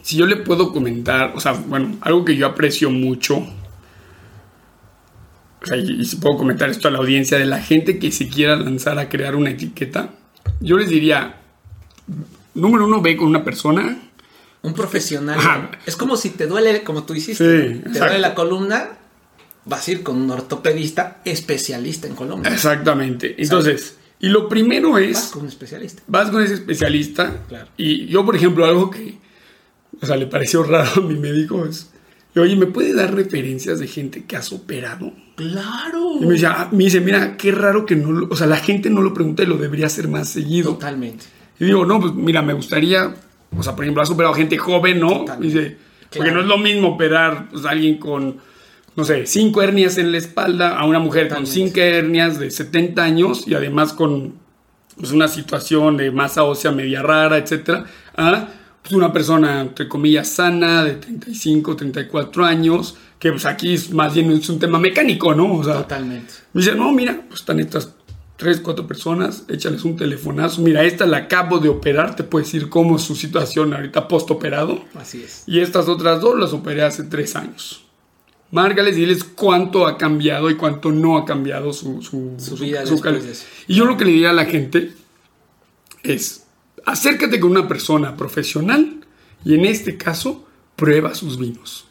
si 0.01 0.17
yo 0.17 0.25
le 0.25 0.37
puedo 0.37 0.71
comentar, 0.71 1.33
o 1.35 1.39
sea, 1.39 1.53
bueno, 1.53 1.97
algo 2.01 2.25
que 2.25 2.35
yo 2.35 2.47
aprecio 2.47 2.89
mucho, 2.89 3.47
o 5.61 5.65
sea, 5.65 5.77
y, 5.77 6.05
si 6.05 6.17
puedo 6.17 6.37
comentar 6.37 6.69
esto 6.69 6.87
a 6.87 6.91
la 6.91 6.99
audiencia, 6.99 7.37
de 7.37 7.45
la 7.45 7.61
gente 7.61 7.99
que 7.99 8.11
se 8.11 8.27
quiera 8.27 8.55
lanzar 8.55 8.97
a 8.99 9.09
crear 9.09 9.35
una 9.35 9.51
etiqueta, 9.51 10.11
yo 10.59 10.77
les 10.77 10.89
diría, 10.89 11.37
número 12.53 12.85
uno, 12.85 13.01
ve 13.01 13.17
con 13.17 13.27
una 13.27 13.43
persona. 13.43 13.99
Un 14.61 14.73
profesional. 14.73 15.71
Es 15.85 15.95
como 15.95 16.17
si 16.17 16.31
te 16.31 16.47
duele, 16.47 16.83
como 16.83 17.03
tú 17.03 17.13
hiciste, 17.13 17.81
te 17.81 17.99
duele 17.99 18.19
la 18.19 18.35
columna, 18.35 18.89
vas 19.65 19.87
a 19.87 19.91
ir 19.91 20.03
con 20.03 20.17
un 20.17 20.31
ortopedista 20.31 21.21
especialista 21.25 22.07
en 22.07 22.15
columna. 22.15 22.49
Exactamente. 22.49 23.35
Entonces, 23.37 23.97
y 24.19 24.29
lo 24.29 24.49
primero 24.49 24.97
es... 24.97 25.13
Vas 25.13 25.27
con 25.27 25.41
un 25.43 25.47
especialista. 25.47 26.03
Vas 26.07 26.29
con 26.29 26.43
ese 26.43 26.55
especialista. 26.55 27.43
Claro. 27.47 27.69
Y 27.77 28.07
yo, 28.07 28.25
por 28.25 28.35
ejemplo, 28.35 28.65
algo 28.65 28.89
que 28.89 29.17
o 30.01 30.05
sea, 30.05 30.15
le 30.15 30.27
pareció 30.27 30.63
raro 30.63 30.89
a 30.95 31.01
mi 31.01 31.15
médico. 31.15 31.65
Es, 31.65 31.89
Oye, 32.35 32.55
¿me 32.55 32.67
puede 32.67 32.93
dar 32.93 33.13
referencias 33.13 33.79
de 33.79 33.87
gente 33.87 34.23
que 34.23 34.35
has 34.37 34.53
operado? 34.53 35.11
Claro. 35.39 36.17
Y 36.19 36.25
me 36.25 36.33
dice, 36.33 36.47
ah, 36.47 36.67
me 36.69 36.83
dice, 36.83 36.99
mira, 36.99 37.37
qué 37.37 37.53
raro 37.53 37.85
que 37.85 37.95
no 37.95 38.27
o 38.29 38.35
sea, 38.35 38.45
la 38.45 38.57
gente 38.57 38.89
no 38.89 39.01
lo 39.01 39.13
pregunta 39.13 39.41
y 39.41 39.45
lo 39.45 39.55
debería 39.55 39.85
hacer 39.85 40.09
más 40.09 40.27
seguido. 40.27 40.73
Totalmente. 40.73 41.25
Y 41.57 41.65
digo, 41.65 41.85
no, 41.85 41.97
pues 42.01 42.13
mira, 42.13 42.41
me 42.41 42.51
gustaría, 42.51 43.15
o 43.57 43.63
sea, 43.63 43.73
por 43.73 43.85
ejemplo, 43.85 44.03
has 44.03 44.09
operado 44.09 44.35
gente 44.35 44.57
joven, 44.57 44.99
¿no? 44.99 45.23
Dice, 45.39 45.77
porque 46.13 46.31
no 46.31 46.41
es 46.41 46.45
lo 46.45 46.57
mismo 46.57 46.89
operar 46.89 47.47
pues, 47.49 47.65
a 47.65 47.69
alguien 47.69 47.99
con, 47.99 48.37
no 48.97 49.05
sé, 49.05 49.25
cinco 49.27 49.61
hernias 49.61 49.97
en 49.97 50.11
la 50.11 50.17
espalda 50.17 50.77
a 50.77 50.85
una 50.85 50.99
mujer 50.99 51.29
con 51.29 51.47
cinco 51.47 51.79
hernias 51.79 52.37
de 52.37 52.51
70 52.51 53.01
años 53.01 53.47
y 53.47 53.53
además 53.53 53.93
con 53.93 54.33
pues, 54.97 55.13
una 55.13 55.29
situación 55.29 55.95
de 55.95 56.11
masa 56.11 56.43
ósea 56.43 56.71
media 56.71 57.01
rara, 57.01 57.37
etcétera, 57.37 57.85
a 58.17 58.49
pues, 58.81 58.93
una 58.93 59.11
persona, 59.11 59.61
entre 59.61 59.87
comillas, 59.87 60.27
sana, 60.29 60.83
de 60.83 60.95
35, 60.95 61.75
34 61.75 62.45
años, 62.45 62.95
que 63.19 63.31
pues 63.31 63.45
aquí 63.45 63.73
es 63.73 63.91
más 63.91 64.13
bien 64.13 64.31
es 64.31 64.49
un 64.49 64.59
tema 64.59 64.79
mecánico, 64.79 65.33
¿no? 65.33 65.53
O 65.53 65.63
sea, 65.63 65.75
Totalmente. 65.75 66.33
Me 66.53 66.61
dice, 66.61 66.75
no, 66.75 66.91
mira, 66.91 67.23
pues 67.27 67.41
están 67.41 67.59
estas 67.59 67.93
tres, 68.39 68.61
cuatro 68.61 68.87
personas, 68.87 69.43
échales 69.49 69.83
un 69.83 69.97
telefonazo. 69.97 70.61
Mira, 70.61 70.85
esta 70.85 71.05
la 71.05 71.17
acabo 71.17 71.59
de 71.59 71.67
operar, 71.67 72.15
te 72.15 72.23
puedo 72.23 72.45
decir 72.45 72.69
cómo 72.69 72.95
es 72.95 73.01
su 73.01 73.13
situación 73.13 73.73
ahorita 73.73 74.07
post-operado. 74.07 74.81
Así 74.95 75.21
es. 75.21 75.43
Y 75.45 75.59
estas 75.59 75.89
otras 75.89 76.21
dos 76.21 76.39
las 76.39 76.53
operé 76.53 76.83
hace 76.83 77.03
tres 77.03 77.35
años. 77.35 77.83
Márgales 78.51 78.95
y 78.95 79.01
diles 79.01 79.25
cuánto 79.25 79.85
ha 79.85 79.97
cambiado 79.97 80.49
y 80.49 80.55
cuánto 80.55 80.91
no 80.91 81.17
ha 81.17 81.25
cambiado 81.25 81.73
su, 81.73 82.01
su, 82.01 82.55
vida. 82.55 82.83
y 83.67 83.75
yo 83.75 83.85
lo 83.85 83.97
que 83.97 84.05
le 84.05 84.11
diría 84.11 84.31
a 84.31 84.33
la 84.33 84.45
gente 84.45 84.93
es, 86.01 86.38
acércate 86.85 87.39
con 87.39 87.51
una 87.51 87.67
persona 87.67 88.15
profesional 88.15 88.99
y 89.43 89.55
en 89.55 89.65
este 89.65 89.97
caso 89.97 90.47
prueba 90.75 91.13
sus 91.15 91.37
vinos. 91.37 91.87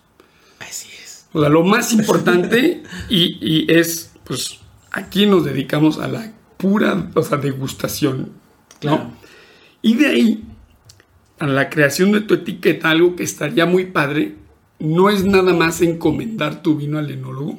Así 0.60 0.88
es. 1.02 1.26
O 1.32 1.40
sea, 1.40 1.48
lo 1.48 1.62
más 1.62 1.92
importante 1.92 2.82
y, 3.08 3.72
es, 3.72 4.12
pues, 4.24 4.58
aquí 4.90 5.26
nos 5.26 5.44
dedicamos 5.44 5.98
a 5.98 6.08
la 6.08 6.32
pura, 6.56 7.10
o 7.14 7.22
sea, 7.22 7.38
degustación. 7.38 8.32
Claro. 8.80 9.10
Y 9.82 9.94
de 9.94 10.06
ahí, 10.06 10.44
a 11.38 11.46
la 11.46 11.70
creación 11.70 12.12
de 12.12 12.20
tu 12.20 12.34
etiqueta, 12.34 12.90
algo 12.90 13.14
que 13.14 13.22
estaría 13.22 13.66
muy 13.66 13.86
padre, 13.86 14.36
no 14.78 15.10
es 15.10 15.24
nada 15.24 15.52
más 15.52 15.80
encomendar 15.82 16.62
tu 16.62 16.76
vino 16.76 16.98
al 16.98 17.10
enólogo, 17.10 17.58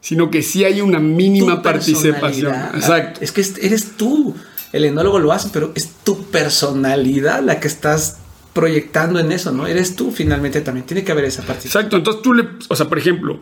sino 0.00 0.30
que 0.30 0.42
sí 0.42 0.64
hay 0.64 0.80
una 0.80 0.98
mínima 0.98 1.62
participación. 1.62 2.54
Exacto. 2.74 3.20
Es 3.22 3.32
que 3.32 3.44
eres 3.64 3.96
tú 3.96 4.34
el 4.72 4.84
enólogo 4.84 5.18
lo 5.18 5.32
hace, 5.32 5.50
pero 5.52 5.72
es 5.74 5.92
tu 6.04 6.24
personalidad 6.24 7.42
la 7.42 7.60
que 7.60 7.68
estás 7.68 8.18
proyectando 8.52 9.18
en 9.18 9.32
eso, 9.32 9.52
¿no? 9.52 9.66
Eres 9.66 9.96
tú 9.96 10.10
finalmente 10.10 10.60
también, 10.60 10.86
tiene 10.86 11.04
que 11.04 11.12
haber 11.12 11.24
esa 11.24 11.42
parte. 11.42 11.66
Exacto, 11.66 11.96
entonces 11.96 12.22
tú 12.22 12.34
le, 12.34 12.48
o 12.68 12.76
sea, 12.76 12.88
por 12.88 12.98
ejemplo, 12.98 13.40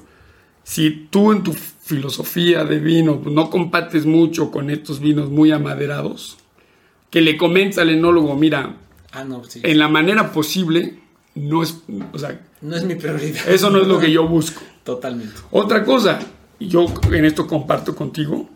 si 0.63 1.09
tú 1.11 1.33
en 1.33 1.43
tu 1.43 1.53
filosofía 1.53 2.65
de 2.65 2.79
vino 2.79 3.21
no 3.25 3.51
compartes 3.51 4.07
mucho 4.07 4.51
con 4.51 4.71
estos 4.71 5.01
vinos 5.01 5.31
muy 5.31 5.51
amaderados, 5.51 6.39
que 7.11 7.21
le 7.21 7.37
comentes 7.37 7.79
al 7.79 7.91
enólogo, 7.91 8.37
mira, 8.37 8.77
ah, 9.13 9.25
no, 9.25 9.43
sí, 9.45 9.61
en 9.65 9.79
la 9.79 9.89
manera 9.89 10.33
posible, 10.33 11.01
no 11.35 11.63
es, 11.63 11.79
o 12.13 12.19
sea, 12.19 12.41
no 12.61 12.77
es 12.77 12.85
mi 12.85 12.95
prioridad. 12.95 13.49
Eso 13.49 13.71
no 13.71 13.81
es 13.81 13.89
lo 13.89 13.99
que 13.99 14.13
yo 14.13 14.27
busco. 14.29 14.63
Totalmente. 14.85 15.35
Otra 15.51 15.85
cosa, 15.85 16.21
yo 16.61 16.87
en 17.13 17.25
esto 17.25 17.47
comparto 17.47 17.97
contigo, 17.97 18.49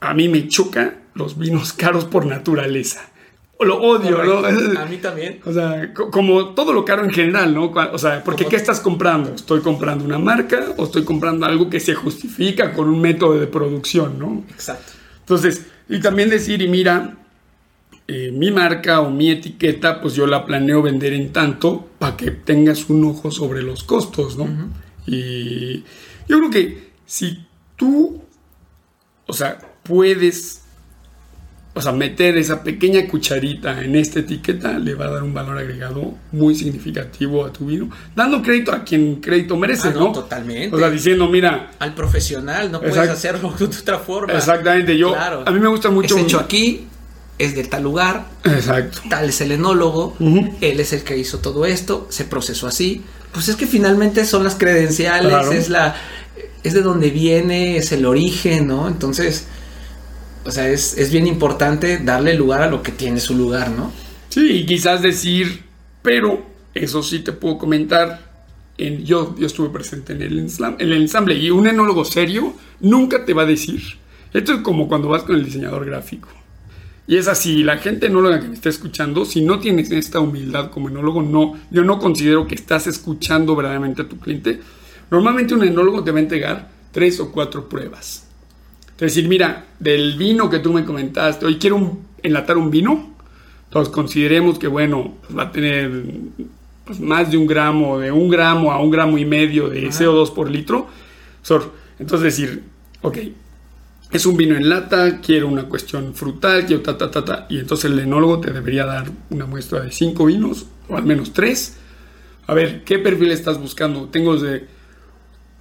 a 0.00 0.14
mí 0.14 0.28
me 0.28 0.48
choca 0.48 0.99
los 1.14 1.38
vinos 1.38 1.72
caros 1.72 2.04
por 2.04 2.26
naturaleza. 2.26 3.10
Lo 3.58 3.78
odio, 3.78 4.24
¿no? 4.24 4.38
A 4.80 4.86
mí 4.86 4.96
también. 4.96 5.40
O 5.44 5.52
sea, 5.52 5.92
como 5.92 6.54
todo 6.54 6.72
lo 6.72 6.82
caro 6.84 7.04
en 7.04 7.10
general, 7.10 7.54
¿no? 7.54 7.66
O 7.66 7.98
sea, 7.98 8.24
porque 8.24 8.46
¿qué 8.46 8.56
estás 8.56 8.80
comprando? 8.80 9.34
¿Estoy 9.34 9.60
comprando 9.60 10.02
una 10.02 10.18
marca 10.18 10.72
o 10.78 10.84
estoy 10.84 11.04
comprando 11.04 11.44
algo 11.44 11.68
que 11.68 11.78
se 11.78 11.94
justifica 11.94 12.72
con 12.72 12.88
un 12.88 13.00
método 13.02 13.38
de 13.38 13.46
producción, 13.46 14.18
¿no? 14.18 14.44
Exacto. 14.50 14.92
Entonces, 15.20 15.66
y 15.90 16.00
también 16.00 16.30
decir, 16.30 16.62
y 16.62 16.68
mira, 16.68 17.18
eh, 18.08 18.32
mi 18.32 18.50
marca 18.50 19.00
o 19.02 19.10
mi 19.10 19.30
etiqueta, 19.30 20.00
pues 20.00 20.14
yo 20.14 20.26
la 20.26 20.44
planeo 20.44 20.82
vender 20.82 21.12
en 21.12 21.32
tanto 21.32 21.90
para 21.98 22.16
que 22.16 22.32
tengas 22.32 22.90
un 22.90 23.04
ojo 23.04 23.30
sobre 23.30 23.62
los 23.62 23.84
costos, 23.84 24.36
¿no? 24.36 24.48
Y 25.06 25.84
yo 26.26 26.38
creo 26.38 26.50
que 26.50 26.90
si 27.06 27.46
tú, 27.76 28.20
o 29.26 29.32
sea, 29.32 29.58
puedes, 29.84 30.59
o 31.72 31.80
sea, 31.80 31.92
meter 31.92 32.36
esa 32.36 32.62
pequeña 32.64 33.06
cucharita 33.06 33.82
en 33.82 33.94
esta 33.94 34.20
etiqueta, 34.20 34.78
le 34.78 34.94
va 34.94 35.06
a 35.06 35.10
dar 35.10 35.22
un 35.22 35.32
valor 35.32 35.56
agregado 35.56 36.14
muy 36.32 36.54
significativo 36.56 37.44
a 37.46 37.52
tu 37.52 37.66
vino, 37.66 37.88
dando 38.14 38.42
crédito 38.42 38.72
a 38.72 38.82
quien 38.82 39.16
crédito 39.16 39.56
merece, 39.56 39.88
ah, 39.88 39.94
no, 39.94 40.12
Totalmente. 40.12 40.74
O 40.74 40.78
sea, 40.78 40.90
diciendo, 40.90 41.28
mira. 41.28 41.70
Al 41.78 41.94
profesional, 41.94 42.72
no 42.72 42.80
puedes 42.80 42.96
hacerlo 42.96 43.54
de 43.56 43.64
otra 43.66 43.98
forma. 43.98 44.32
Exactamente, 44.32 44.96
yo. 44.96 45.14
A 45.16 45.50
mí 45.50 45.60
me 45.60 45.68
gusta 45.68 45.90
mucho. 45.90 46.16
Es 46.16 46.24
hecho 46.24 46.40
aquí, 46.40 46.86
es 47.38 47.54
de 47.54 47.64
tal 47.64 47.84
lugar. 47.84 48.26
Exacto. 48.44 48.98
Tal 49.08 49.28
es 49.28 49.40
el 49.40 49.52
enólogo. 49.52 50.16
Él 50.60 50.80
es 50.80 50.92
el 50.92 51.02
que 51.02 51.16
hizo 51.16 51.38
todo 51.38 51.66
esto. 51.66 52.08
Se 52.10 52.24
procesó 52.24 52.66
así. 52.66 53.04
Pues 53.32 53.48
es 53.48 53.54
que 53.54 53.66
finalmente 53.66 54.24
son 54.24 54.42
las 54.42 54.56
credenciales, 54.56 55.50
es 55.52 55.68
la. 55.68 55.94
Es 56.62 56.74
de 56.74 56.82
donde 56.82 57.10
viene, 57.10 57.78
es 57.78 57.90
el 57.92 58.04
origen, 58.04 58.66
¿no? 58.66 58.86
Entonces 58.88 59.46
o 60.44 60.50
sea, 60.50 60.68
es, 60.68 61.10
bien 61.12 61.26
importante 61.26 61.98
darle 61.98 62.34
lugar 62.34 62.62
a 62.62 62.70
lo 62.70 62.82
que 62.82 62.92
tiene 62.92 63.20
su 63.20 63.36
lugar, 63.36 63.70
¿no? 63.70 63.92
Sí, 64.28 64.64
quizás 64.66 65.02
decir, 65.02 65.64
pero 66.02 66.46
eso 66.74 67.02
sí 67.02 67.20
te 67.20 67.32
puedo 67.32 67.58
comentar. 67.58 68.30
En, 68.78 69.04
yo, 69.04 69.34
yo 69.36 69.46
estuve 69.46 69.68
presente 69.68 70.14
en 70.14 70.22
el, 70.22 70.38
en 70.38 70.74
el 70.78 70.92
ensamble 70.94 71.34
y 71.34 71.50
un 71.50 71.66
enólogo 71.66 72.04
serio 72.06 72.54
nunca 72.80 73.26
te 73.26 73.34
va 73.34 73.42
a 73.42 73.46
decir. 73.46 73.82
Esto 74.32 74.54
es 74.54 74.60
como 74.62 74.88
cuando 74.88 75.08
vas 75.08 75.24
con 75.24 75.36
el 75.36 75.44
diseñador 75.44 75.84
gráfico. 75.84 76.28
Y 77.06 77.16
es 77.16 77.28
así, 77.28 77.62
la 77.62 77.76
gente 77.78 78.06
enóloga 78.06 78.40
que 78.40 78.48
me 78.48 78.54
está 78.54 78.68
escuchando, 78.68 79.24
si 79.24 79.42
no 79.42 79.58
tienes 79.58 79.90
esta 79.90 80.20
humildad 80.20 80.70
como 80.70 80.88
enólogo, 80.88 81.20
no, 81.20 81.58
yo 81.70 81.82
no 81.82 81.98
considero 81.98 82.46
que 82.46 82.54
estás 82.54 82.86
escuchando 82.86 83.56
verdaderamente 83.56 84.02
a 84.02 84.08
tu 84.08 84.18
cliente. 84.18 84.60
Normalmente 85.10 85.52
un 85.52 85.64
enólogo 85.64 86.04
te 86.04 86.12
va 86.12 86.18
a 86.18 86.22
entregar 86.22 86.70
tres 86.92 87.18
o 87.20 87.32
cuatro 87.32 87.68
pruebas 87.68 88.29
decir, 89.06 89.28
mira, 89.28 89.66
del 89.78 90.16
vino 90.16 90.50
que 90.50 90.58
tú 90.58 90.72
me 90.72 90.84
comentaste, 90.84 91.46
hoy 91.46 91.58
quiero 91.58 91.98
enlatar 92.22 92.58
un 92.58 92.70
vino, 92.70 93.14
entonces 93.64 93.92
consideremos 93.92 94.58
que, 94.58 94.66
bueno, 94.66 95.14
pues 95.22 95.38
va 95.38 95.44
a 95.44 95.52
tener 95.52 96.04
pues, 96.84 96.98
más 97.00 97.30
de 97.30 97.36
un 97.36 97.46
gramo, 97.46 97.98
de 97.98 98.10
un 98.10 98.28
gramo 98.28 98.72
a 98.72 98.82
un 98.82 98.90
gramo 98.90 99.16
y 99.16 99.24
medio 99.24 99.68
de 99.68 99.88
CO2 99.88 100.34
por 100.34 100.50
litro. 100.50 100.88
Entonces 101.98 102.36
decir, 102.36 102.64
ok, 103.02 103.18
es 104.10 104.26
un 104.26 104.36
vino 104.36 104.56
en 104.56 104.68
lata, 104.68 105.20
quiero 105.20 105.46
una 105.46 105.64
cuestión 105.64 106.14
frutal, 106.14 106.66
quiero 106.66 106.82
ta, 106.82 106.98
ta, 106.98 107.10
ta, 107.10 107.24
ta. 107.24 107.46
Y 107.48 107.60
entonces 107.60 107.90
el 107.90 107.98
enólogo 108.00 108.40
te 108.40 108.50
debería 108.50 108.84
dar 108.86 109.10
una 109.30 109.46
muestra 109.46 109.80
de 109.80 109.92
cinco 109.92 110.26
vinos, 110.26 110.66
o 110.88 110.96
al 110.96 111.04
menos 111.04 111.32
tres. 111.32 111.76
A 112.48 112.54
ver, 112.54 112.82
¿qué 112.82 112.98
perfil 112.98 113.30
estás 113.30 113.60
buscando? 113.60 114.08
Tengo 114.08 114.36
de 114.36 114.66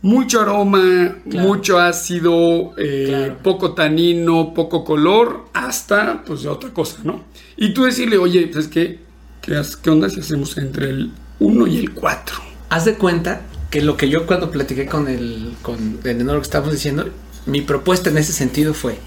mucho 0.01 0.41
aroma, 0.41 1.17
mucho 1.25 1.79
ácido, 1.79 2.73
eh, 2.77 3.33
poco 3.43 3.73
tanino, 3.73 4.53
poco 4.53 4.83
color, 4.83 5.45
hasta 5.53 6.23
pues 6.23 6.43
de 6.43 6.49
otra 6.49 6.71
cosa, 6.71 6.99
¿no? 7.03 7.23
Y 7.57 7.73
tú 7.73 7.83
decirle, 7.83 8.17
oye, 8.17 8.47
pues 8.47 8.67
que, 8.67 8.99
¿qué, 9.41 9.61
¿qué 9.81 9.89
onda 9.89 10.09
si 10.09 10.21
hacemos 10.21 10.57
entre 10.57 10.89
el 10.89 11.11
1 11.39 11.67
y 11.67 11.77
el 11.79 11.93
4? 11.93 12.35
Haz 12.69 12.85
de 12.85 12.95
cuenta 12.95 13.41
que 13.69 13.81
lo 13.81 13.97
que 13.97 14.09
yo 14.09 14.25
cuando 14.25 14.49
platiqué 14.49 14.85
con 14.85 15.07
el, 15.07 15.55
con 15.61 15.99
el 16.03 16.27
que 16.27 16.41
estábamos 16.41 16.73
diciendo, 16.73 17.09
mi 17.45 17.61
propuesta 17.61 18.09
en 18.09 18.17
ese 18.17 18.33
sentido 18.33 18.73
fue, 18.73 18.97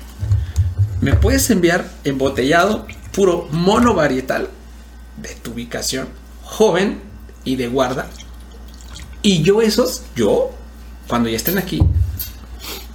¿me 1.01 1.14
puedes 1.14 1.48
enviar 1.51 1.90
embotellado 2.05 2.86
puro 3.12 3.48
mono 3.51 3.94
varietal 3.94 4.48
de 5.16 5.35
tu 5.36 5.52
ubicación, 5.52 6.09
joven 6.43 7.01
y 7.44 7.56
de 7.56 7.69
guarda? 7.69 8.09
Y 9.23 9.43
yo 9.43 9.62
esos, 9.62 10.02
yo, 10.16 10.51
cuando 11.08 11.28
ya 11.28 11.36
estén 11.36 11.58
aquí, 11.58 11.80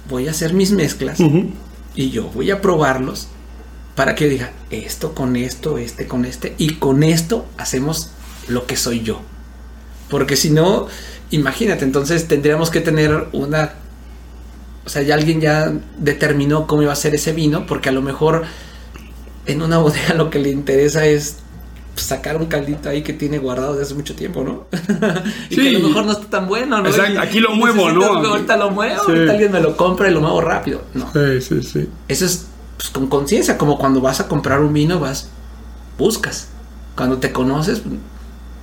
voy 0.08 0.28
a 0.28 0.30
hacer 0.30 0.54
mis 0.54 0.72
mezclas 0.72 1.18
y 1.94 2.10
yo 2.10 2.24
voy 2.30 2.50
a 2.50 2.60
probarlos 2.60 3.28
para 3.94 4.14
que 4.14 4.28
diga 4.28 4.52
esto 4.70 5.14
con 5.14 5.36
esto, 5.36 5.78
este 5.78 6.06
con 6.06 6.24
este 6.24 6.54
y 6.58 6.74
con 6.74 7.02
esto 7.02 7.46
hacemos 7.56 8.10
lo 8.46 8.66
que 8.66 8.76
soy 8.76 9.02
yo. 9.02 9.20
Porque 10.08 10.36
si 10.36 10.50
no, 10.50 10.86
imagínate, 11.30 11.84
entonces 11.84 12.28
tendríamos 12.28 12.70
que 12.70 12.80
tener 12.80 13.28
una... 13.32 13.74
O 14.86 14.88
sea, 14.88 15.02
ya 15.02 15.14
alguien 15.14 15.40
ya 15.40 15.72
determinó 15.98 16.66
cómo 16.66 16.82
iba 16.82 16.92
a 16.92 16.96
ser 16.96 17.14
ese 17.14 17.32
vino, 17.32 17.66
porque 17.66 17.90
a 17.90 17.92
lo 17.92 18.00
mejor 18.00 18.44
en 19.46 19.62
una 19.62 19.78
bodega 19.82 20.14
lo 20.14 20.30
que 20.30 20.38
le 20.38 20.50
interesa 20.50 21.06
es 21.06 21.38
sacar 22.00 22.36
un 22.36 22.46
caldito 22.46 22.88
ahí 22.88 23.02
que 23.02 23.12
tiene 23.12 23.38
guardado 23.38 23.72
desde 23.72 23.86
hace 23.86 23.94
mucho 23.94 24.14
tiempo, 24.14 24.42
¿no? 24.42 24.66
y 25.50 25.56
que 25.56 25.68
a 25.68 25.78
lo 25.78 25.88
mejor 25.88 26.06
no 26.06 26.12
está 26.12 26.26
tan 26.26 26.48
bueno, 26.48 26.80
¿no? 26.82 26.90
aquí 27.20 27.40
lo 27.40 27.54
muevo, 27.54 27.90
¿no? 27.90 28.04
Ahorita 28.04 28.56
lo 28.56 28.70
muevo, 28.70 29.02
ahorita 29.02 29.32
alguien 29.32 29.52
me 29.52 29.60
lo 29.60 29.76
compra 29.76 30.10
y 30.10 30.14
lo 30.14 30.20
muevo 30.20 30.40
rápido. 30.40 30.82
No. 30.94 31.10
Sí, 31.12 31.40
sí, 31.40 31.62
sí. 31.62 31.88
Eso 32.08 32.24
es 32.24 32.46
pues, 32.76 32.90
con 32.90 33.08
conciencia, 33.08 33.58
como 33.58 33.78
cuando 33.78 34.00
vas 34.00 34.20
a 34.20 34.28
comprar 34.28 34.60
un 34.60 34.72
vino, 34.72 35.00
vas, 35.00 35.28
buscas. 35.98 36.48
Cuando 36.96 37.18
te 37.18 37.32
conoces, 37.32 37.82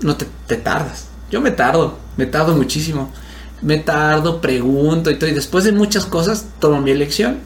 no 0.02 0.16
te, 0.16 0.26
te 0.48 0.56
tardas. 0.58 1.08
Yo 1.32 1.42
me 1.42 1.52
tardo, 1.52 1.98
me 2.18 2.26
tardo 2.26 2.56
muchísimo. 2.56 3.12
Me 3.62 3.78
tardo, 3.78 4.42
pregunto 4.42 5.12
y 5.12 5.16
todo. 5.16 5.30
Y 5.30 5.34
después 5.34 5.64
de 5.64 5.72
muchas 5.72 6.06
cosas, 6.06 6.48
tomo 6.60 6.82
mi 6.82 6.92
elección. 6.92 7.40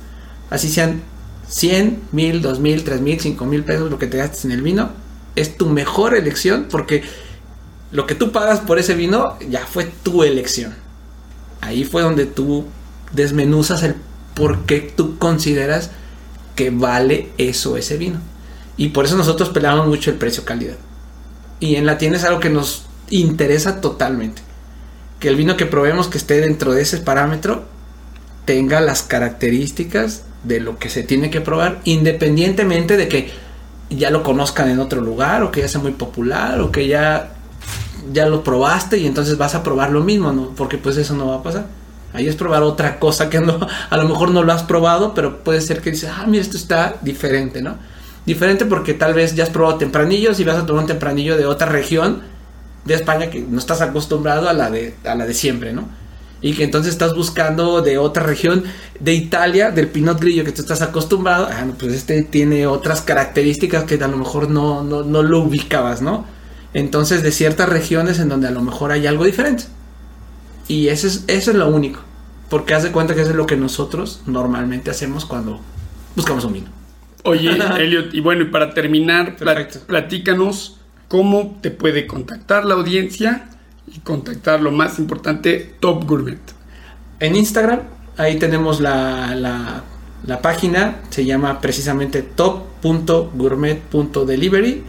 Así 0.50 0.70
sean 0.70 1.02
100, 1.48 2.02
1000, 2.12 2.42
2000, 2.42 2.84
3000, 2.84 3.20
5000 3.20 3.64
pesos, 3.64 3.92
lo 3.92 3.98
que 3.98 4.08
te 4.08 4.18
gastes 4.18 4.46
en 4.46 4.52
el 4.52 4.62
vino. 4.62 4.90
Es 5.40 5.58
tu 5.58 5.68
mejor 5.68 6.16
elección 6.16 6.68
porque 6.70 7.04
lo 7.92 8.06
que 8.06 8.16
tú 8.16 8.32
pagas 8.32 8.60
por 8.60 8.78
ese 8.78 8.94
vino 8.94 9.38
ya 9.50 9.66
fue 9.66 9.86
tu 9.86 10.24
elección. 10.24 10.76
Ahí 11.62 11.84
fue 11.84 12.02
donde 12.02 12.26
tú 12.26 12.66
desmenuzas 13.14 13.84
el 13.84 13.96
por 14.36 14.66
qué 14.66 14.80
tú 14.80 15.18
consideras 15.18 15.92
que 16.56 16.70
vale 16.70 17.30
eso 17.38 17.78
ese 17.78 17.98
vino. 17.98 18.20
Y 18.78 18.90
por 18.90 19.06
eso 19.06 19.18
nosotros 19.18 19.50
peleamos 19.50 19.88
mucho 19.88 20.12
el 20.12 20.18
precio-calidad. 20.18 20.78
Y 21.60 21.76
en 21.76 21.86
la 21.86 21.98
tienda 21.98 22.18
es 22.18 22.24
algo 22.24 22.40
que 22.40 22.50
nos 22.50 22.86
interesa 23.10 23.82
totalmente. 23.82 24.42
Que 25.20 25.28
el 25.28 25.36
vino 25.36 25.58
que 25.58 25.66
probemos 25.66 26.08
que 26.08 26.18
esté 26.18 26.40
dentro 26.40 26.74
de 26.74 26.82
ese 26.82 26.98
parámetro 26.98 27.66
tenga 28.46 28.80
las 28.82 29.04
características 29.04 30.24
de 30.44 30.60
lo 30.60 30.80
que 30.80 30.90
se 30.90 31.04
tiene 31.04 31.30
que 31.30 31.42
probar, 31.42 31.82
independientemente 31.84 32.96
de 32.96 33.08
que 33.10 33.32
ya 33.90 34.10
lo 34.10 34.24
conozcan 34.24 34.70
en 34.70 34.80
otro 34.80 35.02
lugar 35.02 35.44
o 35.44 35.52
que 35.52 35.62
ya 35.62 35.68
sea 35.68 35.82
muy 35.82 35.92
popular 35.92 36.62
o 36.62 36.72
que 36.72 36.88
ya 36.88 37.34
ya 38.12 38.26
lo 38.28 38.44
probaste 38.44 38.98
y 38.98 39.06
entonces 39.06 39.38
vas 39.38 39.56
a 39.56 39.64
probar 39.64 39.92
lo 39.92 40.04
mismo, 40.04 40.32
¿no? 40.32 40.50
Porque 40.56 40.78
pues 40.78 40.98
eso 40.98 41.16
no 41.16 41.28
va 41.28 41.36
a 41.36 41.44
pasar. 41.44 41.66
Ahí 42.14 42.28
es 42.28 42.36
probar 42.36 42.64
otra 42.64 43.00
cosa 43.00 43.30
que 43.30 43.40
no, 43.40 43.60
a 43.90 43.98
lo 43.98 44.08
mejor 44.08 44.32
no 44.32 44.44
lo 44.44 44.52
has 44.52 44.64
probado, 44.64 45.14
pero 45.14 45.44
puede 45.44 45.62
ser 45.62 45.82
que 45.82 45.92
dices, 45.92 46.10
ah, 46.12 46.26
mira, 46.28 46.42
esto 46.42 46.58
está 46.58 46.96
diferente, 47.02 47.62
¿no? 47.62 47.78
Diferente 48.26 48.66
porque 48.66 48.94
tal 48.94 49.14
vez 49.14 49.36
ya 49.36 49.44
has 49.44 49.50
probado 49.50 49.78
tempranillos 49.78 50.40
y 50.40 50.44
vas 50.44 50.58
a 50.58 50.66
tomar 50.66 50.84
un 50.84 50.88
tempranillo 50.88 51.38
de 51.38 51.46
otra 51.46 51.68
región 51.68 52.22
de 52.86 52.94
España 52.94 53.30
que 53.30 53.42
no 53.42 53.60
estás 53.60 53.82
acostumbrado 53.82 54.50
a 54.50 54.54
la 54.54 54.70
de, 54.70 54.96
a 55.06 55.16
la 55.16 55.26
de 55.26 55.34
siempre, 55.34 55.74
¿no? 55.74 55.88
Y 56.42 56.54
que 56.54 56.64
entonces 56.64 56.94
estás 56.94 57.16
buscando 57.16 57.82
de 57.82 57.98
otra 57.98 58.24
región 58.24 58.64
de 59.00 59.14
Italia, 59.14 59.72
del 59.72 59.88
Pinot 59.88 60.20
Grillo 60.20 60.46
que 60.46 60.52
tú 60.52 60.62
estás 60.62 60.82
acostumbrado, 60.82 61.50
ah, 61.52 61.66
pues 61.78 61.94
este 61.94 62.24
tiene 62.24 62.66
otras 62.66 63.02
características 63.02 63.84
que 63.84 63.96
a 63.96 64.08
lo 64.08 64.18
mejor 64.18 64.50
no, 64.50 64.84
no, 64.84 65.04
no 65.04 65.22
lo 65.22 65.40
ubicabas, 65.40 66.02
¿no? 66.02 66.26
Entonces 66.74 67.24
de 67.24 67.32
ciertas 67.32 67.68
regiones 67.68 68.20
en 68.20 68.30
donde 68.30 68.48
a 68.48 68.52
lo 68.52 68.62
mejor 68.62 68.92
hay 68.92 69.06
algo 69.06 69.26
diferente. 69.26 69.66
Y 70.68 70.88
eso 70.88 71.08
es, 71.08 71.26
eso 71.28 71.52
es 71.52 71.58
lo 71.58 71.68
único. 71.68 72.00
Porque 72.50 72.74
haz 72.74 72.84
de 72.84 72.92
cuenta 72.92 73.16
que 73.16 73.22
eso 73.22 73.32
es 73.32 73.36
lo 73.36 73.46
que 73.46 73.58
nosotros 73.58 74.22
normalmente 74.26 74.92
hacemos 74.92 75.26
cuando 75.26 75.60
buscamos 76.16 76.46
un 76.46 76.54
vino. 76.54 76.68
Oye, 77.24 77.52
Elliot, 77.80 78.14
y 78.14 78.22
bueno, 78.22 78.44
y 78.44 78.46
para 78.46 78.74
terminar, 78.74 79.36
platícanos 79.36 80.78
cómo 81.08 81.58
te 81.62 81.72
puede 81.72 82.08
contactar 82.08 82.66
la 82.66 82.76
audiencia 82.76 83.50
y 83.94 84.00
contactar 84.00 84.62
lo 84.62 84.72
más 84.72 84.98
importante, 85.00 85.76
Top 85.80 86.08
Gourmet. 86.08 86.40
En 87.20 87.36
Instagram, 87.36 87.82
ahí 88.18 88.38
tenemos 88.38 88.80
la, 88.80 89.36
la, 89.36 89.84
página, 90.42 91.02
se 91.10 91.26
llama 91.26 91.60
precisamente 91.60 92.22
top.gourmet.delivery. 92.22 94.84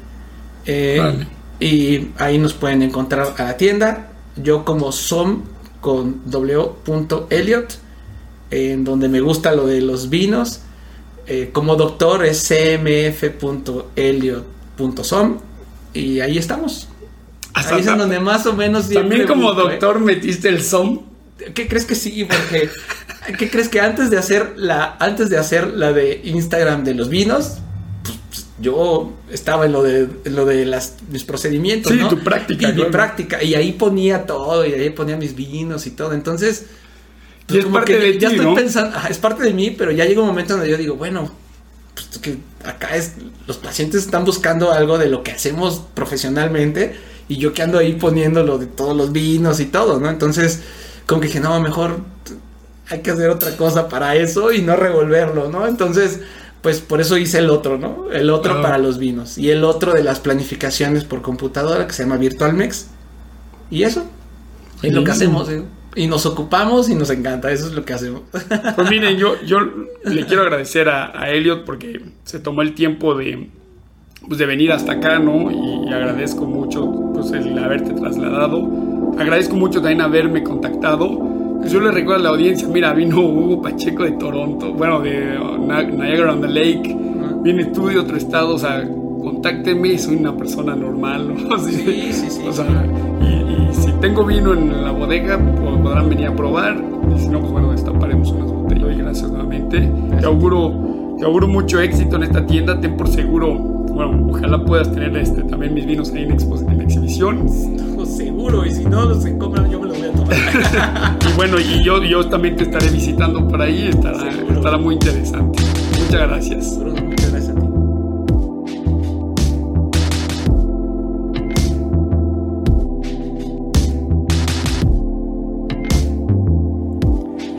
Eh, 0.67 1.27
Y 1.61 2.09
ahí 2.17 2.39
nos 2.39 2.55
pueden 2.55 2.83
encontrar 2.83 3.35
a 3.37 3.45
la 3.45 3.57
tienda. 3.59 4.09
Yo 4.37 4.65
como 4.65 4.93
som 4.93 5.43
con 5.83 6.23
w.elliot, 6.25 7.79
en 8.51 8.85
donde 8.85 9.09
me 9.09 9.21
gusta 9.21 9.55
lo 9.55 9.67
de 9.67 9.83
los 9.83 10.09
vinos. 10.09 10.61
Eh, 11.27 11.51
como 11.53 11.77
doctor 11.77 12.25
es 12.25 12.49
cmf.elliot.som 12.49 15.39
y 15.93 16.21
ahí 16.21 16.39
estamos. 16.39 16.89
Ahí 17.55 17.81
es 17.81 17.87
donde 17.87 18.21
más 18.21 18.47
o 18.47 18.55
menos... 18.55 18.89
También 18.89 19.27
como 19.27 19.53
¿eh? 19.53 19.57
doctor 19.57 20.01
metiste 20.01 20.49
el 20.49 20.63
som. 20.63 21.03
¿Qué 21.55 21.69
crees 21.69 21.85
que 21.85 21.95
sí? 21.95 22.25
Porque... 22.25 22.71
¿Qué 23.39 23.51
crees 23.51 23.69
que 23.69 23.81
antes 23.81 24.11
de 24.11 24.19
hacer 24.19 24.55
la 24.57 24.97
antes 24.99 25.31
de 25.31 25.39
hacer 25.39 25.75
la 25.75 25.93
de 25.93 26.21
Instagram 26.25 26.85
de 26.85 26.95
los 26.95 27.09
vinos, 27.09 27.59
pues, 28.03 28.47
yo 28.61 29.13
estaba 29.31 29.67
en 29.67 29.73
lo 29.73 29.83
de 29.83 30.09
lo 30.25 30.47
de 30.47 30.65
las 30.65 30.97
mis 31.11 31.25
procedimientos, 31.25 31.93
sí, 31.93 31.99
tu 32.09 32.19
práctica, 32.19 32.71
y 32.71 32.73
mi 32.73 32.85
práctica 32.85 33.43
y 33.43 33.55
ahí 33.55 33.73
ponía 33.73 34.27
todo 34.27 34.65
y 34.67 34.73
ahí 34.73 34.91
ponía 34.91 35.17
mis 35.17 35.35
vinos 35.37 35.87
y 35.87 35.91
todo. 35.91 36.13
Entonces, 36.15 36.67
pues, 37.47 37.65
es 37.65 37.67
parte 37.67 37.99
de 37.99 38.19
ya 38.19 38.31
estoy 38.31 38.55
pensando, 38.55 38.97
es 39.09 39.19
parte 39.19 39.43
de 39.43 39.53
mí, 39.53 39.71
pero 39.71 39.93
ya 39.93 40.05
llega 40.07 40.21
un 40.21 40.29
momento 40.29 40.55
donde 40.55 40.71
yo 40.71 40.77
digo, 40.77 40.97
bueno, 40.97 41.31
pues 41.95 42.07
que 42.23 42.39
acá 42.65 42.97
es 42.97 43.15
los 43.47 43.59
pacientes 43.59 44.05
están 44.05 44.25
buscando 44.25 44.73
algo 44.73 44.99
de 44.99 45.09
lo 45.09 45.23
que 45.23 45.33
hacemos 45.33 45.83
profesionalmente 45.95 46.97
y 47.31 47.37
yo 47.37 47.53
que 47.53 47.63
ando 47.63 47.79
ahí 47.79 47.93
poniéndolo 47.93 48.59
de 48.59 48.67
todos 48.67 48.97
los 48.97 49.13
vinos 49.13 49.61
y 49.61 49.67
todo, 49.67 50.01
¿no? 50.01 50.11
Entonces, 50.11 50.63
como 51.07 51.21
que 51.21 51.29
dije, 51.29 51.39
no, 51.39 51.61
mejor 51.61 52.01
hay 52.89 53.03
que 53.03 53.13
hacer 53.13 53.31
otra 53.31 53.57
cosa 53.57 53.89
para 53.89 54.17
eso 54.17 54.53
y 54.53 54.63
no 54.63 54.75
revolverlo, 54.75 55.49
¿no? 55.49 55.65
Entonces, 55.69 56.23
pues 56.61 56.81
por 56.81 57.01
eso 57.01 57.17
hice 57.17 57.39
el 57.39 57.49
otro, 57.49 57.79
¿no? 57.79 58.11
El 58.11 58.31
otro 58.31 58.61
para 58.61 58.79
los 58.79 58.99
vinos 58.99 59.39
y 59.39 59.51
el 59.51 59.63
otro 59.63 59.93
de 59.93 60.03
las 60.03 60.19
planificaciones 60.19 61.05
por 61.05 61.23
computadora 61.23 61.87
que 61.87 61.93
se 61.93 62.03
llama 62.03 62.17
VirtualMex. 62.17 62.89
Y 63.71 63.85
eso 63.85 64.05
es 64.83 64.93
lo 64.93 65.05
que 65.05 65.13
hacemos, 65.13 65.49
¿eh? 65.51 65.63
Y 65.95 66.09
nos 66.09 66.27
ocupamos 66.27 66.89
y 66.89 66.97
nos 66.97 67.11
encanta, 67.11 67.53
eso 67.53 67.69
es 67.69 67.75
lo 67.75 67.85
que 67.85 67.93
hacemos. 67.93 68.23
Pues 68.75 68.91
miren, 68.91 69.17
yo, 69.19 69.41
yo 69.43 69.61
le 70.05 70.27
quiero 70.27 70.43
agradecer 70.43 70.89
a, 70.89 71.17
a 71.17 71.31
Elliot 71.31 71.65
porque 71.65 72.01
se 72.25 72.41
tomó 72.41 72.63
el 72.63 72.75
tiempo 72.75 73.15
de, 73.15 73.51
pues 74.27 74.39
de 74.39 74.47
venir 74.47 74.73
hasta 74.73 74.93
acá, 74.93 75.19
¿no? 75.19 75.51
Y 75.51 75.93
agradezco 75.93 76.47
mucho 76.47 76.91
pues, 77.13 77.33
el 77.33 77.59
haberte 77.59 77.93
trasladado. 77.93 78.69
Agradezco 79.19 79.57
mucho 79.57 79.81
también 79.81 80.01
haberme 80.01 80.43
contactado. 80.43 81.19
Pues 81.61 81.73
yo 81.73 81.81
le 81.81 81.91
recuerdo 81.91 82.21
a 82.21 82.25
la 82.25 82.29
audiencia, 82.31 82.67
mira, 82.69 82.93
vino 82.95 83.21
Hugo 83.21 83.61
Pacheco 83.61 84.05
de 84.05 84.13
Toronto, 84.13 84.73
bueno, 84.73 85.01
de 85.01 85.39
Niagara 85.61 86.33
on 86.33 86.41
the 86.41 86.49
Lake, 86.49 86.97
viene 87.43 87.67
tú 87.67 87.89
de 87.89 87.99
otro 87.99 88.17
estado, 88.17 88.55
o 88.55 88.59
sea, 88.59 88.83
contácteme, 89.23 89.99
soy 89.99 90.17
una 90.17 90.35
persona 90.35 90.75
normal, 90.75 91.35
¿no? 91.35 91.59
Sí, 91.59 92.13
sí, 92.13 92.31
sí. 92.31 92.41
O 92.49 92.53
sea, 92.53 92.65
y, 93.21 93.75
si 93.75 93.93
tengo 94.01 94.25
vino 94.25 94.55
en 94.55 94.83
la 94.83 94.91
bodega, 94.91 95.39
pues 95.39 95.79
podrán 95.83 96.09
venir 96.09 96.29
a 96.29 96.35
probar, 96.35 96.83
y 97.15 97.21
si 97.21 97.29
no, 97.29 97.41
pues 97.41 97.53
bueno, 97.53 97.73
destaparemos 97.73 98.31
unas 98.33 98.51
botellas. 98.51 98.97
Y 98.97 98.99
gracias 98.99 99.31
nuevamente. 99.31 99.91
Te 100.19 100.27
auguro, 100.27 100.73
te 101.21 101.27
auguro 101.27 101.47
mucho 101.47 101.79
éxito 101.81 102.17
en 102.17 102.23
esta 102.23 102.47
tienda, 102.47 102.81
ten 102.81 102.97
por 102.97 103.07
seguro 103.07 103.81
bueno, 103.93 104.29
ojalá 104.31 104.65
puedas 104.65 104.91
tener 104.91 105.15
este, 105.19 105.43
también 105.43 105.75
mis 105.75 105.85
vinos 105.85 106.11
ahí 106.13 106.23
en, 106.23 106.31
en 106.33 106.81
exhibición. 106.81 107.47
seguro, 108.07 108.65
y 108.65 108.73
si 108.73 108.85
no 108.85 109.05
los 109.05 109.27
compran, 109.39 109.71
yo 109.71 109.79
me 109.79 109.89
los 109.89 109.99
voy 109.99 110.09
a 110.09 110.13
tomar. 110.13 111.19
y 111.29 111.37
bueno, 111.37 111.61
y 111.61 111.85
yo, 111.85 112.03
yo 112.03 112.27
también 112.27 112.57
te 112.57 112.63
estaré 112.63 112.89
visitando 112.89 113.47
por 113.47 113.61
ahí, 113.61 113.89
estará, 113.89 114.31
estará 114.31 114.79
muy 114.79 114.95
interesante. 114.95 115.63
Muchas 115.99 116.29
gracias. 116.29 116.79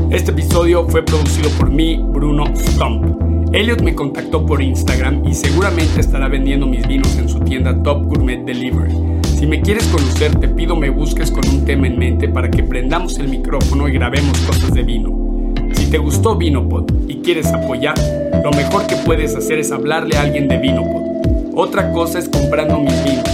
Este 0.10 0.32
episodio 0.32 0.88
fue 0.90 1.04
producido 1.04 1.50
por 1.52 1.70
mí, 1.70 2.04
Bruno 2.04 2.46
Stump. 2.56 3.41
Elliot 3.54 3.82
me 3.82 3.94
contactó 3.94 4.46
por 4.46 4.62
Instagram 4.62 5.28
y 5.28 5.34
seguramente 5.34 6.00
estará 6.00 6.30
vendiendo 6.30 6.68
mis 6.68 6.88
vinos 6.88 7.18
en 7.18 7.28
su 7.28 7.42
tienda 7.42 7.84
Top 7.84 8.06
Gourmet 8.06 8.46
Delivery. 8.46 8.96
Si 9.24 9.46
me 9.46 9.62
quieres 9.62 9.86
conocer, 9.88 10.34
te 10.40 10.48
pido 10.48 10.78
me 10.78 10.90
busques 10.90 11.30
con 11.30 11.46
un 11.50 11.66
tema 11.66 11.88
en 11.88 12.00
mente 12.00 12.30
para 12.30 12.50
que 12.50 12.64
prendamos 12.64 13.20
el 13.20 13.28
micrófono 13.28 13.90
y 13.90 13.92
grabemos 13.92 14.40
cosas 14.40 14.74
de 14.74 14.84
vino. 14.84 15.54
Si 15.74 15.92
te 15.92 15.98
gustó 15.98 16.38
Vinopod 16.38 17.10
y 17.10 17.16
quieres 17.18 17.48
apoyar, 17.48 17.96
lo 18.42 18.52
mejor 18.52 18.88
que 18.88 18.96
puedes 18.96 19.36
hacer 19.36 19.60
es 19.60 19.74
hablarle 19.74 20.16
a 20.16 20.22
alguien 20.22 20.48
de 20.48 20.58
Vinopod. 20.58 21.54
Otra 21.54 21.92
cosa 21.92 22.20
es 22.20 22.30
comprando 22.30 22.80
mis 22.80 23.04
vinos, 23.04 23.28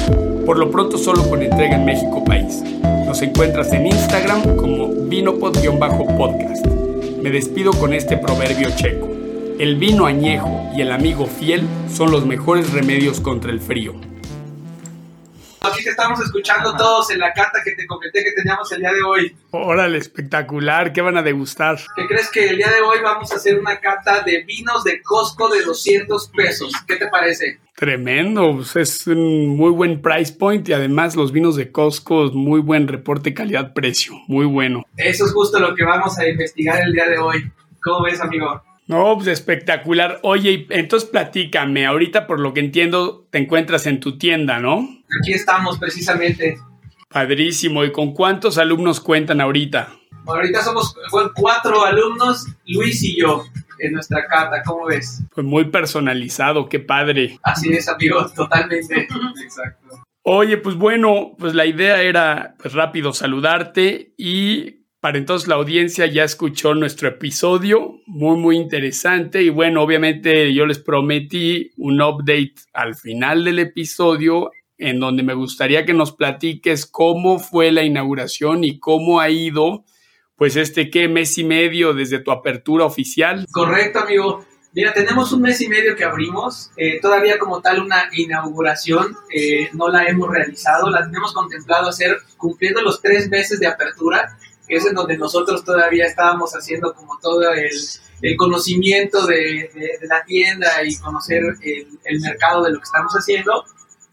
por 0.48 0.58
lo 0.58 0.72
pronto 0.72 0.98
solo 0.98 1.30
con 1.30 1.44
entrega 1.44 1.76
en 1.76 1.86
México 1.86 2.24
país. 2.24 2.64
Nos 3.06 3.22
encuentras 3.22 3.72
en 3.72 3.86
Instagram 3.86 4.56
como 4.56 4.88
vinopod-podcast. 4.88 6.66
Me 7.22 7.30
despido 7.30 7.72
con 7.74 7.94
este 7.94 8.18
proverbio 8.18 8.70
checo. 8.76 9.17
El 9.60 9.78
vino 9.78 10.06
añejo 10.06 10.70
y 10.76 10.82
el 10.82 10.92
amigo 10.92 11.26
fiel 11.26 11.68
son 11.92 12.12
los 12.12 12.28
mejores 12.28 12.72
remedios 12.74 13.20
contra 13.20 13.50
el 13.50 13.60
frío. 13.60 13.96
Aquí 15.62 15.84
te 15.84 15.90
estamos 15.90 16.20
escuchando 16.22 16.78
todos 16.78 17.10
en 17.10 17.18
la 17.18 17.34
carta 17.34 17.62
que 17.66 17.72
te 17.72 17.88
comenté 17.88 18.24
que 18.24 18.34
teníamos 18.34 18.72
el 18.72 18.82
día 18.82 18.94
de 18.94 19.02
hoy. 19.02 19.36
Órale, 19.50 19.98
espectacular. 19.98 20.94
¿Qué 20.94 21.02
van 21.02 21.18
a 21.18 21.24
degustar? 21.24 21.80
¿Qué 21.96 22.06
crees 22.06 22.30
que 22.30 22.50
el 22.50 22.58
día 22.58 22.70
de 22.70 22.82
hoy 22.82 23.00
vamos 23.02 23.32
a 23.32 23.38
hacer 23.38 23.60
una 23.60 23.80
cata 23.80 24.22
de 24.22 24.44
vinos 24.44 24.84
de 24.84 25.02
Costco 25.02 25.50
de 25.50 25.64
200 25.64 26.30
pesos? 26.30 26.72
¿Qué 26.88 26.98
te 26.98 27.08
parece? 27.08 27.60
Tremendo, 27.76 28.58
pues 28.58 28.76
es 28.76 29.08
un 29.08 29.58
muy 29.58 29.72
buen 29.72 30.04
price 30.04 30.34
point 30.34 30.70
y 30.70 30.74
además 30.74 31.16
los 31.16 31.32
vinos 31.32 31.56
de 31.56 31.72
Costco, 31.72 32.30
muy 32.32 32.62
buen 32.62 32.88
reporte 32.88 33.34
calidad-precio, 33.34 34.14
muy 34.28 34.46
bueno. 34.46 34.86
Eso 34.96 35.26
es 35.26 35.34
justo 35.34 35.60
lo 35.60 35.74
que 35.74 35.84
vamos 35.84 36.16
a 36.20 36.28
investigar 36.28 36.80
el 36.84 36.94
día 36.94 37.10
de 37.10 37.18
hoy. 37.18 37.52
¿Cómo 37.82 38.04
ves, 38.04 38.22
amigo? 38.22 38.62
No, 38.88 39.16
pues 39.16 39.28
espectacular. 39.28 40.20
Oye, 40.24 40.66
entonces 40.70 41.10
platícame, 41.10 41.86
ahorita 41.86 42.26
por 42.26 42.40
lo 42.40 42.54
que 42.54 42.62
entiendo 42.62 43.28
te 43.30 43.38
encuentras 43.38 43.86
en 43.86 44.00
tu 44.00 44.18
tienda, 44.18 44.60
¿no? 44.60 44.88
Aquí 45.22 45.34
estamos 45.34 45.78
precisamente. 45.78 46.58
Padrísimo. 47.10 47.84
¿Y 47.84 47.92
con 47.92 48.14
cuántos 48.14 48.58
alumnos 48.58 49.00
cuentan 49.00 49.42
ahorita? 49.42 49.90
ahorita 50.26 50.62
somos 50.62 50.94
cuatro 51.36 51.86
alumnos, 51.86 52.48
Luis 52.66 53.02
y 53.04 53.18
yo, 53.18 53.46
en 53.80 53.94
nuestra 53.94 54.26
carta. 54.28 54.62
¿Cómo 54.66 54.86
ves? 54.86 55.22
Pues 55.34 55.46
muy 55.46 55.66
personalizado, 55.66 56.68
qué 56.68 56.80
padre. 56.80 57.40
Así 57.44 57.72
es, 57.74 57.88
amigo, 57.88 58.30
totalmente. 58.36 59.08
Exacto. 59.44 60.04
Oye, 60.24 60.58
pues 60.58 60.76
bueno, 60.76 61.36
pues 61.40 61.54
la 61.54 61.66
idea 61.66 62.02
era 62.02 62.56
pues 62.62 62.74
rápido 62.74 63.14
saludarte 63.14 64.14
y 64.18 64.77
para 65.00 65.18
entonces 65.18 65.48
la 65.48 65.56
audiencia 65.56 66.08
ya 66.08 66.24
escuchó 66.24 66.74
nuestro 66.74 67.08
episodio, 67.08 68.02
muy 68.08 68.38
muy 68.38 68.58
interesante. 68.58 69.44
Y 69.44 69.50
bueno, 69.50 69.84
obviamente 69.84 70.54
yo 70.54 70.66
les 70.66 70.80
prometí 70.80 71.72
un 71.78 72.02
update 72.02 72.56
al 72.74 72.96
final 72.96 73.44
del 73.44 73.60
episodio 73.60 74.52
en 74.78 75.00
donde 75.00 75.24
me 75.24 75.34
gustaría 75.34 75.86
que 75.86 75.94
nos 75.94 76.16
platiques 76.16 76.86
cómo 76.86 77.40
fue 77.40 77.72
la 77.72 77.84
inauguración 77.84 78.64
y 78.64 78.80
cómo 78.80 79.20
ha 79.20 79.30
ido 79.30 79.86
pues 80.36 80.56
este 80.56 80.90
qué 80.92 81.08
mes 81.08 81.38
y 81.38 81.44
medio 81.44 81.94
desde 81.94 82.20
tu 82.20 82.32
apertura 82.32 82.86
oficial. 82.86 83.46
Correcto, 83.52 84.00
amigo. 84.00 84.46
Mira, 84.74 84.94
tenemos 84.94 85.32
un 85.32 85.42
mes 85.42 85.60
y 85.62 85.68
medio 85.68 85.96
que 85.96 86.04
abrimos, 86.04 86.72
eh, 86.78 87.00
todavía 87.02 87.40
como 87.40 87.62
tal 87.62 87.82
una 87.82 88.10
inauguración 88.14 89.18
eh, 89.34 89.70
no 89.74 89.90
la 89.90 90.06
hemos 90.06 90.30
realizado, 90.30 90.92
la 90.92 91.04
tenemos 91.04 91.34
contemplado 91.34 91.90
hacer 91.90 92.20
cumpliendo 92.38 92.82
los 92.84 93.02
tres 93.02 93.28
meses 93.30 93.60
de 93.60 93.66
apertura, 93.66 94.38
que 94.68 94.76
es 94.76 94.86
en 94.86 94.94
donde 94.94 95.18
nosotros 95.18 95.64
todavía 95.64 96.06
estábamos 96.06 96.52
haciendo 96.54 96.94
como 96.94 97.18
todo 97.20 97.42
el, 97.54 97.72
conocimiento 98.38 99.26
de, 99.26 99.70
la 100.10 100.24
tienda 100.26 100.84
y 100.84 100.96
conocer 100.98 101.44
el, 101.62 102.20
mercado 102.20 102.64
de 102.64 102.72
lo 102.72 102.78
que 102.80 102.84
estamos 102.84 103.14
haciendo. 103.14 103.64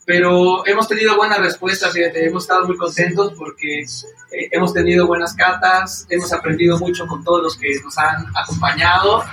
Pero 0.06 0.66
hemos 0.66 0.86
tenido 0.86 1.16
buenas 1.16 1.38
respuestas, 1.38 1.94
hemos 1.96 2.44
estado 2.44 2.66
muy 2.66 2.76
contentos 2.76 3.32
porque 3.38 3.80
eh, 3.80 4.48
hemos 4.52 4.74
tenido 4.74 5.06
buenas 5.06 5.34
catas, 5.34 6.06
hemos 6.10 6.30
aprendido 6.30 6.78
mucho 6.78 7.06
con 7.06 7.24
todos 7.24 7.42
los 7.42 7.56
que 7.56 7.80
nos 7.82 7.96
han 7.96 8.26
acompañado. 8.36 9.24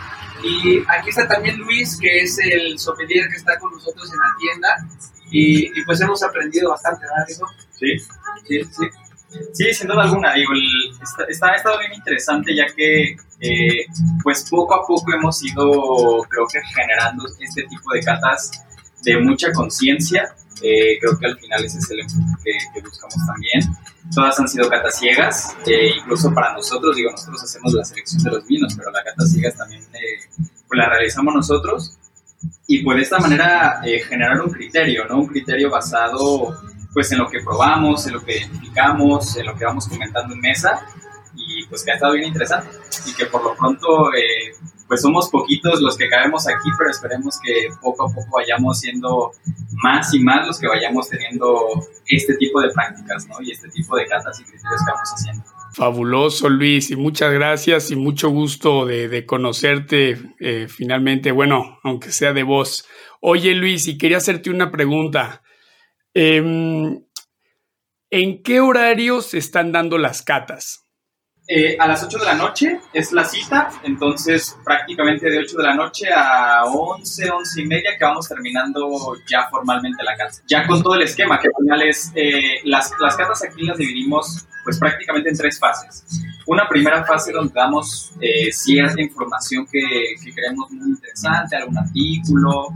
Y 0.41 0.79
aquí 0.87 1.09
está 1.09 1.27
también 1.27 1.57
Luis, 1.57 1.97
que 1.99 2.21
es 2.21 2.39
el 2.39 2.79
sommelier 2.79 3.29
que 3.29 3.35
está 3.35 3.59
con 3.59 3.73
nosotros 3.73 4.11
en 4.11 4.19
la 4.19 4.35
tienda. 4.39 4.87
Y, 5.29 5.83
pues 5.83 6.01
hemos 6.01 6.23
aprendido 6.23 6.69
bastante, 6.71 7.05
¿verdad, 7.05 7.47
Sí, 7.77 7.97
sí, 8.47 8.63
sí. 8.63 8.89
Sí, 9.53 9.73
sin 9.73 9.87
duda 9.87 10.03
alguna, 10.03 10.33
digo, 10.33 10.51
está, 11.29 11.47
ha 11.47 11.55
estado 11.55 11.79
bien 11.79 11.93
interesante 11.93 12.55
ya 12.55 12.65
que 12.75 13.15
eh, 13.39 13.85
pues 14.23 14.47
poco 14.49 14.75
a 14.75 14.85
poco 14.85 15.13
hemos 15.13 15.43
ido, 15.43 16.25
creo 16.29 16.47
que 16.47 16.59
generando 16.75 17.25
este 17.39 17.63
tipo 17.63 17.93
de 17.93 18.01
catas 18.01 18.51
de 19.03 19.17
mucha 19.19 19.51
conciencia. 19.51 20.35
Eh, 20.63 20.99
creo 20.99 21.17
que 21.17 21.25
al 21.25 21.39
final 21.39 21.65
ese 21.65 21.79
es 21.79 21.89
el 21.89 22.01
enfoque 22.01 22.51
que, 22.73 22.81
buscamos 22.81 23.15
también. 23.25 23.75
Todas 24.13 24.39
han 24.39 24.47
sido 24.47 24.69
catas 24.69 24.99
ciegas, 24.99 25.55
eh, 25.65 25.93
incluso 25.97 26.31
para 26.33 26.53
nosotros, 26.53 26.95
digo, 26.95 27.09
nosotros 27.09 27.43
hacemos 27.43 27.73
la 27.73 27.83
selección 27.83 28.21
de 28.21 28.29
los 28.29 28.45
vinos, 28.45 28.75
pero 28.77 28.91
la 28.91 29.03
cata 29.03 29.25
ciegas 29.25 29.55
también 29.55 29.83
pues 29.89 30.77
la 30.77 30.87
realizamos 30.89 31.33
nosotros. 31.33 31.97
Y 32.67 32.83
pues 32.83 32.97
de 32.97 33.03
esta 33.03 33.17
manera 33.17 33.81
generar 34.07 34.39
un 34.41 34.51
criterio, 34.51 35.05
¿no? 35.05 35.21
Un 35.21 35.27
criterio 35.27 35.69
basado 35.71 36.59
pues 36.93 37.11
en 37.11 37.19
lo 37.19 37.29
que 37.29 37.39
probamos, 37.41 38.05
en 38.07 38.13
lo 38.13 38.21
que 38.21 38.37
identificamos, 38.37 39.37
en 39.37 39.45
lo 39.45 39.55
que 39.55 39.65
vamos 39.65 39.87
comentando 39.87 40.33
en 40.33 40.41
mesa 40.41 40.85
y 41.35 41.65
pues 41.67 41.83
que 41.83 41.91
ha 41.91 41.95
estado 41.95 42.13
bien 42.13 42.27
interesante 42.27 42.69
y 43.07 43.13
que 43.13 43.25
por 43.25 43.43
lo 43.43 43.55
pronto 43.55 44.13
eh, 44.13 44.51
pues 44.87 45.01
somos 45.01 45.29
poquitos 45.29 45.81
los 45.81 45.97
que 45.97 46.09
caemos 46.09 46.47
aquí, 46.47 46.69
pero 46.77 46.89
esperemos 46.89 47.39
que 47.41 47.69
poco 47.81 48.09
a 48.09 48.13
poco 48.13 48.27
vayamos 48.37 48.79
siendo 48.79 49.31
más 49.81 50.13
y 50.13 50.19
más 50.19 50.45
los 50.45 50.59
que 50.59 50.67
vayamos 50.67 51.09
teniendo 51.09 51.87
este 52.07 52.35
tipo 52.35 52.59
de 52.59 52.69
prácticas 52.71 53.25
¿no? 53.27 53.35
y 53.41 53.51
este 53.51 53.69
tipo 53.69 53.95
de 53.95 54.05
catas 54.05 54.39
y 54.41 54.43
criterios 54.43 54.81
que 54.85 54.91
vamos 54.91 55.09
haciendo. 55.13 55.43
Fabuloso 55.73 56.49
Luis 56.49 56.91
y 56.91 56.97
muchas 56.97 57.31
gracias 57.31 57.91
y 57.91 57.95
mucho 57.95 58.29
gusto 58.29 58.85
de, 58.85 59.25
conocerte 59.25 60.17
eh, 60.41 60.67
finalmente, 60.67 61.31
bueno, 61.31 61.79
aunque 61.83 62.11
sea 62.11 62.33
de 62.33 62.43
voz. 62.43 62.85
Oye 63.21 63.55
Luis, 63.55 63.87
y 63.87 63.97
quería 63.97 64.17
hacerte 64.17 64.49
una 64.49 64.71
pregunta. 64.71 65.41
Em, 66.13 67.01
¿En 68.13 68.43
qué 68.43 68.59
horarios 68.59 69.27
se 69.27 69.37
están 69.37 69.71
dando 69.71 69.97
las 69.97 70.21
catas? 70.21 70.85
Eh, 71.47 71.77
a 71.79 71.87
las 71.87 72.03
8 72.03 72.19
de 72.19 72.25
la 72.25 72.33
noche 72.33 72.79
es 72.93 73.13
la 73.13 73.23
cita, 73.23 73.69
entonces 73.83 74.57
prácticamente 74.65 75.29
de 75.29 75.39
8 75.39 75.57
de 75.57 75.63
la 75.63 75.75
noche 75.75 76.07
a 76.13 76.65
11, 76.65 77.31
11 77.31 77.61
y 77.61 77.65
media 77.65 77.97
que 77.97 78.03
vamos 78.03 78.27
terminando 78.27 78.89
ya 79.29 79.47
formalmente 79.49 80.03
la 80.03 80.17
cata. 80.17 80.37
Ya 80.47 80.67
con 80.67 80.83
todo 80.83 80.95
el 80.95 81.03
esquema, 81.03 81.39
que 81.39 81.47
al 81.47 81.53
final 81.63 81.81
es, 81.83 82.11
eh, 82.15 82.59
las, 82.65 82.91
las 82.99 83.15
catas 83.15 83.43
aquí 83.43 83.63
las 83.63 83.77
dividimos 83.77 84.45
pues 84.65 84.77
prácticamente 84.77 85.29
en 85.29 85.37
tres 85.37 85.57
fases. 85.57 86.05
Una 86.47 86.67
primera 86.67 87.03
fase 87.05 87.31
donde 87.31 87.53
damos 87.53 88.11
eh, 88.19 88.51
cierta 88.51 89.01
información 89.01 89.65
que, 89.71 89.81
creemos 90.33 90.71
muy 90.71 90.89
interesante, 90.89 91.55
algún 91.55 91.77
artículo, 91.77 92.67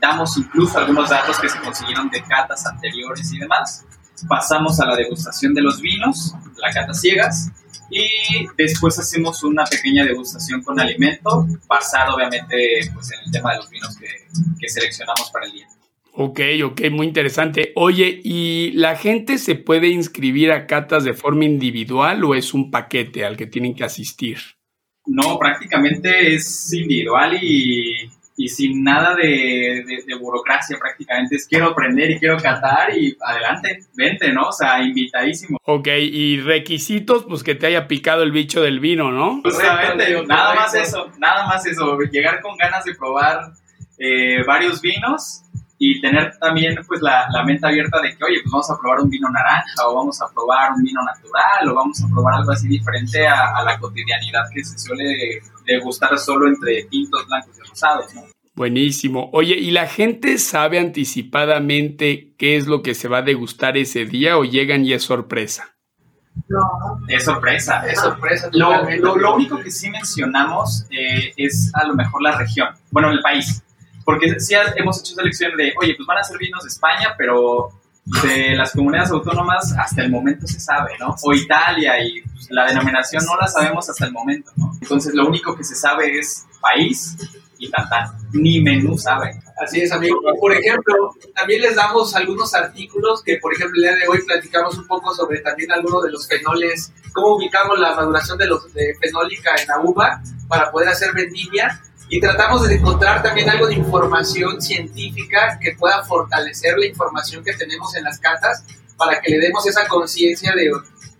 damos 0.00 0.36
incluso 0.36 0.78
algunos 0.78 1.10
datos 1.10 1.38
que 1.38 1.48
se 1.48 1.60
consiguieron 1.60 2.08
de 2.10 2.22
catas 2.22 2.66
anteriores 2.66 3.32
y 3.32 3.38
demás. 3.38 3.84
Pasamos 4.28 4.80
a 4.80 4.86
la 4.86 4.96
degustación 4.96 5.54
de 5.54 5.62
los 5.62 5.80
vinos, 5.80 6.34
la 6.56 6.72
cata 6.72 6.94
ciegas, 6.94 7.50
y 7.90 8.08
después 8.56 8.98
hacemos 8.98 9.42
una 9.44 9.64
pequeña 9.64 10.04
degustación 10.04 10.62
con 10.62 10.80
alimento, 10.80 11.46
basado 11.68 12.16
obviamente 12.16 12.90
pues, 12.92 13.12
en 13.12 13.20
el 13.26 13.30
tema 13.30 13.52
de 13.52 13.58
los 13.58 13.70
vinos 13.70 13.96
que 13.96 14.68
seleccionamos 14.68 15.30
para 15.30 15.46
el 15.46 15.52
día. 15.52 15.68
Ok, 16.16 16.40
ok, 16.64 16.80
muy 16.90 17.06
interesante. 17.06 17.72
Oye, 17.74 18.20
¿y 18.22 18.70
la 18.72 18.96
gente 18.96 19.38
se 19.38 19.56
puede 19.56 19.88
inscribir 19.88 20.52
a 20.52 20.66
catas 20.66 21.04
de 21.04 21.14
forma 21.14 21.44
individual 21.44 22.22
o 22.24 22.34
es 22.34 22.54
un 22.54 22.70
paquete 22.70 23.24
al 23.24 23.36
que 23.36 23.46
tienen 23.46 23.74
que 23.74 23.84
asistir? 23.84 24.38
No, 25.06 25.38
prácticamente 25.38 26.34
es 26.34 26.72
individual 26.72 27.38
y 27.42 28.08
y 28.36 28.48
sin 28.48 28.82
nada 28.82 29.14
de, 29.14 29.84
burocracia 30.20 30.76
prácticamente. 30.78 31.36
Es 31.36 31.46
quiero 31.46 31.66
aprender 31.66 32.10
y 32.10 32.18
quiero 32.18 32.36
catar 32.36 32.96
y 32.96 33.16
adelante, 33.20 33.80
vente, 33.94 34.32
¿no? 34.32 34.48
O 34.48 34.52
sea, 34.52 34.82
invitadísimo. 34.82 35.58
Ok, 35.64 35.88
y 35.98 36.40
requisitos, 36.40 37.24
pues 37.24 37.42
que 37.42 37.54
te 37.54 37.66
haya 37.66 37.86
picado 37.86 38.22
el 38.22 38.32
bicho 38.32 38.60
del 38.62 38.80
vino, 38.80 39.12
¿no? 39.12 39.40
Justamente, 39.42 40.22
nada 40.26 40.54
más 40.54 40.74
eso, 40.74 41.10
nada 41.18 41.46
más 41.46 41.66
eso, 41.66 41.98
llegar 42.10 42.40
con 42.40 42.56
ganas 42.56 42.84
de 42.84 42.94
probar 42.94 43.52
eh, 43.98 44.42
varios 44.44 44.80
vinos 44.80 45.43
y 45.78 46.00
tener 46.00 46.36
también 46.38 46.76
pues 46.86 47.00
la, 47.02 47.26
mente 47.44 47.66
abierta 47.66 48.00
de 48.00 48.16
que, 48.16 48.24
oye, 48.24 48.40
pues 48.42 48.52
vamos 48.52 48.70
a 48.70 48.78
probar 48.78 49.00
un 49.00 49.10
vino 49.10 49.28
naranja 49.30 49.88
o 49.88 49.94
vamos 49.96 50.20
a 50.22 50.28
probar 50.32 50.72
un 50.72 50.82
vino 50.82 51.00
natural 51.02 51.68
o 51.68 51.74
vamos 51.74 52.02
a 52.02 52.08
probar 52.08 52.34
algo 52.34 52.52
así 52.52 52.68
diferente 52.68 53.26
a, 53.26 53.62
la 53.64 53.78
cotidianidad 53.78 54.42
que 54.54 54.64
se 54.64 54.78
suele 54.78 55.42
degustar 55.66 56.16
solo 56.18 56.48
entre 56.48 56.84
tintos 56.84 57.26
blancos 57.26 57.58
y 57.58 57.68
rosados, 57.68 58.14
¿no? 58.14 58.22
Buenísimo. 58.54 59.30
Oye, 59.32 59.56
¿y 59.56 59.72
la 59.72 59.88
gente 59.88 60.38
sabe 60.38 60.78
anticipadamente 60.78 62.34
qué 62.38 62.56
es 62.56 62.68
lo 62.68 62.82
que 62.82 62.94
se 62.94 63.08
va 63.08 63.18
a 63.18 63.22
degustar 63.22 63.76
ese 63.76 64.04
día 64.04 64.38
o 64.38 64.44
llegan 64.44 64.84
y 64.84 64.92
es 64.92 65.02
sorpresa? 65.02 65.74
No. 66.48 67.00
Es 67.08 67.24
sorpresa. 67.24 67.84
Es 67.86 68.00
sorpresa. 68.00 68.50
Lo, 68.52 68.70
lo, 69.16 69.34
único 69.34 69.58
que 69.58 69.72
sí 69.72 69.90
mencionamos 69.90 70.86
eh, 70.90 71.32
es 71.36 71.72
a 71.74 71.84
lo 71.86 71.94
mejor 71.94 72.22
la 72.22 72.38
región, 72.38 72.68
bueno, 72.92 73.10
el 73.10 73.20
país. 73.20 73.63
Porque 74.04 74.38
sí 74.38 74.54
hemos 74.76 75.00
hecho 75.00 75.14
selección 75.14 75.56
de, 75.56 75.72
oye, 75.80 75.94
pues 75.96 76.06
van 76.06 76.18
a 76.18 76.24
ser 76.24 76.38
vinos 76.38 76.62
de 76.62 76.68
España, 76.68 77.14
pero 77.16 77.70
de 78.22 78.54
las 78.54 78.72
comunidades 78.72 79.10
autónomas 79.10 79.74
hasta 79.78 80.02
el 80.02 80.10
momento 80.10 80.46
se 80.46 80.60
sabe, 80.60 80.92
¿no? 80.98 81.16
O 81.22 81.32
Italia 81.32 81.98
y 82.04 82.20
pues, 82.20 82.48
la 82.50 82.66
denominación 82.66 83.24
no 83.24 83.36
la 83.40 83.46
sabemos 83.46 83.88
hasta 83.88 84.04
el 84.06 84.12
momento, 84.12 84.52
¿no? 84.56 84.72
Entonces 84.80 85.14
lo 85.14 85.26
único 85.26 85.56
que 85.56 85.64
se 85.64 85.74
sabe 85.74 86.18
es 86.18 86.44
país 86.60 87.16
y 87.58 87.70
tantán. 87.70 88.08
Ni 88.32 88.60
menú 88.60 88.98
sabe. 88.98 89.40
Así 89.62 89.80
es, 89.80 89.92
amigo. 89.92 90.20
Por 90.38 90.52
ejemplo, 90.52 91.14
también 91.34 91.62
les 91.62 91.76
damos 91.76 92.14
algunos 92.14 92.52
artículos 92.54 93.22
que, 93.22 93.38
por 93.38 93.54
ejemplo, 93.54 93.76
el 93.76 93.82
día 93.82 93.96
de 93.96 94.08
hoy 94.08 94.22
platicamos 94.26 94.76
un 94.76 94.86
poco 94.86 95.14
sobre 95.14 95.40
también 95.40 95.72
algunos 95.72 96.02
de 96.02 96.10
los 96.10 96.26
fenoles, 96.28 96.92
cómo 97.12 97.36
ubicamos 97.36 97.78
la 97.78 97.94
maduración 97.94 98.36
de 98.36 98.48
los 98.48 98.72
de 98.74 98.94
fenólica 99.00 99.52
en 99.60 99.68
la 99.68 99.80
uva 99.80 100.20
para 100.48 100.70
poder 100.70 100.88
hacer 100.88 101.14
vendimia 101.14 101.80
y 102.14 102.20
tratamos 102.20 102.68
de 102.68 102.76
encontrar 102.76 103.24
también 103.24 103.50
algo 103.50 103.66
de 103.66 103.74
información 103.74 104.62
científica 104.62 105.58
que 105.60 105.72
pueda 105.72 106.04
fortalecer 106.04 106.78
la 106.78 106.86
información 106.86 107.42
que 107.42 107.54
tenemos 107.54 107.92
en 107.96 108.04
las 108.04 108.20
catas 108.20 108.64
para 108.96 109.20
que 109.20 109.32
le 109.32 109.40
demos 109.40 109.66
esa 109.66 109.88
conciencia 109.88 110.54
de, 110.54 110.70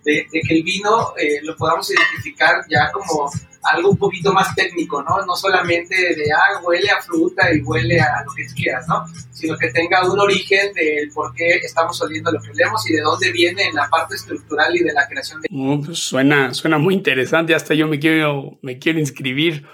de, 0.05 0.25
que 0.31 0.53
el 0.55 0.63
vino 0.63 1.13
eh, 1.17 1.41
lo 1.43 1.53
podamos 1.57 1.91
identificar 1.91 2.63
ya 2.69 2.89
como 2.93 3.29
algo 3.63 3.89
un 3.89 3.97
poquito 3.97 4.31
más 4.31 4.55
técnico, 4.55 5.03
¿no? 5.03 5.25
No 5.25 5.35
solamente 5.35 5.95
de, 5.95 6.31
ah, 6.31 6.61
huele 6.63 6.89
a 6.89 7.01
fruta 7.01 7.53
y 7.53 7.61
huele 7.61 7.99
a 7.99 8.23
lo 8.25 8.33
que 8.33 8.45
quieras, 8.55 8.87
¿no? 8.87 9.03
Sino 9.33 9.57
que 9.57 9.71
tenga 9.71 10.09
un 10.09 10.17
origen 10.17 10.71
del 10.75 11.11
por 11.11 11.33
qué 11.33 11.57
estamos 11.57 12.01
oliendo 12.01 12.31
lo 12.31 12.41
que 12.41 12.51
olemos 12.51 12.89
y 12.89 12.93
de 12.93 13.01
dónde 13.01 13.33
viene 13.33 13.63
en 13.63 13.75
la 13.75 13.89
parte 13.89 14.15
estructural 14.15 14.73
y 14.73 14.83
de 14.83 14.93
la 14.93 15.05
creación 15.09 15.41
de... 15.41 15.49
Pues 15.85 15.99
suena, 15.99 16.53
suena 16.53 16.77
muy 16.77 16.93
interesante, 16.93 17.53
hasta 17.53 17.73
yo 17.73 17.85
me 17.85 17.99
quiero, 17.99 18.57
me 18.61 18.79
quiero 18.79 18.99
inscribir. 18.99 19.65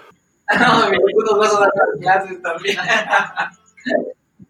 No, 0.58 0.84
algunos 0.84 1.38
vas 1.38 1.54
a 1.54 1.60
dar 1.60 1.70
clases 2.00 2.42
también. 2.42 2.78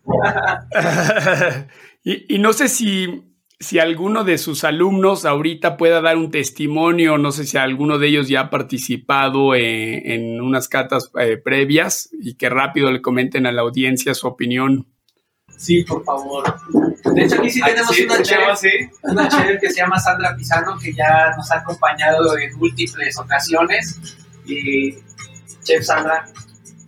y, 2.05 2.35
y 2.37 2.39
no 2.39 2.53
sé 2.53 2.69
si 2.69 3.33
si 3.63 3.79
alguno 3.79 4.25
de 4.25 4.39
sus 4.39 4.65
alumnos 4.65 5.25
ahorita 5.25 5.77
pueda 5.77 6.01
dar 6.01 6.17
un 6.17 6.31
testimonio, 6.31 7.17
no 7.17 7.31
sé 7.31 7.45
si 7.47 7.57
alguno 7.57 7.99
de 7.99 8.09
ellos 8.09 8.29
ya 8.29 8.41
ha 8.41 8.51
participado 8.51 9.55
en, 9.55 10.41
unas 10.41 10.69
catas 10.69 11.11
eh, 11.21 11.37
previas 11.37 12.11
y 12.13 12.35
que 12.35 12.49
rápido 12.49 12.91
le 12.91 13.01
comenten 13.01 13.47
a 13.47 13.53
la 13.53 13.63
audiencia 13.63 14.15
su 14.15 14.27
opinión. 14.27 14.87
Sí, 15.57 15.85
por 15.85 16.05
favor. 16.05 16.43
De 17.15 17.23
hecho, 17.23 17.37
aquí 17.37 17.51
sí 17.51 17.61
tenemos 17.63 17.97
una, 18.01 18.23
chef, 18.23 18.91
una 19.05 19.29
chef 19.29 19.61
que 19.61 19.71
se 19.71 19.77
llama 19.81 20.01
Sandra 20.01 20.35
Pisano, 20.37 20.77
que 20.83 20.93
ya 20.93 21.33
nos 21.37 21.49
ha 21.53 21.59
acompañado 21.59 22.37
en 22.37 22.57
múltiples 22.59 23.17
ocasiones. 23.17 24.01
Y 24.45 24.97
chef 25.65 25.85
Sandra. 25.85 26.25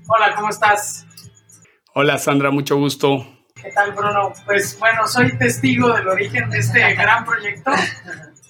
Hola, 0.09 0.35
¿cómo 0.35 0.51
estás? 0.51 1.07
Hola 1.95 2.19
Sandra, 2.19 2.51
mucho 2.51 2.77
gusto. 2.77 3.27
¿Qué 3.55 3.71
tal, 3.71 3.93
Bruno? 3.93 4.33
Pues 4.45 4.79
bueno, 4.79 5.07
soy 5.07 5.37
testigo 5.39 5.93
del 5.93 6.09
origen 6.09 6.51
de 6.51 6.59
este 6.59 6.95
gran 6.95 7.25
proyecto 7.25 7.71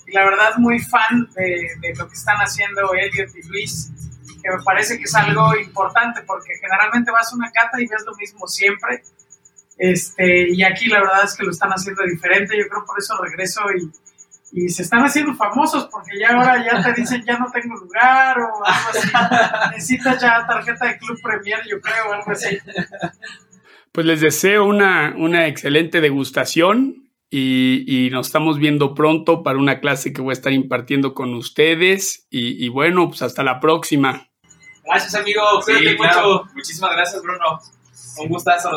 y 0.06 0.12
la 0.12 0.24
verdad 0.24 0.56
muy 0.58 0.80
fan 0.80 1.28
de, 1.34 1.94
lo 1.96 2.08
que 2.08 2.14
están 2.14 2.36
haciendo 2.38 2.92
Elliot 2.94 3.30
y 3.36 3.48
Luis, 3.48 3.90
que 4.42 4.50
me 4.50 4.62
parece 4.64 4.96
que 4.96 5.04
es 5.04 5.14
algo 5.14 5.56
importante 5.56 6.22
porque 6.26 6.54
generalmente 6.60 7.10
vas 7.10 7.32
a 7.32 7.36
una 7.36 7.50
cata 7.52 7.80
y 7.80 7.86
ves 7.86 8.02
lo 8.06 8.14
mismo 8.16 8.46
siempre. 8.48 9.02
Este, 9.76 10.50
y 10.50 10.62
aquí 10.62 10.86
la 10.86 11.00
verdad 11.00 11.24
es 11.24 11.34
que 11.34 11.44
lo 11.44 11.50
están 11.50 11.70
haciendo 11.70 12.02
diferente, 12.04 12.56
yo 12.56 12.68
creo 12.68 12.84
por 12.84 12.98
eso 12.98 13.16
regreso 13.20 13.60
y, 13.76 13.90
y 14.56 14.68
se 14.68 14.82
están 14.82 15.00
haciendo 15.00 15.34
famosos 15.34 15.88
porque 15.90 16.12
ya 16.16 16.28
ahora 16.28 16.64
ya 16.64 16.80
te 16.80 17.00
dicen 17.00 17.24
ya 17.26 17.36
no 17.36 17.46
tengo 17.50 17.74
lugar 17.74 18.38
o 18.38 18.64
algo 18.64 18.88
así. 18.88 19.08
Necesitas 19.74 20.22
ya 20.22 20.46
tarjeta 20.46 20.86
de 20.86 20.98
Club 20.98 21.20
Premier, 21.20 21.60
yo 21.68 21.80
creo, 21.80 22.12
algo 22.12 22.30
así. 22.30 22.58
Pues 23.90 24.06
les 24.06 24.20
deseo 24.20 24.64
una, 24.64 25.12
una 25.16 25.48
excelente 25.48 26.00
degustación 26.00 27.10
y, 27.30 28.10
nos 28.12 28.28
estamos 28.28 28.58
viendo 28.58 28.94
pronto 28.94 29.42
para 29.42 29.58
una 29.58 29.80
clase 29.80 30.12
que 30.12 30.22
voy 30.22 30.30
a 30.30 30.34
estar 30.34 30.52
impartiendo 30.52 31.14
con 31.14 31.34
ustedes. 31.34 32.28
Y, 32.30 32.68
bueno, 32.68 33.08
pues 33.08 33.22
hasta 33.22 33.42
la 33.42 33.58
próxima. 33.58 34.28
Gracias, 34.84 35.16
amigo. 35.16 35.42
Muchísimas 36.54 36.92
gracias, 36.92 37.20
Bruno. 37.22 37.58
Un 38.18 38.28
gustazo. 38.28 38.70